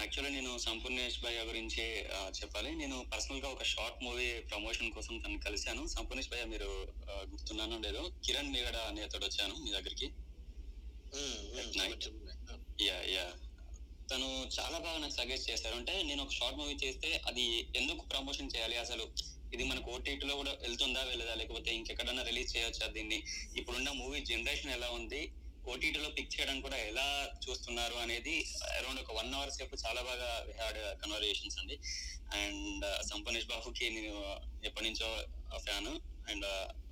యాక్చువల్లీ 0.02 0.32
నేను 0.36 0.52
సంపూర్ణేష్ 0.66 1.18
భయ్య 1.24 1.40
గురించి 1.50 1.84
చెప్పాలి. 2.40 2.72
నేను 2.82 2.98
పర్సనల్గా 3.14 3.48
ఒక 3.56 3.64
షార్ట్ 3.74 4.00
మూవీ 4.04 4.28
ప్రమోషన్ 4.50 4.92
కోసం 4.96 5.14
తను 5.26 5.38
కలిశాను. 5.46 5.84
సంపూర్ణేష్ 5.96 6.30
భయ్య 6.34 6.46
మీరు 6.54 6.70
గుర్తున్నానో 7.32 7.78
లేదో? 7.86 8.04
కిరణ్ 8.26 8.52
మీగడ 8.56 8.78
అనే 8.90 9.02
అతడు 9.08 9.26
వచ్చాను 9.26 9.56
మీ 9.64 9.72
దగ్గరికి. 9.78 10.10
యా 12.88 12.98
యా 13.15 13.26
తను 14.10 14.27
చాలా 14.57 14.77
బాగా 14.80 14.98
నాకు 14.98 15.15
సజెస్ట్ 15.19 15.49
చేశారు. 15.52 15.76
అంటే 15.76 15.94
నేను 16.03 16.22
ఒక 16.23 16.34
షార్ట్ 16.40 16.57
మూవీ 16.57 16.76
చేస్తే 16.84 17.10
అది 17.30 17.45
ఎందుకు 17.80 18.02
ప్రమోషన్ 18.11 18.52
చేయాలి? 18.56 18.76
అసలు 18.77 19.06
ఇది 19.53 19.64
మనకు 19.64 19.88
ఓటీటీలో 19.91 20.36
కూడా 20.36 20.53
వెళ్తుందా 20.61 21.02
వెళ్ళదా? 21.03 21.34
లేకపోతే 21.36 21.76
ఇంకెక్కడన్నా 21.76 22.23
రిలీజ్ 22.23 22.56
చేయొచ్చా 22.56 22.88
దీన్ని? 22.88 23.19
ఇప్పుడున్న 23.56 23.90
మూవీ 24.02 24.19
జనరేషన్ 24.32 24.72
ఎలా 24.72 24.90
ఉంది? 24.90 25.22
ఓటీటీలో 25.65 26.10
పిక్ 26.18 26.34
చేయడం 26.36 26.61
కూడా 26.61 26.77
ఎలా 26.90 27.06
చూస్తున్నారు 27.45 27.95
అనేది 27.95 28.34
అరౌండ్ 28.80 29.02
ఒక 29.03 29.11
వన్ 29.11 29.34
అవర్ 29.34 29.49
సేపు 29.49 29.76
చాలా 29.86 30.02
బాగా 30.02 30.30
హ్యాడ్ 30.60 30.80
కన్వర్జేషన్స్ 31.02 31.57
అండి. 31.61 31.76
అండ్ 32.41 32.86
సంపనేష్ 33.11 33.48
బాబుకి 33.53 33.90
నేను 33.90 34.14
ఎప్పటి 34.64 34.86
నుంచో 34.90 35.10
ఫ్యాన్ 35.65 35.91
అండ్ 36.32 36.45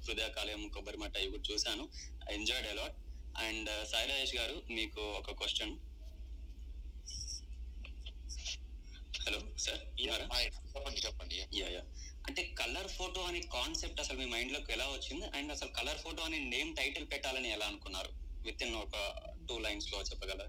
హృదయ 0.07 0.27
కాలేయం 0.38 0.64
కొబ్బరి 0.69 0.98
మట్ట 0.98 1.15
ఇవి 1.15 1.31
కూడా 1.31 1.45
చూశాను. 1.52 1.84
I 2.30 2.34
enjoyed 2.34 2.68
a lot 2.68 2.98
and 3.36 3.70
Sai 3.90 4.08
Rajesh 4.10 4.36
గారు 4.38 4.56
మీకు 4.76 5.04
ఒక 5.20 5.36
క్వశ్చన్ 5.38 5.74
హలో 9.20 9.40
సార్ 9.64 9.82
చెప్పండి 10.68 11.02
చెప్పండి 11.06 11.36
యా 11.54 11.68
యా 11.70 11.82
అంటే 12.26 12.42
కలర్ 12.60 12.90
ఫోటో 12.96 13.22
అనే 13.26 13.40
కాన్సెప్ట్ 13.56 14.02
అసలు 14.04 14.18
మీ 14.20 14.28
మైండ్లోకి 14.34 14.72
ఎలా 14.76 14.88
వచ్చింది? 14.92 15.26
అండ్ 15.38 15.54
అసలు 15.56 15.72
కలర్ 15.78 16.02
ఫోటో 16.04 16.22
అనే 16.24 16.40
నేమ్ 16.54 16.72
టైటిల్ 16.80 17.06
పెట్టాలని 17.14 17.50
ఎలా 17.56 17.68
అనుకున్నారు? 17.72 18.12
విత్ 18.46 18.64
ఇన్ 18.66 18.76
ఒక 18.82 18.96
టూ 19.48 19.58
లైన్స్లో 19.66 20.00
చెప్పగలరా? 20.10 20.48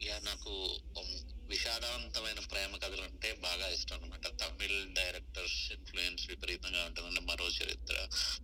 యా 0.00 0.16
నాకు 0.24 0.52
ఉమ్, 0.98 1.16
విషాదవంతమైన 1.52 2.40
ప్రేమ 2.52 2.76
కథలు 2.82 3.02
అంటే 3.02 3.30
బాగా 3.44 3.66
ఇష్టం 3.76 3.96
అనమాట 3.96 4.26
తమిళ్ 4.40 4.78
డైరెక్టర్స్ 4.94 5.58
ఇన్ఫ్లుయెన్స్ 5.72 6.24
విపరీతంగా 6.30 6.82
ఉంటుందండి. 6.84 7.22
మరో 7.30 7.46
చరిత్ర. 7.58 7.96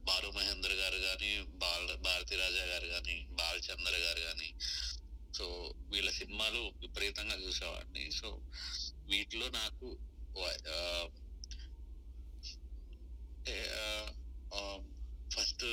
బాలు 0.09 0.29
మహేంద్ర 0.39 0.73
గారు 0.83 0.99
కానీ 1.09 1.31
బాల 1.63 1.95
భారతి 2.07 2.37
రాజా 2.43 2.65
గారు 2.73 2.89
కానీ 2.95 3.17
బాలచంద్ర 3.41 3.97
గారు 4.07 4.21
కానీ 4.29 4.51
సో 5.39 5.47
వీళ్ళ 5.93 6.11
సినిమాలు 6.21 6.63
విపరీతంగా 6.83 7.37
చూసేవాడిని. 7.45 8.05
సో 8.21 8.29
వీటిలో 9.11 9.49
నాకు 9.61 9.89
ఫస్ట్ 15.35 15.65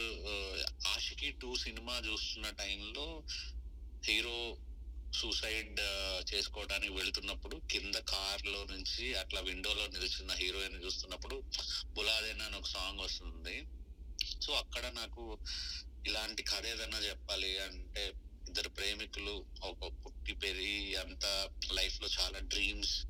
ఆషికి 0.87 1.29
టూ 1.41 1.49
సినిమా 1.63 1.93
చూస్తున్న 2.07 2.47
టైంలో 2.61 3.05
హీరో 4.07 4.39
సూసైడ్ 5.13 5.79
చేసుకోవడానికి 6.34 6.93
వెళ్తున్నప్పుడు 6.93 7.61
కింద 7.71 7.95
కార్లో 7.95 8.65
నుంచి 8.65 9.15
అట్లా 9.15 9.41
విండోలో 9.41 9.88
నిలుచున్న 9.88 10.31
హీరోయిన్ 10.31 10.84
చూస్తున్నప్పుడు 10.85 11.43
బులాదేనా 11.85 12.45
అని 12.45 12.55
ఒక 12.57 12.67
సాంగ్ 12.67 12.99
వస్తుంది. 12.99 13.67
సో 14.41 14.53
అక్కడ 14.53 14.85
నాకు 14.85 15.38
ఇలాంటి 16.07 16.43
కథ 16.43 16.65
ఏదైనా 16.65 16.97
చెప్పాలి 16.97 17.59
అంటే 17.59 18.13
ఇద్దరు 18.47 18.69
ప్రేమికులు 18.69 19.45
ఒక 19.63 20.05
పుట్టి 20.05 20.34
పెరిగి 20.34 20.95
అంతా 20.95 21.49
లైఫ్లో 21.71 22.07
చాలా 22.19 22.39
డ్రీమ్స్ 22.39 23.05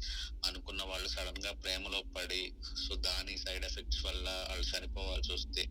అనుకున్న 0.45 0.83
వాళ్ళు 0.83 1.07
సడన్గా 1.07 1.51
ప్రేమలో 1.51 2.03
పడి 2.17 2.53
సో 2.87 2.95
దాని 2.95 3.37
సైడ్ 3.37 3.65
ఎఫెక్ట్స్ 3.65 4.05
వల్ల 4.05 4.45
వాళ్ళు 4.49 4.65
చనిపోవాల్సి 4.65 5.31
వస్తే 5.31 5.61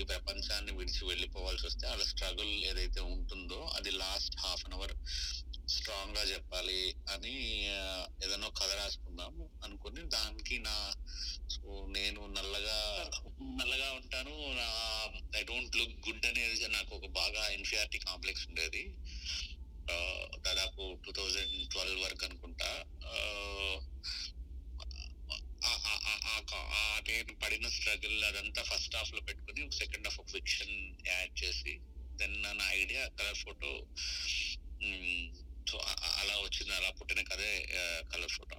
ఈ 0.00 0.04
ప్రపంచాన్ని 0.04 0.72
విడిచి 0.72 1.04
వెళ్ళిపోవాల్సి 1.04 1.66
వస్తే 1.66 1.88
వాళ్ళ 1.88 2.04
స్ట్రగుల్ 2.04 2.64
ఏదైతే 2.64 3.00
ఉంటుందో 3.00 3.70
అది 3.76 3.90
లాస్ట్ 3.90 4.36
హాఫ్ 4.40 4.64
అన్ 4.64 4.74
అవర్ 4.74 4.94
స్ట్రాంగ్గా 5.68 6.22
చెప్పాలి 6.22 6.94
అని 7.12 7.64
ఏదైనా 8.24 8.46
ఒక 8.46 8.58
కథ 8.58 8.72
రాసుకుందాం 8.72 9.48
అనుకుని 9.64 10.08
దానికి 10.08 10.58
నా 10.58 10.92
సో 11.48 11.86
నేను 11.90 12.26
నల్లగా 12.26 13.10
నల్లగా 13.42 13.92
ఉంటాను. 13.92 14.56
ఐ 15.36 15.42
డోంట్ 15.42 15.76
లుక్ 15.76 15.90
గుడ్ 15.90 16.26
అనేది 16.26 16.68
నాకు 16.68 16.96
ఒక 16.96 17.06
బాగా 17.06 17.48
ఇన్ఫియారిటీ 17.48 17.98
కాంప్లెక్స్ 17.98 18.48
ఉండేది. 18.48 18.94
దాదాపు 20.46 20.98
టూ 21.06 21.12
థౌజండ్ 21.12 21.70
ట్వెల్వ్ 21.70 22.04
వరకు 22.04 22.24
అనుకుంటా. 22.24 22.84
ఆ, 23.06 23.10
నేను 27.08 27.34
పడిన 27.34 27.68
స్ట్రగుల్ 27.68 28.24
అదంతా 28.24 28.62
ఫస్ట్ 28.62 28.96
హాఫ్లో 28.96 29.20
పెట్టుకుని 29.20 29.72
సెకండ్ 29.72 30.08
హాఫ్ 30.08 30.20
ఒక 30.20 30.28
ఫిక్షన్ 30.28 31.08
యాడ్ 31.08 31.44
చేసి 31.44 31.80
దెన్ 32.16 32.42
నా 32.42 32.72
ఐడియా 32.72 33.08
కలర్ 33.08 33.34
ఫోటో 33.34 33.86
సో 35.70 35.78
అలా 36.20 36.34
వచ్చింది 36.46 36.72
అలా 36.78 36.90
పుట్టిన 36.98 37.20
కదే 37.30 37.52
కలర్ 38.12 38.34
ఫోటో 38.38 38.56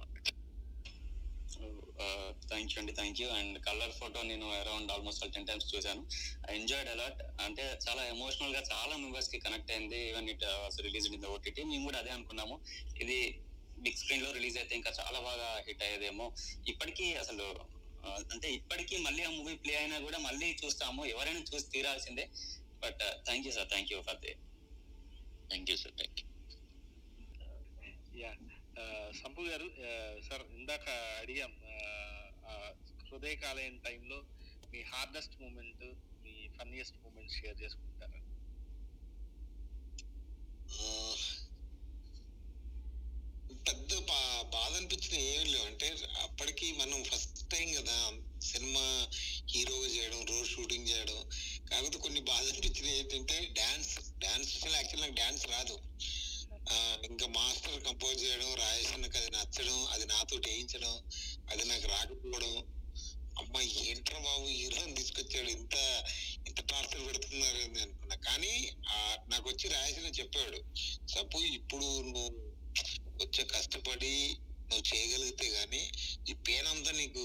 థ్యాంక్ 2.50 2.70
యూ 2.72 2.78
అండి 2.80 2.92
thank 2.98 3.18
you 3.20 3.26
and 3.38 3.56
Colour 3.66 3.92
Photo 3.98 4.20
నేను 4.28 4.46
అరౌండ్ 4.60 4.90
ఆల్మోస్ట్ 4.94 5.24
టెన్ 5.34 5.48
టైమ్స్ 5.48 5.66
చూశాను. 5.72 6.02
ఎంజాయ్డ్ 6.58 6.90
అలాట్ 6.92 7.20
అంటే 7.46 7.64
చాలా 7.84 8.02
ఎమోషనల్గా 8.12 8.62
చాలా 8.70 8.94
మెంబర్స్కి 9.02 9.38
కనెక్ట్ 9.46 9.72
అయింది. 9.74 10.00
Even 10.10 10.28
it 10.34 10.44
release 10.86 11.08
in 11.10 11.22
the 11.24 11.28
OTT 11.34 11.64
మేము 11.72 11.84
కూడా 11.88 11.98
అదే 12.02 12.12
అనుకున్నాము. 12.16 12.56
ఇది 13.02 13.18
బిగ్ 13.84 14.00
స్క్రీన్లో 14.02 14.30
రిలీజ్ 14.38 14.56
అయితే 14.62 14.74
ఇంకా 14.80 14.92
చాలా 15.00 15.20
బాగా 15.28 15.50
హిట్ 15.68 15.84
అయ్యేదేమో. 15.88 16.28
ఇప్పటికీ 16.72 17.08
అసలు 17.24 17.46
అంటే 18.32 18.48
ఇప్పటికీ 18.58 18.96
మళ్ళీ 19.06 19.22
ఆ 19.28 19.30
మూవీ 19.38 19.54
ప్లే 19.64 19.74
అయినా 19.82 19.98
కూడా 20.06 20.20
మళ్ళీ 20.28 20.50
చూస్తాము. 20.62 21.02
ఎవరైనా 21.14 21.42
చూసి 21.52 21.68
తీరాల్సిందే. 21.76 22.26
But 22.84 23.04
thank 23.28 23.46
you 23.48 23.54
sir 23.58 23.70
thank 23.74 23.92
you 23.94 24.00
for 24.08 24.20
the 24.26 24.34
thank 25.50 25.70
you 25.72 25.78
sir 25.84 25.96
thank 26.00 26.18
you 26.20 26.26
yeah. 28.20 28.32
Sampu 29.24 29.40
గారు 29.40 29.70
సార్ 30.28 30.42
ఇందాక 30.54 30.88
అడిగాం 31.20 31.52
హృదయకాలయం 33.12 33.78
టైంలో 33.78 34.24
మీ 34.72 34.82
హార్డెస్ట్ 34.82 35.42
మూమెంట్ 35.42 35.84
మీ 36.22 36.48
ఫన్నీయెస్ట్ 36.58 36.96
మూమెంట్ 37.04 37.32
షేర్ 37.32 37.62
చేసుకుంటారా? 37.62 38.20
పెద్ద 43.68 43.98
బా- 43.98 44.42
బాధ 44.42 44.72
అనిపించిన 44.72 45.20
ఏం 45.20 45.52
లేవు. 45.52 45.64
అంటే 45.64 45.96
అప్పటికి 46.22 46.72
మనం 46.72 47.04
ఫస్ట్ 47.04 47.50
టైం 47.50 47.72
కదా 47.72 48.12
సినిమా 48.42 49.08
హీరోగా 49.50 49.88
చేయడం 49.88 50.24
రోజు 50.24 50.44
షూటింగ్ 50.44 50.88
చేయడం 50.88 51.28
కాకపోతే 51.70 51.98
కొన్ని 51.98 52.20
బాధ 52.20 52.44
అనిపించినవి 52.44 52.98
ఏంటంటే 52.98 53.54
డాన్స్ 53.58 54.18
డాన్స్ 54.18 54.66
యాక్చువల్ 54.66 55.02
నాకు 55.02 55.14
డాన్స్ 55.14 55.46
రాదు. 55.46 55.78
ఇంకా 57.04 57.26
మాస్టర్ 57.28 57.84
కంపోజ్ 57.84 58.24
చేయడం 58.24 58.54
రాజేషన్కి 58.54 59.18
అది 59.18 59.30
నచ్చడం 59.30 59.86
అది 59.86 60.06
నాతో 60.06 60.36
వేయించడం 60.36 60.94
అది 61.48 61.64
నాకు 61.64 61.86
రాకపోవడం. 61.86 62.54
అమ్మ 63.36 63.60
ఏంట్రా 63.82 64.18
బాబు 64.18 64.46
హీరోని 64.50 64.94
తీసుకొచ్చాడు 64.94 65.48
ఇంత 65.48 65.76
ఇంత 66.46 66.60
టార్చర్ 66.60 67.06
పెడుతున్నారు 67.06 67.56
అని 67.56 67.80
అనుకున్నా. 67.80 68.16
కానీ 68.16 68.52
ఆ, 68.88 68.96
నాకు 69.28 69.48
వచ్చి 69.48 69.68
రాజేషన్ 69.68 70.20
చెప్పాడు. 70.20 70.58
సపోజ్ 71.08 71.44
ఇప్పుడు 71.54 71.84
నువ్వు 71.84 72.24
వచ్చే 73.22 73.44
కష్టపడి 73.44 74.14
నువ్వు 74.70 74.84
చేయగలిగితే 74.94 75.48
గానీ 75.48 75.82
ఈ 76.28 76.32
పేనంతా 76.48 76.92
నీకు 76.92 77.24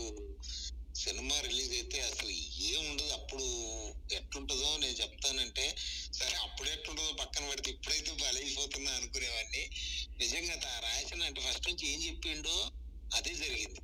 సినిమా 0.96 1.40
రిలీజ్ 1.42 1.74
అయితే 1.74 2.02
అసలు 2.02 2.30
ఏముండదు. 2.64 3.10
అప్పుడు 3.10 3.44
ఎట్లుంటుందో 4.14 4.78
నేను 4.78 4.94
చెప్తానంటే 4.94 5.76
సరే 6.14 6.36
అప్పుడు 6.36 6.70
ఎట్లుంటుందో 6.70 7.12
పక్కన 7.12 7.50
పెడితే 7.50 7.72
ఇప్పుడైతే 7.72 8.12
బలైపోతున్నా 8.12 8.92
అనుకునేవాడిని. 8.92 9.70
నిజంగా 10.18 10.56
తా- 10.56 10.80
రాయసన్ 10.80 11.22
అంటే 11.22 11.42
ఫస్ట్ 11.42 11.68
నుంచి 11.68 11.88
ఏం 11.88 12.04
చెప్పిండో 12.04 12.72
అదే 13.14 13.36
జరిగింది. 13.36 13.80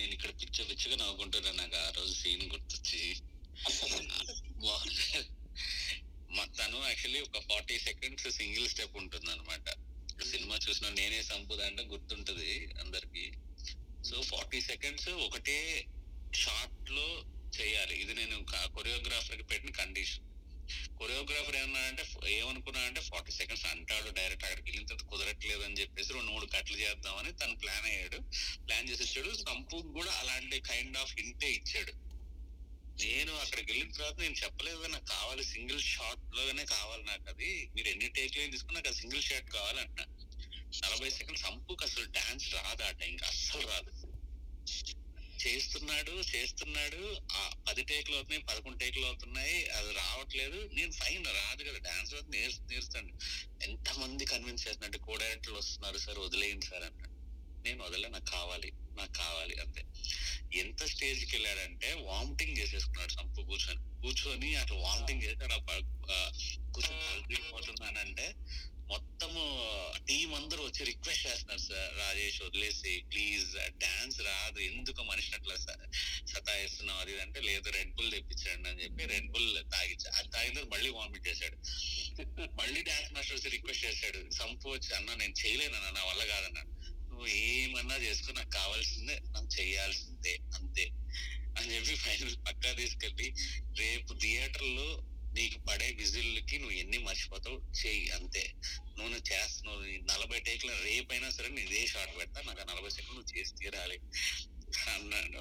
నేను 0.00 0.12
ఇక్కడ 0.12 0.30
పిచ్చ 0.30 0.64
పిచ్చగా 0.64 0.96
నవ్వుకుంటున్నా 0.96 1.52
నాకు 1.52 1.76
ఆ 1.76 1.90
రోజు 1.90 2.14
సీన్ 2.14 2.52
గుర్తొచ్చి. 2.52 3.16
తను 6.58 6.86
యాక్చువల్లీ 6.86 7.20
ఒక 7.20 7.38
ఫార్టీ 7.38 7.78
సెకండ్స్ 7.78 8.30
సింగిల్ 8.30 8.68
స్టెప్ 8.68 8.96
ఉంటుంది 8.96 9.30
అనమాట 9.30 9.70
సినిమా 10.24 10.58
చూసిన 10.70 10.88
నేనే 10.88 11.22
సంపుదా 11.22 11.66
అంటే 11.66 11.82
గుర్తుంటది 11.82 12.74
అందరికి. 12.80 13.32
ఫార్టీ 14.48 14.60
సెకండ్స్ 14.66 15.08
ఒకటే 15.08 15.84
షార్ట్లో 16.34 17.08
చేయాలి. 17.60 17.94
ఇది 17.96 18.14
నేను 18.14 18.36
కొరియోగ్రాఫర్కి 18.74 19.42
పెట్టిన 19.42 19.70
కండిషన్. 19.70 20.24
కొరియోగ్రాఫర్ 20.98 21.56
ఏమన్నాడంటే 21.56 22.04
ఏమనుకున్నా 22.32 22.80
అంటే 22.80 23.00
ఫార్టీ 23.00 23.32
సెకండ్స్ 23.32 23.66
అంటాడు 23.66 24.10
డైరెక్ట్ 24.10 24.44
అక్కడికి 24.44 24.70
వెళ్ళిన 24.70 24.86
తర్వాత 24.86 25.06
కుదరట్లేదు 25.10 25.62
అని 25.62 25.74
చెప్పేసి 25.74 26.12
రెండు 26.12 26.30
మూడు 26.30 26.46
కట్లు 26.46 26.76
చేద్దామని 26.76 27.32
తను 27.32 27.58
ప్లాన్ 27.58 27.86
అయ్యాడు. 27.86 28.18
ప్లాన్ 28.66 28.88
చేసి 28.88 29.04
ఇచ్చాడు. 29.04 29.36
సంపు 29.36 29.82
కూడా 29.98 30.12
అలాంటి 30.12 30.60
కైండ్ 30.60 30.96
ఆఫ్ 30.96 31.14
హింటే 31.20 31.50
ఇచ్చాడు. 31.52 31.92
నేను 33.04 33.34
అక్కడికి 33.36 33.72
వెళ్ళిన 33.72 33.92
తర్వాత 33.92 34.18
నేను 34.20 34.34
చెప్పలేదు. 34.44 34.86
నాకు 34.86 35.04
కావాలి 35.04 35.44
సింగిల్ 35.44 35.82
షాట్లోనే 35.82 36.64
కావాలి 36.64 37.02
నాకు 37.02 37.28
అది. 37.28 37.70
మీరు 37.76 37.88
ఎన్ని 37.88 38.08
టేక్లు 38.08 38.50
తీసుకున్నా 38.50 38.80
నాకు 38.80 38.96
సింగిల్ 38.96 39.22
షాట్ 39.22 39.50
కావాలంట 39.50 40.00
నలభై 40.84 41.10
సెకండ్ 41.10 41.38
సంపుకి 41.38 41.84
అసలు 41.84 42.04
డాన్స్ 42.04 42.54
రాదు 42.54 42.82
ఆ 42.82 42.90
టైంకి. 42.90 43.24
అస్సలు 43.24 43.66
రాదు. 43.66 44.07
చేస్తున్నాడు 45.46 46.10
చేస్తున్నాడు. 46.10 47.20
పది 47.68 47.82
టేకులు 47.82 48.16
అవుతున్నాయి 48.16 48.42
పదకొండు 48.42 48.78
టేకులు 48.78 49.06
అవుతున్నాయి. 49.06 49.66
అది 49.66 49.92
రావట్లేదు. 49.92 50.70
నేను 50.72 50.92
ఫైన్ 50.92 51.26
రాదు 51.26 51.62
కదా. 51.62 51.78
డాన్స్ 51.78 52.14
నేర్చు 52.28 52.60
నేర్చుతాను. 52.70 53.12
ఎంత 53.62 53.98
మంది 53.98 54.24
కన్విన్స్ 54.24 54.68
చేస్తున్నట్టు 54.68 54.98
కో 54.98 55.16
డైరెక్టర్లు 55.16 55.58
వస్తున్నారు. 55.58 55.98
సార్ 55.98 56.18
వదిలేయండి 56.18 56.66
సార్ 56.66 56.82
అన్నాడు. 56.82 57.14
నేను 57.64 57.84
వదలే 57.84 58.08
నాకు 58.08 58.24
కావాలి. 58.24 58.72
నాకు 58.96 59.12
కావాలి 59.12 59.60
అంతే. 59.60 59.82
ఎంత 60.54 60.84
స్టేజ్కి 60.84 61.36
వెళ్ళాడంటే 61.36 61.92
వామిటింగ్ 61.92 62.58
చేసేసుకున్నాడు 62.58 63.12
సంపు 63.12 63.40
కూర్చొని. 63.42 64.02
కూర్చొని 64.02 64.54
అట్లా 64.54 64.76
వామిటింగ్ 64.76 65.22
చేసి 65.22 65.44
అలా 65.44 65.54
ఆ, 65.54 66.32
కూర్చొని 66.74 67.24
కలిగిపోతున్నానంటే 67.24 68.34
మొత్తము 68.88 69.42
టీం 70.08 70.34
అందరూ 70.34 70.64
వచ్చి 70.64 70.84
రిక్వెస్ట్ 70.84 71.26
చేస్తున్నారు 71.26 71.60
సార్ 71.60 71.98
రాజేష్ 71.98 72.42
వదిలేసి 72.42 73.04
ప్లీజ్ 73.12 73.56
డాన్స్ 73.78 74.18
uh, 74.18 74.24
రాదు. 74.24 74.58
ఎందుకు 74.58 75.02
మనిషిని 75.02 75.36
అట్లా 75.36 75.56
సతాయిస్తున్నావు? 76.26 77.00
అది 77.00 77.20
అంటే 77.20 77.40
లేదు 77.40 77.68
రెడ్ 77.70 77.94
బుల్ 77.94 78.10
తెప్పించండి 78.10 78.68
అని 78.68 78.82
చెప్పి 78.82 79.04
రెడ్ 79.04 79.30
బుల్ 79.30 79.70
తాగించా. 79.72 80.10
అది 80.18 80.28
తాగిన 80.28 80.54
తర్వాత 80.54 80.70
మళ్ళీ 80.72 80.90
వామిట్ 80.90 81.28
చేశాడు. 81.28 81.56
మళ్ళీ 82.60 82.82
డాన్స్ 82.82 83.12
మాస్టర్ 83.12 83.36
వచ్చి 83.36 83.50
రిక్వెస్ట్ 83.50 83.84
చేశాడు. 83.84 84.30
సంపు 84.30 84.68
వచ్చి 84.68 84.94
అన్న 84.94 85.14
నేను 85.14 85.34
చేయలేను 85.46 85.94
నా 85.94 86.04
వల్ల 86.04 86.24
కాదన్నా. 86.24 86.64
నువ్వు 87.08 87.26
ఏమన్నా 87.26 87.96
చేసుకో 87.96 88.32
నాకు 88.32 88.50
కావాల్సిందే. 88.50 89.18
నాకు 89.30 89.60
చేయాల్సిందే 89.60 90.38
అంతే. 90.54 90.86
అని 91.58 91.74
చెప్పి 91.74 91.94
ఫైనల్ 91.94 92.36
పక్కా 92.48 92.72
తీసుకెళ్ళి 92.72 93.28
రేపు 93.78 94.14
థియేటర్లో 94.14 95.17
నీకు 95.38 95.58
పడే 95.58 95.92
విజిల్కి 95.92 96.58
నువ్వు 96.58 96.76
ఎన్ని 96.76 96.98
మర్చిపోతావు? 96.98 97.86
చేయి 97.86 98.10
అంతే. 98.10 98.52
నువ్వు 98.64 99.08
నువ్వు 99.08 99.32
చేస్తున్నావు 99.32 99.80
నలభై 99.82 100.40
టేకులు 100.40 100.72
రేపైనా 100.72 101.30
సరే 101.30 101.48
నేను 101.48 101.70
ఇదే 101.70 101.86
షాట్ 101.86 102.16
పెడతా 102.18 102.42
నాకు 102.46 102.60
ఆ 102.60 102.64
నలభై 102.64 102.90
సెకండ్ 102.90 103.14
నువ్వు 103.14 103.38
చేసి 103.38 103.54
తీరాలి. 103.54 103.98
అన్నాడు. 104.90 105.38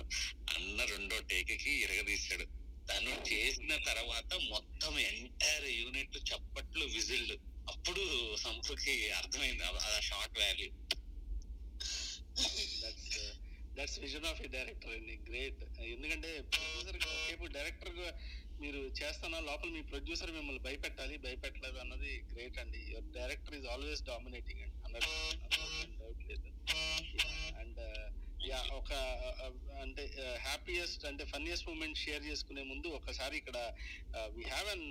అన్న 0.55 0.83
రెండో 0.83 1.19
టేక్కి 1.19 1.69
ఇరగదీశాడు. 1.69 2.45
తను 2.87 3.33
చేసిన 3.33 3.83
తర్వాత 3.87 4.33
మొత్తం 4.33 4.99
ఎంటైర్ 4.99 5.69
యూనిట్ 5.69 6.17
చప్పట్లు 6.17 6.85
విజిల్డ్. 6.85 7.31
అప్పుడు 7.69 8.35
సంపుకి 8.35 9.11
అర్థమైంది 9.11 9.63
ఆ- 9.63 9.97
ఆ 9.97 9.99
short 9.99 10.39
value. 10.39 10.71
That's 12.81 13.19
that's 13.79 13.99
vision 13.99 14.25
of 14.25 14.41
a 14.41 14.47
director 14.47 14.91
అండి 14.91 15.31
గ్రేట్ 15.31 15.79
ఎందుకంటే 15.79 16.41
ప్రొడ్యూసర్ 16.41 17.53
డైరెక్టర్ 17.53 18.13
మీరు 18.61 18.79
చేస్తున్న 18.99 19.35
లోపల 19.49 19.69
మీ 19.75 19.81
ప్రొడ్యూసర్ 19.91 20.35
మిమ్మల్ని 20.37 20.61
భయపెట్టాలి 20.67 21.15
భయపెట్టలేదు 21.25 21.77
అన్నది 21.83 22.13
గ్రేట్ 22.31 22.59
అండి. 22.63 22.79
Your 22.91 23.09
director 23.17 23.55
is 23.59 23.67
always 23.73 24.03
dominating 24.11 24.61
అండి. 24.65 24.77
హండ్రెడ్ 24.85 25.97
డౌట్ 26.01 26.23
లేదు. 26.31 26.49
అండ్ 27.61 27.81
యా 28.49 28.59
uh, 28.59 28.73
ఒక 28.79 28.91
uh, 29.45 29.51
అంటే 29.83 30.03
uh, 30.23 30.35
హ్యాపీయెస్ట్ 30.47 31.03
అంటే 31.09 31.23
ఫన్నీయెస్ట్ 31.31 31.67
మూమెంట్ 31.69 32.01
షేర్ 32.03 32.23
చేసుకునే 32.29 32.63
ముందు 32.71 32.87
ఒకసారి 32.99 33.35
ఇక్కడ 33.41 33.57
we 34.35 34.43
have 34.53 34.69
an 34.75 34.87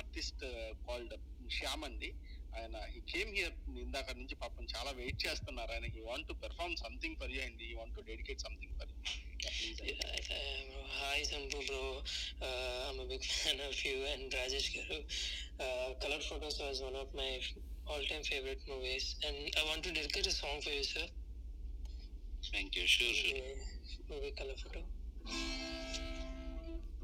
artist 0.00 0.44
called 0.88 1.14
Shyam 1.58 1.84
అండి. 1.88 2.10
ఆయన 2.58 2.76
ఈ 2.96 3.00
కేమ్ 3.10 3.30
హియర్ 3.36 3.54
ఇందాక 3.82 4.10
నుంచి 4.18 4.34
పాపం 4.42 4.64
చాలా 4.74 4.90
వెయిట్ 4.98 5.18
చేస్తున్నారు. 5.24 5.70
ఆయన 5.76 5.86
you 5.96 6.02
want 6.10 6.26
to 6.28 6.34
perform 6.42 6.74
something 6.82 7.16
for 7.20 7.32
you 7.34 7.40
and 7.46 7.62
you 7.68 7.76
want 7.78 8.00
dedicate 8.10 8.42
something 8.46 8.74
for 8.78 8.90
you 9.82 10.82
hi 10.98 11.24
Santhu 11.32 11.60
bro 11.68 11.82
I'm 12.88 13.02
big 13.12 13.26
fan 13.32 13.62
of 13.68 13.80
you 13.86 13.96
and 14.12 14.36
Rajesh 14.40 14.70
garu 14.76 14.98
colour 16.04 16.24
photos 16.30 16.60
was 16.64 16.80
one 16.88 16.98
of 17.04 17.14
my 17.22 17.30
all 17.90 18.06
time 18.12 18.24
favourite 18.32 18.64
movies 18.72 19.10
and 19.28 19.42
I 19.58 19.64
want 19.70 19.86
to 19.88 19.94
dedicate 20.00 20.28
a 20.28 20.36
song 20.42 20.62
for 20.66 20.76
you 20.78 20.84
sir 20.94 21.10
thank 22.50 22.78
you 22.80 22.86
sure 22.96 23.18
sure 23.22 23.52
movie 24.12 24.32
colour 24.42 24.60
photo 24.64 24.82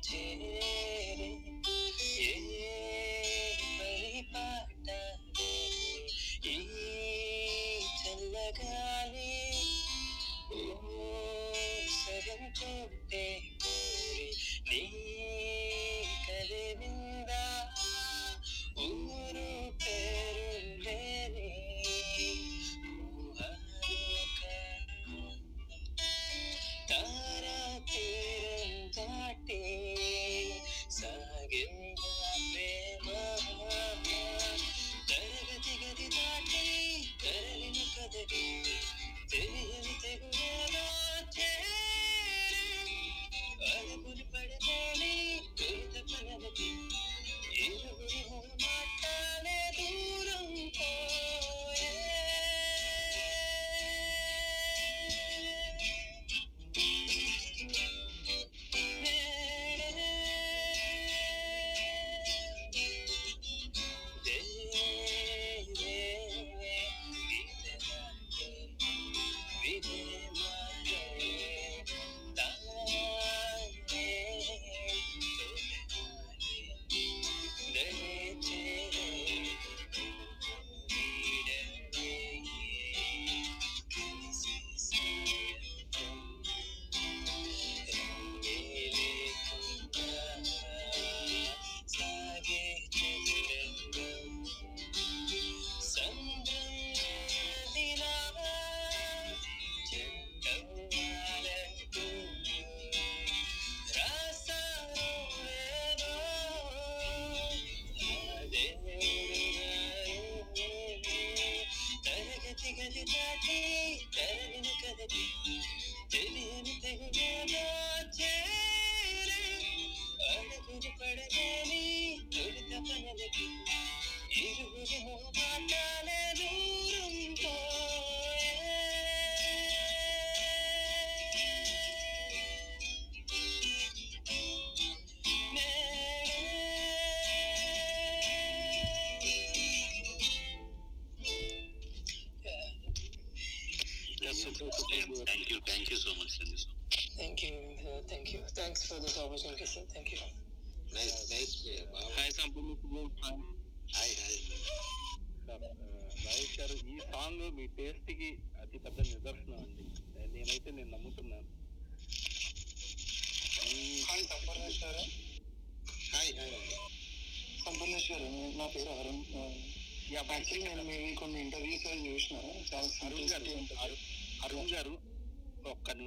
తీరం 0.10 0.99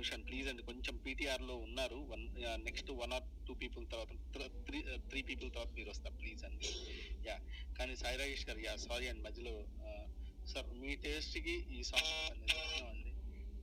నిమిషం 0.02 0.22
please 0.28 0.46
అండి. 0.50 0.62
కొంచెం 0.68 0.94
పీటీఆర్లో 1.04 1.54
ఉన్నారు 1.66 1.98
one 2.12 2.22
next 2.68 2.88
one 3.00 3.12
or 3.16 3.26
two 3.48 3.52
people 3.60 3.84
తర్వాత 3.92 4.12
three 4.66 4.78
three 5.10 5.20
people 5.28 5.50
తర్వాత 5.56 5.70
మీరు 5.78 5.90
వస్తారు 5.92 6.16
ప్లీజ్ 6.22 6.40
అండి. 6.48 6.70
యా 7.26 7.36
కానీ 7.76 7.92
సాయి 8.00 8.18
రాజేష్ 8.20 8.46
గారు 8.48 8.60
యా 8.66 8.72
సారీ 8.86 9.06
అండి 9.10 9.22
మధ్యలో 9.26 9.52
సార్ 10.52 10.68
మీ 10.80 10.94
టేస్ట్కి 11.04 11.54
ఈ 11.76 11.82
సాంగ్ 11.90 12.10
అండి. 12.90 13.12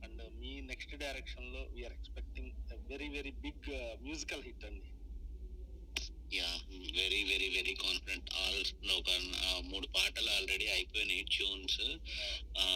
అండ్ 0.06 0.22
మీ 0.42 0.52
నెక్స్ట్ 0.70 0.94
డైరెక్షన్లో 1.04 1.64
we're 1.74 1.96
expecting 1.98 2.52
very 2.92 3.10
very 3.16 3.34
big 3.44 3.68
musical 4.06 4.44
hit 4.48 4.64
అండి. 4.70 4.88
Yeah 6.38 6.48
very 7.00 7.20
very 7.32 7.50
very 7.58 7.74
confident 7.84 8.28
all 8.40 8.60
ఒక 9.00 9.10
మూడు 9.70 9.86
పాటలు 9.98 10.30
ఆల్రెడీ 10.38 10.66
అయిపోయినాయి 10.76 11.22
ట్యూన్స్ 11.36 11.80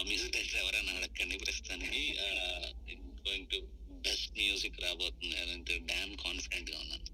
మ్యూజిక్ 0.07 0.33
డైరెక్టర్ 0.35 0.61
ఎవరైనా 0.63 0.93
అడగండి 0.99 1.37
ప్రస్తుతానికి. 1.45 2.03
గోయింగ్ 3.27 3.49
టు 3.53 3.59
బెస్ట్ 4.07 4.33
మ్యూజిక్ 4.39 4.79
రాబోతుంది. 4.85 5.35
అంటే 5.55 5.75
డామ్ 5.91 6.13
కాన్ఫిడెంట్గా 6.25 6.77
ఉన్నాను. 6.79 7.07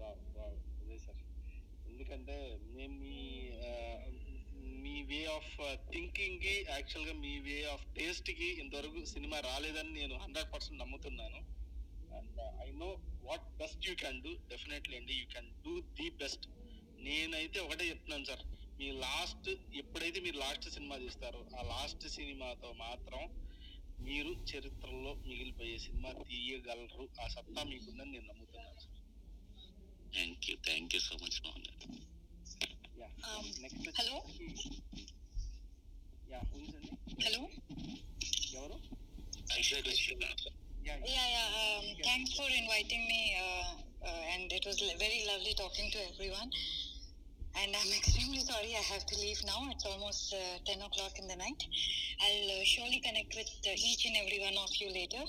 వావ్ 0.00 0.20
వావ్ 0.38 0.56
అదే 0.82 0.98
సార్. 0.98 1.20
ఎందుకంటే 1.90 2.36
మేము 2.76 2.94
మీ 3.04 3.18
మీ 4.84 4.94
వే 5.10 5.18
ఆఫ్ 5.36 5.52
థింకింగ్కి 5.92 6.54
యాక్చువల్గా 6.68 7.14
మీ 7.24 7.32
వే 7.46 7.56
ఆఫ్ 7.74 7.84
టేస్ట్కి 7.98 8.48
ఇంతవరకు 8.62 9.00
సినిమా 9.14 9.38
రాలేదని 9.40 9.92
నేను 10.00 10.14
హండ్రెడ్ 10.24 10.50
పర్సెంట్ 10.54 10.80
నమ్ముతున్నాను. 10.82 11.40
And 12.18 12.40
I 12.66 12.68
know 12.82 12.88
what 13.28 13.46
best 13.60 13.86
you 13.88 13.94
can 14.02 14.18
do 14.26 14.32
definitely 14.52 14.96
అండి 15.00 15.14
you 15.20 15.26
can 15.34 15.50
do 15.66 15.74
the 16.00 16.08
best 16.22 16.46
నేనైతే 17.06 17.58
ఒకటే 17.66 17.84
చెప్తున్నాను 17.90 18.26
సార్. 18.30 18.42
మీ 18.80 18.88
లాస్ట్ 19.06 19.48
ఎప్పుడైతే 19.82 20.18
మీరు 20.20 20.38
లాస్ట్ 20.44 20.66
సినిమా 20.76 20.96
తీస్తారో 20.96 21.40
ఆ 21.58 21.62
లాస్ట్ 21.74 22.04
సినిమాతో 22.16 22.68
మాత్రం 22.84 23.22
మీరు 24.06 24.30
చరిత్రలో 24.50 25.10
మిగిలిపోయే 25.26 25.76
సినిమా 25.84 26.10
తీయగలరు 26.22 27.04
ఆ 27.22 27.26
సత్తా 27.34 27.62
మీకుందని 27.70 28.10
నేను 28.14 28.26
నమ్ముతున్నాను 28.30 28.80
sir 28.80 28.98
thank 30.12 30.46
you 30.50 30.54
thank 30.68 30.94
you 30.96 31.00
so 31.08 31.16
much 31.22 31.38
Mohan 31.44 31.66
garu 31.68 31.88
next 33.64 33.88
hello 34.00 34.16
yeah 36.32 36.40
అండి 36.54 36.90
హలో 37.24 37.42
ఎవరు 38.56 38.78
Yeah, 40.84 41.26
yeah. 41.28 41.48
Um, 41.58 41.84
thanks 42.00 42.30
for 42.36 42.46
inviting 42.52 43.02
me, 43.04 43.18
uh, 43.40 43.68
uh, 44.02 44.22
and 44.32 44.52
it 44.52 44.64
was 44.68 44.78
l- 44.82 44.96
very 44.98 45.20
lovely 45.24 45.52
talking 45.54 45.88
to 45.90 46.00
everyone. 46.06 46.48
And 47.60 47.76
I'm 47.76 47.92
extremely 47.92 48.40
sorry 48.40 48.72
I 48.74 48.82
have 48.94 49.04
to 49.06 49.16
leave 49.20 49.40
now. 49.44 49.68
It's 49.70 49.84
almost 49.84 50.32
uh, 50.32 50.58
10 50.64 50.80
o'clock 50.82 51.12
in 51.18 51.28
the 51.28 51.36
night. 51.36 51.60
I'll 52.24 52.48
uh, 52.48 52.64
surely 52.64 53.00
connect 53.04 53.34
with 53.36 53.50
uh, 53.68 53.76
each 53.76 54.06
and 54.06 54.16
every 54.16 54.40
one 54.40 54.56
of 54.56 54.70
you 54.80 54.88
later. 54.88 55.20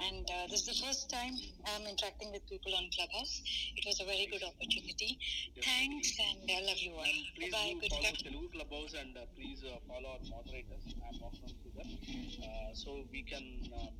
And 0.00 0.24
uh, 0.30 0.46
this 0.48 0.62
is 0.66 0.78
the 0.78 0.86
first 0.86 1.10
time 1.10 1.34
I'm 1.66 1.82
interacting 1.84 2.30
with 2.32 2.46
people 2.48 2.72
on 2.74 2.88
Clubhouse. 2.94 3.42
It 3.76 3.84
was 3.84 4.00
a 4.00 4.06
very 4.06 4.26
good 4.30 4.42
opportunity. 4.46 5.18
Thanks, 5.60 6.14
and 6.22 6.46
I 6.48 6.62
love 6.62 6.78
you 6.78 6.94
all. 6.94 7.14
please 7.36 7.50
Bye. 7.52 7.74
Good 7.82 7.90
follow 7.90 8.06
luck. 8.06 8.16
Telugu 8.22 8.48
Clubhouse 8.54 8.94
and 8.94 9.12
uh, 9.18 9.26
please 9.34 9.60
uh, 9.66 9.82
follow 9.90 10.16
our 10.16 10.22
moderators. 10.30 10.86
I'm 11.02 11.18
Mohan 11.18 11.50
Sudhar. 11.50 11.84
Uh, 11.84 12.70
so 12.72 13.02
we 13.10 13.26
can 13.26 13.44
uh, 13.74 13.90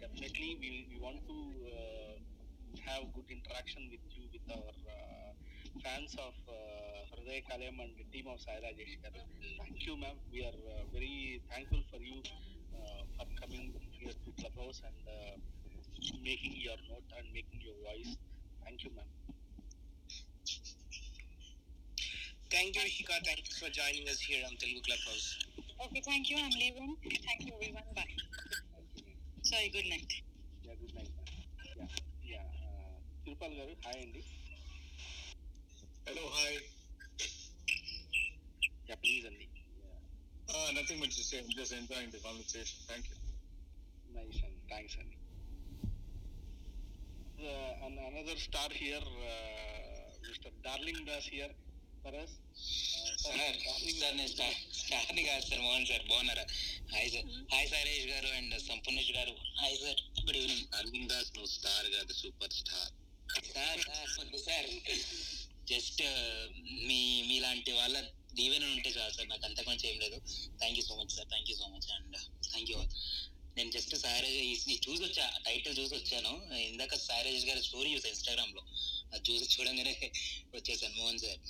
definitely 0.00 0.56
we, 0.56 0.88
we 0.88 0.96
want 1.04 1.20
to 1.28 1.38
uh, 1.68 2.16
have 2.88 3.04
good 3.12 3.28
interaction 3.28 3.92
with 3.92 4.04
you 4.16 4.24
with 4.32 4.46
our 4.56 4.72
uh, 4.88 5.30
fans 5.78 6.14
of 6.18 6.34
uh, 6.50 6.52
Hriday 7.14 7.42
and 7.46 7.94
the 7.96 8.04
team 8.10 8.26
of 8.26 8.38
Saira 8.42 8.74
Jeshkar. 8.74 9.14
Thank 9.58 9.86
you, 9.86 9.96
ma'am. 9.96 10.16
We 10.32 10.42
are 10.44 10.58
uh, 10.74 10.82
very 10.92 11.40
thankful 11.50 11.82
for 11.90 12.00
you 12.02 12.18
uh, 12.74 13.02
for 13.16 13.26
coming 13.40 13.72
here 13.92 14.12
to 14.12 14.30
Clubhouse 14.42 14.82
and 14.82 15.00
uh, 15.06 15.36
making 16.22 16.54
your 16.58 16.76
note 16.90 17.06
and 17.18 17.26
making 17.32 17.60
your 17.62 17.78
voice. 17.86 18.16
Thank 18.64 18.84
you, 18.84 18.90
ma'am. 18.96 19.06
Thank 22.50 22.74
you, 22.76 22.82
Ishika. 22.82 23.22
Thanks 23.24 23.58
for 23.58 23.70
joining 23.70 24.08
us 24.08 24.20
here 24.20 24.42
on 24.46 24.56
Telugu 24.58 24.82
Clubhouse. 24.82 25.38
Okay, 25.86 26.02
thank 26.04 26.30
you. 26.30 26.36
I'm 26.38 26.50
leaving. 26.58 26.96
Thank 27.06 27.46
you, 27.46 27.54
everyone. 27.54 27.86
Bye. 27.94 28.10
You, 28.96 29.14
Sorry, 29.42 29.70
good 29.70 29.86
night. 29.88 30.10
Yeah, 30.64 30.74
good 30.80 30.94
night. 30.94 31.10
Yeah, 31.78 31.86
yeah. 32.24 32.46
Uh, 32.66 32.98
Tirupal 33.24 33.54
hi, 33.84 33.98
Andy. 34.02 34.24
Night 35.99 35.99
yeah 35.99 36.15
yeah 36.15 36.15
Tirupal 36.15 36.17
గారు 36.17 36.25
hi 36.25 36.25
అండి 36.25 36.25
hello 36.25 36.25
hi 36.35 36.57
yeah 38.89 38.95
please 38.95 39.25
అండి 39.25 39.47
nothing 40.77 41.01
much 41.03 41.17
same 41.29 41.47
just 41.57 41.73
enjoying 41.73 42.11
the 42.11 42.19
conversation 42.19 42.81
thank 42.87 43.07
you 43.09 43.17
nice 44.15 44.41
అండి 44.45 44.61
thanks 44.69 44.97
అండి 44.97 45.17
and 47.85 47.99
another 47.99 48.41
star 48.45 48.75
here 48.77 49.07
mister 50.27 50.55
darling 50.61 51.05
Das 51.07 51.29
here 51.29 51.53
for 52.03 52.15
us 52.15 52.35
sir 53.23 53.57
sir 53.99 54.15
నేను 54.15 54.29
star 54.33 54.57
స్టార్ని 54.79 55.23
కాదు 55.23 55.45
sir 55.49 55.61
Mohan 55.61 55.87
sir 55.87 56.03
బాగున్నారా 56.11 56.45
hi 56.93 57.09
sir 57.09 57.27
hi 57.53 57.67
Suresh 57.73 58.07
garu 58.13 58.29
and 58.37 58.55
Sampoornesh 58.67 59.11
garu 59.11 59.33
hi 59.61 59.77
sir 59.77 60.01
good 60.19 60.37
evening 60.37 60.67
Aravind 60.79 61.09
Das 61.13 61.31
నువ్వు 61.35 61.51
star 61.53 61.89
కాదు 61.95 62.13
super 62.13 62.53
star 62.53 62.91
sir 63.49 63.81
sir 63.87 64.39
sir 64.47 64.69
just 65.72 66.02
మీ 66.88 67.00
మీలాంటి 67.30 67.72
వాళ్ళ 67.72 67.96
దీవెన 68.38 68.64
ఉంటే 68.74 68.90
చాలు 68.96 69.12
sir. 69.16 69.28
నాకు 69.32 69.44
అంత 69.48 69.60
కొంచెం 69.68 69.86
ఏం 69.92 69.98
లేదు. 70.04 70.18
Thank 70.60 70.78
you 70.78 70.84
so 70.88 70.94
much 71.00 71.14
sir. 71.16 71.28
Thank 71.32 71.50
you 71.50 71.56
so 71.56 71.66
much 71.74 71.88
and 71.96 72.16
thank 72.50 72.70
you 72.72 72.78
నేను 73.56 73.70
జస్ట్ 73.76 73.94
సారేజ్ 73.96 74.38
చూసి 74.86 75.02
వచ్చా 75.06 75.24
టైటిల్ 75.46 75.74
చూసి 75.78 75.94
వచ్చాను. 75.94 76.32
ఇందాక 76.70 76.94
సారేజ్ 77.06 77.44
గారి 77.46 77.62
స్టోరీ 77.68 77.88
చూసాను 77.94 78.12
ఇన్స్టాగ్రామ్లో 78.14 78.62
అది 79.12 79.22
చూసి 79.30 79.46
చూడంగానే 79.54 79.94
వచ్చేసాను. 80.56 80.94
మోహన్ 81.00 81.22
సార్. 81.24 81.40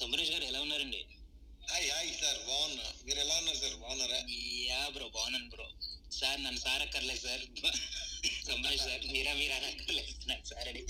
సంపరేష్ 0.00 0.30
గారు 0.30 0.44
ఎలా 0.44 0.60
ఉన్నారండి? 0.60 1.00
Hi 1.62 1.88
hi 1.90 2.10
sir. 2.22 2.40
బాగున్నా. 2.48 2.86
మీరు 3.06 3.20
ఎలా 3.20 3.36
ఉన్నారు 3.38 3.58
సార్? 3.58 3.76
బాగున్నారా? 3.84 4.18
యా 4.70 4.82
బ్రో 4.88 5.08
బాగున్నాను 5.08 5.48
బ్రో. 5.54 5.66
సార్ 6.18 6.40
నన్ను 6.44 6.60
సార్ 6.60 6.82
అక్కర్లేదు 6.82 7.22
సార్. 7.26 7.44
సంపరేష్ 8.50 8.84
సార్ 8.88 9.02
మీరా 9.14 9.32
మీరా 9.34 9.56
అక్కర్లేదు 9.72 10.12
సార్ 10.50 10.68
అని. 10.68 10.82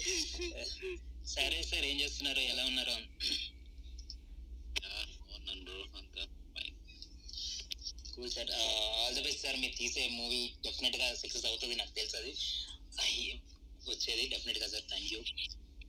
సరే 1.27 1.59
సార్ 1.69 1.85
ఏం 1.85 1.97
చేస్తున్నారు? 2.01 2.43
ఎలా 2.53 2.65
ఉన్నారు? 2.71 2.97
బాగున్నాను 5.21 5.63
బ్రో 5.65 5.79
అంతా 5.99 6.23
cool 8.13 8.31
sir 8.35 8.51
all 8.59 9.15
the 9.17 9.23
best 9.27 9.43
sir 9.45 9.59
మీరు 9.63 9.75
తీసే 9.81 10.05
మూవీ 10.17 10.43
డెఫినెట్గా 10.65 11.07
సక్సెస్ 11.23 11.47
అవుతుంది 11.51 11.75
నాకు 11.77 11.93
తెలుసు 11.99 12.17
అది 12.21 12.33
అయ్యి, 13.03 13.27
వచ్చేది 13.83 14.25
డెఫినెట్గా 14.33 14.69
sir 14.69 14.87
thank 14.91 15.11
you 15.13 15.21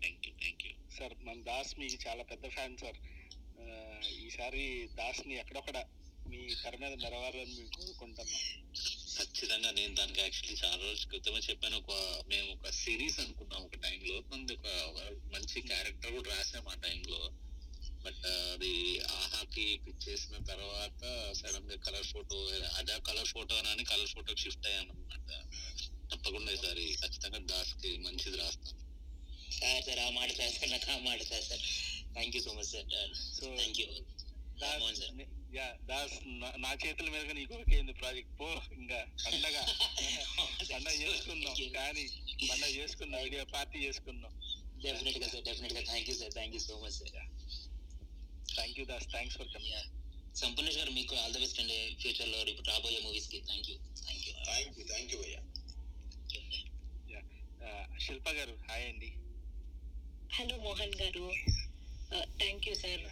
thank 0.02 0.26
you 0.28 0.34
thank 0.42 0.64
you 0.66 0.74
sir 0.98 1.16
మన 1.22 1.38
దాస్ 1.48 1.72
మీకు 1.80 1.98
చాలా 2.06 2.24
పెద్ద 2.32 2.46
ఫ్యాన్ 2.56 2.78
సార్ 2.78 2.98
ఈసారి 4.22 4.64
దాస్ని 4.98 5.36
ఎక్కడొక్కడ 5.42 5.78
మీ 6.30 6.40
తెర 6.64 6.76
మీద 6.76 6.94
నెరవేరాలని 7.04 7.54
మేము 7.58 7.72
కోరుకుంటున్నాం. 7.78 8.42
ఖచ్చితంగా 9.18 9.72
నేను 9.72 9.96
దానికి 9.96 10.20
యాక్చువల్లీ 10.22 10.56
చాలా 10.64 10.84
రోజుల 10.84 11.08
క్రితమే 11.08 11.40
చెప్పాను. 11.50 11.78
ఒక 11.78 11.92
మేము 12.28 12.48
ఒక 12.52 12.70
సిరీస్ 12.70 13.20
అనుకున్నాం 13.20 13.62
ఒక 13.62 13.76
టైంలో. 13.76 14.22
మంది 14.32 14.54
ఒక 14.54 14.68
మంచి 15.34 15.62
క్యారెక్టర్ 15.62 16.12
కూడా 16.12 16.30
రాసాం 16.36 16.68
ఆ 16.68 16.76
టైంలో. 16.76 17.22
బట్ 18.06 18.26
అది 18.54 19.00
ఆహాకి 19.00 19.82
పిక్ 19.86 20.10
చేసిన 20.10 20.36
తర్వాత 20.44 21.02
సడన్గా 21.34 21.76
కలర్ 21.76 22.08
ఫోటో 22.08 22.38
అదే 22.80 23.00
కలర్ 23.08 23.28
ఫోటో 23.28 23.56
అని 23.56 23.84
కలర్ 23.84 24.08
ఫోటోకి 24.08 24.42
షిఫ్ట్ 24.42 24.68
అయ్యాను 24.68 24.92
అనమాట 24.92 25.30
తప్పకుండా 26.12 26.52
ఈసారి 26.52 26.98
ఖచ్చితంగా 27.02 27.40
దాస్కి 27.40 27.98
మంచిది 27.98 28.38
రాస్తాను 28.38 28.84
సార్ 29.52 29.84
సార్ 29.84 30.00
ఆ 30.00 30.10
మాట 30.10 30.30
సార్ 30.32 30.72
నాకు 30.72 30.92
ఆ 30.92 30.98
మాట 30.98 31.22
sir 31.22 31.44
sir. 31.44 31.64
Thank 32.14 32.36
you 32.36 32.42
so 32.42 32.54
much 32.54 32.66
sir 32.66 32.88
thank 32.92 33.80
you 33.80 33.88
Mohan 34.80 34.96
sir. 34.96 35.12
Yeah 35.20 35.47
Das 35.66 36.16
నా 36.58 36.72
చేతుల 36.86 37.10
మీద 37.10 37.32
నీకు 37.32 37.54
ఓకేంది 37.54 37.94
ప్రాజెక్ట్. 37.94 38.40
పో 38.40 38.62
ఇంకా 38.72 39.00
పండగ. 39.26 39.58
పండగ 40.74 40.94
చేసుకుందాం. 41.02 41.56
కానీ 41.74 42.04
పండగ 42.52 42.68
చేసుకుందాం 42.68 43.22
ఐడియా 43.22 43.44
పార్టీ 43.44 43.80
చేసుకుందాం. 43.80 44.34
డెఫినెట్గా 44.82 45.28
సార్ 45.28 45.44
డెఫినెట్గా. 45.44 45.82
Thank 45.82 46.10
you 46.10 46.16
sir 46.16 46.34
thank 46.34 46.56
you 46.56 46.60
so 46.60 46.80
much 46.84 46.92
sir 46.92 47.12
thank 48.56 48.80
you 48.80 48.86
Das. 48.86 49.08
Thanks 49.12 49.38
for 49.38 49.48
coming 49.48 50.36
Sampoornesh 50.36 50.78
garu 50.78 50.92
మీకు 50.92 51.16
ఆల్ 51.16 51.34
ద 51.34 51.40
బెస్ట్ 51.40 51.60
అండి. 51.60 51.98
ఫ్యూచర్లో 52.02 52.46
ఇప్పుడు 52.46 52.70
రాబోయే 52.70 53.00
మూవీస్కి. 53.00 53.42
Thank 53.46 53.70
you 53.70 53.78
thank 54.06 54.28
you 54.28 54.34
thank 54.46 54.80
you 54.80 54.86
thank 54.86 55.14
you 55.14 55.22
భయ్యా. 55.22 55.42
Uh, 57.68 58.00
శిల్ప 58.00 58.30
గారు 58.30 58.58
హాయ్ 58.70 58.86
అండి. 58.88 59.14
Hello 60.36 60.58
Mohan 60.58 60.96
garu. 61.02 61.34
Thank 62.38 62.68
you 62.68 62.76
sir 62.76 63.04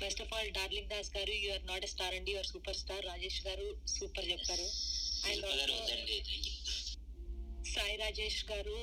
first 0.00 0.22
of 0.24 0.32
all 0.36 0.50
darling 0.58 0.90
Das 0.92 1.10
garu 1.16 1.32
you 1.42 1.48
are 1.56 1.64
not 1.70 1.84
a 1.88 1.90
star 1.94 2.14
అండి 2.18 2.30
your 2.34 2.48
super 2.52 2.78
star 2.82 3.04
Rajesh 3.10 3.40
garu 3.46 3.66
super 3.96 4.28
చెప్పారు. 4.32 4.66
And 5.28 5.44
Sai 7.74 7.96
Rajesh 8.04 8.40
గారు 8.52 8.78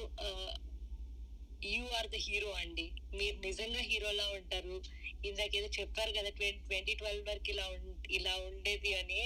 you 1.73 1.83
are 1.99 2.09
the 2.15 2.17
hero 2.27 2.51
అండి. 2.63 2.87
మీరు 3.19 3.37
నిజంగా 3.47 3.81
హీరోలా 3.91 4.27
ఉంటారు. 4.39 4.75
ఇందాక 5.29 5.51
ఏదో 5.61 5.69
చెప్పారు 5.79 6.11
కదా 6.17 6.29
ట్వంటీ 6.69 6.93
ట్వెల్వ్ 7.01 7.25
వరకు 7.31 7.49
ఇలా 7.55 7.67
ఇలా 8.19 8.35
ఉండేది 8.49 8.91
అని. 9.01 9.23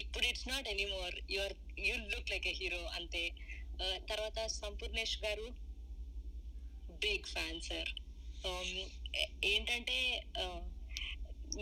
ఇప్పుడు 0.00 0.24
it's 0.26 0.48
not 0.52 0.68
anymore 0.74 1.16
your 1.36 1.56
you 1.86 1.94
look 2.12 2.32
like 2.34 2.48
a 2.52 2.56
hero 2.62 2.84
అంతే. 3.00 3.24
Uh, 3.82 3.96
తర్వాత 4.10 4.38
Sampoornesh 4.62 5.14
garu 5.22 5.46
big 7.04 7.24
fan 7.32 7.60
sir 7.68 7.90
ఏంటంటే 9.44 9.96
uh, 10.42 10.60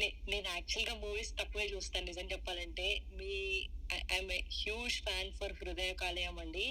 నేను 0.00 0.46
యాక్చువల్గా 0.56 0.94
మూవీస్ 1.04 1.32
తక్కువే 1.40 1.66
చూస్తాను. 1.72 2.06
నిజం 2.10 2.26
చెప్పాలంటే 2.32 2.86
మీ 3.18 3.34
I'm 4.14 4.30
huge 4.60 4.96
fan 5.06 5.32
for 5.38 5.54
Hrudaya 5.60 5.92
Kaleyam 6.02 6.36
అండి. 6.44 6.66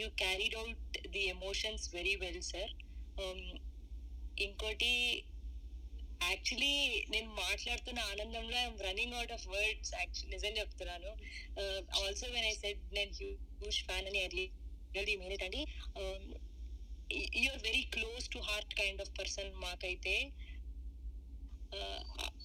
You 0.00 0.06
carried 0.22 0.56
out 0.60 0.98
the 1.14 1.24
emotions 1.36 1.86
very 1.96 2.14
well 2.24 2.42
sir 2.52 2.72
ఇంకోటి 4.36 4.92
యాక్చువల్లీ 6.30 6.74
నేను 7.14 7.28
మాట్లాడుతున్న 7.44 8.00
ఆనందంలో 8.12 8.56
I'm 8.62 8.80
running 8.86 9.16
out 9.18 9.34
of 9.36 9.46
words 9.54 9.92
actual 10.00 10.32
నిజం 10.34 10.52
చెప్తున్నాను. 10.60 11.10
ఆల్సో 12.02 12.26
వెన్ 12.34 12.48
ఐ 12.52 12.54
సెడ్ 12.62 12.82
నేను 12.98 13.12
హ్యూజ్ 13.20 13.80
ఫ్యాన్ 13.88 14.08
అని 14.10 14.20
ఐ 14.24 14.28
రియల్లీ 14.36 15.14
మీన్ 15.22 15.34
ఇట్ 15.36 15.44
అండి. 15.48 15.62
You're 17.42 17.62
very 17.68 17.82
close 17.94 18.24
to 18.34 18.40
heart 18.48 18.74
kind 18.80 19.02
of 19.04 19.12
person 19.18 19.52
మాకైతే. 19.66 20.14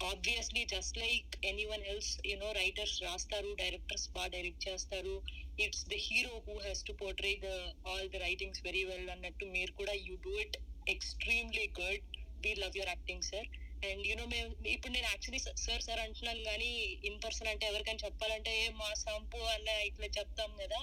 Obviously 0.09 0.61
just 0.71 0.97
like 1.03 1.35
any 1.49 1.65
one 1.71 1.83
else 1.91 2.11
you know 2.31 2.49
writers 2.59 2.95
రాస్తారు 3.05 3.49
directors 3.61 4.07
బాగా 4.15 4.29
direct 4.35 4.65
చేస్తారు. 4.67 5.15
It's 5.63 5.85
the 5.91 5.97
hero 6.07 6.33
who 6.47 6.55
has 6.65 6.83
to 6.87 6.93
portray 7.01 7.31
the 7.45 7.49
all 7.91 8.09
the 8.15 8.19
writings 8.25 8.63
very 8.67 8.83
well 8.89 9.09
అన్నట్టు 9.15 9.45
మీరు 9.55 9.73
కూడా 9.79 9.93
you 10.07 10.15
do 10.25 10.33
it 10.45 10.57
extremely 10.95 11.65
good 11.79 12.03
we 12.45 12.53
love 12.63 12.77
your 12.79 12.91
acting 12.93 13.27
sir 13.31 13.47
and 13.89 14.03
you know 14.09 14.25
మేము 14.33 14.49
ఇప్పుడు 14.75 14.93
నేను 14.95 15.07
actually 15.11 15.41
sir 15.65 15.83
sir 15.87 16.01
అంటున్నాను 16.05 16.43
కానీ 16.49 16.69
ఇన్ 17.09 17.19
పర్సన్ 17.25 17.49
అంటే 17.53 17.65
ఎవరికైనా 17.71 18.01
చెప్పాలంటే 18.05 18.51
ఏ 18.63 18.67
మా 18.81 18.89
సంపు 19.05 19.39
అన్న 19.55 19.69
ఇట్లా 19.89 20.07
చెప్తాం 20.19 20.51
కదా. 20.63 20.79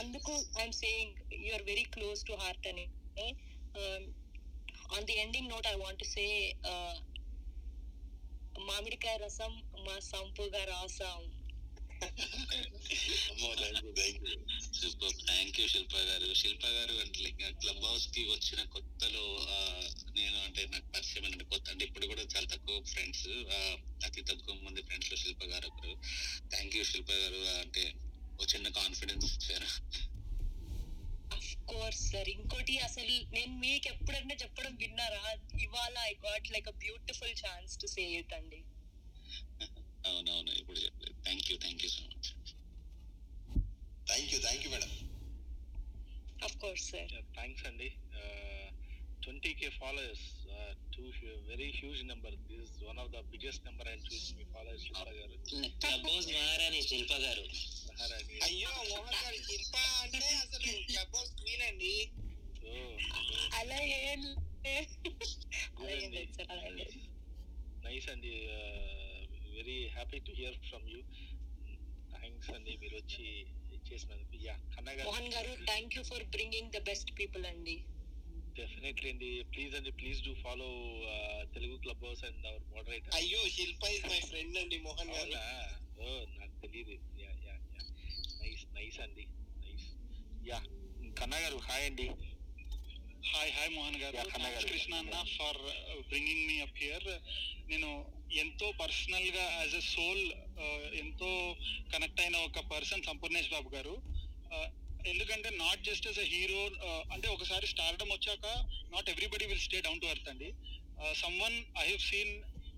అందుకు 0.00 0.32
I'm 0.60 0.76
saying 0.82 1.16
you 1.44 1.50
are 1.58 1.66
very 1.72 1.84
close 1.96 2.22
to 2.30 2.36
heart 2.42 2.68
అని. 2.72 2.86
On 4.94 5.06
the 5.08 5.16
ending 5.24 5.50
note 5.54 5.68
I 5.72 5.76
want 5.84 6.04
say 6.14 6.26
మామిడికాయ 8.66 9.16
రసం 9.24 9.52
మా 9.86 9.96
సంపుగా 10.10 10.62
రాసాం. 10.72 11.20
థ్యాంక్ 15.26 15.56
యూ 15.60 15.66
శిల్ప 15.68 15.94
గారు. 16.08 16.28
శిల్ప 16.40 16.64
గారు 16.66 16.94
అంటే 17.04 17.18
ఇంకా 17.30 17.48
క్లబ్ 17.60 17.84
హౌస్కి 17.84 18.22
వచ్చిన 18.32 18.60
కొత్తలో 18.74 19.24
నేను 20.18 20.38
అంటే 20.46 20.62
నాకు 20.72 20.86
పరిచయం 20.94 21.24
అంటే 21.30 21.44
కొత్త 21.44 21.66
అంటే 21.70 21.84
ఇప్పుడు 21.84 22.06
కూడా 22.12 22.24
చాలా 22.34 22.46
తక్కువ 22.52 22.76
ఫ్రెండ్స్ 22.92 23.28
అతి 24.06 24.22
తక్కువ 24.30 24.54
మంది 24.66 24.82
ఫ్రెండ్స్లో 24.82 25.16
శిల్ప 25.24 25.42
గారు 25.52 25.66
ఒకరు. 25.72 25.94
థ్యాంక్ 26.50 26.76
యూ 26.76 26.84
శిల్ప 26.92 27.10
గారు. 27.22 27.40
అంటే 27.62 27.84
ఒక 28.34 28.46
చిన్న 28.54 28.68
కాన్ఫిడెన్స్ 28.80 29.28
ఇచ్చారు. 29.36 29.68
Course 31.72 32.02
sir. 32.12 32.28
ఇంకోటి 32.36 32.74
అసలు 32.88 33.14
నేను 33.36 33.54
మీకు 33.64 33.86
ఎప్పుడన్నా 33.94 34.34
చెప్పడం 34.42 34.74
విన్నారా? 34.82 35.22
ఇవాళ 35.66 35.94
I 36.10 36.14
got 36.26 36.48
like 36.54 36.68
a 36.72 36.76
beautiful 36.84 37.34
chance 37.42 37.74
to 37.82 37.88
say 37.94 38.04
it 38.20 38.34
అండి. 38.38 38.60
అవునవును 40.08 40.52
ఇప్పుడు 40.60 40.78
చెప్పలేదు. 40.84 41.16
Thank 41.26 41.46
you 41.50 41.56
thank 41.64 41.82
you 41.84 41.90
so 41.96 42.02
much 42.10 42.30
thank 44.10 44.30
you 44.34 44.40
thank 44.46 44.64
you 44.64 44.70
madam 44.74 44.92
of 46.46 46.56
course 46.64 46.86
sir 46.92 47.14
thanks 47.36 47.64
అండి 47.70 47.88
twenty 49.28 49.50
K 49.60 49.68
followers 49.80 50.26
too 50.94 51.02
very 51.48 51.66
huge 51.78 51.98
number 52.10 52.34
this 52.50 52.70
one 52.86 52.98
of 53.02 53.10
the 53.14 53.18
biggest 53.32 53.62
number 53.66 53.88
and 53.90 54.04
చూసి 54.06 54.30
మీ 54.38 54.44
followers 54.54 54.84
శిల్ప 54.86 55.10
గారు 55.18 55.34
club 55.82 56.06
మహారాణి 56.28 56.80
శిల్ప 56.90 57.12
గారు 57.24 57.44
మహారాణి 57.88 58.38
అయ్యో 58.46 58.70
మోహన్ 58.92 59.18
గారు 59.24 59.40
శిల్ప 59.48 59.74
అంటే 60.04 60.22
అసలు 60.36 60.72
క్లబ్ 60.88 61.12
హౌస్ 61.16 61.34
క్వీన్ 61.40 61.64
అండి 61.68 61.92
అలా 63.60 63.80
ఏం 64.00 64.22
నైస్ 67.84 68.08
అండి 68.14 68.32
very 69.58 69.78
happy 69.96 70.20
to 70.26 70.34
hear 70.40 70.58
from 70.70 70.88
you 70.94 71.02
thanks 72.14 72.50
అండి 72.56 72.74
మీరు 72.82 72.96
వచ్చి 73.02 73.28
చేసినందుకు. 73.88 74.36
Yeah 74.46 74.54
Kanna 74.74 74.92
Mohan 75.04 75.30
garu 75.36 75.52
thank 75.70 75.94
you 75.98 76.02
for 76.10 76.26
bringing 76.34 76.72
the 76.72 76.80
best 76.90 77.10
people 77.20 77.46
అండి. 77.52 77.76
డెఫినెట్లీ 78.58 79.08
అండి 79.12 79.28
ప్లీజ్ 79.52 79.72
అండి 79.78 79.90
please 80.00 80.20
do 80.26 80.32
follow 80.44 80.68
Telugu 81.54 81.76
Clubhouse 82.06 82.22
and 82.28 82.46
our 82.50 82.64
moderator 82.72 83.14
అయ్యో 83.18 83.40
శిల్ప 83.56 83.82
ఇస్ 83.96 84.06
మై 84.12 84.20
ఫ్రెండ్ 84.30 84.56
అండి 84.62 84.78
మోహన్ 84.86 85.12
గారు. 85.16 85.34
ఓ 86.00 86.06
నాకు 86.38 86.56
తెలియదు 86.64 86.94
yeah 87.22 87.30
yeah 87.46 87.54
yeah. 87.74 87.84
Nice 88.42 88.64
nice 88.76 88.98
అండి 89.06 89.24
nice 89.64 89.86
yeah 90.50 90.58
Kanna 91.20 91.38
garu 91.44 91.58
hi 91.68 91.86
అండి 91.90 92.08
హాయ్ 93.32 93.50
హాయ్ 93.56 93.70
మోహన్ 93.76 93.98
గారు. 94.02 94.16
కృష్ణ 94.68 94.92
అన్న 95.02 95.16
for 95.36 95.60
bringing 96.10 96.44
me 96.50 96.56
up 96.66 96.78
here. 96.84 97.08
నేను 97.70 97.90
ఎంతో 98.42 98.66
పర్సనల్గా 98.80 99.44
యాజ్ 99.58 99.74
ఎ 99.74 99.84
సోల్ 99.94 100.22
ఎంతో 101.02 101.30
కనెక్ట్ 101.92 102.20
అయిన 102.20 102.36
ఒక 102.48 102.60
పర్సన్ 102.74 103.08
సంపూర్ణేష్ 103.10 103.52
బాబు 103.56 103.70
గారు. 103.76 103.94
Uh, 104.50 104.68
ఎందుకంటే 105.12 105.48
not 105.62 105.82
just 105.88 106.06
as 106.10 106.20
a 106.24 106.26
hero 106.32 106.62
అంటే 107.14 107.26
ఒకసారి 107.34 107.66
స్టార్డమ్ 107.74 108.12
వచ్చాక 108.14 108.46
not 108.94 109.08
everybody 109.12 109.46
will 109.50 109.64
stay 109.66 109.78
down 109.86 110.00
to 110.02 110.08
earth 110.12 110.28
అండి. 110.32 110.48
Some 111.22 111.36
one 111.44 111.56
I 111.82 111.84
have 111.90 112.02
seen 112.10 112.32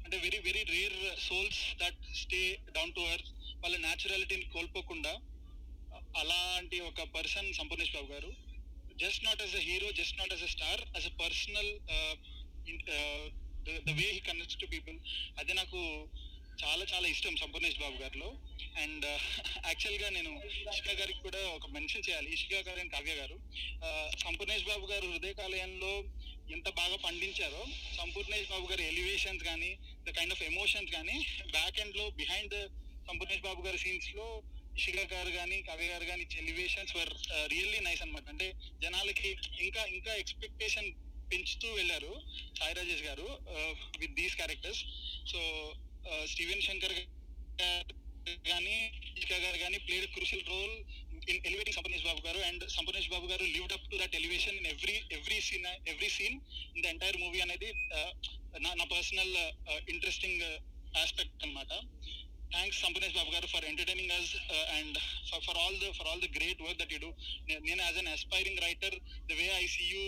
అంటే 0.04 0.16
very 0.26 0.38
very 0.48 0.62
rare 0.74 0.98
souls 1.28 1.60
that 1.82 2.00
stay 2.22 2.42
down 2.76 2.94
to 2.98 3.02
earth 3.14 3.30
వాళ్ళ 3.62 3.74
న్యాచురాలిటీని 3.86 4.46
కోల్పోకుండా 4.54 5.12
uh, 5.94 6.02
అలాంటి 6.20 6.78
ఒక 6.90 7.00
person 7.16 7.50
Sampoornesh 7.58 7.94
Babu 7.96 8.08
garu 8.14 8.30
just 9.02 9.22
not 9.26 9.42
as 9.46 9.52
a 9.60 9.62
hero 9.68 9.88
just 10.00 10.16
not 10.20 10.32
as 10.36 10.42
a 10.48 10.50
star 10.54 10.80
as 10.96 11.06
a 11.10 11.14
personal 11.22 11.70
the 13.86 13.92
way 13.98 14.06
he 14.14 14.20
connects 14.28 14.60
to 14.62 14.66
people 14.74 14.96
అది 15.40 15.52
నాకు 15.60 15.80
చాలా 16.62 16.84
చాలా 16.92 17.06
ఇష్టం 17.14 17.34
సంపూర్ణేష్ 17.42 17.78
బాబు 17.84 17.96
గారిలో. 18.02 18.30
అండ్ 18.76 19.04
uh, 19.04 19.20
యాక్చువల్గా 19.68 20.08
నేను 20.16 20.30
ఇషికా 20.72 20.92
గారికి 21.00 21.20
కూడా 21.26 21.40
ఒక 21.56 21.66
మెన్షన్ 21.76 22.04
చేయాలి. 22.08 22.28
ఇషికా 22.36 22.60
గారు 22.68 22.78
అండ్ 22.82 22.92
కావ్య 22.96 23.14
గారు. 23.20 23.36
Uh, 23.86 24.06
సంపూర్ణేష్ 24.24 24.66
బాబు 24.70 24.84
గారు 24.92 25.06
హృదయ 25.12 25.32
కాలయంలో 25.40 25.92
ఎంత 26.56 26.68
బాగా 26.80 26.96
పండించారో 27.06 27.62
సంపూర్ణేష్ 28.00 28.48
బాబు 28.52 28.66
గారి 28.70 28.84
ఎలివేషన్స్ 28.92 29.44
కానీ 29.44 29.70
ద 30.06 30.14
కైండ్ 30.16 30.34
ఆఫ్ 30.36 30.42
ఎమోషన్స్ 30.42 30.90
కానీ 30.96 31.16
బ్యాక్ 31.56 31.78
ఎండ్లో 31.84 32.06
బిహైండ్ 32.20 32.56
సంపూర్ణేష్ 33.10 33.44
బాబు 33.48 33.60
గారి 33.66 33.78
సీన్స్లో 33.84 34.26
ఇషిక 34.78 35.04
గారు 35.12 35.30
కానీ 35.30 35.56
కవి 35.68 35.86
గారు 35.92 36.04
కానీ 36.10 36.24
ఎలివేషన్స్ 36.42 36.92
వర్ 36.96 37.12
రియల్లీ 37.52 37.80
నైస్ 37.86 38.02
అన్నమాట. 38.04 38.26
అంటే 38.28 38.48
జనాలకి 38.84 39.30
ఇంకా 39.66 39.82
ఇంకా 39.96 40.12
ఎక్స్పెక్టేషన్ 40.22 40.90
పెంచుతూ 41.32 41.68
వెళ్ళారు 41.78 42.12
Sai 42.58 42.76
Rajesh 42.78 43.04
garu 43.08 43.26
with 44.02 44.14
these 44.20 44.36
characters 44.36 44.82
so 45.32 45.40
Steven 46.32 46.64
Shankar 46.68 46.94
garu 46.98 47.96
కానీ 48.50 48.76
గారు 49.44 49.58
కానీ 49.64 49.78
played 49.86 50.06
crucial 50.14 50.44
role 50.52 50.74
in 51.30 51.40
elevating 51.48 51.76
Sampoornesh 51.78 52.06
Babu 52.08 52.20
garu. 52.26 52.40
And 52.48 52.62
Sampoornesh 52.76 53.10
Babu 53.14 53.26
garu 53.32 53.44
lived 53.54 53.74
up 53.76 53.86
to 53.90 53.96
that 54.02 54.16
elevation 54.20 54.56
in 54.60 54.68
every 54.74 54.96
every 55.18 55.38
scene 55.48 55.68
every 55.92 56.10
scene 56.16 56.36
in 56.74 56.82
the 56.84 56.86
entire 56.94 57.18
movie 57.24 57.40
అనేది 57.46 57.68
నా 58.64 58.70
నా 58.80 58.84
personal 58.94 59.34
interesting 59.94 60.42
aspect 61.02 61.44
అన్నమాట. 61.44 61.72
Thanks 62.54 62.78
Sampanesh 62.84 63.14
Babu 63.18 63.30
garu 63.34 63.48
for 63.52 63.66
entertaining 63.70 64.12
us 64.16 64.30
and 64.76 64.96
for 65.46 65.58
all 65.64 65.76
the 65.82 65.90
for 65.98 66.08
all 66.12 66.22
the 66.24 66.28
great 66.36 66.62
work 66.66 66.80
that 66.80 66.92
you 66.94 66.98
do 67.04 67.10
నేను 67.68 67.80
as 67.86 67.98
an 68.02 68.10
aspiring 68.14 68.60
writer 68.66 68.96
the 69.28 69.36
way 69.40 69.46
I 69.60 69.66
see 69.74 69.84
you 69.94 70.02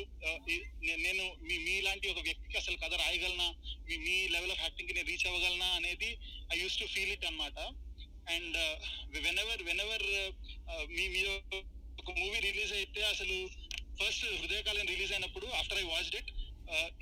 నేను 1.07 1.25
మీ 1.49 1.57
మీలాంటి 1.69 2.09
ఒక 2.15 2.21
వ్యక్తికి 2.29 2.59
అసలు 2.63 2.77
కథ 2.85 2.93
రాయగలనా? 3.05 3.49
మీ 3.89 3.97
మీ 4.07 4.17
level 4.35 4.53
of 4.57 4.63
యాక్టింగ్కి 4.67 4.97
నేను 4.99 5.09
రీచ్ 5.13 5.27
అవ్వగలనా? 5.31 5.71
అనేది 5.79 6.11
I 6.55 6.59
use 6.63 6.79
to 6.83 6.89
feel 6.95 7.13
it 7.17 7.27
అనమాట 7.31 7.59
అండ్ 8.27 8.59
వెన్ 9.27 9.41
ఎవర్ 9.41 10.07
మీ 10.91 11.05
మీద 11.09 11.29
ఒక 11.99 12.11
మూవీ 12.19 12.39
రిలీజ్ 12.41 12.73
అయితే 12.73 13.01
అసలు 13.05 13.37
ఫస్ట్ 13.99 14.25
హృదయకాలం 14.41 14.87
రిలీజ్ 14.87 15.13
అయినప్పుడు 15.13 15.47
ఆఫ్టర్ 15.61 15.81
ఐ 15.81 15.85
వాచ్డ్ 15.85 16.17
ఇట్ 16.21 16.31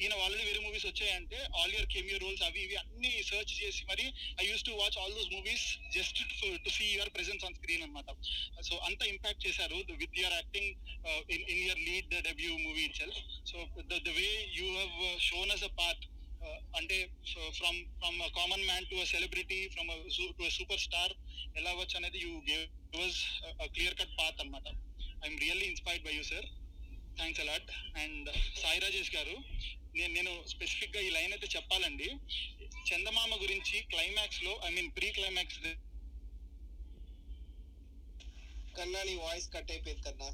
ఈయన 0.03 0.15
ఆల్రెడీ 0.23 0.45
వేరే 0.45 0.61
మూవీస్ 0.61 0.87
వచ్చాయంటే 0.87 1.39
ఆల్ 1.59 1.73
యువర్ 1.75 1.89
కెమియో 1.93 2.17
రోల్స్ 2.19 2.43
అవి 2.43 2.61
ఇవి 2.61 2.77
అన్ని 2.77 3.11
సర్చ్ 3.23 3.53
చేసి 3.61 3.83
మరి 3.85 4.05
I 4.43 4.47
use 4.51 4.65
to 4.69 4.73
watch 4.81 4.97
all 4.99 5.15
those 5.15 5.31
movies 5.33 5.67
just 5.97 6.21
to 6.65 6.71
see 6.71 6.87
your 6.87 7.13
presence 7.17 7.45
on 7.45 7.55
screen 7.55 7.83
అనమాట 7.83 8.11
సో 8.69 8.77
అంత 8.89 9.01
ఇంపాక్ట్ 9.05 9.45
చేశారు 9.47 9.79
with 10.03 10.19
your 10.19 10.35
acting 10.35 10.71
in 11.31 11.45
in 11.53 11.63
your 11.63 11.83
lead 11.89 12.09
the 12.15 12.23
debut 12.29 12.53
movie 12.59 12.85
itself 12.97 13.21
so 13.45 13.59
the 13.91 14.17
way 14.19 14.29
you 14.59 14.67
have 14.71 15.21
shown 15.21 15.51
us 15.51 15.65
a 15.65 15.73
part 15.83 16.05
అంటే 16.79 16.97
from 17.59 17.79
from 18.01 18.19
common 18.39 18.65
man 18.69 18.87
to 18.91 18.97
celebrity 19.13 19.59
from 19.75 19.91
to 20.39 20.45
super 20.59 20.83
star 20.87 21.13
ఎలా 21.59 21.71
అవ్వచ్చు 21.75 21.97
అనేది 22.01 22.19
you 22.27 22.33
gave 22.51 22.65
clear 23.77 23.99
cut 24.01 24.15
path 24.21 24.41
అనమాట 24.45 24.67
I'm 25.25 25.39
really 25.45 25.67
inspired 25.73 26.05
by 26.09 26.15
you 26.19 26.25
sir 26.33 26.49
thanks 27.19 27.43
a lot 27.45 27.71
and 28.03 28.29
Sai 28.63 28.81
Rajesh 28.87 29.13
garu 29.19 29.37
నేను 29.99 30.13
నేను 30.19 30.33
స్పెసిఫిక్గా 30.53 31.01
ఈ 31.07 31.09
line 31.17 31.33
అయితే 31.37 31.49
చెప్పాలండి. 31.55 32.09
చందమామ 32.89 33.33
గురించి 33.45 33.77
క్లైమాక్స్లో 33.93 34.53
ఐ 34.67 34.71
మీన్ 34.77 34.91
ప్రీ 34.99 35.09
క్లైమాక్స్ 35.17 35.59
కన్నా 38.77 39.01
నీ 39.09 39.15
వాయిస్ 39.25 39.49
కట్ 39.55 39.71
అయిపోయింది 39.75 40.03
కన్నా. 40.07 40.29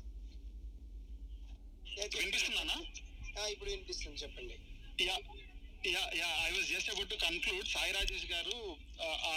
వినిపిస్తున్నానా 2.18 2.76
ఇప్పుడు 3.54 3.70
వినిపిస్తుంది 3.74 4.22
చెప్పండి. 4.24 4.56
Yeah 5.08 5.16
I 5.88 6.50
was 6.50 6.68
just 6.70 6.90
about 6.92 7.10
to 7.12 7.18
conclude 7.22 7.66
Sai 7.72 7.92
Rajesh 7.96 8.26
garu 8.30 8.56
ఆ, 9.02 9.32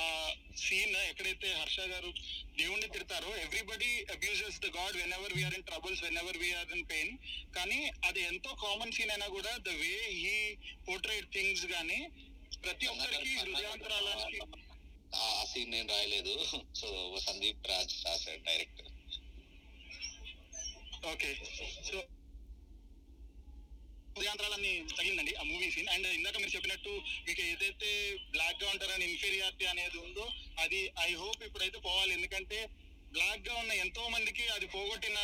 సీన్ 0.61 0.95
ఎక్కడైతే 1.03 1.49
హర్ష 1.59 1.79
గారు 1.91 2.09
దేవుణ్ణి 2.57 2.87
తిడతారో 2.93 3.31
everybody 3.43 3.91
abuses 4.15 4.59
the 4.59 4.69
god 4.75 4.95
when 4.99 5.13
ever 5.17 5.35
we're 5.37 5.55
in 5.57 5.67
troubles 5.69 6.01
when 6.05 6.19
ever 6.21 6.39
we're 6.41 6.71
in 6.75 6.85
pain 6.91 7.13
కానీ 7.57 7.79
అది 8.07 8.21
ఎంతో 8.29 8.51
కామన్ 8.63 8.93
సీన్ 8.97 9.11
అయినా 9.11 9.27
కూడా 9.35 9.51
the 9.65 9.75
way 9.79 9.93
he 10.17 10.35
portrait 10.87 11.29
things 11.35 11.65
గానీ 11.73 11.99
ప్రతి 12.63 12.87
ఒక్కరికి 12.93 13.33
హృదయాంతరాలకి 13.41 14.39
ఆ 15.17 15.27
సీన్ 15.51 15.71
నేను 15.73 15.89
రాయలేదు. 15.91 16.33
సో 16.79 16.87
సందీప్ 17.23 17.67
రాజ్ 17.69 17.93
రాశాడు 18.05 18.41
డైరెక్టర్ 18.45 18.89
ఓకే 21.07 21.29
సో 21.87 21.97
ఉదయాంతరాలన్నీ 24.17 24.71
తగిలిందండి 24.97 25.33
ఆ 25.41 25.43
మూవీ 25.51 25.67
సీన్ 25.75 25.89
అండ్ 25.93 26.07
ఇందాక 26.17 26.37
మీరు 26.41 26.53
చెప్పినట్టు 26.55 26.93
మీకు 27.27 27.41
ఏదైతే 27.51 27.91
బ్లాక్గా 28.33 28.67
ఉంటారని 28.73 29.05
ఇన్ఫీరియారిటీ 29.11 29.65
అనేది 29.73 29.97
ఉందో 30.05 30.25
అది 30.63 30.81
ఐ 31.07 31.09
హోప్ 31.21 31.41
ఇప్పుడైతే 31.47 31.79
పోవాలి. 31.87 32.11
ఎందుకంటే 32.17 32.59
బ్లాక్గా 33.15 33.53
ఉన్న 33.61 33.71
ఎంతో 33.83 34.03
మందికి 34.15 34.45
అది 34.55 34.65
పోగొట్టిన 34.75 35.19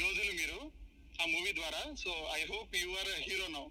యోధులు 0.00 0.32
మీరు 0.40 0.58
ఆ 1.22 1.24
మూవీ 1.34 1.52
ద్వారా. 1.60 1.82
So 2.02 2.10
I 2.38 2.40
hope 2.52 2.76
you 2.82 2.90
are 3.00 3.12
hero 3.28 3.48
now 3.56 3.64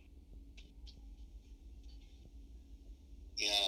yeah 3.46 3.60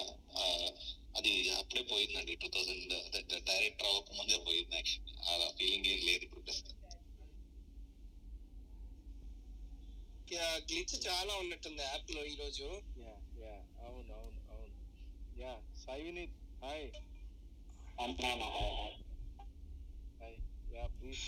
అది 1.18 1.32
అప్పుడే 1.60 1.82
పోయిందండి. 1.92 2.32
టూ 2.42 2.48
థౌసండ్ 2.54 2.92
డైరెక్టర్ 3.50 3.88
అవ్వక 3.90 4.10
ముందే 4.18 4.38
పోయింది 4.48 4.76
యాక్చువల్లీ 4.78 5.14
ఆ 5.28 5.52
ఫీలింగ్ 5.58 5.88
ఏం 5.92 6.00
లేదు 6.08 6.22
ఇప్పుడు 6.26 6.44
ప్రస్తుతం. 6.48 6.76
గ్లిచ్ 10.30 10.94
చాలా 11.04 11.32
ఉన్నట్టుంది 11.40 11.82
యాప్లో 11.84 12.20
ఈ 12.24 12.34
రోజు. 12.40 12.66
యా 13.00 13.12
యా 13.40 13.54
అవును 13.84 14.12
అవును 14.14 14.40
అవును. 14.50 14.74
Yeah 15.36 15.52
Sai 15.82 16.02
Vineeth 16.06 16.36
hi 16.62 16.84
hi 20.20 20.36
yeah 20.70 20.84
please 20.94 21.24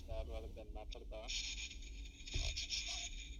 sir 0.00 0.28
వాళ్ళకి 0.32 0.54
దాన్ని 0.58 0.74
మాట్లాడతావా? 0.78 1.28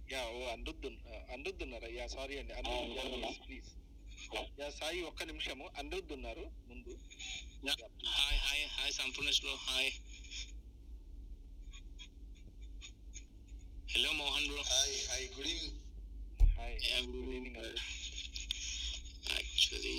యా 0.09 0.21
ఓ 0.29 0.39
అనిరుద్ధ్ 0.53 0.87
అనిరుద్ధ్ 1.33 1.63
ఉన్నారా 1.65 1.89
యా 1.97 2.05
సారీ 2.15 2.35
అండి 2.41 2.53
అనిరుద్ధ్ 2.59 3.41
ప్లీజ్ 3.45 3.69
యా 4.59 4.69
సాయి 4.79 4.99
ఒక్క 5.09 5.23
నిమిషము. 5.23 5.65
అనిరుద్ధ్ 5.79 6.13
ఉన్నారు 6.17 6.45
ముందు 6.69 6.93
hi 8.15 8.39
hi 8.45 8.65
hi 8.75 8.93
Sampoornesh 8.99 9.41
bro 9.43 9.55
hi 9.67 9.91
hello 13.89 14.09
Mohan 14.17 14.47
bro 14.49 14.61
hi 14.69 14.93
hi 15.05 15.25
good 15.33 15.47
evening 15.49 15.77
hi 16.57 16.75
good 17.07 17.29
evening 17.29 17.57
actually 19.31 19.95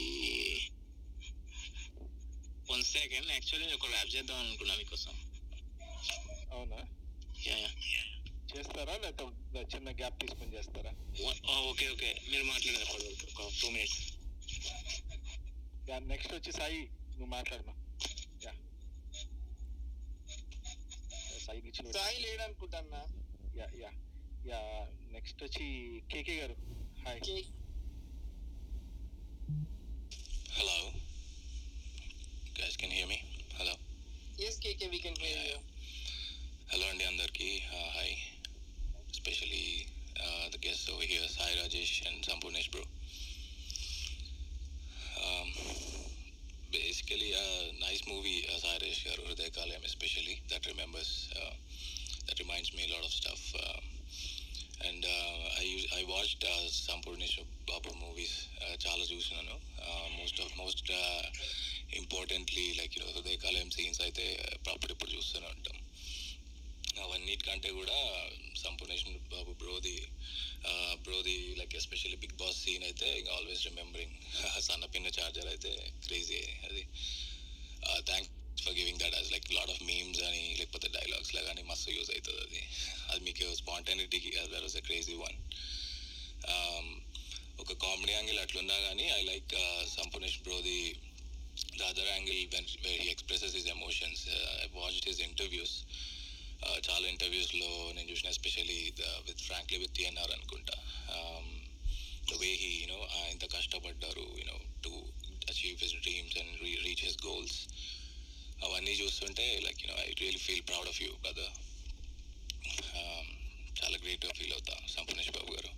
one 2.68 2.84
second 2.90 3.30
actually 3.34 3.68
ఒక 3.76 3.88
ర్యాప్ 3.92 4.12
చేద్దాం 4.14 4.38
అనుకున్నా 4.42 4.74
మీకోసం 4.80 5.14
అవునా 6.52 6.80
యా 7.46 7.56
యా 7.58 7.70
చేస్తారా 8.52 8.94
లేకపోతే 9.02 9.26
చిన్న 9.72 9.90
గ్యాప్ 9.98 10.16
తీసుకొని 10.22 10.54
చేస్తారా? 10.56 10.92
ఓకే 11.64 11.84
ఓకే 11.92 12.10
మీరు 12.30 12.44
మాట్లాడేది 12.46 12.84
అప్పటి 12.84 13.04
వరకు 13.06 13.26
ఒక 13.34 13.50
టూ 13.60 13.68
మినిట్స్ 13.70 14.00
యా 15.88 15.98
నెక్స్ట్ 16.08 16.34
వచ్చి 16.34 16.52
సాయి 16.58 16.80
నువ్వు 17.12 17.30
మాట్లాడమా? 17.34 17.74
యా. 18.44 18.52
సాయి 21.46 21.60
గిచ్చిన 21.64 21.92
సాయి 21.98 22.18
లేడు 22.26 22.42
అనుకుంటా 22.42 22.80
యా 23.54 23.66
యా 23.80 23.90
యా 24.44 24.60
నెక్స్ట్ 25.14 25.42
వచ్చి 25.46 25.66
KK 26.12 26.36
garu 26.42 26.56
hi 27.04 27.20
Hello. 30.54 30.78
You 32.46 32.54
guys 32.58 32.74
can 32.76 32.90
hear 32.90 33.06
me? 33.06 33.18
Hello. 33.58 33.74
Yes 34.38 34.58
KK 34.64 34.86
we 34.92 34.98
can 35.04 35.18
hear 35.22 35.46
you 35.46 35.56
hello 36.70 36.84
అండి 36.90 37.04
అందరికి 37.04 37.48
hi 37.94 38.12
especially 39.12 39.64
the 40.52 40.58
guest 40.66 40.86
over 40.92 41.08
here 41.12 41.28
Sai 41.34 41.56
Rajesh 41.60 41.94
and 42.08 42.22
Sampoornesh 42.30 42.70
bro 42.74 42.84
basically 46.74 47.30
nice 47.84 48.02
movie 48.10 48.34
Sai 48.62 48.78
Rajesh 48.78 49.04
garu 49.08 49.22
Hrudaya Kaleyam 49.28 49.84
especially 49.90 50.36
that 50.52 50.68
remembers 50.72 51.14
that 52.26 52.40
reminds 52.44 52.72
me 52.78 52.84
lot 52.92 53.06
of 53.08 53.16
stuff 53.20 53.48
and 54.88 55.06
I 55.64 55.66
I 55.98 56.02
watched 56.12 56.46
Sampoornesh 56.90 57.36
Babu 57.70 57.90
movies 58.04 58.36
చాలా 58.84 59.04
చూసినాను. 59.12 59.56
Most 60.18 60.40
of 60.44 60.54
most 60.62 60.90
importantly 62.00 62.64
like 62.78 62.96
you know 62.96 63.10
Hrudaya Kaleyam 63.16 63.70
scenes 63.76 64.00
అయితే 64.06 64.26
అప్పుడు 64.72 64.92
ఇప్పుడు 64.94 65.10
చూస్తూనే 65.16 65.48
ఉంటాం. 65.56 65.76
అవన్నిటికంటే 67.04 67.70
కూడా 67.78 67.98
సంపూర్ణేషన్ 68.62 69.18
బాబు 69.34 69.52
బ్రోది 69.62 69.96
బ్రోది 71.04 71.36
like 71.58 71.74
especially 71.80 72.18
Bigg 72.24 72.36
Boss 72.40 72.58
scene 72.64 72.84
అయితే 72.88 73.08
ఇంకా 73.18 73.32
ఆల్వేస్ 73.36 73.62
రిమెంబరింగ్ 73.68 74.16
సన్న 74.68 74.84
పిన్న 74.94 75.08
చార్జర్ 75.18 75.48
అయితే 75.54 75.72
క్రేజీ 76.06 76.42
అది. 76.68 76.82
Thanks 78.08 78.32
for 78.64 78.76
giving 78.78 78.98
that 78.98 79.14
as 79.14 79.30
like 79.32 79.48
lot 79.52 79.70
of 79.70 79.82
memes 79.82 80.22
అని 80.22 80.42
లేకపోతే 80.60 80.88
డైలాగ్స్లో 80.88 81.42
కానీ 81.42 81.62
మస్తు 81.62 81.90
యూజ్ 81.90 82.10
అవుతుంది 82.10 82.40
అది 82.46 82.60
అది 83.10 83.20
మీకు 83.20 83.46
స్పాంటానిటీకి 83.54 84.30
that 84.46 84.62
was 84.62 84.76
a 84.76 84.84
crazy 84.88 85.16
one 85.24 85.38
ఒక 87.60 87.72
కామెడీ 87.84 88.12
యాంగిల్ 88.12 88.38
అట్లున్నా 88.38 88.76
కానీ 88.80 89.06
I 89.10 89.22
like 89.22 89.54
Sampoornesh 89.96 90.38
బ్రోది 90.42 90.78
the 91.78 91.82
other 91.82 92.08
angle 92.08 92.40
when 92.54 92.68
where 92.84 93.00
he 93.02 93.08
expresses 93.08 93.54
his 93.54 93.68
emotions 93.68 94.22
I 94.64 94.68
watched 94.72 95.08
his 95.08 95.20
interviews 95.20 95.74
చాలా 96.86 97.08
ఇంటర్వ్యూస్లో 97.08 97.68
నేను 97.92 98.08
చూసిన 98.10 98.28
especially 98.28 98.80
with 99.26 99.40
frankly 99.40 99.78
with 99.78 99.94
TNR 99.94 100.32
అనుకుంటా. 100.32 100.76
The 102.30 102.34
way 102.34 102.50
he 102.54 102.70
you know 102.80 102.98
ఇంత 103.30 103.44
కష్టపడ్డారు 103.54 104.26
you know 104.38 104.56
to 104.82 104.92
achieve 105.48 105.78
his 105.82 105.94
dreams 105.94 106.38
and 106.38 106.54
reach 106.86 107.04
his 107.04 107.18
goals 107.26 107.56
అవన్నీ 108.80 108.92
చూస్తుంటే 109.00 109.46
like 109.64 109.80
you know 109.82 109.94
I 110.02 110.10
really 110.20 110.38
feel 110.44 110.62
proud 110.68 110.86
of 110.90 110.98
you 111.02 111.08
brother 111.24 111.50
చాలా 113.78 113.96
గ్రేట్గా 114.02 114.30
ఫీల్ 114.38 114.54
అవుతా 114.54 114.74
సంపూర్ణేష్ 114.94 115.32
బాబు 115.36 115.50
గారు. 115.56 115.70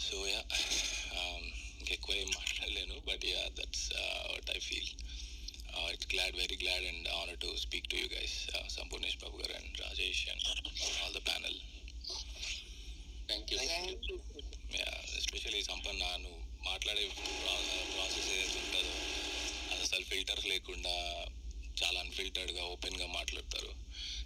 so 0.00 0.16
yeah 0.26 0.40
ఎక్కువ 1.94 2.14
ఏం 2.14 2.30
మాట్లాడలేను 2.38 2.96
but 3.08 3.24
yeah 3.30 3.42
that's 3.58 3.84
what 4.30 4.50
I 4.50 4.58
feel 4.68 4.90
it's 5.92 6.08
glad 6.14 6.38
very 6.40 6.56
glad 6.62 6.86
and 6.92 7.08
honour 7.18 7.40
to 7.44 7.50
speak 7.64 7.90
to 7.92 7.98
you 8.02 8.08
guys 8.16 8.38
Sampoornesh 8.78 9.18
Babu 9.24 9.36
garu 9.42 9.54
and 9.60 9.76
Rajesh 9.84 10.22
and 10.32 10.46
all 10.98 11.14
the 11.14 11.22
panel 11.28 11.58
thank 13.28 13.52
you 13.52 13.58
yeah 14.78 14.90
especially 15.20 15.62
సంపన్న 15.70 16.02
నువ్వు 16.24 16.40
మాట్లాడే 16.64 17.06
process 17.92 18.30
ఏదైతే 18.30 18.58
ఉంటుందో 18.60 18.94
filters 20.10 20.46
లేకుండా 20.52 20.94
చాలా 21.80 21.98
అన్ఫిల్టర్డ్గా 22.04 22.62
ఓపెన్గా 22.72 23.06
మాట్లాడతారు. 23.18 23.72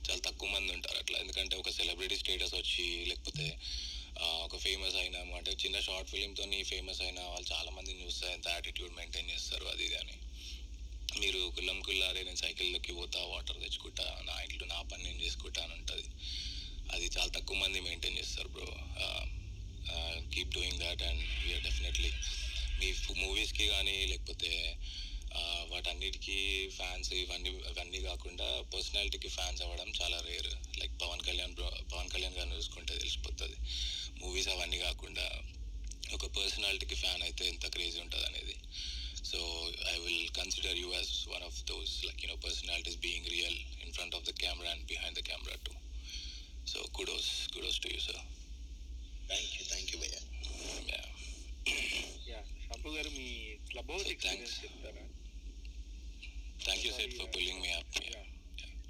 చాలా 0.06 0.20
తక్కువ 0.28 0.48
మంది 0.54 0.70
ఉంటారు 0.76 0.98
అట్లా. 1.02 1.16
ఎందుకంటే 1.24 1.54
ఒక 1.62 1.70
సెలబ్రిటీ 1.78 2.16
స్టేటస్ 2.22 2.54
వచ్చి 2.60 2.86
లేకపోతే 3.10 3.46
ఒక 4.46 4.56
ఫేమస్ 4.64 4.96
అయినా 5.02 5.20
అంటే 5.38 5.52
చిన్న 5.62 5.76
షార్ట్ 5.86 6.10
ఫిలింతో 6.12 6.44
ఫేమస్ 6.72 7.00
అయిన 7.06 7.20
వాళ్ళు 7.32 7.48
చాలా 7.54 7.70
మందిని 7.76 8.02
చూస్తారు. 8.04 8.32
ఎంత 8.38 8.48
యాటిట్యూడ్ 8.56 8.92
మెయింటైన్ 8.98 9.30
చేస్తారు 9.30 9.66
అది 9.72 9.84
ఇది 9.88 9.96
అని. 10.02 10.16
మీరు 11.22 11.40
కుల్లం 11.56 11.78
కుల్లారే 11.86 12.20
నేను 12.28 12.40
సైకిల్లోకి 12.44 12.92
పోతా 12.98 13.20
వాటర్ 13.32 13.58
తెచ్చుకుంటా 13.64 14.06
నా 14.28 14.34
ఇంట్లో 14.44 14.66
నా 14.74 14.78
పని 14.90 15.02
నేను 15.08 15.20
చేసుకుంటా 15.24 15.60
అని 15.66 15.74
ఉంటుంది. 15.80 16.06
అది 16.94 17.06
చాలా 17.16 17.30
తక్కువ 17.36 17.56
మంది 17.62 17.78
మెయింటైన్ 17.88 18.18
చేస్తారు 18.18 18.48
bro 18.56 18.68
keep 20.32 20.54
doing 20.56 20.80
that 20.84 21.02
and 21.10 21.22
you're 21.48 21.64
definitely 21.68 22.10
మీ 22.80 22.88
మూవీస్కి 23.24 23.66
కానీ 23.74 23.96
లేకపోతే 24.12 24.50
వాటన్నిటికీ 25.72 26.36
ఫ్యాన్స్ 26.76 27.12
ఇవన్నీ 27.12 27.50
ఇవన్నీ 27.70 28.00
కాకుండా 28.00 28.46
పర్సనాలిటీకి 28.74 29.28
ఫ్యాన్స్ 29.28 29.62
అవ్వడం 29.62 29.88
చాలా 30.00 30.18
rare. 30.28 30.50
Like 30.80 30.94
Pawan 31.02 31.22
Kalyan 31.28 31.54
bro 31.58 31.68
Pawan 31.92 32.10
Kalyan 32.14 32.36
గారిని 32.38 32.56
చూసుకుంటే 32.56 32.92
తెలిసిపోతుంది. 32.98 33.56
మూవీస్ 34.20 34.48
అవన్నీ 34.48 34.78
కాకుండా 34.78 35.26
ఒక 36.16 36.26
పర్సనాలిటీకి 36.36 36.94
ఫ్యాన్ 36.94 37.22
అయితే 37.22 37.44
ఎంత 37.52 37.66
క్రేజీ 37.76 37.98
ఉంటుంది 38.00 38.26
అనేది 38.30 38.56
so 39.30 39.38
I 39.92 39.96
will 40.04 40.28
consider 40.38 40.76
you 40.82 40.88
as 40.94 41.12
one 41.34 41.44
of 41.48 41.58
those 41.70 41.94
like 42.04 42.20
you know 42.24 42.36
personalities 42.46 42.98
being 43.06 43.30
real 43.36 43.58
in 43.84 43.92
front 43.92 44.14
of 44.14 44.26
the 44.28 44.34
camera 44.42 44.70
and 44.70 44.86
behind 44.92 45.18
the 45.18 45.24
camera 45.30 45.56
too. 45.66 45.74
So 46.72 46.78
kudos 46.98 47.32
kudos 47.54 47.80
to 47.86 47.88
you 47.94 48.00
sir. 48.08 48.22
Thank 49.28 49.52
you 49.56 49.64
thank 49.72 49.90
you 49.94 49.98
భయ్యా. 50.04 50.22
గారు 52.96 53.10
మీ 53.18 53.28
club 53.70 53.90
house 53.92 54.08
experience 54.12 54.52
చెప్తారా? 54.64 55.04
Thank 56.64 56.84
you 56.86 56.92
set 56.98 57.14
for 57.18 57.30
pulling 57.34 57.62
me 57.62 57.70
up 57.72 57.98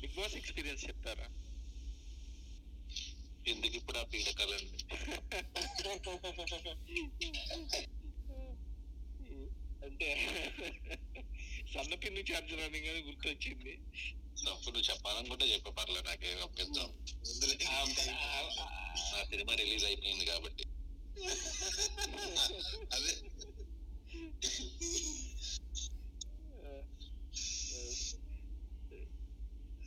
big 0.00 0.14
boss 0.16 0.36
experience 0.40 0.84
చెప్తారా? 0.88 1.26
ఎందుకు 3.46 3.74
ఇప్పుడు 3.80 3.98
ఆ 3.98 4.04
పీడకలండి 4.12 4.78
అంటే 9.84 10.08
సన్నపిన్ని 11.72 12.22
charger 12.28 12.62
అని 12.66 12.80
కానీ 12.80 13.00
గుర్తొచ్చింది. 13.08 13.72
అప్పుడు 14.46 14.72
నువ్వు 14.74 14.86
చెప్పాలనుకుంటే 14.90 15.46
చెప్పే 15.52 15.70
పర్లేదు 15.78 16.06
నాకేం 16.08 16.40
అభ్యంతరం 16.46 16.90
నా 19.12 19.20
సినిమా 19.30 19.54
రిలీజ్ 19.62 19.84
అయిపోయింది 19.84 20.24
కాబట్టి. 20.32 20.64
అదే. 22.96 23.12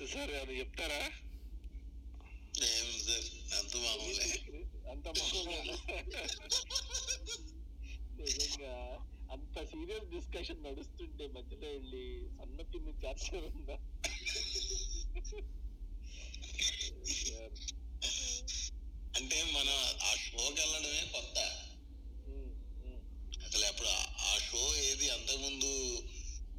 సార్ 0.05 0.31
అది 0.31 0.59
చెప్తారా? 0.59 1.11
ఏం 2.63 2.99
సార్ 2.99 3.27
అంత 3.59 3.75
మామూలే. 3.75 4.27
అంత 4.91 5.07
మామూలే. 5.07 5.73
నిజంగా 8.21 8.99
అంత 9.31 9.63
సీరియస్ 9.63 10.05
డిస్కషన్ 10.05 10.63
నడుస్తుంటే 10.63 11.27
మధ్యలో 11.27 11.67
వెళ్ళి 11.67 12.29
సన్న 12.37 12.61
పిన్ని 12.61 12.93
చార్జర్ 13.05 13.45
ఉందా? 13.45 13.77
అంటే 19.17 19.43
మనం 19.43 19.77
ఆ 20.03 20.15
షోకి 20.15 20.61
వెళ్ళడమే 20.61 21.11
కొత్త. 21.13 21.37
అసలు 23.45 23.65
ఎప్పుడు 23.65 23.87
ఆ- 23.87 24.39
షో 24.39 24.75
ఏది 24.75 25.09
అంతకుముందు 25.09 25.71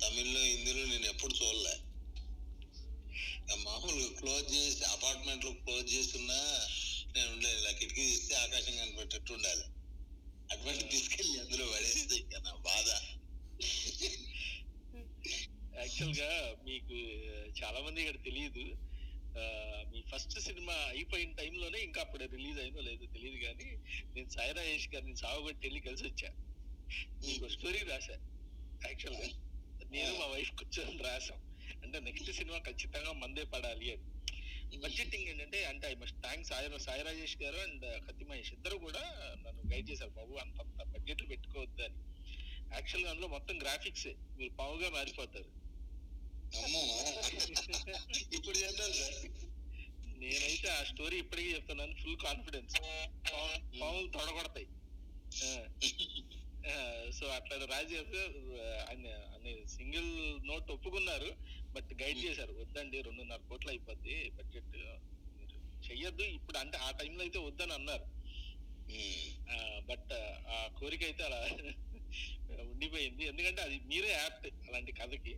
తమిళ్ళో 0.02 0.40
హిందీలో 0.40 0.86
నేను 0.86 1.06
ఎప్పుడు 1.06 1.35
చూడలే. 1.35 1.88
మామూలుగా 3.56 4.08
క్లోజ్ 4.20 4.48
చేసి 4.54 4.84
అపార్ట్మెంట్లో 4.94 5.50
క్లోజ్ 5.64 5.88
చేస్తున్నా 5.94 6.38
నేను 7.14 7.28
ఉండేది 7.34 7.58
ఇలా 7.60 7.72
కిటికీ 7.80 8.02
తీస్తే 8.10 8.34
ఆకాశం 8.34 8.74
కనిపెట్టేట్టు 8.80 9.32
ఉండాలి. 9.32 9.64
అటువంటి 10.48 10.84
తీసుకెళ్ళి 10.92 11.36
అందులో 11.40 11.64
పడేస్తే 11.72 12.16
ఇంకా 12.16 12.38
నా 12.46 12.52
బాధ. 12.68 12.88
యాక్చువల్గా 15.80 16.30
మీకు 16.68 16.96
చాలా 17.60 17.78
మంది 17.86 18.00
ఇక్కడ 18.02 18.20
తెలియదు. 18.28 18.64
మీ 19.90 19.98
ఫస్ట్ 20.10 20.36
సినిమా 20.46 20.76
అయిపోయిన 20.92 21.30
టైంలోనే 21.40 21.78
ఇంకా 21.78 22.00
అప్పుడు 22.04 22.24
రిలీజ్ 22.36 22.58
అయిందో 22.62 22.80
లేదో 22.80 23.06
తెలియదు 23.16 23.38
కానీ 23.46 23.68
నేను 24.14 24.30
సాయి 24.36 24.54
రాజేష్ 24.58 24.88
గారిని 24.94 25.16
సాగుబట్టి 25.22 25.62
వెళ్ళి 25.66 25.80
కలిసి 25.88 26.04
వచ్చా. 26.08 26.30
మీకు 27.26 27.48
స్టోరీ 27.56 27.82
రాశా 27.90 28.16
యాక్చువల్గా 28.88 29.28
నేను 29.94 30.12
మా 30.20 30.26
వైఫ్ 30.34 30.52
కూర్చొని 30.60 31.02
రాసాం 31.08 31.38
అంటే 31.84 31.98
నెక్స్ట్ 32.06 32.30
సినిమా 32.38 32.59
ఖచ్చితంగా 32.68 33.12
మందే 33.22 33.44
పడాలి 33.55 33.88
అని. 33.94 34.06
బడ్జెటింగ్ 34.84 35.28
ఏంటంటే 35.30 35.59
అంటే 35.70 35.84
I 35.90 35.94
must 36.00 36.18
thanks 36.24 36.50
Sai 36.52 36.80
Sai 36.86 37.02
Rajesh 37.09 37.36
garu 37.42 37.59
and 37.66 37.84
Kathi 38.06 38.24
Mahesh 38.30 38.52
ఇద్దరు 38.56 38.76
కూడా 38.86 39.02
నన్ను 39.44 39.62
గైడ్ 39.72 39.86
చేశారు. 39.90 40.12
బాబు 40.18 40.34
అంత 40.44 40.56
అంత 40.64 40.80
బడ్జెట్లు 40.94 41.26
పెట్టుకోవద్దు 41.32 41.82
అని. 41.86 41.98
యాక్చువల్గా 42.76 43.10
అందులో 43.12 43.28
మొత్తం 43.36 43.56
గ్రాఫిక్స్ 43.62 44.09
మీరు 44.38 44.52
పావుగా 44.60 44.88
మారిపోతారు. 44.96 45.50
ఇప్పుడు 48.36 48.56
చేద్దాం 48.59 48.92
సార్. 48.98 49.16
నేనైతే 50.20 50.68
ఆ 50.76 50.82
స్టోరీ 50.90 51.16
ఇప్పటికీ 51.24 51.50
చెప్తున్నాను. 51.56 51.94
ఫుల్ 52.02 52.18
కాన్ఫిడెన్స్ 52.26 52.76
పాములు 53.80 54.09
తొడగొడతాయి. 54.16 54.68
సో 57.18 57.24
అట్లా 57.36 57.55
రాజు 57.72 57.94
గారు 57.94 58.42
ఆయన 58.88 59.06
సింగిల్ 59.76 60.10
నోట్ 60.48 60.70
ఒప్పుకున్నారు. 60.76 61.30
బట్ 61.74 61.90
గైడ్ 62.02 62.18
చేశారు. 62.18 62.52
వద్దండి 62.60 63.00
రెండున్నర 63.00 63.40
కోట్లు 63.48 63.70
అయిపోద్ది 63.70 64.14
బడ్జెట్. 64.38 64.76
చెయ్యొద్దు. 65.82 66.24
ఇప్పుడు 66.38 66.58
అంటే 66.58 66.76
ఆ 66.78 66.90
టైంలో 66.90 67.22
అయితే 67.22 67.38
వద్దని 67.38 67.72
అన్నారు. 67.72 68.06
బట్ 69.88 70.12
ఆ 70.54 70.58
కోరిక 70.78 71.02
అయితే 71.04 71.22
అలా 71.24 71.40
ఉండిపోయింది. 72.70 73.22
ఎందుకంటే 73.26 73.60
అది 73.62 73.76
మీరే 73.90 74.10
యాప్ట్ 74.12 74.46
అలాంటి 74.68 74.92
కథకి. 74.92 75.34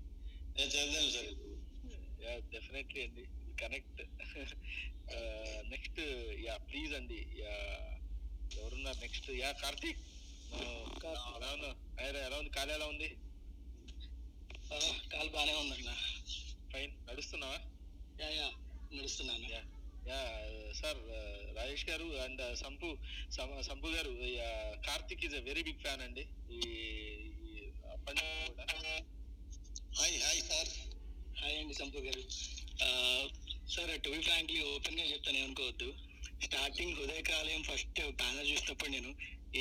డెఫినెట్లీ 2.53 3.01
అండి. 3.03 3.25
కనెక్ట్. 3.63 4.03
నెక్స్ట్ 5.73 6.01
యా 6.47 6.55
ప్లీజ్ 6.69 6.93
అండి. 6.95 7.21
యా 7.43 7.55
ఎవరున్నారు 8.51 8.99
నెక్స్ట్? 8.99 9.31
యా 9.43 9.51
కార్తీక్. 9.63 10.03
ఎలా 11.37 11.51
అయ్యా, 11.99 12.21
ఎలా 12.27 12.37
ఉంది? 12.39 12.51
కాలు 12.51 12.73
ఎలా 12.73 12.87
ఉంది? 12.87 13.09
కాలు 15.13 15.31
బానే 15.31 15.55
ఉందన్న. 15.55 15.91
ఫైన్ 16.73 16.93
నడుస్తున్నావా? 17.09 17.59
యా 18.21 18.29
యా 18.39 18.49
నడుస్తున్నాను. 18.97 19.47
Yeah 20.11 20.21
sir 20.81 21.01
Rajesh 21.57 21.87
garu 21.91 22.07
and 22.25 22.43
Sampu 22.63 22.89
Sampu 23.69 23.89
garu 23.97 24.13
Karthik 24.87 25.25
is 25.27 25.37
a 25.41 25.43
very 25.49 25.63
big 25.69 25.83
fan 25.85 26.03
అండి. 26.07 26.25
ఈ 26.57 26.61
హాయ్ 29.99 30.17
హాయ్ 30.25 30.41
సార్. 30.51 30.71
హాయ్ 31.41 31.57
అండి 31.61 31.75
Sampu 31.81 32.01
garu. 32.07 32.23
Sir 33.75 33.93
to 34.05 34.11
be 34.15 34.21
frankly 34.29 34.61
ఓపెన్గా 34.75 35.05
చెప్తాను 35.13 35.39
ఏమనుకోవద్దు. 35.43 35.89
స్టార్టింగ్ 36.45 36.97
హృదయకాలయం 36.99 37.63
ఫస్ట్ 37.71 38.01
బ్యానర్ 38.21 38.51
చూసినప్పుడు 38.53 38.91
నేను 38.97 39.11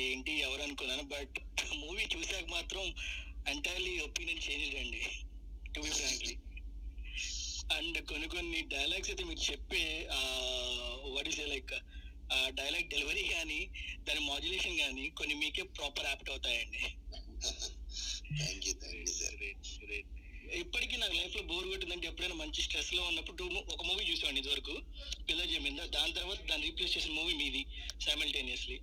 ఏంటి 0.04 0.32
ఎవరు 0.46 0.62
అనుకున్నాను 0.66 1.04
బట్ 1.14 1.36
మూవీ 1.82 2.04
చూసాక 2.14 2.46
మాత్రం 2.56 2.84
ఎంటైర్లీ 3.52 3.92
ఒపీనియన్ 4.06 4.44
చేంజ్ 4.46 4.76
అండి. 4.82 5.02
టు 5.74 5.80
బి 5.84 5.90
ఫ్రాంక్లీ 5.98 6.34
అండ్ 7.76 7.98
కొన్ని 8.10 8.28
కొన్ని 8.34 8.60
డైలాగ్స్ 8.74 9.10
అయితే 9.12 9.24
మీకు 9.24 9.42
చెప్పే 9.50 9.84
what 11.14 11.28
is 11.30 11.40
like 11.52 11.72
dialogue 12.58 12.90
delivery 12.92 13.24
కానీ 13.34 13.60
దాని 14.06 14.20
మాడ్యులేషన్ 14.30 14.76
కానీ 14.78 15.04
కొన్ని 15.18 15.34
మీకే 15.42 15.62
ప్రాపర్ 15.78 16.08
యాప్ట్ 16.10 16.30
అవుతాయండి. 16.30 16.82
ఇప్పటికీ 20.60 20.94
నాకు 20.96 21.14
లైఫ్లో 21.14 21.42
బోర్ 21.42 21.66
కొట్టిందంటే 21.70 22.06
ఎప్పుడైనా 22.08 22.36
మంచి 22.42 22.60
స్ట్రెస్లో 22.66 23.02
ఉన్నప్పుడు 23.08 23.44
ఒక 23.74 23.82
మూవీ 23.88 24.04
చూసాను 24.10 24.38
ఇదివరకు 24.42 24.74
పిల్ల 25.28 25.42
జమీందా 25.52 25.84
దాని 25.96 26.12
తర్వాత 26.12 26.40
దాన్ని 26.50 26.66
రీప్లేస్ 26.68 26.94
చేసిన 26.96 27.12
మూవీ 27.18 27.34
మీది 27.42 27.62
సైమల్టేనియస్లీ 28.06 28.78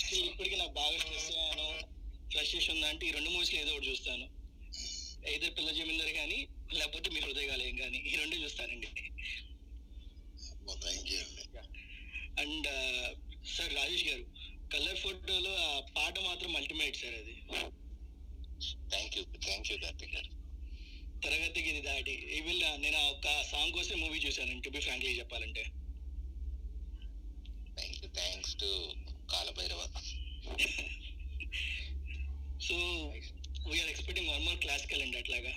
స్టిల్ 0.00 0.26
ఇప్పటికీ 0.30 0.56
నాకు 0.56 0.74
బాగా 0.80 0.96
స్ట్రెస్ 1.04 1.28
అయ్యాను 1.32 1.68
ఫ్రస్ట్రేషన్ 2.32 2.74
ఉందా 2.76 2.88
అంటే 2.92 3.04
ఈ 3.06 3.12
రెండు 3.16 3.30
మూవీస్ 3.30 3.54
ఏదో 3.62 3.72
ఒకటి 3.74 3.88
చూస్తాను. 3.90 4.26
అయితే 5.26 5.48
పిల్ల 5.50 5.68
జమీందర్ 5.72 6.12
కానీ 6.12 6.38
లేకపోతే 6.72 7.08
మీ 7.10 7.20
హృదయగాలయం 7.20 7.76
కానీ 7.76 7.98
ఈ 8.10 8.12
రెండు 8.16 8.36
చూస్తానండి. 8.36 8.88
అండి. 10.90 11.18
అండ్ 12.42 12.68
సార్ 13.56 13.74
రాజేష్ 13.74 14.06
గారు 14.08 14.24
కలర్ 14.72 14.98
ఫోటోలో 14.98 15.52
ఆ 15.66 15.80
పాట 15.96 16.14
మాత్రం 16.18 16.56
అల్టిమేట్ 16.56 16.96
సార్ 16.96 17.14
అది. 17.14 17.34
Thank 18.90 19.16
you 19.18 19.24
thank 19.44 19.72
you 19.72 19.78
Karthik 19.78 20.14
garu. 20.16 20.30
తరగతికి 21.24 21.68
ఇది 21.70 21.80
దాటి 21.80 22.14
ఈవిల్ 22.38 22.64
నేను 22.82 22.96
ఆ 22.96 23.06
ఒక్క 23.10 23.26
సాంగ్ 23.52 23.72
కోసం 23.72 24.00
మూవీ 24.00 24.18
చూశాను 24.18 24.60
టు 24.60 24.68
బి 24.68 24.80
ఫ్రాంక్లీ 24.80 25.12
చెప్పాలంటే. 25.18 25.64
Thank 27.76 27.98
you 28.04 28.08
thanks 28.20 28.54
to 28.62 28.70
Kalabhairava 29.32 29.82
so 32.60 32.76
we're 33.72 33.88
expecting 33.88 34.28
one 34.28 34.44
more 34.44 34.58
classical 34.58 35.02
అండి 35.02 35.18
అట్లాగా 35.18 35.52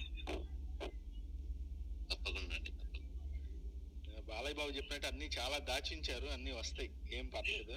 తప్పకుండా 2.12 2.56
అండి 2.56 2.72
బాలయ్య 4.22 4.56
బాబు 4.56 4.72
చెప్పినట్టు 4.72 5.08
అన్ని 5.08 5.28
చాలా 5.40 5.58
దాచించారు 5.58 6.28
అన్ని 6.28 6.52
వస్తాయి. 6.52 6.90
ఏం 7.12 7.30
పర్లేదు. 7.30 7.76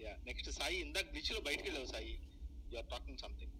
యా 0.00 0.12
నెక్స్ట్ 0.26 0.50
సాయి 0.50 0.76
ఇందాక 0.80 1.06
బ్లిచ్లో 1.10 1.40
బయటికి 1.40 1.68
వెళ్ళావు 1.68 1.86
Sai. 1.86 2.14
You 2.72 2.78
are 2.78 2.86
talking 2.86 3.18
something 3.18 3.54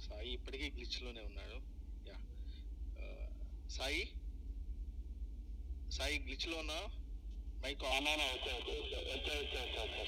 Sai 0.00 0.32
ఇప్పటికీ 0.32 0.70
గ్లిచ్లోనే 0.70 1.20
ఉన్నాడు. 1.20 1.58
యా. 2.08 2.18
సాయి? 3.70 4.02
సాయి 5.90 6.18
గ్లిచ్లో 6.18 6.56
ఉన్నావు? 6.58 7.03
మైక్ 7.64 7.84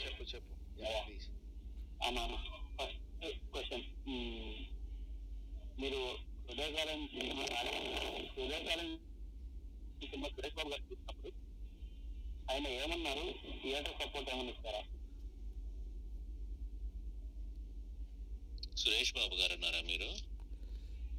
చెప్పు 0.00 0.24
చెప్పు 0.32 0.52
ప్లీజ్ 3.12 3.38
క్వశ్చన్ 3.52 3.86
మీరు 5.78 6.00
హృదయకాలం 6.48 7.00
హృదయకాలం 8.34 8.90
సినిమా 10.02 10.28
సురేష్ 10.28 10.56
బాబు 10.58 10.70
గారు 10.70 10.84
చూసినప్పుడు 10.84 11.32
ఆయన 12.48 12.66
ఏమన్నారు 12.76 13.24
థియేటర్ 13.62 13.98
సపోర్ట్ 14.02 14.30
ఏమన్నా 14.34 14.52
ఇస్తారా 14.54 14.82
సురేష్ 18.76 19.14
బాబు 19.14 19.34
గారు 19.34 19.54
ఉన్నారా 19.54 19.82
మీరు 19.90 20.10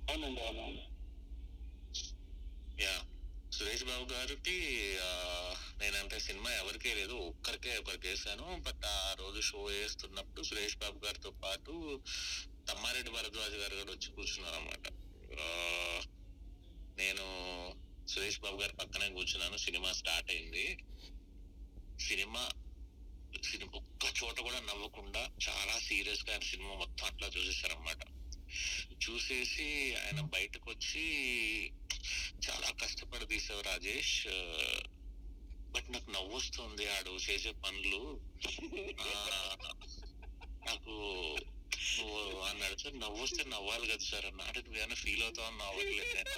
అవునండి 0.07 0.41
అవునవును 0.41 0.85
యా 2.77 2.95
సురేష్ 3.51 3.83
బాబు 3.83 4.13
గారికి 4.13 4.57
నేనంటే 5.77 6.19
సినిమా 6.19 6.51
ఎవరికే 6.51 6.93
లేదు 6.93 7.13
ఒక్కరికే 7.13 7.77
ఒకరికి 7.77 8.07
వేసాను 8.07 8.63
బట్ 8.67 8.85
ఆ 8.85 9.15
రోజు 9.19 9.41
షో 9.41 9.63
వేస్తున్నప్పుడు 9.63 10.43
సురేష్ 10.43 10.77
బాబు 10.77 11.05
గారితో 11.05 11.31
పాటు 11.31 12.03
తమ్మారెడ్డి 12.69 13.11
భరద్వాజ్ 13.11 13.53
గారు 13.53 13.75
కూడా 13.75 13.91
వచ్చి 13.91 14.09
కూర్చున్నారు 14.11 14.55
అనమాట 14.55 14.85
నేను 16.97 17.25
సురేష్ 18.07 18.39
బాబు 18.39 18.61
గారి 18.61 18.73
పక్కనే 18.73 19.09
కూర్చున్నాను. 19.09 19.57
సినిమా 19.57 19.93
స్టార్ట్ 19.93 20.31
అయింది. 20.31 20.77
సినిమా 21.99 22.49
సినిమా 23.43 23.71
ఒక్క 23.73 24.23
చోట 24.23 24.39
కూడా 24.39 24.59
నవ్వకుండా 24.59 25.29
చాలా 25.49 25.79
సీరియస్గా 25.79 26.39
సినిమా 26.39 26.73
మొత్తం 26.73 27.05
అట్లా 27.05 27.27
చూసేసారనమాట 27.27 28.01
చూసేసి 29.05 29.67
ఆయన 29.95 30.21
బయటకు 30.27 30.69
వచ్చి 30.71 31.05
చాలా 32.47 32.69
కష్టపడి 32.81 33.25
తీసావు 33.25 33.61
రాజేష్. 33.61 34.15
బట్ 35.71 35.87
నాకు 35.89 36.09
నవ్వు 36.11 36.35
వస్తుంది 36.35 36.85
ఆడు 36.89 37.13
చేసే 37.25 37.51
పనులు. 37.63 38.01
నాకు 40.67 40.93
అన్నాడు 42.47 42.77
సార్ 42.77 42.95
నవ్వు 42.99 43.19
వస్తే 43.23 43.43
నవ్వాలి 43.45 43.87
కదా 43.87 44.05
సార్ 44.05 44.25
అన్నాడు 44.25 44.59
నువ్వు 44.65 44.95
ఫీల్ 44.95 45.23
అవుతావు? 45.23 45.47
అని 45.47 45.57
నవ్వట్లేదు 45.57 46.33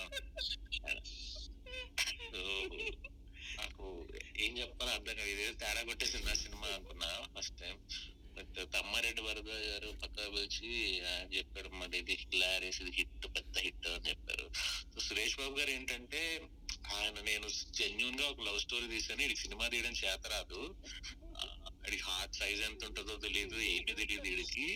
నాకు 3.57 3.85
ఏం 4.39 4.51
చెప్పాలో 4.57 4.91
అర్థం 4.91 5.15
కాదు 5.15 5.29
ఇదే 5.29 5.45
తేడా 5.53 5.81
కొట్టేసింది 5.83 6.25
నా 6.25 6.35
సినిమా 6.35 6.67
అనుకున్నా 6.69 7.09
ఫస్ట్ 7.33 7.57
టైం 7.61 7.77
తమ్మారెడ్డి 8.75 9.21
వరద 9.27 9.49
గారు 9.69 9.89
పక్క 10.01 10.17
పిలిచి 10.33 10.69
చెప్పాడు 11.35 11.69
మరి 11.81 11.95
ఇది 12.03 12.13
హిలారియస్ 12.21 12.79
ఇది 12.83 12.91
హిట్ 12.97 13.25
పెద్ద 13.37 13.55
హిట్ 13.65 13.87
అని 13.95 14.05
చెప్పారు. 14.09 14.45
సో 14.93 14.97
సురేష్ 15.07 15.35
బాబు 15.41 15.53
గారు 15.59 15.71
ఏంటంటే 15.77 16.21
ఆయన 16.97 17.17
నేను 17.29 17.47
జెన్యున్గా 17.79 18.25
ఒక 18.33 18.41
లవ్ 18.47 18.59
స్టోరీ 18.65 18.87
తీసాను 18.93 19.21
ఇది 19.27 19.35
సినిమా 19.43 19.65
తీయడం 19.73 19.93
చేత 20.01 20.23
రాదు. 20.33 20.61
అది 21.85 21.97
హార్ట్ 22.07 22.37
సైజ్ 22.39 22.61
ఎంత 22.69 22.81
ఉంటుందో 22.89 23.13
తెలియదు 23.25 23.57
ఏమీ 23.73 23.93
తెలియదు 24.01 24.25
వీడికి 24.29 24.67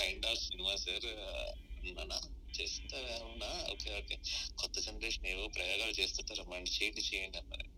కైండ్ 0.00 0.26
ఆఫ్ 0.26 0.38
సినిమా 0.38 0.76
సార్. 0.76 1.69
అన్నానా 1.82 2.18
చేస్తారా 2.54 3.12
అవునా? 3.18 3.50
Okay 3.72 3.90
okay. 3.98 4.16
కొత్త 4.58 4.76
జనరేషన్ 4.80 5.26
ఏవో 5.26 5.44
ప్రయోగాలు 5.56 5.94
చేస్తుంటారు. 6.00 6.44
మండి 6.52 6.72
చేయండి 6.76 7.04
చేయండి 7.08 7.38
అన్నారు. 7.42 7.68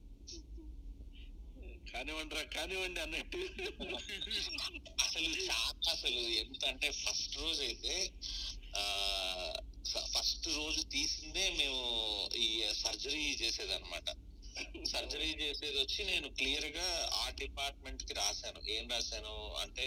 కానివ్వండి 1.87 2.35
రా 2.35 2.43
కానివ్వండి 2.53 3.01
అన్నట్టు. 3.01 3.41
అసలు 5.05 5.31
చాలా 5.47 5.91
అసలు 5.93 6.21
ఎంత 6.43 6.63
అంటే 6.65 6.89
ఫస్ట్ 7.01 7.35
రోజు 7.37 7.63
అయితే 7.63 7.95
ఆ 8.75 8.85
ఫస్ట్ 10.15 10.47
రోజు 10.57 10.83
తీసిందే 10.91 11.45
మేము 11.53 11.83
ఈ 12.39 12.49
సర్జరీ 12.83 13.25
చేసేదన్నమాట. 13.43 14.09
సర్జరీ 14.93 15.29
చేసేది 15.41 15.77
వచ్చి 15.79 16.01
నేను 16.05 16.29
క్లియర్గా 16.29 16.87
ఆ 17.23 17.25
డిపార్ట్మెంట్కి 17.41 18.15
రాశాను. 18.15 18.61
ఏం 18.69 18.85
రాశాను 18.89 19.35
అంటే 19.63 19.87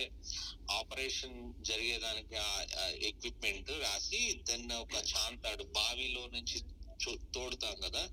ఆపరేషన్ 0.72 1.38
జరిగేదానికి 1.64 2.36
ఎక్విప్మెంట్ 3.10 3.72
రాసి 3.86 4.22
దెన్ 4.50 4.72
ఒక 4.72 4.96
చాంతాడు 5.12 5.66
బావిలో 5.78 6.24
నుంచి 6.28 6.58
తోడుతాం 7.36 7.76
కదా 7.86 8.04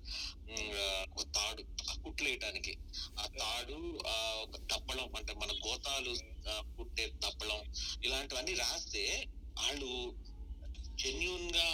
ఒక 1.10 1.22
తాడు 1.36 1.62
కుట్లేయటానికి. 2.04 2.72
ఆ 3.18 3.26
తాడు 3.40 3.78
ఆ 4.06 4.16
ఒక 4.44 4.56
తప్పడం 4.72 5.08
అంటే 5.18 5.32
మన 5.34 5.52
గోతాలు 5.66 6.12
కుట్టే 6.76 7.06
తప్పడం 7.24 7.60
ఇలాంటివన్నీ 8.04 8.54
రాస్తే 8.54 9.04
వాళ్ళు 9.60 9.90
జెన్యున్గా 11.02 11.66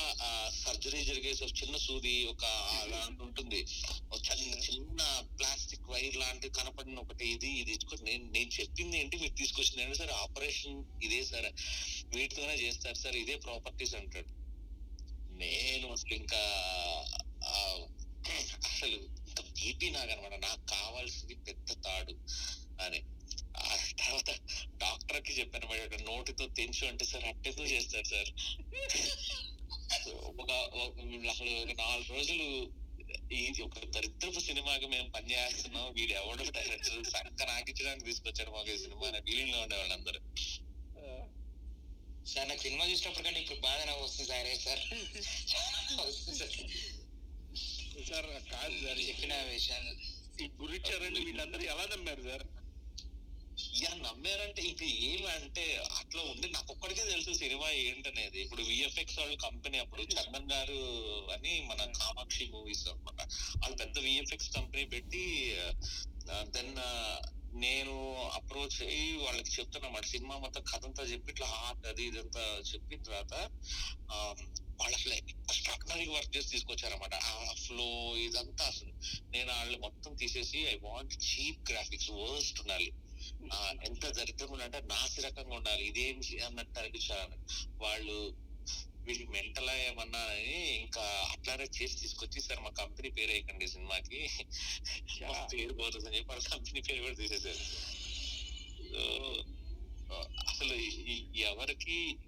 సర్జరీ 0.58 1.00
జరిగేసి 1.04 1.40
ఒక 1.44 1.54
చిన్న 1.60 1.76
సూది 1.76 2.14
ఒక 2.24 2.44
అలాంటి 2.76 3.22
ఉంటుంది. 3.26 3.60
ఒక 4.10 4.20
చిన్న 4.28 4.54
చిన్న 4.66 5.00
ప్లాస్టిక్ 5.38 5.90
వైర్ 5.90 6.16
లాంటిది 6.16 6.50
కనపడిన 6.58 6.98
ఒకటి 6.98 7.24
ఇది 7.34 7.50
ఇది 7.62 7.74
నేను 8.02 8.24
నేను 8.36 8.50
చెప్పింది 8.58 8.96
ఏంటి 8.98 9.16
మీరు 9.16 9.34
తీసుకొచ్చింది 9.34 9.98
సార్ 10.00 10.14
ఆపరేషన్ 10.24 10.78
ఇదే 11.02 11.20
సార్ 11.24 11.48
వీటితోనే 12.14 12.56
చేస్తారు 12.64 12.98
సార్ 12.98 13.16
ఇదే 13.16 13.36
ప్రాపర్టీస్ 13.46 13.94
అంటాడు. 13.94 14.30
నేను 15.38 15.86
అసలు 15.92 16.14
ఇంకా 16.14 16.42
అసలు 18.70 18.96
ఇంకా 19.28 19.42
బీపీ 19.58 19.88
నాకనమాట 19.90 20.34
నాకు 20.42 20.62
కావాల్సింది 20.72 21.34
పెద్ద 21.46 21.68
తాడు 21.84 22.14
అని. 22.80 23.00
తర్వాత 24.00 24.30
డాక్టర్కి 24.78 25.32
చెప్పాను 25.38 25.66
అనమాట 25.66 26.00
నోటితో 26.00 26.46
తెంచు 26.46 26.86
అంటే 26.86 27.04
సార్ 27.04 27.24
అట్టెందుకు 27.24 27.68
చేస్తారు 27.68 28.08
సార్. 28.08 28.30
ఒక 30.42 30.50
అసలు 31.32 31.52
నాలుగు 31.80 32.08
రోజులు 32.14 32.46
ఈ 33.32 33.42
ఒక 33.62 33.78
దరిద్రపు 33.94 34.40
సినిమాకి 34.40 34.86
మేము 34.86 35.08
పని 35.10 35.28
చేస్తున్నాం. 35.34 35.86
వీడు 35.92 36.12
ఎవడో? 36.12 36.44
డైరెక్టర్ 36.50 37.04
సంక 37.04 37.42
నాకించడానికి 37.42 38.04
తీసుకొచ్చాడు 38.04 38.50
మాకు 38.50 38.70
ఈ 38.70 38.78
సినిమా 38.78 39.08
అనే 39.08 39.20
ఫీలింగ్లో 39.20 39.58
ఉండేవాళ్ళు 39.62 39.94
అందరూ. 39.94 40.20
సార్ 42.26 42.48
నాకు 42.48 42.62
సినిమా 42.62 42.84
చూసినప్పుడు 42.84 43.24
కంటే 43.26 43.40
ఇప్పుడు 43.40 43.60
బాగా 43.60 43.84
నవ్వు 43.84 44.04
వస్తుంది 44.04 44.28
సార్ 44.28 44.48
సార్ 44.64 44.82
వస్తుంది 46.00 46.38
సార్? 46.38 46.56
సార్ 48.08 48.26
కాదు 48.52 48.76
సార్ 48.84 49.00
చెప్పిన 49.08 49.34
విషయాలు. 49.52 49.92
ఈ 50.42 50.46
గురిచ్చారండి 50.60 51.20
వీళ్ళందరూ 51.20 51.62
ఎలా 51.72 51.84
నమ్మారు 51.86 52.22
సార్? 52.22 52.44
యా 53.78 53.90
నమ్మారంటే 54.02 54.62
ఇంక 54.62 54.82
ఏమంటే 55.08 55.64
అట్లా 55.98 56.22
ఉంది. 56.32 56.46
నాకు 56.48 56.70
ఒక్కడికే 56.74 57.04
తెలుసు 57.04 57.32
సినిమా 57.40 57.68
ఏంటనేది. 57.84 58.38
ఇప్పుడు 58.40 58.62
విఎఫ్ఎక్స్ 58.62 59.18
వాళ్ళ 59.18 59.34
కంపెనీ 59.44 59.78
అప్పుడు 59.78 60.02
చందన్ 60.14 60.50
గారు 60.52 60.80
అని 61.34 61.52
మన 61.70 61.80
కామాక్షి 61.98 62.44
మూవీస్ 62.52 62.84
అన్నమాట. 62.88 63.20
వాళ్ళు 63.60 63.76
పెద్ద 63.76 63.98
విఎఫ్ఎక్స్ 64.06 64.54
కంపెనీ 64.56 64.84
పెట్టి 64.94 65.24
దెన్ 66.54 66.72
నేను 67.60 67.94
అప్రోచ్ 68.34 68.78
అయ్యి 68.86 69.12
వాళ్ళకి 69.22 69.50
చెప్తున్నమాట. 69.50 70.04
సినిమా 70.06 70.34
మొత్తం 70.38 70.62
కథ 70.62 70.84
అంతా 70.84 71.02
చెప్పి 71.04 71.30
ఇట్లా 71.30 71.46
హార్ట్ 71.54 71.86
అది 71.86 72.02
ఇదంతా 72.04 72.42
చెప్పిన 72.70 73.00
తర్వాత 73.02 73.34
ఆ, 74.10 74.16
వాళ్ళు 74.80 74.94
అసలు 74.96 75.14
ఎక్స్ట్రాడినరీ 75.14 76.06
వర్క్ 76.08 76.36
చేసి 76.36 76.48
తీసుకొచ్చారన్నమాట. 76.48 77.14
ఆ 77.30 77.34
ఫ్లో 77.62 77.88
ఇదంతా 78.26 78.64
అసలు 78.66 78.92
నేను 79.30 79.50
వాళ్ళు 79.52 79.78
మొత్తం 79.78 80.14
తీసేసి 80.14 80.60
I 80.66 80.76
want 80.82 81.14
cheap 81.24 81.62
graphics 81.70 82.10
worst 82.20 82.60
ఉండాలి. 82.60 82.90
ఎంత 83.84 84.08
దరిద్రంగా 84.08 84.52
ఉండాలంటే 84.52 84.80
నాసి 84.80 85.20
రకంగా 85.20 85.56
ఉండాలి. 85.56 85.84
ఇదేం 85.84 86.20
అన్నట్టు 86.46 86.78
అనిపించాలి 86.78 87.36
వాళ్ళు 87.76 88.48
వీళ్ళు 89.02 89.30
మెంటల్ 89.30 89.70
ఏమన్నా 89.70 90.18
అని 90.18 90.76
ఇంకా 90.76 91.00
అట్లానే 91.30 91.64
చేసి 91.64 91.96
తీసుకొచ్చి 91.96 92.40
సార్ 92.40 92.60
మా 92.60 92.70
కంపెనీ 92.70 93.10
పేరు 93.10 93.30
వేయకండి 93.30 93.68
సినిమాకి. 93.68 94.28
మా 95.22 95.46
పేరు 95.52 95.72
పోతుందని 95.74 96.16
చెప్పి 96.16 96.28
వాళ్ళ 96.28 96.48
కంపెనీ 96.48 96.80
పేరు 96.80 97.02
కూడా 97.02 97.14
తీసేశారు. 97.14 97.64
ఆ, 100.12 100.24
అసలు 100.48 100.74
ఎవరికి 101.36 102.18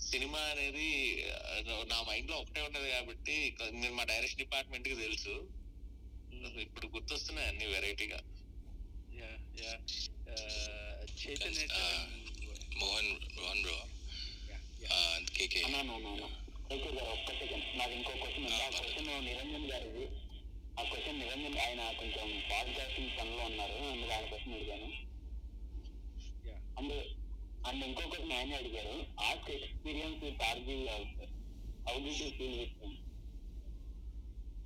సినిమా 0.00 0.38
అనేది 0.38 1.22
నా 1.84 2.02
మైండ్లో 2.02 2.36
ఒకటే 2.36 2.60
ఉంటది 2.60 2.90
కాబట్టి 2.90 3.56
నేను 3.70 3.94
మా 3.94 4.04
డైరెక్షన్ 4.04 4.38
డిపార్ట్మెంట్కి 4.38 4.94
తెలుసు 4.94 5.34
ఇప్పుడు 6.60 6.86
గుర్తొస్తున్నాయి 6.86 7.48
అన్ని 7.48 7.66
వెరైటీగా. 7.66 8.20
Mohan 12.80 13.08
Mohan 13.36 13.62
bro 13.62 13.78
KK 15.36 15.60
okay 16.74 16.90
గారు 16.96 17.10
ఒక్క 17.14 17.28
సెకండ్ 17.38 17.66
నాకు 17.78 17.92
ఇంకో 17.92 18.12
క్వశ్చన్ 18.22 18.44
ఉంది 18.46 18.62
ఆ 18.62 18.68
క్వశ్చన్ 18.68 19.08
నిరంజన్ 19.24 19.66
గారిది. 19.72 20.04
ఆ 20.80 20.82
క్వశ్చన్ 20.82 21.18
నిరంజన్ 21.20 21.58
ఆయన 21.58 21.82
కొంచెం 22.00 22.28
పాడ్కాస్టింగ్ 22.50 23.12
పనిలో 23.18 23.44
ఉన్నారు. 23.44 23.78
అందుకు 23.92 24.12
ఆయన 24.12 24.26
క్వశ్చన్ 24.26 24.54
అడిగాను. 24.54 24.88
అండ్ 26.78 26.94
అండ్ 27.68 27.84
ఇంకో 27.84 28.04
క్వశ్చన్ 28.06 28.32
ఆయన 28.32 28.54
అడిగారు. 28.54 28.94
Art 29.20 29.50
experience 29.50 30.24
how 31.88 31.98
do 32.06 32.12
you 32.20 32.30
feel 32.38 32.58
with 32.60 32.84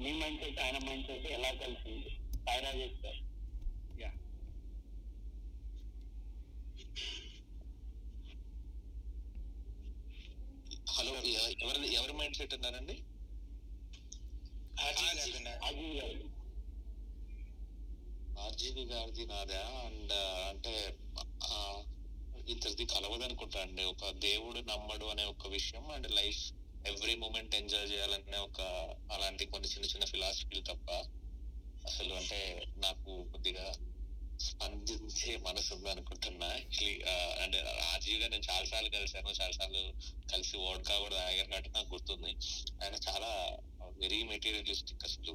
me 0.00 0.12
mind 0.12 0.40
set 0.42 0.60
ఆయన 0.60 0.78
మైండ్ 0.88 1.06
సెట్ 1.06 1.26
ఎలా 1.38 1.50
కలిసింది? 1.64 2.10
రాజేష్ 2.64 2.98
సార్ 3.02 3.20
యా 4.02 4.10
హలో 10.92 11.12
ఎవరి 11.60 11.88
ఎవరి 11.94 12.12
మైండ్ 12.12 12.36
సెట్ 12.38 12.54
అన్నారండి? 12.56 12.96
ఆర్జీవి 18.42 18.84
గారిది. 18.90 19.24
నాదా? 19.26 19.60
అండ్ 19.84 20.14
అంటే 20.50 20.74
ఇద్దరిది 22.46 22.84
కలవదు 22.86 23.24
అనుకుంటా 23.24 23.58
అండి 23.60 23.82
ఒక 23.84 24.04
దేవుడు 24.22 24.60
నమ్మడు 24.70 25.06
అనే 25.06 25.24
ఒక 25.24 25.48
విషయం 25.48 25.84
and 25.90 26.08
life 26.12 26.42
every 26.84 27.14
moment 27.16 27.54
enjoy 27.54 27.90
చేయాలనే 27.92 28.38
ఒక 28.40 28.60
అలాంటి 29.12 29.44
కొన్ని 29.52 29.68
చిన్న 29.68 29.86
చిన్న 29.86 30.06
ఫిలాసఫీలు 30.12 30.62
తప్ప 30.70 30.88
అసలు 31.84 32.12
అంటే 32.14 32.40
నాకు 32.76 33.12
కొద్దిగా 33.32 33.66
స్పందించే 34.46 35.32
మనసు 35.46 35.70
ఉంది 35.74 35.88
అనుకుంటున్నా. 35.90 36.48
అంటే 37.42 37.58
రాజీవ్ 37.80 38.20
గారు 38.20 38.30
నేను 38.30 38.46
చాలా 38.50 38.64
సార్లు 38.64 38.90
కలిశాను. 38.90 39.30
చాలా 39.40 39.52
సార్లు 39.52 39.82
కలిసి 40.32 40.56
ఓడ్కా 40.68 40.94
కూడా 40.98 41.16
తాగారు 41.16 41.48
కాబట్టి 41.48 41.70
నాకు 41.70 41.90
గుర్తుంది. 41.94 42.32
ఆయన 42.82 42.94
చాలా 43.08 43.30
వెరీ 44.02 44.22
మెటీరియలిస్టిక్ 44.32 45.04
అసలు. 45.04 45.34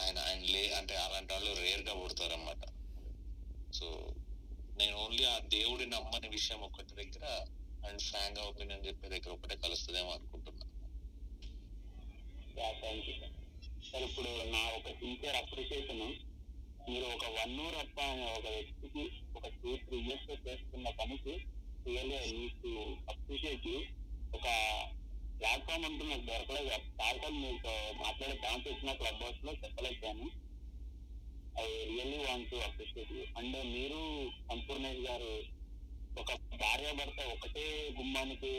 ఆయన 0.00 0.18
ఆయన 0.18 0.42
లే 0.54 0.62
అంటే 0.72 0.94
అలాంటి 0.96 1.32
వాళ్ళు 1.32 1.52
రేర్గా 1.60 1.94
పుడతారు 1.94 2.32
అనమాట 2.32 2.62
సో 3.74 3.86
నేను 4.78 4.94
ఓన్లీ 4.96 5.24
ఆ 5.24 5.38
దేవుడి 5.54 5.86
నమ్మని 5.86 6.28
విషయం 6.28 6.60
ఒకటి 6.60 6.92
దగ్గర 6.94 7.26
అండ్ 7.86 8.00
ఫ్రాంక్గా 8.00 8.44
ఒపీనియన్ 8.44 8.86
చెప్పే 8.86 9.08
దగ్గర 9.08 9.30
ఒకటే 9.30 9.56
కలుస్తుందేమో 9.56 10.10
అనుకుంటున్నాను 10.10 10.70
సార్. 12.56 14.02
ఇప్పుడు 14.02 14.30
నా 14.52 14.62
ఒక 14.78 14.88
సిన్సియర్ 14.98 15.36
అప్రిషియేషన్ 15.36 16.04
మీరు 16.86 17.06
ఒక 17.06 17.26
వన్ 17.34 17.52
అవర్ 17.58 17.76
అప్ప 17.80 17.98
అనే 18.10 18.24
ఒక 18.30 18.46
వ్యక్తికి 18.54 19.02
ఒక 19.36 19.46
టూ 19.56 19.72
త్రీ 19.82 19.98
ఇయర్స్ 20.00 20.46
చేస్తున్న 20.46 20.88
పనికి 20.98 21.34
రియల్లీ 21.86 22.18
మీకు 22.34 22.70
అప్రిషియేట్ 23.12 23.68
ఒక 24.34 24.46
ప్లాట్ఫామ్ 25.38 25.84
అంటూ 25.84 26.04
నాకు 26.04 26.24
దొరకలేదు 26.26 26.68
చాలాసార్లు 26.98 27.38
మీతో 27.38 27.74
మాట్లాడే 28.00 28.36
ఛాన్స్ 28.44 28.66
వచ్చిన 28.68 28.92
క్లబ్ 28.92 29.22
హౌస్లో 29.22 29.52
చెప్పలేకపోయాను 29.62 30.28
I 31.56 31.66
really 31.88 32.20
want 32.24 32.50
to 32.50 32.58
appreciate 32.68 33.12
and 33.38 33.58
మీరు 33.72 34.00
సంపూర్ణేష్ 34.50 35.02
గారు 35.08 35.32
ఒక 36.16 36.30
భార్యాభర్త 36.62 37.20
ఒకటే 37.34 37.66
గుమ్మానికి 37.98 38.54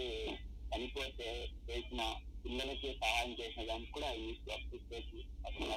చనిపోతే 0.69 1.29
చేసిన 1.67 2.01
పిల్లలకి 2.43 2.89
సహాయం 3.01 3.33
చేసిన 3.41 3.65
దానికి 3.65 3.91
కూడా 3.91 4.07
ఐ 4.11 4.21
యూస్ 4.21 4.49
అప్రిషియేట్ 4.53 5.11
అసలు 5.45 5.67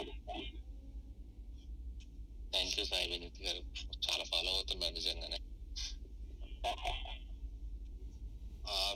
థ్యాంక్ 2.56 2.76
యూ 2.78 2.84
సాయి 2.84 3.06
వినీత్ 3.08 3.40
గారు 3.42 3.60
చాలా 4.04 4.24
ఫాలో 4.24 4.50
అవుతున్నారు 4.50 4.94
నిజంగానే 4.94 5.38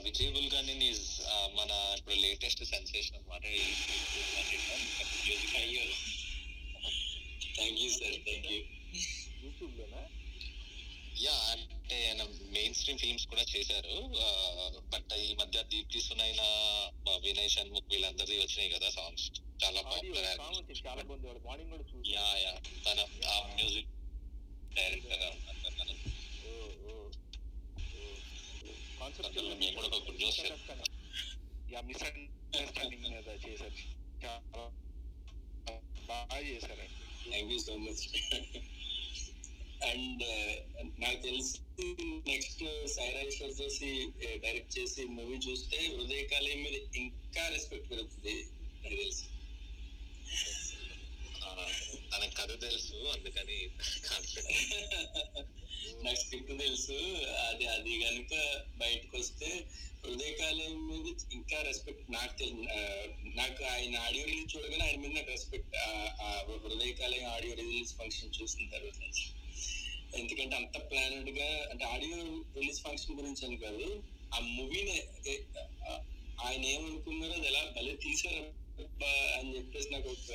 విజయ్ 0.05 0.31
గాని 0.53 0.73
ఈజ్ 0.87 1.05
మన 1.57 1.71
ఇప్పుడు 1.97 2.17
లేటెస్ట్ 2.23 2.63
సెన్సేషన్ 2.63 3.17
అనమాట 3.17 3.43
music 5.25 5.53
thank 7.55 7.79
you 7.79 7.89
sir 7.91 8.17
thank 8.25 8.49
you 8.51 8.59
YouTube 9.43 9.77
yeah 11.17 11.33
అంటే 11.51 11.97
ఆయన 12.01 12.21
మెయిన్ 12.53 12.75
స్ట్రీమ్ 12.75 12.99
ఫిల్మ్స్ 12.99 13.25
కూడా 13.31 13.43
చేశారు. 13.51 13.95
బట్ 14.91 15.13
ఈ 15.19 15.33
మధ్య 15.35 15.57
దీప్తి 15.71 15.99
సునైనా 16.05 16.47
వినయ్ 17.25 17.49
షణ్ముఖ్ 17.49 17.89
వీళ్ళందరిది 17.91 18.37
వచ్చినాయి 18.41 18.71
కదా 18.75 18.89
సాంగ్స్ 18.91 19.25
చాలా 19.63 19.81
పాపులర్ 19.83 20.27
చాలా 20.81 21.03
బాగుంది 21.03 21.35
యా 22.13 22.27
యా. 22.43 22.53
తన 22.85 22.99
ఆ 23.27 23.37
మ్యూజిక్ 23.51 23.91
డైరెక్టర్ 24.71 25.25
కాన్సెప్ట్ 28.99 29.37
మేము 29.53 29.75
కూడా 29.77 29.87
ఒక 29.89 30.01
good 30.07 30.19
news 30.19 30.39
yeah 31.73 31.81
miss 31.81 32.03
understanding 32.05 33.03
మీద 33.05 33.29
చేశారు. 33.45 33.75
చాలా 34.23 34.63
బాగా 36.09 36.39
చేశారు 36.47 36.87
thank 37.23 37.51
you 37.53 37.59
so 37.59 37.75
much 37.77 38.03
and 39.87 40.23
నాకు 40.99 41.19
తెలిసి 41.23 41.57
నెక్స్ట్ 42.27 42.63
సాయిరాజేశ్వర్ 42.95 43.53
చేసి 43.59 43.89
డైరెక్ట్ 44.43 44.75
చేసి 44.77 45.03
మూవీ 45.15 45.37
చూస్తే 45.45 45.79
హృదయకాలయం 45.93 46.59
మీద 46.65 46.75
ఇంకా 47.01 47.43
రెస్పెక్ట్ 47.53 47.89
పెరుగుతుంది 47.91 48.35
నాకు 48.83 48.95
తెలిసి. 48.95 49.25
తనకు 52.11 52.33
కథ 52.37 52.51
తెలుసు 52.63 52.97
అందుకని 53.13 53.59
నాకు 56.03 56.17
స్క్రిప్ట్ 56.19 56.51
తెలుసు 56.59 56.95
అది 57.45 57.65
అది 57.73 57.93
కనుక 58.01 58.33
బయటకు 58.81 59.13
వస్తే 59.17 59.49
హృదయకాలయం 60.03 60.75
మీద 60.87 61.05
ఇంకా 61.37 61.57
రెస్పెక్ట్ 61.67 62.05
నాకు 62.15 62.33
తెలి 62.39 62.53
ఆ, 62.71 62.79
నాకు 63.35 63.61
ఆయన 63.71 63.93
ఆడియో 64.05 64.23
రిలీజ్ 64.29 64.51
చూడగానే 64.53 64.83
ఆయన 64.87 64.99
మీద 65.03 65.13
నాకు 65.17 65.31
రెస్పెక్ట్ 65.33 65.75
హృదయకాలయం 66.65 67.27
ఆడియో 67.33 67.53
రిలీజ్ 67.61 67.91
ఫంక్షన్ 67.99 68.35
చూసిన 68.37 68.65
తర్వాత. 68.73 68.99
ఎందుకంటే 70.19 70.55
అంత 70.55 70.77
ప్లానెడ్గా 70.89 71.49
అంటే 71.71 71.83
ఆడియో 71.85 72.17
రిలీజ్ 72.57 72.79
ఫంక్షన్ 72.85 73.17
గురించి 73.19 73.43
అని 73.47 73.57
కాదు 73.57 73.87
ఆ 74.31 74.39
మూవీని 74.49 74.95
ఆయన 76.37 76.63
ఏమనుకున్నారో 76.75 77.33
అది 77.33 77.47
ఎలా 77.47 77.61
భలే 77.77 77.93
తీసారు 78.05 78.43
అని 79.37 79.49
చెప్పేసి 79.57 79.89
నాకు 79.93 80.09
ఒక 80.09 80.29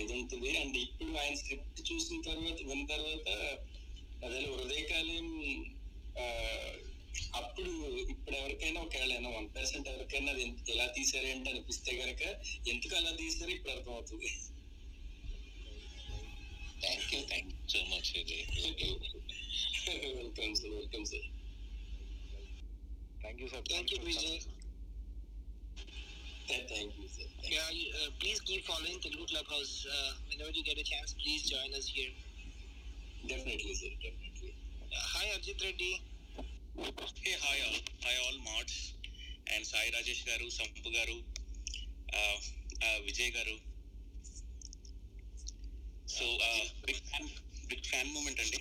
ఇది 0.00 0.12
ఉంటుంది. 0.12 0.50
అండ్ 0.56 0.76
ఇప్పుడు 0.78 1.12
ఆయన 1.18 1.34
స్క్రిప్ట్ 1.34 1.80
చూసిన 1.90 2.20
తర్వాత 2.28 2.58
విన్న 2.70 2.84
తర్వాత 2.94 3.28
అదే 4.22 4.40
హృదయకాలం 4.50 5.28
అప్పుడు 7.38 7.72
ఇప్పుడు 8.12 8.34
ఎవరికైనా 8.36 8.78
ఒకవేళ 8.80 9.12
వన్ 9.36 9.48
పర్సెంట్ 9.56 9.88
ఎవరికైనా 9.88 10.30
అది 10.32 10.44
ఎలా 10.74 10.86
తీసారు 10.96 11.26
ఏంటి 11.26 11.50
అనిపిస్తే 11.50 11.92
గనక 12.02 12.22
ఎందుకు 12.72 12.94
అలా 13.00 13.12
తీసారు 13.20 13.50
ఇప్పుడు 13.50 13.72
అర్థమవుతుంది. 13.76 14.30
Thank 16.82 17.12
you, 17.12 17.22
thank 17.30 17.46
you 17.46 17.54
so 17.66 17.78
much, 17.94 18.12
Ajay. 18.18 18.42
welcome, 20.18 20.54
sir. 20.56 20.68
Welcome, 20.74 21.06
sir. 21.06 21.22
Thank 23.22 23.38
you, 23.38 23.48
sir. 23.48 23.58
Thank, 23.70 23.92
you, 23.92 23.98
Vijay. 23.98 24.46
Thank 26.48 26.98
you, 26.98 27.06
sir. 27.06 27.22
Thank 27.40 27.54
yeah, 27.54 27.70
you, 27.70 27.86
uh, 28.02 28.10
please 28.18 28.40
keep 28.40 28.66
following 28.66 28.98
Telugu 28.98 29.26
Clubhouse. 29.30 29.86
Uh, 29.86 30.12
whenever 30.28 30.50
you 30.50 30.64
get 30.64 30.76
a 30.76 30.82
chance, 30.82 31.14
please 31.22 31.48
join 31.48 31.70
us 31.78 31.86
here. 31.86 32.10
Definitely, 33.28 33.74
sir. 33.78 33.94
Definitely. 34.02 34.54
Uh, 34.82 35.06
hi, 35.14 35.38
Arjit 35.38 35.62
Reddy. 35.62 36.02
Hey, 37.22 37.36
hi 37.38 37.56
all. 37.70 37.78
Hi 38.02 38.14
all, 38.26 38.38
mods. 38.42 38.94
And 39.54 39.64
Sai 39.64 39.86
Rajesh 39.94 40.26
Garu, 40.26 40.50
Sampu 40.50 40.90
Garu, 40.90 41.22
uh, 42.12 42.38
uh 42.82 42.98
Vijay 43.06 43.30
Garu. 43.30 43.71
So 46.16 46.26
big 46.86 47.02
fan 47.10 47.28
big 47.70 47.86
fan 47.90 48.10
moment 48.14 48.40
అండి. 48.44 48.58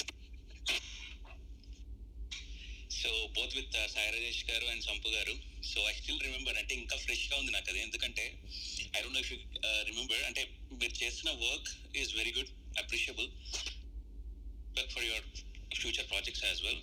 So 2.99 3.09
both 3.35 3.53
with 3.57 3.75
Sai 3.93 4.09
Rajesh 4.15 4.43
garu 4.49 4.65
and 4.73 4.83
Sampu 4.89 5.09
garu. 5.17 5.33
So 5.71 5.79
I 5.91 5.93
still 5.99 6.21
remember 6.27 6.57
అంటే 6.61 6.73
ఇంకా 6.81 6.95
ఫ్రెష్గా 7.05 7.35
ఉంది 7.41 7.51
నాకు 7.55 7.69
అది 7.71 7.79
ఎందుకంటే 7.87 8.25
I 8.95 9.01
don't 9.03 9.15
know 9.17 9.21
if 9.25 9.31
you 9.33 9.37
remember 9.89 10.23
అంటే 10.29 10.41
మీరు 10.81 10.95
చేసిన 11.03 11.29
work 11.45 11.69
is 12.01 12.11
very 12.19 12.33
good 12.37 12.51
appreciable 12.83 13.29
for 14.93 15.05
your 15.09 15.25
future 15.81 16.07
projects 16.11 16.43
as 16.49 16.61
well 16.67 16.81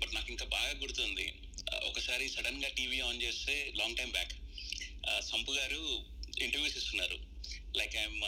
but 0.00 0.12
నాకు 0.16 0.28
ఇంకా 0.34 0.46
బాగా 0.56 0.72
గుర్తుంది 0.82 1.26
uh, 1.72 1.80
ఒకసారి 1.90 2.24
సడన్గా 2.34 2.70
టీవీ 2.78 2.98
ఆన్ 3.08 3.22
చేస్తే 3.26 3.54
long 3.80 3.98
time 4.00 4.10
back 4.16 4.34
Sampu 5.30 5.52
garu 5.58 5.80
interviews 6.44 6.76
ఇస్తున్నారు. 6.80 7.18
లైక్ 7.78 7.94
ఐఎమ్ 8.02 8.20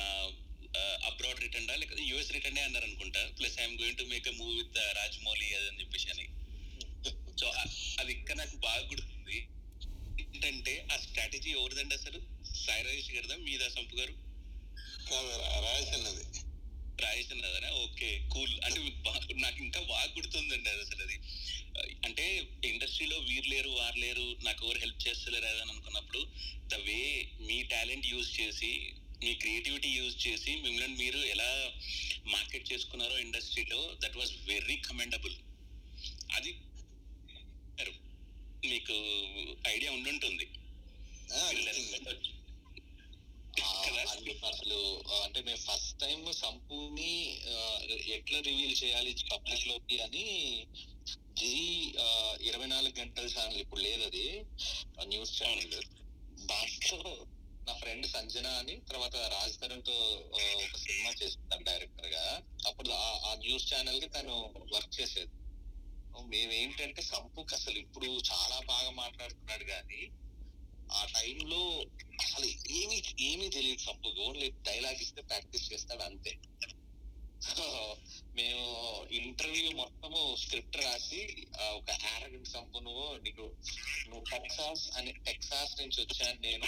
అబ్రాడ్ 0.77 1.41
రిటర్న్ 1.41 1.69
లేకపోతే 1.81 2.03
యూఎస్ 2.03 2.33
రిటర్న్ 2.33 2.59
అన్నారు 2.59 2.85
అనుకుంటా. 2.85 3.21
Plus 3.39 3.61
I'm 3.61 3.79
going 3.81 3.99
to 3.99 4.03
make 4.03 4.29
a 4.29 4.31
movie 4.31 4.57
with 4.57 4.79
Rajamouli 4.99 5.55
అని 5.55 5.81
చెప్పేసి 5.81 6.09
అని. 6.11 6.27
సో 7.41 7.47
అది 8.01 8.13
ఇంకా 8.13 8.35
నాకు 8.35 8.57
బాగా 8.57 8.83
గుర్తుంది. 8.89 9.39
ఏంటంటే 10.21 10.87
ఆ 10.93 10.97
స్ట్రాటజీ 10.97 11.51
ఎవరిదండి 11.51 11.95
అసలు? 11.95 12.19
సాయి 12.65 12.83
రాజేష్ 12.83 13.11
గారిదా? 13.11 13.37
మీదా 13.37 13.69
సంపు 13.69 13.97
గారు? 13.97 14.15
రాజేష్ 15.67 15.95
అన్నది. 15.95 16.25
రాజేష్ 17.03 17.33
అన్నదనా? 17.33 17.71
Okay 17.71 18.19
cool. 18.29 18.61
అంటే 18.65 18.81
నాకు 19.35 19.59
ఇంకా 19.59 19.81
బాగా 19.81 20.13
గుర్తుందండి 20.17 20.71
అది 20.71 20.81
అసలు 20.81 21.03
అది. 21.03 21.19
అంటే 22.05 22.49
ఇండస్ట్రీలో 22.65 23.19
వీరు 23.19 23.49
లేరు 23.49 23.69
వారు 23.69 23.99
లేరు 23.99 24.37
నాకు 24.45 24.67
ఎవరు 24.67 24.79
హెల్ప్ 24.79 25.09
చేస్తలేరు 25.09 25.47
అని 25.47 25.71
అనుకున్నప్పుడు 25.71 26.27
ద 26.69 26.75
వే 26.75 27.29
మీ 27.41 27.63
టాలెంట్ 27.63 28.07
యూజ్ 28.07 28.41
చేసి 28.41 28.93
మీ 29.23 29.31
క్రియేటివిటీ 29.35 29.89
యూజ్ 29.89 30.17
చేసి 30.27 30.53
మిమ్మల్ని 30.57 30.97
మీరు 30.97 31.21
ఎలా 31.27 31.51
మార్కెట్ 32.27 32.73
చేసుకున్నారో 32.73 33.19
ఇండస్ట్రీలో 33.19 33.81
దట్ 34.05 34.17
వాస్ 34.17 34.33
వెరీ 34.45 34.77
కమెండబుల్ 34.89 35.37
అది 36.37 36.53
మీకు 38.65 38.95
ఐడియా 39.69 39.91
ఉండుంటుంది. 39.93 40.47
అసలు 44.47 44.79
అంటే 45.25 45.41
మేము 45.41 45.61
ఫస్ట్ 45.61 45.95
టైం 46.01 46.21
సంపూని 46.33 47.13
ఎట్లా 48.17 48.39
రివీల్ 48.41 48.77
చేయాలి 48.85 49.13
పబ్లిక్లోకి 49.33 49.97
అని 50.03 50.25
జీ 51.37 51.53
ఇరవై 52.49 52.67
నాలుగు 52.67 52.95
గంటల 53.01 53.27
ఛానల్ 53.27 53.61
ఇప్పుడు 53.61 53.81
లేదు 53.81 54.03
అది 54.03 54.27
న్యూస్ 55.09 55.35
ఛానల్ 55.43 55.77
దాంట్లో 56.47 57.01
నా 57.69 57.75
ఫ్రెండ్ 57.75 58.07
సంజన 58.07 58.47
అని 58.47 58.81
తర్వాత 58.81 59.17
రాజ్ 59.17 59.61
తరుణ్తో 59.61 59.93
ఒక 60.35 60.77
సినిమా 60.77 61.11
చేస్తున్నాను 61.23 61.65
డైరెక్టర్గా. 61.65 62.43
అప్పుడు 62.67 62.89
ఆ- 62.89 63.35
న్యూస్ 63.35 63.75
ఛానల్కి 63.75 64.09
తను 64.09 64.55
వర్క్ 64.75 65.01
చేసేది. 65.01 65.31
మేమేంటంటే 66.27 67.03
సంపుకి 67.03 67.55
అసలు 67.55 67.79
ఇప్పుడు 67.79 68.07
చాలా 68.07 68.61
బాగా 68.67 68.91
మాట్లాడుతున్నాడు 68.91 69.65
కానీ 69.65 70.11
ఆ 70.93 71.05
టైంలో 71.05 71.85
అసలు 72.21 72.47
ఏమి 72.71 73.03
ఏమీ 73.21 73.49
తెలియదు 73.49 73.81
సంపుకు. 73.81 74.23
ఓన్లీ 74.23 74.51
డైలాగ్ 74.51 74.95
ఇస్తే 74.95 75.23
ప్రాక్టీస్ 75.23 75.73
చేస్తాడు 75.73 76.03
అంతే. 76.03 76.39
మేము 78.39 78.65
ఇంటర్వ్యూ 79.19 79.69
మొత్తము 79.73 80.21
స్క్రిప్ట్ 80.37 80.77
రాసి 80.77 81.21
ఒక 81.79 81.91
ఆరగంట 82.11 82.47
సంపు 82.47 82.79
నువ్వు 82.79 83.07
నీకు 83.25 83.47
నువ్వు 84.09 84.25
టెక్సాస్ 84.31 84.85
అని 84.97 85.13
టెక్సాస్ 85.27 85.75
నుంచి 85.81 85.99
వచ్చాను 86.03 86.39
నేను 86.41 86.67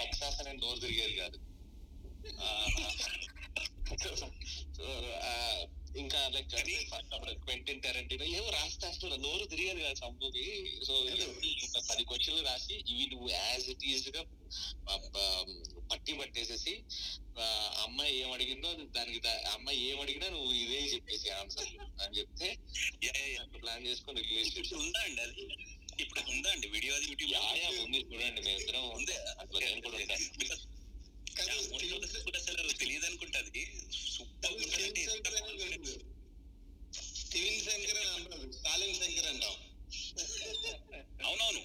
టెక్సాస్ 0.00 0.38
అనే 0.40 0.52
నోరు 0.52 0.78
తిరిగేది 0.78 1.16
కాదు. 1.16 1.38
సో 4.74 4.86
ఇంకా 5.94 6.20
లైక్ 6.28 6.52
క్వెంటిన్ 7.42 7.80
టెరెంటినో 7.82 8.26
ఏమో 8.32 8.48
రాస్తే 8.54 8.88
నోరు 9.24 9.44
తిరిగేది 9.46 9.80
కాదు 9.82 9.98
సంపుకి 10.00 10.44
సో 10.86 10.94
పది 11.88 12.02
క్వశ్చన్లు 12.04 12.42
రాసి 12.46 12.76
ఇవి 12.92 13.04
నువ్వు 13.12 13.28
యాజ్ 13.34 13.66
ఇట్ 13.72 13.84
ఈజ్గా 13.90 14.22
పట్టి 15.90 16.12
పట్టేసేసి 16.20 16.74
అమ్మాయి 17.84 18.14
ఏం 18.18 18.30
అడిగిందో 18.32 18.70
దానికి 18.96 19.20
అమ్మాయి 19.52 19.78
ఏం 19.88 19.98
అడిగినా 20.04 20.28
నువ్వు 20.28 20.50
ఇదే 20.62 20.80
చెప్పేసి 20.94 21.28
ఆన్సర్ 21.36 21.70
అని 22.02 22.16
చెప్తే 22.18 22.48
ప్లాన్ 23.56 23.86
చేసుకొని 23.86 24.20
రిలీజ్ 24.22 24.50
ఇప్పుడు 24.54 24.80
ఉందా 24.80 25.00
అండి 25.02 25.22
అది? 25.22 25.44
ఇప్పుడు 26.02 26.20
ఉందా 26.30 26.50
అండి? 26.52 26.66
వీడియో 26.68 26.92
అది 26.94 27.06
యూట్యూబ్ 27.08 27.32
ఉంది 27.84 27.98
చూడండి 28.10 28.40
మేము 28.40 28.58
ఇద్దరం 28.60 28.84
ఉందే? 28.96 29.16
అట్లా 29.42 29.58
నేను 29.60 29.80
కూడా 29.82 29.96
ఉంటాను 29.98 30.26
అసలు 32.38 32.72
తెలియదు 32.80 33.06
అనుకుంటా 33.06 33.38
అది. 33.42 33.62
స్టీవెన్ 37.04 37.60
శంకర్ 37.60 37.98
అని 37.98 38.08
అంటారు. 38.08 38.52
స్టాలిన్ 38.52 38.94
శంకర్ 38.94 39.26
అంటాం. 39.26 39.54
అవునవును. 41.26 41.64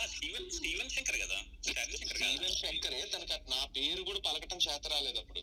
ఆ, 0.00 0.06
స్టీవెన్ 0.06 0.50
స్టీవెన్ 0.50 0.90
శంకర్ 0.90 1.20
కదా? 1.20 1.42
స్టాలిన్ 1.70 1.96
శంకర్ 1.96 2.18
కదా. 2.18 2.32
స్టీవెన్ 2.32 2.56
శంకరే 2.56 3.10
తనకి 3.14 3.50
నా 3.50 3.64
పేరు 3.64 4.02
కూడా 4.02 4.18
పలకటం 4.18 4.56
చేత 4.56 4.86
రాలేదు 4.86 5.18
అప్పుడు. 5.18 5.40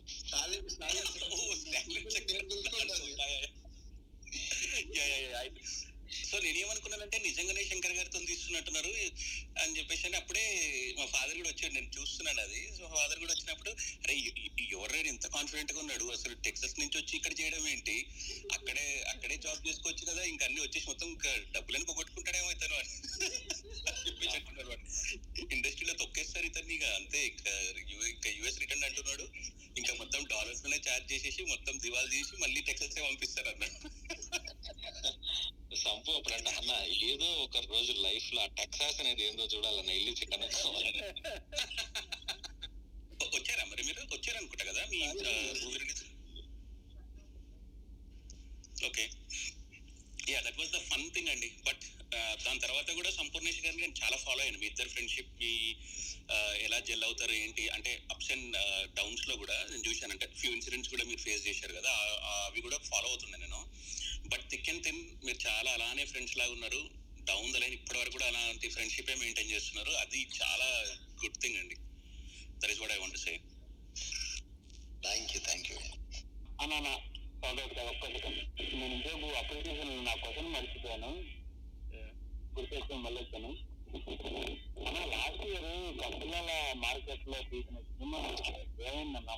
సో 6.30 6.38
నేనేమనుకున్నానంటే 6.38 7.18
నిజంగానే 7.18 7.64
శంకర్ 7.64 7.92
గారితో 7.92 8.18
తీస్తున్నట్టున్నారు 8.18 8.88
అని 9.62 9.78
చెప్పేసి 9.78 10.06
అని 10.06 10.16
అప్పుడే 10.16 10.44
మా 10.98 11.06
ఫాదర్ 11.06 11.36
కూడా 11.36 11.48
వచ్చాడు. 11.48 11.74
నేను 11.74 11.90
చూస్తున్నాను 12.00 12.40
అది. 12.40 12.72
సో 12.78 12.88
ఫాదర్ 12.96 13.18
కూడా 13.18 13.32
వచ్చినప్పుడు 13.32 13.70
అరే 13.70 14.14
ఎవరైనా 14.72 15.08
ఇంత 15.08 15.26
కాన్ఫిడెంట్గా 15.26 15.78
ఉన్నాడు? 15.78 16.04
అసలు 16.04 16.34
టెక్సస్ 16.34 16.78
నుంచి 16.78 16.98
వచ్చి 16.98 17.16
ఇక్కడ 17.16 17.40
చేయడం 17.40 17.68
ఏంటి? 17.68 18.06
అక్కడే 18.52 19.04
అక్కడే 19.08 19.36
జాబ్ 19.36 19.68
చేసుకోవచ్చు 19.68 20.12
కదా. 20.12 20.22
ఇంకా 20.24 20.44
అన్ని 20.46 20.60
వచ్చేసి 20.60 20.86
మొత్తం 20.86 21.06
ఇంకా 21.06 21.36
డబ్బులని 21.52 21.84
పోగొట్టుకుంటాడేమో 21.84 22.50
ఇతను 22.50 22.74
అని 22.74 22.90
చెప్పేసి 24.08 24.36
అంటున్నాడు 24.36 24.70
ఇండస్ట్రీలో 25.54 25.94
తొక్కేస్తారు 25.94 26.46
ఇతన్ని 26.46 26.74
ఇక. 26.74 26.84
అంతే 26.84 27.26
ఇంకా 27.26 27.50
యు- 27.88 28.44
యుఎస్ 28.44 28.58
రిటర్న్ 28.58 28.84
అంటున్నాడు. 28.84 29.28
ఇంకా 29.78 29.94
మొత్తం 29.94 30.24
డాలర్స్లోనే 30.24 30.80
చార్జ్ 30.88 31.12
చేసేసి 31.12 31.44
మొత్తం 31.44 31.78
దివాల్ 31.78 32.10
తీసి 32.10 32.36
మళ్ళీ 32.36 32.60
టెక్సస్ 32.60 33.00
పంపిస్తారు 33.00 33.48
అన్నాడు. 33.48 33.88
సంపు 35.76 36.10
అప్పుడు 36.10 36.34
అంటే 36.34 36.50
అన్న 36.50 36.94
ఏదో 37.04 37.24
ఒక 37.24 37.56
రోజు 37.56 37.92
లైఫ్లో 37.92 38.42
ఆ 38.42 38.46
టెక్సాస్ 38.46 39.00
అనేది 39.00 39.26
ఏందో 39.26 39.47
చూడాలన్న 39.52 39.90
ఇల్లు 39.98 40.12
చికెన్ 40.20 40.44
వచ్చారా 43.36 43.64
మరి 43.70 43.82
మీరు? 43.88 44.00
వచ్చారు 44.14 44.38
అనుకుంటా 44.40 44.64
కదా. 44.68 44.82
మీ 44.92 44.98
movie 45.62 45.76
release 45.82 46.02
okay. 48.88 49.04
Yeah 50.32 50.38
that 50.46 50.58
was 50.60 50.72
the 50.76 50.80
fun 50.90 51.06
thing 51.14 51.30
అండి. 51.34 51.48
బట్ 51.66 51.84
దాని 52.44 52.60
తర్వాత 52.64 52.88
కూడా 52.98 53.10
సంపూర్ణేష్ 53.18 53.60
గారిని 53.64 53.82
నేను 53.84 53.96
చాలా 54.02 54.16
ఫాలో 54.24 54.40
అయ్యాను. 54.42 54.60
మీ 54.62 54.66
ఇద్దరు 54.66 54.90
ఫ్రెండ్షిప్ 54.94 55.32
మీ 55.42 55.52
ఎలా 56.66 56.78
జెల్ 56.88 57.04
అవుతారు 57.08 57.34
ఏంటి? 57.42 57.64
అంటే 57.76 57.92
అప్స్ 58.14 58.30
అండ్ 58.34 58.56
డౌన్స్లో 58.98 59.34
కూడా 59.42 59.56
నేను 59.70 59.84
చూశాను. 59.88 60.12
అంటే 60.16 60.26
ఫ్యూ 60.40 60.50
ఇన్సిడెంట్స్ 60.56 60.92
కూడా 60.94 61.04
మీరు 61.10 61.20
ఫేస్ 61.26 61.46
చేశారు 61.48 61.74
కదా. 61.78 61.92
అవి 62.46 62.60
కూడా 62.66 62.78
ఫాలో 62.90 63.06
అవుతున్నాను 63.08 63.42
నేను. 63.46 63.60
బట్ 64.32 64.44
థిక్ 64.52 64.68
అండ్ 64.72 64.82
థిన్ 64.86 65.02
మీరు 65.26 65.38
చాలా 65.46 65.70
అలానే 65.78 66.04
ఫ్రెండ్స్ 66.12 66.36
లాగా 66.40 66.54
ఉన్నారు. 66.58 66.82
డౌన్ 67.30 67.52
ద 67.54 67.56
లైన్ 67.62 67.76
ఇప్పటి 67.78 67.98
వరకు 68.00 68.14
కూడా 68.16 68.26
అలాంటి 68.30 68.68
ఫ్రెండ్షిప్ 68.74 69.10
మెయింటైన్ 69.22 69.52
చేస్తున్నారు. 69.54 69.92
అది 70.02 70.20
చాలా 70.40 70.68
గుడ్ 71.22 71.38
థింగ్ 71.44 71.58
అండి. 71.62 71.76
That 72.60 72.72
is 72.74 72.80
what 72.82 72.94
I 72.96 72.98
want 73.02 73.18
say 73.26 73.34
thank 75.06 75.32
you 75.34 75.40
thank 75.48 75.70
you 75.72 75.78
అన్న 76.62 76.74
నేను 78.78 78.92
ఇంతసేపు 78.94 79.26
అప్లికేషన్ 79.40 79.92
నా 80.06 80.14
క్వశ్చన్ 80.22 80.54
మర్చిపోయాను. 80.54 81.10
గుర్తెచ్చుకొని 82.56 83.02
మళ్ళీ 83.06 83.20
వచ్చాను. 83.24 83.50
లాస్ట్ 85.12 85.44
ఇయర్ 85.46 85.68
కపిలాల 86.00 86.50
మార్కెట్లో 86.76 87.38
తీసిన 87.50 87.78
సినిమా 87.88 88.20
ఏమైందన్న 88.86 89.30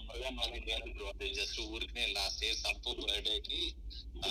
జస్ట్ 1.34 1.60
ఊరికి 1.66 2.04
లాస్ట్ 2.12 2.42
ఇయర్ 2.44 2.58
సంపు 2.58 2.92
బర్త్డే 3.00 3.36
కి 3.40 3.60
ఆ, 4.24 4.30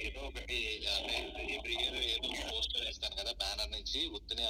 ఏదో 0.00 0.20
ఒకటి 0.22 0.58
అంటే 0.90 1.16
ఎవ్రీ 1.54 1.76
ఇయర్ 1.76 1.96
ఏదో 2.08 2.28
పోస్టర్ 2.44 2.84
వేస్తాను 2.86 3.16
కదా 3.16 3.32
బ్యానర్ 3.34 3.70
నుంచి 3.70 4.00
ఉత్తనే 4.18 4.44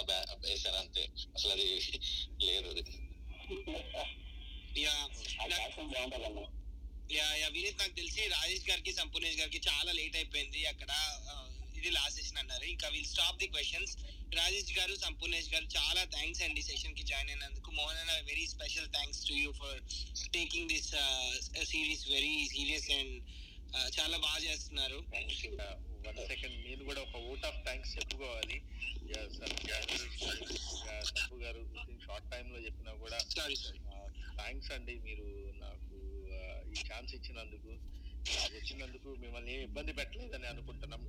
వేశాను 0.44 0.78
అంతే. 0.78 1.05
అసలు 1.36 1.52
అది 1.52 1.68
లేదు 2.40 2.68
అది. 2.72 2.84
యా. 4.78 4.94
యా 7.34 7.48
వినీత్ 7.48 7.80
నాకు 7.80 7.94
తెలిసి 7.94 8.22
రాజేష్ 8.28 8.68
గారికి 8.70 8.93
సంపూర్ణేష్ 8.93 9.40
గారికి 9.40 9.60
చాలా 9.68 9.90
లేట్ 9.93 10.16
అయిపోయింది 10.16 10.60
అక్కడ. 10.66 10.90
ఇది 11.76 11.90
లాస్ట్ 11.90 12.18
సెషన్ 12.18 12.38
అన్నారు. 12.38 12.64
ఇంకా 12.66 12.86
will 12.88 13.06
stop 13.06 13.38
the 13.38 13.48
questions 13.48 13.93
Rajesh 14.32 14.72
garu 14.78 14.94
Sampoornesh 14.96 15.50
garu 15.52 15.66
చాలా 15.76 16.02
థ్యాంక్స్ 16.14 16.42
అండి 16.42 16.62
సెషన్కి 16.62 17.02
జాయిన్ 17.02 17.30
అయినందుకు. 17.30 17.70
మోహన్ 17.70 17.98
అన్న 17.98 18.14
very 18.28 18.46
special 18.46 18.88
thanks 18.88 19.20
to 19.28 19.34
you 19.34 19.50
for 19.52 19.78
taking 20.32 20.68
this 20.68 20.90
series 21.70 22.04
very 22.08 22.34
serious 22.46 22.88
and 22.90 23.14
చాలా 23.96 24.16
బాగా 24.18 24.40
చేస్తున్నారు. 24.44 24.98
వన్ 26.06 26.20
సెకండ్ 26.28 26.56
నేను 26.66 26.82
కూడా 26.84 27.00
ఒక 27.02 27.16
ఓట్ 27.30 27.46
ఆఫ్ 27.46 27.58
థ్యాంక్స్ 27.64 27.92
చెప్పుకోవాలి. 27.96 28.58
సబ్బు 31.08 31.36
గారు 31.36 31.60
షార్ట్ 32.06 32.28
టైమ్లో 32.32 32.58
చెప్పినా 32.58 32.92
కూడా 32.94 33.18
సారీ 33.34 33.56
సారీ 33.56 33.80
థ్యాంక్స్ 34.36 34.70
అండి 34.72 34.94
మీరు 34.98 35.26
నాకు 35.56 35.96
ఆ, 36.36 36.40
ఈ 36.70 36.78
ఛాన్స్ 36.90 37.14
ఇచ్చినందుకు. 37.14 37.72
వచ్చినందుకు 38.54 39.08
మిమ్మల్ని 39.14 39.52
ఏమి 39.52 39.64
ఇబ్బంది 39.64 39.92
పెట్టలేదని 39.92 40.46
అనుకుంటున్నాం. 40.46 41.02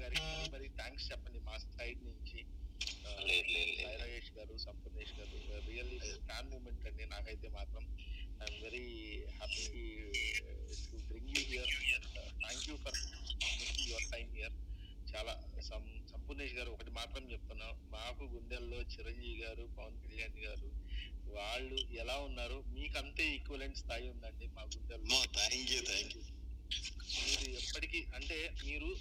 గారికి 0.00 0.22
మరి 0.52 0.68
థ్యాంక్స్ 0.76 1.12
చెప్పండి 1.12 1.40
మా 1.40 1.56
సైడ్ 1.68 2.00
నుంచి. 2.04 2.40
రాజేష్ 2.80 4.38
గారు 4.38 4.56
సంపూర్ణేష్ 4.56 5.12
గారు 5.20 5.36
రియల్లీ 5.70 5.98
ఫ్యాన్ 5.98 6.50
మూమెంట్ 6.50 6.86
అండి 6.86 7.06
నాకైతే 7.06 7.48
మాత్రం. 7.48 7.84
I'm 8.42 8.62
very 8.62 8.86
happy 9.36 9.64
to 10.90 10.96
bring 10.96 11.28
you 11.28 11.44
here 11.44 11.72
thank 12.38 12.68
you 12.68 12.76
for 12.76 12.98
your 13.88 14.10
time 14.12 14.34
here 14.34 14.52
చాలా 15.14 15.32
సం- 15.60 16.10
సంపూర్ణేష్ 16.12 16.54
గారు 16.54 16.70
ఒకటి 16.70 16.90
మాత్రం 16.90 17.32
చెప్తున్నా. 17.32 17.72
మాకు 17.90 18.24
గుండెల్లో 18.24 18.76
చిరంజీవి 18.82 19.42
గారు 19.42 19.68
పవన్ 19.78 20.00
కళ్యాణ్ 20.02 20.38
గారు 20.38 20.70
వాళ్ళు 21.26 21.74
ఎలా 21.74 22.16
ఉన్నారు? 22.18 22.64
మీకు 22.68 22.98
అంతే 22.98 23.34
ఈక్వలెంట్ 23.34 23.76
స్థాయి 23.76 24.08
ఉందండి 24.08 24.46
మా 24.46 24.62
గుండెల్లో. 24.62 25.24
థ్యాంక్ 25.32 25.70
యూ 25.70 25.80
థ్యాంక్ 25.80 26.16
యూ 26.16 26.22
మీరు 27.16 27.50
ఎప్పటికీ 27.58 28.04
అంటే 28.14 28.54
మీరు 28.64 28.96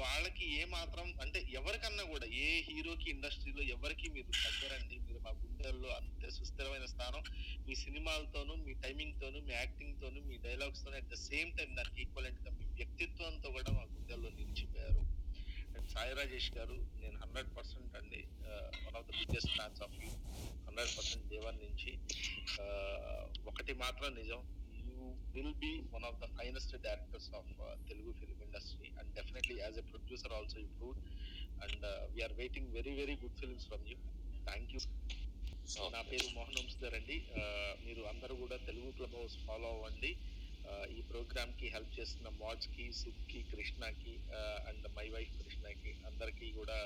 వాళ్ళకి 0.00 0.44
ఏ 0.58 0.62
మాత్రం 0.76 1.06
అంటే 1.24 1.38
ఎవరికన్నా 1.58 2.04
కూడా 2.12 2.26
ఏ 2.44 2.48
హీరోకి 2.68 3.06
ఇండస్ట్రీలో 3.14 3.62
ఎవరికి 3.74 4.06
మీరు 4.16 4.30
తగ్గరండి. 4.44 4.96
మీరు 5.06 5.20
మా 5.26 5.32
గుండెల్లో 5.42 5.90
అంతే 5.98 6.28
సుస్థిరమైన 6.36 6.86
స్థానం 6.94 7.22
మీ 7.66 7.74
సినిమాలతోనూ 7.84 8.54
మీ 8.66 8.72
టైమింగ్ 8.84 9.14
తోను 9.20 9.38
మీ 9.48 9.54
యాక్టింగ్ 9.62 9.96
తోను 10.02 10.20
మీ 10.28 10.36
డైలాగ్స్ 10.46 10.82
తోను 10.84 10.98
అట్ 11.00 11.10
ద 11.12 11.18
సేమ్ 11.28 11.50
టైం 11.58 11.70
దానికి 11.78 12.00
ఈక్వలెంట్గా 12.04 12.52
మీ 12.58 12.66
వ్యక్తిత్వంతో 12.80 13.50
కూడా 13.56 13.70
మా 13.78 13.84
గుండెల్లో 13.94 14.30
నిలిచిపోయారు. 14.40 15.02
అండ్ 15.76 15.88
సాయి 15.94 16.12
రాజేష్ 16.18 16.50
గారు 16.58 16.76
నేను 17.00 17.16
హండ్రెడ్ 17.22 17.50
పర్సెంట్ 17.56 17.96
అండి 18.00 18.20
one 18.86 18.96
of 19.00 19.06
the 19.08 19.10
biggest 19.20 19.52
fans 19.56 19.80
of 19.86 19.96
you 20.02 20.10
hundred 20.68 20.92
percent 20.98 21.26
Devan 21.34 21.58
నుంచి 21.64 21.92
ఒకటి 23.50 23.72
మాత్రం 23.84 24.10
నిజం. 24.20 24.40
You 25.34 25.38
will 25.38 25.58
be 25.66 25.72
one 25.94 26.06
of 26.10 26.18
the 26.22 26.28
finest 26.38 26.74
directors 26.86 27.30
of 27.40 27.50
Telugu 27.90 28.12
film 28.20 28.42
industry 28.46 28.90
and 29.00 29.10
definitely 29.18 29.56
as 29.64 29.78
a 29.82 29.86
producer 29.92 30.34
also 30.38 30.58
you 30.64 30.70
prove 30.80 30.98
and 31.64 31.84
we're 32.14 32.36
waiting 32.42 32.70
very 32.78 32.94
very 33.02 33.16
good 33.24 33.38
films 33.42 33.68
from 33.70 33.86
you 33.92 33.98
thank 34.48 34.72
you 34.74 34.80
నా 35.94 36.00
పేరు 36.10 36.26
మోహన్ 36.34 36.58
వంశధర్ 36.58 36.94
అండి 36.98 37.14
Uh, 37.38 37.70
మీరు 37.86 38.02
అందరూ 38.10 38.34
కూడా 38.42 38.56
Telugu 38.66 38.88
club 38.98 39.16
house 39.18 39.34
follow 39.46 39.68
అవ్వండి. 39.74 40.10
Uh, 40.68 40.84
ఈ 40.96 41.00
ప్రోగ్రామ్కి 41.10 41.66
help 41.74 41.92
చేస్తున్న 41.98 42.28
మాడ్స్కి 42.42 42.84
సిద్కి 43.00 43.40
కృష్ణకి 43.50 44.14
అండ్ 44.68 44.86
మై 44.96 45.06
వైఫ్ 45.14 45.32
కృష్ణకి 45.40 45.92
అందరికీ 46.10 46.48
కూడా 46.58 46.78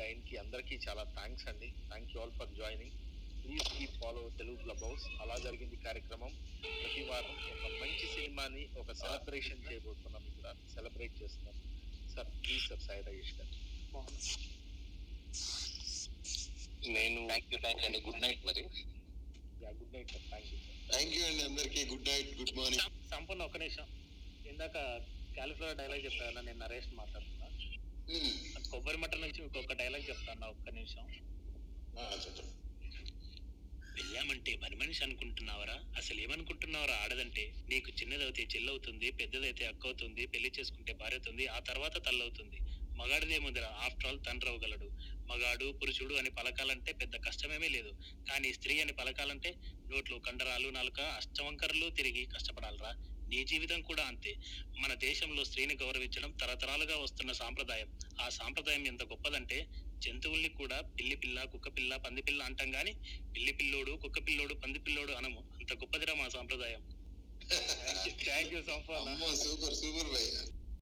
డైన్కి 0.00 0.34
అందరికీ 0.42 0.76
చాలా 0.86 1.04
థ్యాంక్స్ 1.16 1.46
అండి. 1.52 1.68
Thank 1.88 2.10
you 2.14 2.18
all 2.22 2.34
for 2.40 2.52
joining 2.60 2.96
please 3.44 3.68
keep 3.76 3.96
follow 4.02 4.22
Telugu 4.38 4.58
club 4.64 4.82
house 4.86 5.04
అలా 5.22 5.36
జరిగింది 5.46 5.76
కార్యక్రమం. 5.86 6.32
ప్రతి 6.80 7.02
వారం 7.10 7.34
ఒక 7.54 7.72
మంచి 7.82 8.06
సినిమాని 8.14 8.64
ఒక 8.82 8.90
సెలబ్రేషన్ 9.02 9.64
చేయబోతున్నాం 9.68 10.24
ఇక్కడ. 10.32 10.48
సెలబ్రేట్ 10.74 11.14
చేస్తున్నాం. 11.22 11.56
Sir 12.14 12.30
please 12.42 12.64
sir 12.68 12.82
Sai 12.86 13.02
Rajesh 13.08 13.34
garu. 13.38 13.52
నేను 16.96 17.20
థ్యాంక్ 17.30 17.50
యూ 17.54 17.58
థ్యాంక్ 17.64 17.84
అండి 17.88 18.00
గుడ్ 18.06 18.22
నైట్ 18.24 18.42
మరి. 18.50 18.62
Good 19.80 19.92
night 19.96 20.10
sir 20.14 20.26
thank 20.30 20.48
you 20.52 20.58
thank 20.92 21.12
you 21.16 21.22
అండి 21.30 21.42
అందరికీ 21.48 21.82
గుడ్ 21.92 22.06
నైట్ 22.10 22.30
గుడ్ 22.40 22.54
మార్నింగ్ 22.60 22.96
సంపూర్ణ 23.12 23.42
ఒక్క 23.48 23.58
నిమిషం. 23.64 23.86
ఇందాక 24.52 24.78
క్యాలిఫ్లవర్ 25.36 25.78
డైలాగ్ 25.82 26.04
చెప్పాను 26.06 26.40
నేను 26.48 26.60
నరేష్ 26.64 26.90
మాట్లాడుతున్నా. 27.00 27.48
కొబ్బరి 28.72 28.98
మట్ట 29.02 29.14
నుంచి 29.24 29.40
ఇంకొక 29.44 29.74
డైలాగ్ 29.82 30.08
చెప్తాను 30.10 30.46
ఒక్క 30.54 30.68
నిమిషం. 30.78 31.06
పెళ్ళామంటే 33.96 34.56
పని 34.56 34.76
మనిషి 34.76 35.04
అనుకుంటున్నావరా? 35.04 35.80
అసలు 35.96 36.20
ఏమనుకుంటున్నావరా? 36.20 36.94
ఆడదంటే 36.94 37.52
నీకు 37.68 37.90
చిన్నదైతే 37.90 38.42
చెల్లవుతుంది 38.42 39.10
పెద్దదైతే 39.10 39.66
అక్కవుతుంది 39.66 40.26
పెళ్ళి 40.26 40.52
చేసుకుంటే 40.60 40.92
భార్య 40.92 41.16
అవుతుంది 41.16 41.46
ఆ 41.46 41.58
తర్వాత 41.58 42.06
తల్లవుతుంది. 42.06 42.58
మగాడిదే 42.96 43.38
ముందర. 43.38 43.64
ఆఫ్టర్ 43.64 44.06
ఆల్ 44.06 44.20
తండ్రి 44.26 44.50
అవ్వగలడు. 44.50 44.88
మగాడు 45.30 45.78
పురుషుడు 45.82 46.14
అని 46.14 46.30
పలకాలంటే 46.30 46.92
పెద్ద 46.92 47.16
కష్టమేమీ 47.16 47.68
లేదు. 47.68 47.92
కానీ 48.28 48.52
స్త్రీ 48.52 48.80
అని 48.80 48.92
పలకాలంటే 48.92 49.56
నోట్లు 49.90 50.16
కండరాలు 50.16 50.68
నాలుక 50.68 51.00
అష్టవంకరలు 51.00 51.90
తిరిగి 51.90 52.24
కష్టపడాలరా. 52.26 52.92
నీ 53.28 53.44
జీవితం 53.44 53.82
కూడా 53.82 54.04
అంతే. 54.04 54.38
మన 54.78 54.94
దేశంలో 54.94 55.44
స్త్రీని 55.44 55.74
గౌరవించడం 55.74 56.32
తరతరాలుగా 56.32 56.96
వస్తున్న 56.96 57.32
సాంప్రదాయం. 57.32 57.88
ఆ 58.20 58.28
సాంప్రదాయం 58.28 58.86
ఎంత 58.86 59.02
గొప్పదంటే 59.02 59.58
జంతువుల్ని 60.02 60.50
కూడా 60.60 60.78
పిల్లి 60.96 61.16
పిల్ల 61.16 61.44
కుక్క 61.52 61.68
పిల్ల 61.76 61.92
పంది 62.04 62.22
పిల్ల 62.22 62.40
అంటాం 62.42 62.70
గాని 62.74 62.92
పిల్లి 63.34 63.52
పిల్లోడు 63.52 63.92
కుక్క 64.02 64.18
పిల్లోడు 64.28 64.54
పంది 64.62 64.80
పిల్లోడు 64.86 65.12
అనము. 65.12 65.42
అంత 65.60 65.72
గొప్పదిరా 65.82 66.14
మా 66.14 66.28
సాంప్రదాయం. 66.28 66.82
థ్యాంక్ 68.24 68.52
యూ 68.54 68.60
సూపర్ 69.42 69.74
సూపర్ 69.74 70.10
భయ్య. 70.12 70.34